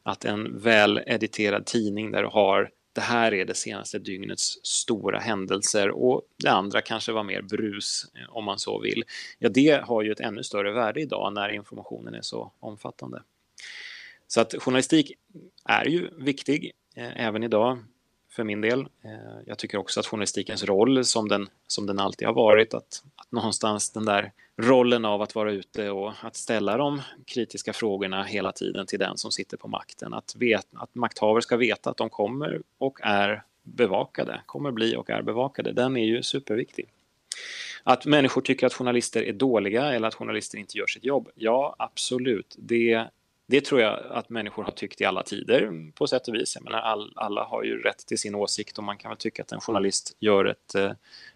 att 0.03 0.25
en 0.25 0.59
väl 0.59 1.01
editerad 1.05 1.65
tidning 1.65 2.11
där 2.11 2.21
du 2.21 2.27
har 2.27 2.71
det 2.93 3.01
här 3.01 3.33
är 3.33 3.45
det 3.45 3.53
senaste 3.53 3.99
dygnets 3.99 4.59
stora 4.63 5.19
händelser 5.19 5.89
och 5.89 6.21
det 6.37 6.51
andra 6.51 6.81
kanske 6.81 7.11
var 7.11 7.23
mer 7.23 7.41
brus 7.41 8.05
eh, 8.15 8.35
om 8.35 8.45
man 8.45 8.59
så 8.59 8.79
vill. 8.79 9.03
Ja, 9.39 9.49
det 9.49 9.83
har 9.83 10.01
ju 10.01 10.11
ett 10.11 10.19
ännu 10.19 10.43
större 10.43 10.71
värde 10.71 11.01
idag 11.01 11.33
när 11.33 11.49
informationen 11.49 12.13
är 12.13 12.21
så 12.21 12.51
omfattande. 12.59 13.23
Så 14.27 14.41
att 14.41 14.55
journalistik 14.59 15.11
är 15.65 15.85
ju 15.85 16.09
viktig 16.17 16.71
eh, 16.95 17.25
även 17.25 17.43
idag 17.43 17.79
för 18.31 18.43
min 18.43 18.61
del. 18.61 18.79
Eh, 18.79 19.11
jag 19.45 19.57
tycker 19.57 19.77
också 19.77 19.99
att 19.99 20.05
journalistikens 20.05 20.63
roll 20.63 21.05
som 21.05 21.27
den, 21.27 21.49
som 21.67 21.85
den 21.85 21.99
alltid 21.99 22.27
har 22.27 22.35
varit, 22.35 22.73
att, 22.73 23.03
att 23.15 23.31
någonstans 23.31 23.89
den 23.89 24.05
där 24.05 24.31
rollen 24.57 25.05
av 25.05 25.21
att 25.21 25.35
vara 25.35 25.51
ute 25.51 25.89
och 25.89 26.13
att 26.21 26.35
ställa 26.35 26.77
de 26.77 27.01
kritiska 27.25 27.73
frågorna 27.73 28.23
hela 28.23 28.51
tiden 28.51 28.85
till 28.85 28.99
den 28.99 29.17
som 29.17 29.31
sitter 29.31 29.57
på 29.57 29.67
makten. 29.67 30.13
Att, 30.13 30.35
vet, 30.35 30.67
att 30.73 30.95
makthavare 30.95 31.41
ska 31.41 31.57
veta 31.57 31.89
att 31.89 31.97
de 31.97 32.09
kommer 32.09 32.61
och 32.77 32.99
är 33.03 33.43
bevakade, 33.63 34.41
kommer 34.45 34.71
bli 34.71 34.95
och 34.95 35.09
är 35.09 35.21
bevakade, 35.21 35.71
den 35.71 35.97
är 35.97 36.05
ju 36.05 36.23
superviktig. 36.23 36.85
Att 37.83 38.05
människor 38.05 38.41
tycker 38.41 38.67
att 38.67 38.73
journalister 38.73 39.23
är 39.23 39.33
dåliga 39.33 39.93
eller 39.93 40.07
att 40.07 40.15
journalister 40.15 40.57
inte 40.57 40.77
gör 40.77 40.87
sitt 40.87 41.05
jobb, 41.05 41.29
ja 41.35 41.75
absolut, 41.79 42.55
det 42.59 43.07
det 43.51 43.65
tror 43.65 43.81
jag 43.81 43.99
att 44.09 44.29
människor 44.29 44.63
har 44.63 44.71
tyckt 44.71 45.01
i 45.01 45.05
alla 45.05 45.23
tider 45.23 45.91
på 45.95 46.07
sätt 46.07 46.27
och 46.27 46.35
vis. 46.35 46.55
Jag 46.55 46.63
menar, 46.63 46.79
all, 46.79 47.13
alla 47.15 47.43
har 47.43 47.63
ju 47.63 47.81
rätt 47.81 48.07
till 48.07 48.19
sin 48.19 48.35
åsikt 48.35 48.77
och 48.77 48.83
man 48.83 48.97
kan 48.97 49.09
väl 49.09 49.17
tycka 49.17 49.41
att 49.41 49.51
en 49.51 49.59
journalist 49.59 50.15
gör 50.19 50.45
ett, 50.45 50.75
eh, 50.75 50.91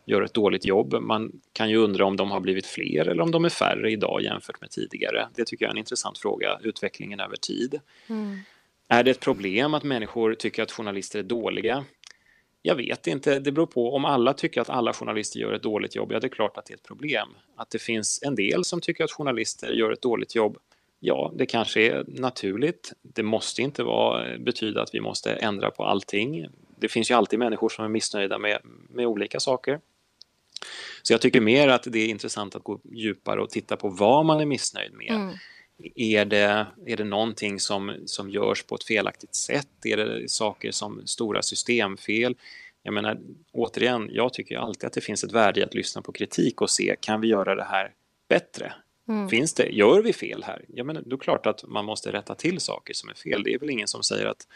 gör 0.05 0.22
ett 0.22 0.34
dåligt 0.34 0.66
jobb. 0.66 0.95
Man 1.01 1.32
kan 1.53 1.70
ju 1.70 1.78
undra 1.78 2.05
om 2.05 2.18
de 2.18 2.32
har 2.32 2.39
blivit 2.39 2.66
fler 2.66 3.07
eller 3.07 3.24
om 3.24 3.32
de 3.32 3.45
är 3.45 3.49
färre 3.49 3.91
idag 3.91 4.22
jämfört 4.22 4.61
med 4.61 4.72
tidigare. 4.72 5.28
Det 5.36 5.45
tycker 5.45 5.66
jag 5.66 5.70
är 5.70 5.74
en 5.74 5.78
intressant 5.78 6.18
fråga, 6.18 6.59
utvecklingen 6.63 7.20
över 7.20 7.36
tid. 7.36 7.80
Mm. 8.07 8.39
Är 8.88 9.03
det 9.03 9.11
ett 9.11 9.20
problem 9.20 9.74
att 9.74 9.84
människor 9.84 10.34
tycker 10.34 10.63
att 10.63 10.72
journalister 10.72 11.20
är 11.20 11.24
dåliga? 11.24 11.86
Jag 12.61 12.76
vet 12.76 13.07
inte, 13.07 13.39
det 13.39 13.51
beror 13.51 13.66
på. 13.66 13.95
Om 13.95 14.05
alla 14.05 14.34
tycker 14.34 14.61
att 14.61 14.70
alla 14.70 14.93
journalister 14.93 15.39
gör 15.39 15.53
ett 15.53 15.63
dåligt 15.63 15.95
jobb, 15.95 16.11
ja 16.11 16.20
det 16.20 16.28
är 16.28 16.30
klart 16.30 16.57
att 16.57 16.66
det 16.66 16.74
är 16.74 16.78
ett 16.78 16.88
problem. 16.88 17.30
Att 17.55 17.70
det 17.70 17.80
finns 17.80 18.20
en 18.24 18.36
del 18.36 18.63
som 18.63 18.82
tycker 18.82 19.03
att 19.03 19.11
journalister 19.11 19.72
gör 19.72 19.91
ett 19.91 20.01
dåligt 20.01 20.36
jobb, 20.36 20.57
Ja, 21.08 21.32
det 21.36 21.45
kanske 21.45 21.82
är 21.82 22.06
naturligt. 22.08 22.93
Det 23.01 23.24
måste 23.24 23.62
inte 23.62 23.84
vara, 23.84 24.38
betyda 24.38 24.82
att 24.82 24.89
vi 24.93 25.01
måste 25.01 25.34
ändra 25.34 25.72
på 25.72 25.84
allting. 25.84 26.47
Det 26.80 26.88
finns 26.88 27.12
ju 27.12 27.16
alltid 27.16 27.39
människor 27.39 27.70
som 27.70 27.86
är 27.86 27.89
missnöjda 27.89 28.38
med, 28.38 28.60
med 28.89 29.08
olika 29.08 29.39
saker. 29.39 29.80
Så 31.03 31.14
jag 31.14 31.22
tycker 31.22 31.41
mer 31.41 31.68
att 31.68 31.84
det 31.84 31.99
är 31.99 32.08
intressant 32.08 32.56
att 32.56 32.64
gå 32.64 32.80
djupare 32.84 33.41
och 33.41 33.49
titta 33.49 33.78
på 33.78 33.89
vad 33.89 34.26
man 34.26 34.39
är 34.39 34.45
missnöjd 34.45 34.93
med. 34.93 35.12
Mm. 35.12 35.36
Är, 35.95 36.26
det, 36.26 36.68
är 36.86 36.97
det 36.97 37.03
någonting 37.03 37.60
som, 37.60 37.95
som 38.06 38.30
görs 38.30 38.64
på 38.64 38.76
ett 38.76 38.84
felaktigt 38.84 39.36
sätt? 39.36 39.86
Är 39.86 39.97
det 39.97 40.30
saker 40.30 40.72
som 40.72 41.01
stora 41.06 41.41
systemfel? 41.41 42.36
Jag 42.84 42.93
menar, 42.93 43.20
återigen, 43.51 44.10
jag 44.12 44.34
tycker 44.34 44.58
alltid 44.58 44.88
att 44.88 44.93
det 44.93 45.01
finns 45.01 45.24
ett 45.24 45.32
värde 45.32 45.60
i 45.60 45.64
att 45.64 45.74
lyssna 45.74 46.01
på 46.01 46.12
kritik 46.12 46.62
och 46.62 46.70
se, 46.70 46.95
kan 46.99 47.22
vi 47.22 47.28
göra 47.28 47.56
det 47.56 47.64
här 47.64 47.91
bättre? 48.30 48.74
Mm. 49.08 49.30
Finns 49.30 49.53
det, 49.53 49.70
gör 49.70 50.01
vi 50.01 50.14
fel 50.14 50.43
här? 50.43 50.66
Ja, 50.68 50.84
men 50.84 51.03
då 51.06 51.16
är 51.16 51.20
klart 51.20 51.45
att 51.45 51.64
man 51.68 51.86
måste 51.86 52.12
rätta 52.12 52.36
till 52.36 52.60
saker 52.60 52.93
som 52.93 53.10
är 53.10 53.14
fel. 53.14 53.43
Det 53.43 53.53
är 53.53 53.60
väl 53.60 53.70
ingen 53.70 53.88
som 53.88 54.03
säger 54.03 54.26
att 54.26 54.47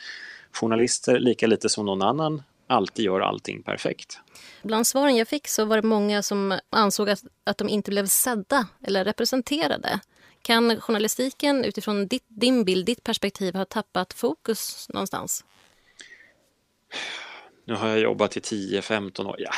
journalister, 0.51 1.19
lika 1.19 1.47
lite 1.47 1.69
som 1.69 1.85
någon 1.85 2.01
annan, 2.01 2.43
alltid 2.67 3.05
gör 3.05 3.19
allting 3.19 3.63
perfekt. 3.63 4.19
Bland 4.63 4.87
svaren 4.87 5.15
jag 5.15 5.27
fick 5.27 5.47
så 5.47 5.65
var 5.65 5.75
det 5.75 5.87
många 5.87 6.23
som 6.23 6.59
ansåg 6.69 7.09
att, 7.09 7.23
att 7.43 7.57
de 7.57 7.69
inte 7.69 7.91
blev 7.91 8.05
sedda 8.05 8.67
eller 8.87 9.05
representerade. 9.05 9.99
Kan 10.41 10.81
journalistiken 10.81 11.65
utifrån 11.65 12.07
ditt, 12.07 12.25
din 12.27 12.65
bild, 12.65 12.85
ditt 12.85 13.03
perspektiv, 13.03 13.55
ha 13.55 13.65
tappat 13.65 14.13
fokus 14.13 14.89
någonstans? 14.89 15.45
Nu 17.65 17.75
har 17.75 17.87
jag 17.87 17.99
jobbat 17.99 18.37
i 18.37 18.39
10-15 18.39 19.25
år. 19.25 19.35
Ja, 19.39 19.51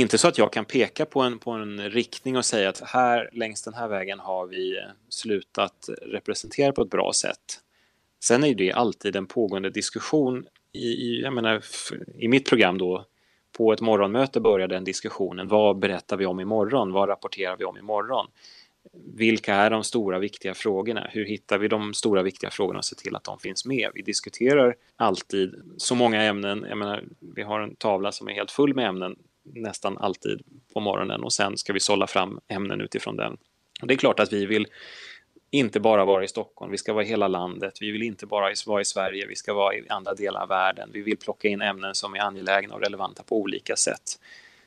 inte 0.00 0.18
så 0.18 0.28
att 0.28 0.38
jag 0.38 0.52
kan 0.52 0.64
peka 0.64 1.06
på 1.06 1.20
en, 1.20 1.38
på 1.38 1.50
en 1.50 1.90
riktning 1.90 2.36
och 2.36 2.44
säga 2.44 2.68
att 2.68 2.80
här 2.80 3.30
längs 3.32 3.62
den 3.62 3.74
här 3.74 3.88
vägen 3.88 4.20
har 4.20 4.46
vi 4.46 4.80
slutat 5.08 5.88
representera 6.02 6.72
på 6.72 6.82
ett 6.82 6.90
bra 6.90 7.12
sätt. 7.12 7.60
Sen 8.24 8.44
är 8.44 8.54
det 8.54 8.72
alltid 8.72 9.16
en 9.16 9.26
pågående 9.26 9.70
diskussion. 9.70 10.46
I, 10.72 10.86
i, 10.86 11.20
jag 11.22 11.32
menar, 11.32 11.62
I 12.18 12.28
mitt 12.28 12.48
program 12.48 12.78
då, 12.78 13.04
på 13.56 13.72
ett 13.72 13.80
morgonmöte 13.80 14.40
började 14.40 14.74
den 14.74 14.84
diskussionen. 14.84 15.48
Vad 15.48 15.78
berättar 15.78 16.16
vi 16.16 16.26
om 16.26 16.40
imorgon? 16.40 16.92
Vad 16.92 17.08
rapporterar 17.08 17.56
vi 17.56 17.64
om 17.64 17.78
imorgon? 17.78 18.26
Vilka 19.14 19.54
är 19.54 19.70
de 19.70 19.84
stora 19.84 20.18
viktiga 20.18 20.54
frågorna? 20.54 21.08
Hur 21.10 21.24
hittar 21.24 21.58
vi 21.58 21.68
de 21.68 21.94
stora 21.94 22.22
viktiga 22.22 22.50
frågorna 22.50 22.78
och 22.78 22.84
ser 22.84 22.96
till 22.96 23.16
att 23.16 23.24
de 23.24 23.38
finns 23.38 23.66
med? 23.66 23.90
Vi 23.94 24.02
diskuterar 24.02 24.74
alltid 24.96 25.54
så 25.76 25.94
många 25.94 26.22
ämnen. 26.22 26.66
Jag 26.68 26.78
menar, 26.78 27.04
vi 27.34 27.42
har 27.42 27.60
en 27.60 27.76
tavla 27.76 28.12
som 28.12 28.28
är 28.28 28.32
helt 28.32 28.50
full 28.50 28.74
med 28.74 28.88
ämnen 28.88 29.16
nästan 29.44 29.98
alltid 29.98 30.42
på 30.72 30.80
morgonen 30.80 31.22
och 31.24 31.32
sen 31.32 31.58
ska 31.58 31.72
vi 31.72 31.80
sålla 31.80 32.06
fram 32.06 32.40
ämnen 32.48 32.80
utifrån 32.80 33.16
den. 33.16 33.36
Och 33.80 33.86
det 33.86 33.94
är 33.94 33.98
klart 33.98 34.20
att 34.20 34.32
vi 34.32 34.46
vill 34.46 34.66
inte 35.50 35.80
bara 35.80 36.04
vara 36.04 36.24
i 36.24 36.28
Stockholm, 36.28 36.70
vi 36.70 36.78
ska 36.78 36.92
vara 36.92 37.04
i 37.04 37.08
hela 37.08 37.28
landet. 37.28 37.74
Vi 37.80 37.90
vill 37.90 38.02
inte 38.02 38.26
bara 38.26 38.52
vara 38.66 38.80
i 38.80 38.84
Sverige, 38.84 39.26
vi 39.26 39.36
ska 39.36 39.54
vara 39.54 39.74
i 39.74 39.88
andra 39.88 40.14
delar 40.14 40.42
av 40.42 40.48
världen. 40.48 40.90
Vi 40.92 41.02
vill 41.02 41.16
plocka 41.16 41.48
in 41.48 41.62
ämnen 41.62 41.94
som 41.94 42.14
är 42.14 42.18
angelägna 42.18 42.74
och 42.74 42.80
relevanta 42.80 43.22
på 43.22 43.36
olika 43.36 43.76
sätt. 43.76 44.18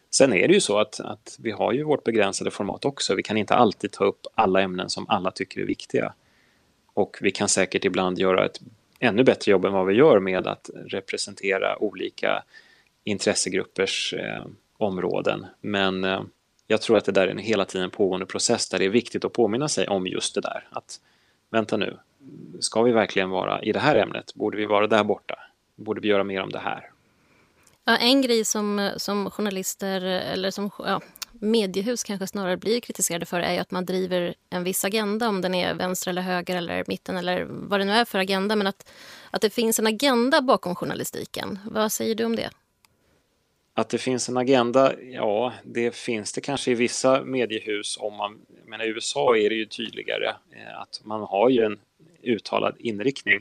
Sen 0.09 0.33
är 0.33 0.47
det 0.47 0.53
ju 0.53 0.61
så 0.61 0.79
att, 0.79 0.99
att 0.99 1.37
vi 1.39 1.51
har 1.51 1.73
ju 1.73 1.83
vårt 1.83 2.03
begränsade 2.03 2.51
format 2.51 2.85
också. 2.85 3.15
Vi 3.15 3.23
kan 3.23 3.37
inte 3.37 3.55
alltid 3.55 3.91
ta 3.91 4.05
upp 4.05 4.27
alla 4.35 4.61
ämnen 4.61 4.89
som 4.89 5.09
alla 5.09 5.31
tycker 5.31 5.61
är 5.61 5.65
viktiga. 5.65 6.13
Och 6.93 7.17
vi 7.21 7.31
kan 7.31 7.49
säkert 7.49 7.85
ibland 7.85 8.19
göra 8.19 8.45
ett 8.45 8.59
ännu 8.99 9.23
bättre 9.23 9.51
jobb 9.51 9.65
än 9.65 9.73
vad 9.73 9.85
vi 9.85 9.93
gör 9.93 10.19
med 10.19 10.47
att 10.47 10.69
representera 10.85 11.77
olika 11.77 12.43
intressegruppers 13.03 14.13
eh, 14.13 14.45
områden. 14.77 15.45
Men 15.61 16.03
eh, 16.03 16.21
jag 16.67 16.81
tror 16.81 16.97
att 16.97 17.05
det 17.05 17.11
där 17.11 17.27
är 17.27 17.31
en 17.31 17.37
hela 17.37 17.65
tiden 17.65 17.89
pågående 17.89 18.25
process 18.25 18.69
där 18.69 18.79
det 18.79 18.85
är 18.85 18.89
viktigt 18.89 19.25
att 19.25 19.33
påminna 19.33 19.67
sig 19.67 19.87
om 19.87 20.07
just 20.07 20.35
det 20.35 20.41
där. 20.41 20.67
Att 20.69 20.99
vänta 21.49 21.77
nu, 21.77 21.97
ska 22.59 22.81
vi 22.81 22.91
verkligen 22.91 23.29
vara 23.29 23.61
i 23.61 23.71
det 23.71 23.79
här 23.79 23.95
ämnet? 23.95 24.35
Borde 24.35 24.57
vi 24.57 24.65
vara 24.65 24.87
där 24.87 25.03
borta? 25.03 25.35
Borde 25.75 26.01
vi 26.01 26.07
göra 26.07 26.23
mer 26.23 26.41
om 26.41 26.49
det 26.49 26.59
här? 26.59 26.89
Ja, 27.85 27.97
en 27.97 28.21
grej 28.21 28.45
som, 28.45 28.91
som 28.97 29.31
journalister, 29.31 30.01
eller 30.01 30.51
som 30.51 30.71
ja, 30.79 31.01
mediehus 31.31 32.03
kanske 32.03 32.27
snarare 32.27 32.57
blir 32.57 32.79
kritiserade 32.79 33.25
för 33.25 33.39
är 33.39 33.61
att 33.61 33.71
man 33.71 33.85
driver 33.85 34.35
en 34.49 34.63
viss 34.63 34.85
agenda, 34.85 35.29
om 35.29 35.41
den 35.41 35.53
är 35.53 35.73
vänster 35.73 36.11
eller 36.11 36.21
höger 36.21 36.55
eller 36.55 36.83
mitten 36.87 37.17
eller 37.17 37.45
vad 37.49 37.79
det 37.79 37.85
nu 37.85 37.91
är 37.91 38.05
för 38.05 38.19
agenda. 38.19 38.55
Men 38.55 38.67
att, 38.67 38.89
att 39.31 39.41
det 39.41 39.49
finns 39.49 39.79
en 39.79 39.87
agenda 39.87 40.41
bakom 40.41 40.75
journalistiken. 40.75 41.59
Vad 41.65 41.91
säger 41.91 42.15
du 42.15 42.25
om 42.25 42.35
det? 42.35 42.49
Att 43.77 43.89
det 43.89 43.97
finns 43.97 44.29
en 44.29 44.37
agenda, 44.37 44.93
ja, 45.01 45.53
det 45.63 45.95
finns 45.95 46.33
det 46.33 46.41
kanske 46.41 46.71
i 46.71 46.75
vissa 46.75 47.23
mediehus. 47.23 47.97
Om 47.99 48.15
man, 48.15 48.39
men 48.65 48.81
i 48.81 48.85
USA 48.85 49.37
är 49.37 49.49
det 49.49 49.55
ju 49.55 49.65
tydligare 49.65 50.27
eh, 50.27 50.81
att 50.81 51.01
man 51.03 51.21
har 51.21 51.49
ju 51.49 51.63
en 51.63 51.79
uttalad 52.23 52.75
inriktning. 52.79 53.39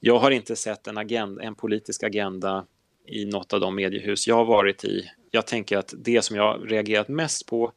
Jag 0.00 0.18
har 0.18 0.30
inte 0.30 0.56
sett 0.56 0.86
en, 0.86 0.98
agenda, 0.98 1.42
en 1.42 1.54
politisk 1.54 2.02
agenda 2.02 2.66
i 3.06 3.24
något 3.24 3.52
av 3.52 3.60
de 3.60 3.74
mediehus 3.74 4.26
jag 4.26 4.34
har 4.34 4.44
varit 4.44 4.84
i. 4.84 5.10
Jag 5.30 5.46
tänker 5.46 5.78
att 5.78 5.94
det 5.96 6.22
som 6.22 6.36
jag 6.36 6.72
reagerat 6.72 7.08
mest 7.08 7.46
på 7.46 7.72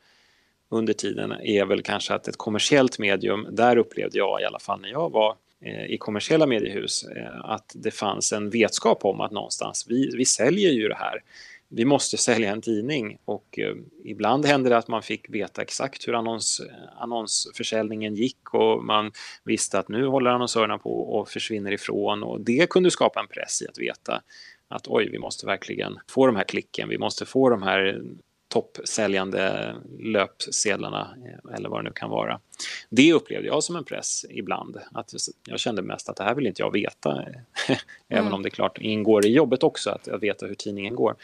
under 0.69 0.93
tiden 0.93 1.31
är 1.31 1.65
väl 1.65 1.83
kanske 1.83 2.13
att 2.13 2.27
ett 2.27 2.37
kommersiellt 2.37 2.99
medium, 2.99 3.47
där 3.51 3.77
upplevde 3.77 4.17
jag 4.17 4.41
i 4.41 4.45
alla 4.45 4.59
fall 4.59 4.81
när 4.81 4.89
jag 4.89 5.11
var 5.11 5.35
eh, 5.61 5.85
i 5.85 5.97
kommersiella 5.97 6.45
mediehus, 6.45 7.03
eh, 7.03 7.39
att 7.43 7.71
det 7.75 7.91
fanns 7.91 8.33
en 8.33 8.49
vetskap 8.49 9.05
om 9.05 9.21
att 9.21 9.31
någonstans, 9.31 9.85
vi, 9.89 10.11
vi 10.17 10.25
säljer 10.25 10.71
ju 10.71 10.87
det 10.87 10.95
här 10.95 11.21
vi 11.69 11.85
måste 11.85 12.17
sälja 12.17 12.51
en 12.51 12.61
tidning 12.61 13.17
och 13.25 13.59
eh, 13.59 13.75
ibland 14.03 14.45
hände 14.45 14.69
det 14.69 14.77
att 14.77 14.87
man 14.87 15.01
fick 15.01 15.29
veta 15.29 15.61
exakt 15.61 16.07
hur 16.07 16.13
annons, 16.13 16.61
annonsförsäljningen 16.97 18.15
gick 18.15 18.53
och 18.53 18.83
man 18.83 19.11
visste 19.43 19.79
att 19.79 19.89
nu 19.89 20.07
håller 20.07 20.31
annonsörerna 20.31 20.77
på 20.77 20.99
och 20.99 21.29
försvinner 21.29 21.71
ifrån 21.71 22.23
och 22.23 22.41
det 22.41 22.69
kunde 22.69 22.91
skapa 22.91 23.19
en 23.19 23.27
press 23.27 23.61
i 23.61 23.67
att 23.67 23.79
veta 23.79 24.21
att 24.67 24.87
oj, 24.87 25.09
vi 25.11 25.19
måste 25.19 25.45
verkligen 25.45 25.99
få 26.09 26.25
de 26.25 26.35
här 26.35 26.43
klicken, 26.43 26.89
vi 26.89 26.97
måste 26.97 27.25
få 27.25 27.49
de 27.49 27.63
här 27.63 28.01
toppsäljande 28.57 29.75
löpsedlarna 29.99 31.15
eh, 31.25 31.55
eller 31.55 31.69
vad 31.69 31.79
det 31.79 31.83
nu 31.83 31.91
kan 31.95 32.09
vara. 32.09 32.39
Det 32.89 33.13
upplevde 33.13 33.47
jag 33.47 33.63
som 33.63 33.75
en 33.75 33.83
press 33.83 34.25
ibland. 34.29 34.77
Att 34.91 35.13
jag 35.47 35.59
kände 35.59 35.81
mest 35.81 36.09
att 36.09 36.15
det 36.15 36.23
här 36.23 36.35
vill 36.35 36.47
inte 36.47 36.61
jag 36.61 36.73
veta. 36.73 37.09
Även 38.07 38.23
mm. 38.23 38.33
om 38.33 38.43
det 38.43 38.49
klart 38.49 38.77
ingår 38.77 39.25
i 39.25 39.29
jobbet 39.29 39.63
också 39.63 39.89
att 39.89 40.07
jag 40.07 40.19
veta 40.19 40.45
hur 40.45 40.55
tidningen 40.55 40.95
går. 40.95 41.15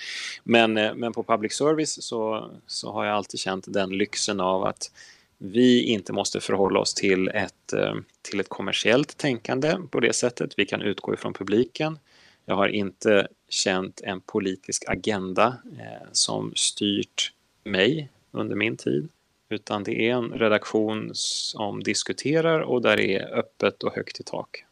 Men, 0.43 0.77
eh, 0.77 0.93
men 0.95 1.13
på 1.13 1.23
public 1.23 1.53
service 1.53 2.03
så, 2.03 2.51
så 2.67 2.91
har 2.91 3.05
jag 3.05 3.15
alltid 3.15 3.39
känt 3.39 3.65
den 3.67 3.89
lyxen 3.89 4.39
av 4.39 4.63
att 4.63 4.91
vi 5.38 5.84
inte 5.84 6.13
måste 6.13 6.39
förhålla 6.39 6.79
oss 6.79 6.93
till 6.93 7.27
ett, 7.27 7.73
eh, 7.73 7.95
till 8.21 8.39
ett 8.39 8.49
kommersiellt 8.49 9.17
tänkande 9.17 9.75
på 9.91 9.99
det 9.99 10.13
sättet. 10.13 10.53
Vi 10.57 10.65
kan 10.65 10.81
utgå 10.81 11.13
ifrån 11.13 11.34
publiken. 11.34 11.99
Jag 12.45 12.55
har 12.55 12.67
inte 12.67 13.27
känt 13.49 14.01
en 14.01 14.21
politisk 14.21 14.83
agenda 14.87 15.57
eh, 15.79 16.07
som 16.11 16.51
styrt 16.55 17.33
mig 17.63 18.09
under 18.31 18.55
min 18.55 18.77
tid. 18.77 19.09
Utan 19.49 19.83
det 19.83 20.09
är 20.09 20.13
en 20.13 20.29
redaktion 20.29 21.11
som 21.13 21.83
diskuterar 21.83 22.59
och 22.59 22.81
där 22.81 22.97
det 22.97 23.15
är 23.15 23.37
öppet 23.37 23.83
och 23.83 23.95
högt 23.95 24.19
i 24.19 24.23
tak. 24.23 24.65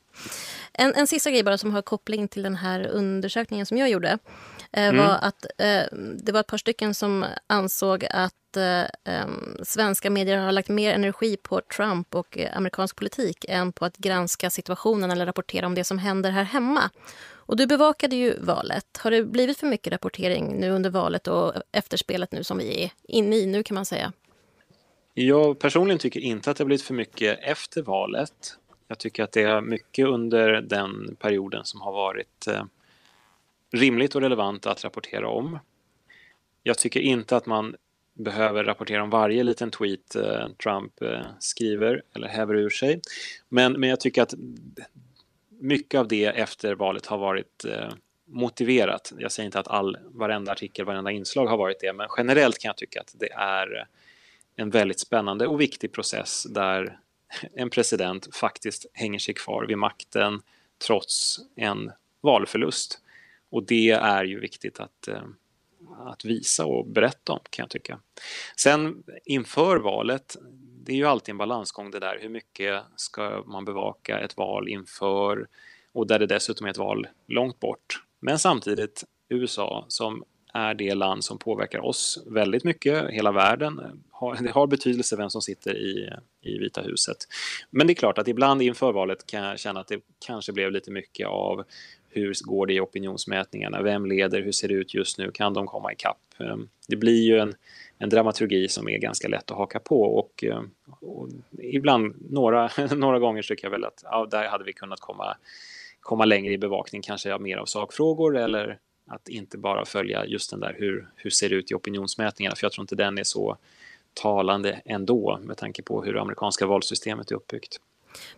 En, 0.73 0.93
en 0.93 1.07
sista 1.07 1.31
grej 1.31 1.43
bara 1.43 1.57
som 1.57 1.71
har 1.71 1.81
koppling 1.81 2.27
till 2.27 2.43
den 2.43 2.55
här 2.55 2.87
undersökningen 2.87 3.65
som 3.65 3.77
jag 3.77 3.89
gjorde. 3.89 4.17
Eh, 4.71 4.87
mm. 4.87 4.97
var 4.97 5.17
att 5.21 5.45
eh, 5.57 5.97
det 6.17 6.31
var 6.31 6.39
ett 6.39 6.47
par 6.47 6.57
stycken 6.57 6.93
som 6.93 7.25
ansåg 7.47 8.05
att 8.09 8.57
eh, 8.57 9.25
svenska 9.63 10.09
medier 10.09 10.37
har 10.37 10.51
lagt 10.51 10.69
mer 10.69 10.93
energi 10.93 11.37
på 11.37 11.61
Trump 11.75 12.15
och 12.15 12.37
eh, 12.37 12.57
amerikansk 12.57 12.95
politik 12.95 13.45
än 13.49 13.71
på 13.71 13.85
att 13.85 13.97
granska 13.97 14.49
situationen 14.49 15.11
eller 15.11 15.25
rapportera 15.25 15.65
om 15.65 15.75
det 15.75 15.83
som 15.83 15.97
händer 15.97 16.31
här 16.31 16.43
hemma. 16.43 16.89
Och 17.51 17.57
du 17.57 17.67
bevakade 17.67 18.15
ju 18.15 18.39
valet. 18.39 18.97
Har 18.97 19.11
det 19.11 19.23
blivit 19.23 19.57
för 19.57 19.67
mycket 19.67 19.93
rapportering 19.93 20.59
nu 20.59 20.69
under 20.69 20.89
valet 20.89 21.27
och 21.27 21.53
efterspelet 21.71 22.31
nu 22.31 22.43
som 22.43 22.57
vi 22.57 22.83
är 22.83 22.91
inne 23.07 23.35
i 23.35 23.45
nu 23.45 23.63
kan 23.63 23.75
man 23.75 23.85
säga? 23.85 24.13
Jag 25.13 25.59
personligen 25.59 25.99
tycker 25.99 26.19
inte 26.19 26.51
att 26.51 26.57
det 26.57 26.63
har 26.63 26.65
blivit 26.65 26.85
för 26.85 26.93
mycket 26.93 27.39
efter 27.41 27.81
valet. 27.81 28.57
Jag 28.87 28.97
tycker 28.97 29.23
att 29.23 29.31
det 29.31 29.41
är 29.41 29.61
mycket 29.61 30.07
under 30.07 30.61
den 30.61 31.15
perioden 31.19 31.65
som 31.65 31.81
har 31.81 31.91
varit 31.91 32.47
eh, 32.47 32.63
rimligt 33.71 34.15
och 34.15 34.21
relevant 34.21 34.65
att 34.65 34.83
rapportera 34.83 35.29
om. 35.29 35.59
Jag 36.63 36.77
tycker 36.77 36.99
inte 36.99 37.37
att 37.37 37.45
man 37.45 37.75
behöver 38.13 38.63
rapportera 38.63 39.03
om 39.03 39.09
varje 39.09 39.43
liten 39.43 39.71
tweet 39.71 40.15
eh, 40.15 40.47
Trump 40.63 41.01
eh, 41.01 41.25
skriver 41.39 42.01
eller 42.15 42.27
häver 42.27 42.55
ur 42.55 42.69
sig. 42.69 43.01
Men, 43.49 43.73
men 43.73 43.89
jag 43.89 43.99
tycker 43.99 44.21
att 44.21 44.33
mycket 45.61 45.99
av 45.99 46.07
det 46.07 46.25
efter 46.25 46.75
valet 46.75 47.05
har 47.05 47.17
varit 47.17 47.65
eh, 47.65 47.89
motiverat. 48.25 49.13
Jag 49.17 49.31
säger 49.31 49.45
inte 49.45 49.59
att 49.59 49.67
all, 49.67 49.97
varenda 50.05 50.51
artikel, 50.51 50.85
varenda 50.85 51.11
inslag 51.11 51.47
har 51.47 51.57
varit 51.57 51.79
det, 51.79 51.93
men 51.93 52.07
generellt 52.17 52.59
kan 52.59 52.69
jag 52.69 52.77
tycka 52.77 53.01
att 53.01 53.15
det 53.19 53.31
är 53.33 53.87
en 54.55 54.69
väldigt 54.69 54.99
spännande 54.99 55.47
och 55.47 55.61
viktig 55.61 55.91
process 55.91 56.43
där 56.43 56.99
en 57.53 57.69
president 57.69 58.35
faktiskt 58.35 58.85
hänger 58.93 59.19
sig 59.19 59.33
kvar 59.33 59.65
vid 59.65 59.77
makten 59.77 60.41
trots 60.87 61.39
en 61.55 61.91
valförlust. 62.21 62.99
Och 63.49 63.63
det 63.63 63.89
är 63.89 64.23
ju 64.23 64.39
viktigt 64.39 64.79
att, 64.79 65.07
eh, 65.07 65.23
att 65.97 66.25
visa 66.25 66.65
och 66.65 66.87
berätta 66.87 67.33
om 67.33 67.39
kan 67.49 67.63
jag 67.63 67.69
tycka. 67.69 67.99
Sen 68.57 69.03
inför 69.25 69.77
valet 69.77 70.37
det 70.85 70.91
är 70.91 70.95
ju 70.95 71.05
alltid 71.05 71.33
en 71.33 71.37
balansgång 71.37 71.91
det 71.91 71.99
där. 71.99 72.17
Hur 72.21 72.29
mycket 72.29 72.81
ska 72.95 73.43
man 73.47 73.65
bevaka 73.65 74.19
ett 74.19 74.37
val 74.37 74.69
inför 74.69 75.47
och 75.93 76.07
där 76.07 76.19
det 76.19 76.25
dessutom 76.25 76.67
är 76.67 76.71
ett 76.71 76.77
val 76.77 77.07
långt 77.27 77.59
bort. 77.59 78.03
Men 78.19 78.39
samtidigt 78.39 79.03
USA 79.29 79.85
som 79.87 80.23
är 80.53 80.73
det 80.73 80.95
land 80.95 81.23
som 81.23 81.37
påverkar 81.37 81.79
oss 81.79 82.23
väldigt 82.27 82.63
mycket, 82.63 83.09
hela 83.09 83.31
världen. 83.31 83.81
Det 84.39 84.51
har 84.51 84.67
betydelse 84.67 85.15
vem 85.15 85.29
som 85.29 85.41
sitter 85.41 85.77
i, 85.77 86.09
i 86.41 86.57
Vita 86.57 86.81
huset. 86.81 87.17
Men 87.69 87.87
det 87.87 87.93
är 87.93 87.95
klart 87.95 88.17
att 88.17 88.27
ibland 88.27 88.61
inför 88.61 88.91
valet 88.91 89.25
kan 89.25 89.43
jag 89.43 89.59
känna 89.59 89.79
att 89.79 89.87
det 89.87 90.01
kanske 90.25 90.53
blev 90.53 90.71
lite 90.71 90.91
mycket 90.91 91.27
av 91.27 91.63
hur 92.09 92.33
går 92.43 92.65
det 92.65 92.73
i 92.73 92.79
opinionsmätningarna? 92.79 93.81
Vem 93.81 94.05
leder? 94.05 94.41
Hur 94.41 94.51
ser 94.51 94.67
det 94.67 94.73
ut 94.73 94.93
just 94.93 95.17
nu? 95.17 95.31
Kan 95.31 95.53
de 95.53 95.67
komma 95.67 95.93
ikapp? 95.93 96.21
Ehm, 96.39 96.69
det 96.87 96.95
blir 96.95 97.23
ju 97.23 97.39
en, 97.39 97.55
en 98.01 98.09
dramaturgi 98.09 98.67
som 98.67 98.89
är 98.89 98.97
ganska 98.97 99.27
lätt 99.27 99.51
att 99.51 99.57
haka 99.57 99.79
på 99.79 100.01
och, 100.01 100.43
eh, 100.43 100.61
och 100.99 101.29
ibland, 101.59 102.15
några, 102.29 102.69
några 102.95 103.19
gånger 103.19 103.41
tycker 103.41 103.65
jag 103.65 103.71
väl 103.71 103.85
att 103.85 104.03
ja, 104.03 104.27
där 104.31 104.47
hade 104.47 104.63
vi 104.63 104.73
kunnat 104.73 104.99
komma, 104.99 105.37
komma 105.99 106.25
längre 106.25 106.53
i 106.53 106.57
bevakning, 106.57 107.01
kanske 107.01 107.37
mer 107.37 107.57
av 107.57 107.65
sakfrågor 107.65 108.37
eller 108.37 108.79
att 109.07 109.29
inte 109.29 109.57
bara 109.57 109.85
följa 109.85 110.25
just 110.25 110.51
den 110.51 110.59
där 110.59 110.75
hur, 110.79 111.07
hur 111.15 111.29
ser 111.29 111.49
det 111.49 111.55
ut 111.55 111.71
i 111.71 111.73
opinionsmätningarna, 111.73 112.55
för 112.55 112.65
jag 112.65 112.71
tror 112.71 112.83
inte 112.83 112.95
den 112.95 113.17
är 113.17 113.23
så 113.23 113.57
talande 114.13 114.81
ändå 114.85 115.39
med 115.43 115.57
tanke 115.57 115.83
på 115.83 116.03
hur 116.03 116.13
det 116.13 116.21
amerikanska 116.21 116.65
valsystemet 116.65 117.31
är 117.31 117.35
uppbyggt. 117.35 117.79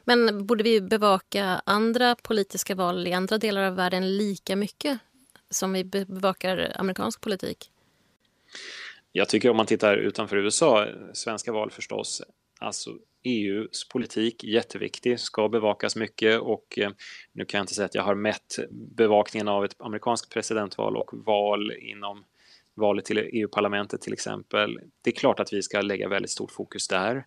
Men 0.03 0.45
borde 0.45 0.63
vi 0.63 0.81
bevaka 0.81 1.61
andra 1.65 2.15
politiska 2.15 2.75
val 2.75 3.07
i 3.07 3.13
andra 3.13 3.37
delar 3.37 3.63
av 3.63 3.75
världen 3.75 4.17
lika 4.17 4.55
mycket 4.55 4.99
som 5.49 5.73
vi 5.73 5.83
bevakar 5.83 6.73
amerikansk 6.75 7.21
politik? 7.21 7.69
Jag 9.15 9.29
tycker 9.29 9.49
om 9.49 9.57
man 9.57 9.65
tittar 9.65 9.97
utanför 9.97 10.37
USA, 10.37 10.87
svenska 11.13 11.51
val 11.51 11.71
förstås, 11.71 12.21
alltså 12.59 12.97
EUs 13.23 13.87
politik 13.89 14.43
jätteviktig, 14.43 15.19
ska 15.19 15.49
bevakas 15.49 15.95
mycket 15.95 16.39
och 16.39 16.79
eh, 16.79 16.91
nu 17.31 17.45
kan 17.45 17.57
jag 17.57 17.63
inte 17.63 17.73
säga 17.73 17.85
att 17.85 17.95
jag 17.95 18.03
har 18.03 18.15
mätt 18.15 18.59
bevakningen 18.71 19.47
av 19.47 19.65
ett 19.65 19.75
amerikanskt 19.79 20.33
presidentval 20.33 20.97
och 20.97 21.09
val 21.13 21.71
inom 21.71 22.23
valet 22.73 23.05
till 23.05 23.17
EU-parlamentet 23.17 24.01
till 24.01 24.13
exempel. 24.13 24.79
Det 25.01 25.09
är 25.09 25.15
klart 25.15 25.39
att 25.39 25.53
vi 25.53 25.61
ska 25.61 25.81
lägga 25.81 26.09
väldigt 26.09 26.31
stort 26.31 26.51
fokus 26.51 26.87
där 26.87 27.25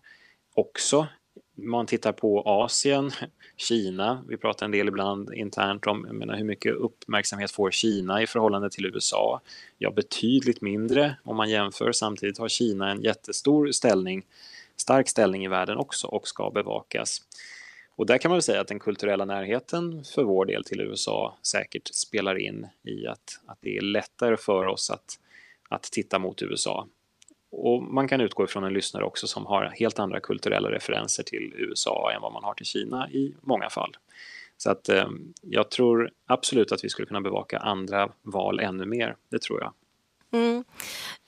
också 0.55 1.07
man 1.57 1.85
tittar 1.85 2.11
på 2.11 2.41
Asien, 2.41 3.11
Kina, 3.57 4.23
vi 4.27 4.37
pratar 4.37 4.65
en 4.65 4.71
del 4.71 4.87
ibland 4.87 5.33
internt 5.33 5.87
om 5.87 6.01
menar, 6.01 6.35
hur 6.35 6.43
mycket 6.43 6.75
uppmärksamhet 6.75 7.51
får 7.51 7.71
Kina 7.71 8.21
i 8.21 8.27
förhållande 8.27 8.69
till 8.69 8.85
USA? 8.85 9.41
Ja, 9.77 9.91
betydligt 9.91 10.61
mindre 10.61 11.15
om 11.23 11.37
man 11.37 11.49
jämför. 11.49 11.91
Samtidigt 11.91 12.37
har 12.37 12.47
Kina 12.47 12.91
en 12.91 13.01
jättestor 13.01 13.71
ställning, 13.71 14.25
stark 14.75 15.09
ställning 15.09 15.45
i 15.45 15.47
världen 15.47 15.77
också 15.77 16.07
och 16.07 16.27
ska 16.27 16.51
bevakas. 16.51 17.21
Och 17.95 18.05
där 18.05 18.17
kan 18.17 18.29
man 18.29 18.35
väl 18.35 18.43
säga 18.43 18.61
att 18.61 18.67
den 18.67 18.79
kulturella 18.79 19.25
närheten 19.25 20.03
för 20.03 20.23
vår 20.23 20.45
del 20.45 20.63
till 20.63 20.81
USA 20.81 21.37
säkert 21.41 21.87
spelar 21.87 22.39
in 22.39 22.67
i 22.83 23.07
att, 23.07 23.39
att 23.45 23.57
det 23.61 23.77
är 23.77 23.81
lättare 23.81 24.37
för 24.37 24.65
oss 24.65 24.89
att, 24.89 25.19
att 25.69 25.83
titta 25.83 26.19
mot 26.19 26.41
USA 26.41 26.87
och 27.51 27.83
man 27.83 28.07
kan 28.07 28.21
utgå 28.21 28.43
ifrån 28.43 28.63
en 28.63 28.73
lyssnare 28.73 29.03
också 29.03 29.27
som 29.27 29.45
har 29.45 29.73
helt 29.79 29.99
andra 29.99 30.19
kulturella 30.19 30.71
referenser 30.71 31.23
till 31.23 31.53
USA 31.57 32.11
än 32.15 32.21
vad 32.21 32.33
man 32.33 32.43
har 32.43 32.53
till 32.53 32.65
Kina 32.65 33.09
i 33.09 33.33
många 33.41 33.69
fall. 33.69 33.97
Så 34.57 34.71
att 34.71 34.89
eh, 34.89 35.07
jag 35.41 35.71
tror 35.71 36.11
absolut 36.25 36.71
att 36.71 36.83
vi 36.83 36.89
skulle 36.89 37.05
kunna 37.05 37.21
bevaka 37.21 37.57
andra 37.57 38.09
val 38.21 38.59
ännu 38.59 38.85
mer, 38.85 39.15
det 39.29 39.41
tror 39.41 39.61
jag. 39.61 39.73
Mm. 40.31 40.63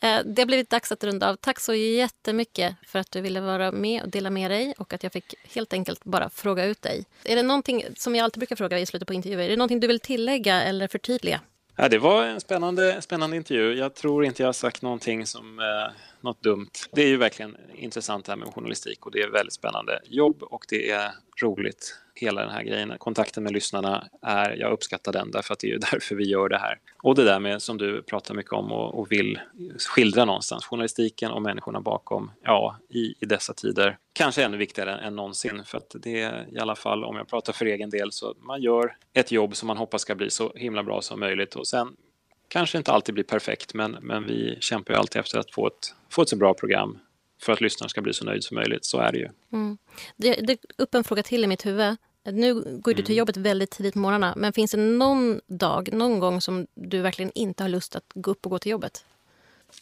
Eh, 0.01 0.26
det 0.26 0.41
har 0.41 0.45
blivit 0.45 0.70
dags 0.70 0.91
att 0.91 1.03
runda 1.03 1.30
av. 1.30 1.36
Tack 1.36 1.59
så 1.59 1.74
jättemycket 1.74 2.76
för 2.88 2.99
att 2.99 3.11
du 3.11 3.22
ville 3.22 3.41
vara 3.41 3.72
med 3.72 4.03
och 4.03 4.09
dela 4.09 4.30
med 4.30 4.51
dig 4.51 4.74
och 4.78 4.93
att 4.93 5.03
jag 5.03 5.11
fick 5.11 5.36
helt 5.55 5.74
enkelt 5.74 6.03
bara 6.03 6.30
fråga 6.30 6.65
ut 6.65 6.82
dig. 6.82 7.05
Är 7.24 7.36
det 7.36 7.43
någonting 7.43 7.84
som 7.95 8.15
jag 8.15 8.24
alltid 8.24 8.39
brukar 8.39 8.55
fråga 8.55 8.80
i 8.80 8.86
slutet 8.86 9.07
på 9.07 9.13
intervjuer? 9.13 9.43
Är 9.43 9.49
det 9.49 9.55
någonting 9.55 9.80
du 9.80 9.88
vill 9.88 9.99
tillägga 9.99 10.61
eller 10.61 10.88
förtydliga? 10.88 11.41
Ja, 11.82 11.89
det 11.89 11.97
var 11.97 12.23
en 12.23 12.39
spännande, 12.39 13.01
spännande 13.01 13.38
intervju. 13.38 13.73
Jag 13.73 13.93
tror 13.93 14.25
inte 14.25 14.43
jag 14.43 14.47
har 14.47 14.53
sagt 14.53 14.82
någonting 14.82 15.25
som 15.25 15.59
eh, 15.59 15.91
något 16.21 16.43
dumt. 16.43 16.69
Det 16.91 17.01
är 17.01 17.07
ju 17.07 17.17
verkligen 17.17 17.57
intressant 17.75 18.25
det 18.25 18.32
här 18.32 18.38
med 18.38 18.53
journalistik 18.53 19.05
och 19.05 19.11
det 19.11 19.21
är 19.21 19.30
väldigt 19.30 19.53
spännande 19.53 19.99
jobb 20.05 20.43
och 20.43 20.65
det 20.69 20.89
är 20.89 21.11
roligt. 21.41 21.95
Hela 22.22 22.41
den 22.41 22.51
här 22.51 22.63
grejen, 22.63 22.93
kontakten 22.97 23.43
med 23.43 23.53
lyssnarna, 23.53 24.07
är, 24.22 24.55
jag 24.55 24.72
uppskattar 24.72 25.11
den 25.11 25.32
därför 25.32 25.53
att 25.53 25.59
det 25.59 25.67
är 25.67 25.72
ju 25.72 25.78
därför 25.91 26.15
vi 26.15 26.24
gör 26.30 26.49
det 26.49 26.57
här. 26.57 26.80
Och 27.03 27.15
det 27.15 27.24
där 27.24 27.39
med 27.39 27.61
som 27.61 27.78
du 27.78 28.03
pratar 28.03 28.34
mycket 28.36 28.53
om 28.53 28.72
och, 28.72 28.99
och 28.99 29.11
vill 29.11 29.39
skildra 29.78 30.26
någonstans, 30.26 30.65
journalistiken 30.65 31.32
och 31.32 31.41
människorna 31.41 31.82
bakom, 31.82 32.32
ja, 32.43 32.78
i, 32.89 33.15
i 33.20 33.26
dessa 33.26 33.53
tider. 33.53 33.97
Kanske 34.13 34.43
ännu 34.43 34.57
viktigare 34.57 34.95
än 34.95 35.15
någonsin 35.15 35.61
för 35.65 35.78
att 35.78 35.95
det 35.99 36.22
är 36.22 36.47
i 36.51 36.59
alla 36.59 36.76
fall, 36.76 37.03
om 37.03 37.15
jag 37.15 37.28
pratar 37.28 37.53
för 37.53 37.65
egen 37.65 37.89
del, 37.89 38.11
så 38.11 38.36
man 38.39 38.61
gör 38.61 38.95
ett 39.13 39.32
jobb 39.32 39.55
som 39.55 39.67
man 39.67 39.78
hoppas 39.78 40.01
ska 40.01 40.15
bli 40.15 40.30
så 40.30 40.53
himla 40.55 40.84
bra 40.84 41.01
som 41.01 41.20
möjligt 41.20 41.55
och 41.55 41.67
sen 41.67 41.95
kanske 42.49 42.78
inte 42.78 42.91
alltid 42.91 43.15
blir 43.15 43.24
perfekt 43.24 43.74
men, 43.74 43.97
men 44.01 44.28
vi 44.28 44.57
kämpar 44.59 44.93
ju 44.93 44.99
alltid 44.99 45.20
efter 45.20 45.39
att 45.39 45.51
få 45.51 45.67
ett, 45.67 45.95
få 46.09 46.22
ett 46.22 46.30
så 46.30 46.36
bra 46.36 46.53
program 46.53 46.99
för 47.41 47.53
att 47.53 47.61
lyssnaren 47.61 47.89
ska 47.89 48.01
bli 48.01 48.13
så 48.13 48.26
nöjd 48.26 48.43
som 48.43 48.55
möjligt. 48.55 48.86
Så 48.86 48.99
är 48.99 49.11
det 49.11 49.17
ju. 49.17 49.30
Mm. 49.53 49.78
Det, 50.15 50.34
det 50.34 50.57
upp 50.78 50.95
en 50.95 51.03
fråga 51.03 51.24
till 51.24 51.43
i 51.43 51.47
mitt 51.47 51.65
huvud. 51.65 51.97
Nu 52.32 52.53
går 52.53 52.93
du 52.93 53.03
till 53.03 53.05
mm. 53.05 53.17
jobbet 53.17 53.38
väldigt 53.38 53.69
tidigt 53.69 53.93
på 53.93 53.99
morgnarna. 53.99 54.34
Men 54.38 54.53
finns 54.53 54.71
det 54.71 54.77
någon 54.77 55.41
dag, 55.47 55.93
någon 55.93 56.19
gång 56.19 56.41
som 56.41 56.67
du 56.73 57.01
verkligen 57.01 57.32
inte 57.36 57.63
har 57.63 57.69
lust 57.69 57.95
att 57.95 58.03
gå 58.13 58.32
upp 58.32 58.45
och 58.45 58.51
gå 58.51 58.59
till 58.59 58.71
jobbet? 58.71 59.05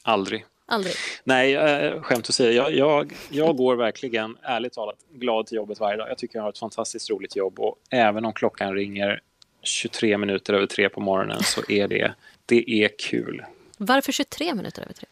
Aldrig. 0.01 0.45
Aldrig? 0.65 0.93
Nej, 1.23 1.55
äh, 1.55 2.01
skämt 2.01 2.29
att 2.29 2.35
säga. 2.35 2.51
Jag, 2.51 2.73
jag, 2.73 3.13
jag 3.29 3.57
går 3.57 3.75
verkligen, 3.75 4.37
ärligt 4.41 4.73
talat, 4.73 4.95
glad 5.13 5.45
till 5.45 5.55
jobbet 5.55 5.79
varje 5.79 5.97
dag. 5.97 6.09
Jag 6.09 6.17
tycker 6.17 6.37
jag 6.37 6.43
har 6.43 6.49
ett 6.49 6.57
fantastiskt 6.57 7.09
roligt 7.09 7.35
jobb 7.35 7.59
och 7.59 7.75
även 7.89 8.25
om 8.25 8.33
klockan 8.33 8.73
ringer 8.73 9.21
23 9.63 10.17
minuter 10.17 10.53
över 10.53 10.65
tre 10.65 10.89
på 10.89 11.01
morgonen 11.01 11.43
så 11.43 11.61
är 11.69 11.87
det, 11.87 12.13
det 12.45 12.69
är 12.69 12.89
kul. 12.99 13.45
Varför 13.77 14.11
23 14.11 14.55
minuter 14.55 14.81
över 14.81 14.93
tre? 14.93 15.07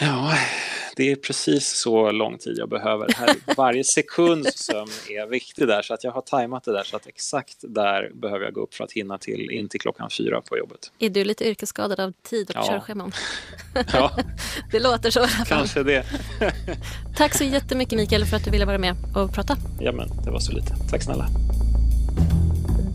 Ja, 0.00 0.34
det 0.98 1.12
är 1.12 1.16
precis 1.16 1.68
så 1.68 2.10
lång 2.10 2.38
tid 2.38 2.54
jag 2.58 2.68
behöver. 2.68 3.08
Här, 3.16 3.36
varje 3.56 3.84
sekunds 3.84 4.58
sömn 4.58 4.90
är 5.08 5.26
viktig 5.26 5.66
där 5.68 5.82
så 5.82 5.94
att 5.94 6.04
jag 6.04 6.12
har 6.12 6.20
tajmat 6.20 6.64
det 6.64 6.72
där 6.72 6.84
så 6.84 6.96
att 6.96 7.06
exakt 7.06 7.56
där 7.62 8.10
behöver 8.14 8.44
jag 8.44 8.54
gå 8.54 8.60
upp 8.60 8.74
för 8.74 8.84
att 8.84 8.92
hinna 8.92 9.18
till 9.18 9.50
in 9.50 9.68
till 9.68 9.80
klockan 9.80 10.10
fyra 10.10 10.40
på 10.40 10.58
jobbet. 10.58 10.92
Är 10.98 11.10
du 11.10 11.24
lite 11.24 11.48
yrkesskadad 11.48 12.00
av 12.00 12.12
tid 12.22 12.50
och 12.50 12.56
ja. 12.56 12.66
körscheman? 12.66 13.12
Ja. 13.92 14.10
det 14.72 14.80
låter 14.80 15.10
så 15.10 15.20
i 15.20 15.22
alla 15.22 15.28
fall. 15.28 15.46
Kanske 15.46 15.82
det. 15.82 16.04
Tack 17.16 17.34
så 17.34 17.44
jättemycket 17.44 17.98
Mikael 17.98 18.24
för 18.24 18.36
att 18.36 18.44
du 18.44 18.50
ville 18.50 18.64
vara 18.64 18.78
med 18.78 18.94
och 19.16 19.34
prata. 19.34 19.56
Ja, 19.80 19.92
men 19.92 20.08
det 20.24 20.30
var 20.30 20.40
så 20.40 20.52
lite. 20.52 20.74
Tack 20.90 21.02
snälla. 21.02 21.26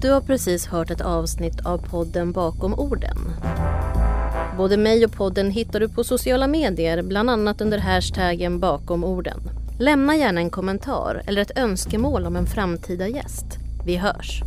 Du 0.01 0.12
har 0.12 0.22
precis 0.22 0.66
hört 0.66 0.91
ett 0.91 1.01
avsnitt 1.01 1.66
av 1.66 1.78
podden 1.78 2.32
Bakom 2.32 2.74
orden. 2.74 3.18
Både 4.58 4.78
mig 4.78 5.06
och 5.06 5.12
podden 5.12 5.51
hittar 5.51 5.80
du 5.80 5.89
på 5.89 6.04
sociala 6.04 6.47
medier, 6.47 7.01
bland 7.01 7.30
annat 7.30 7.62
under 7.62 7.78
hashtaggen 7.78 8.60
bakom 8.60 9.04
orden. 9.04 9.39
Lämna 9.80 10.16
gärna 10.16 10.41
en 10.41 10.49
kommentar 10.49 11.22
eller 11.28 11.41
ett 11.41 11.58
önskemål 11.58 12.26
om 12.26 12.36
en 12.36 12.45
framtida 12.45 13.08
gäst. 13.08 13.45
Vi 13.86 13.95
hörs! 13.95 14.43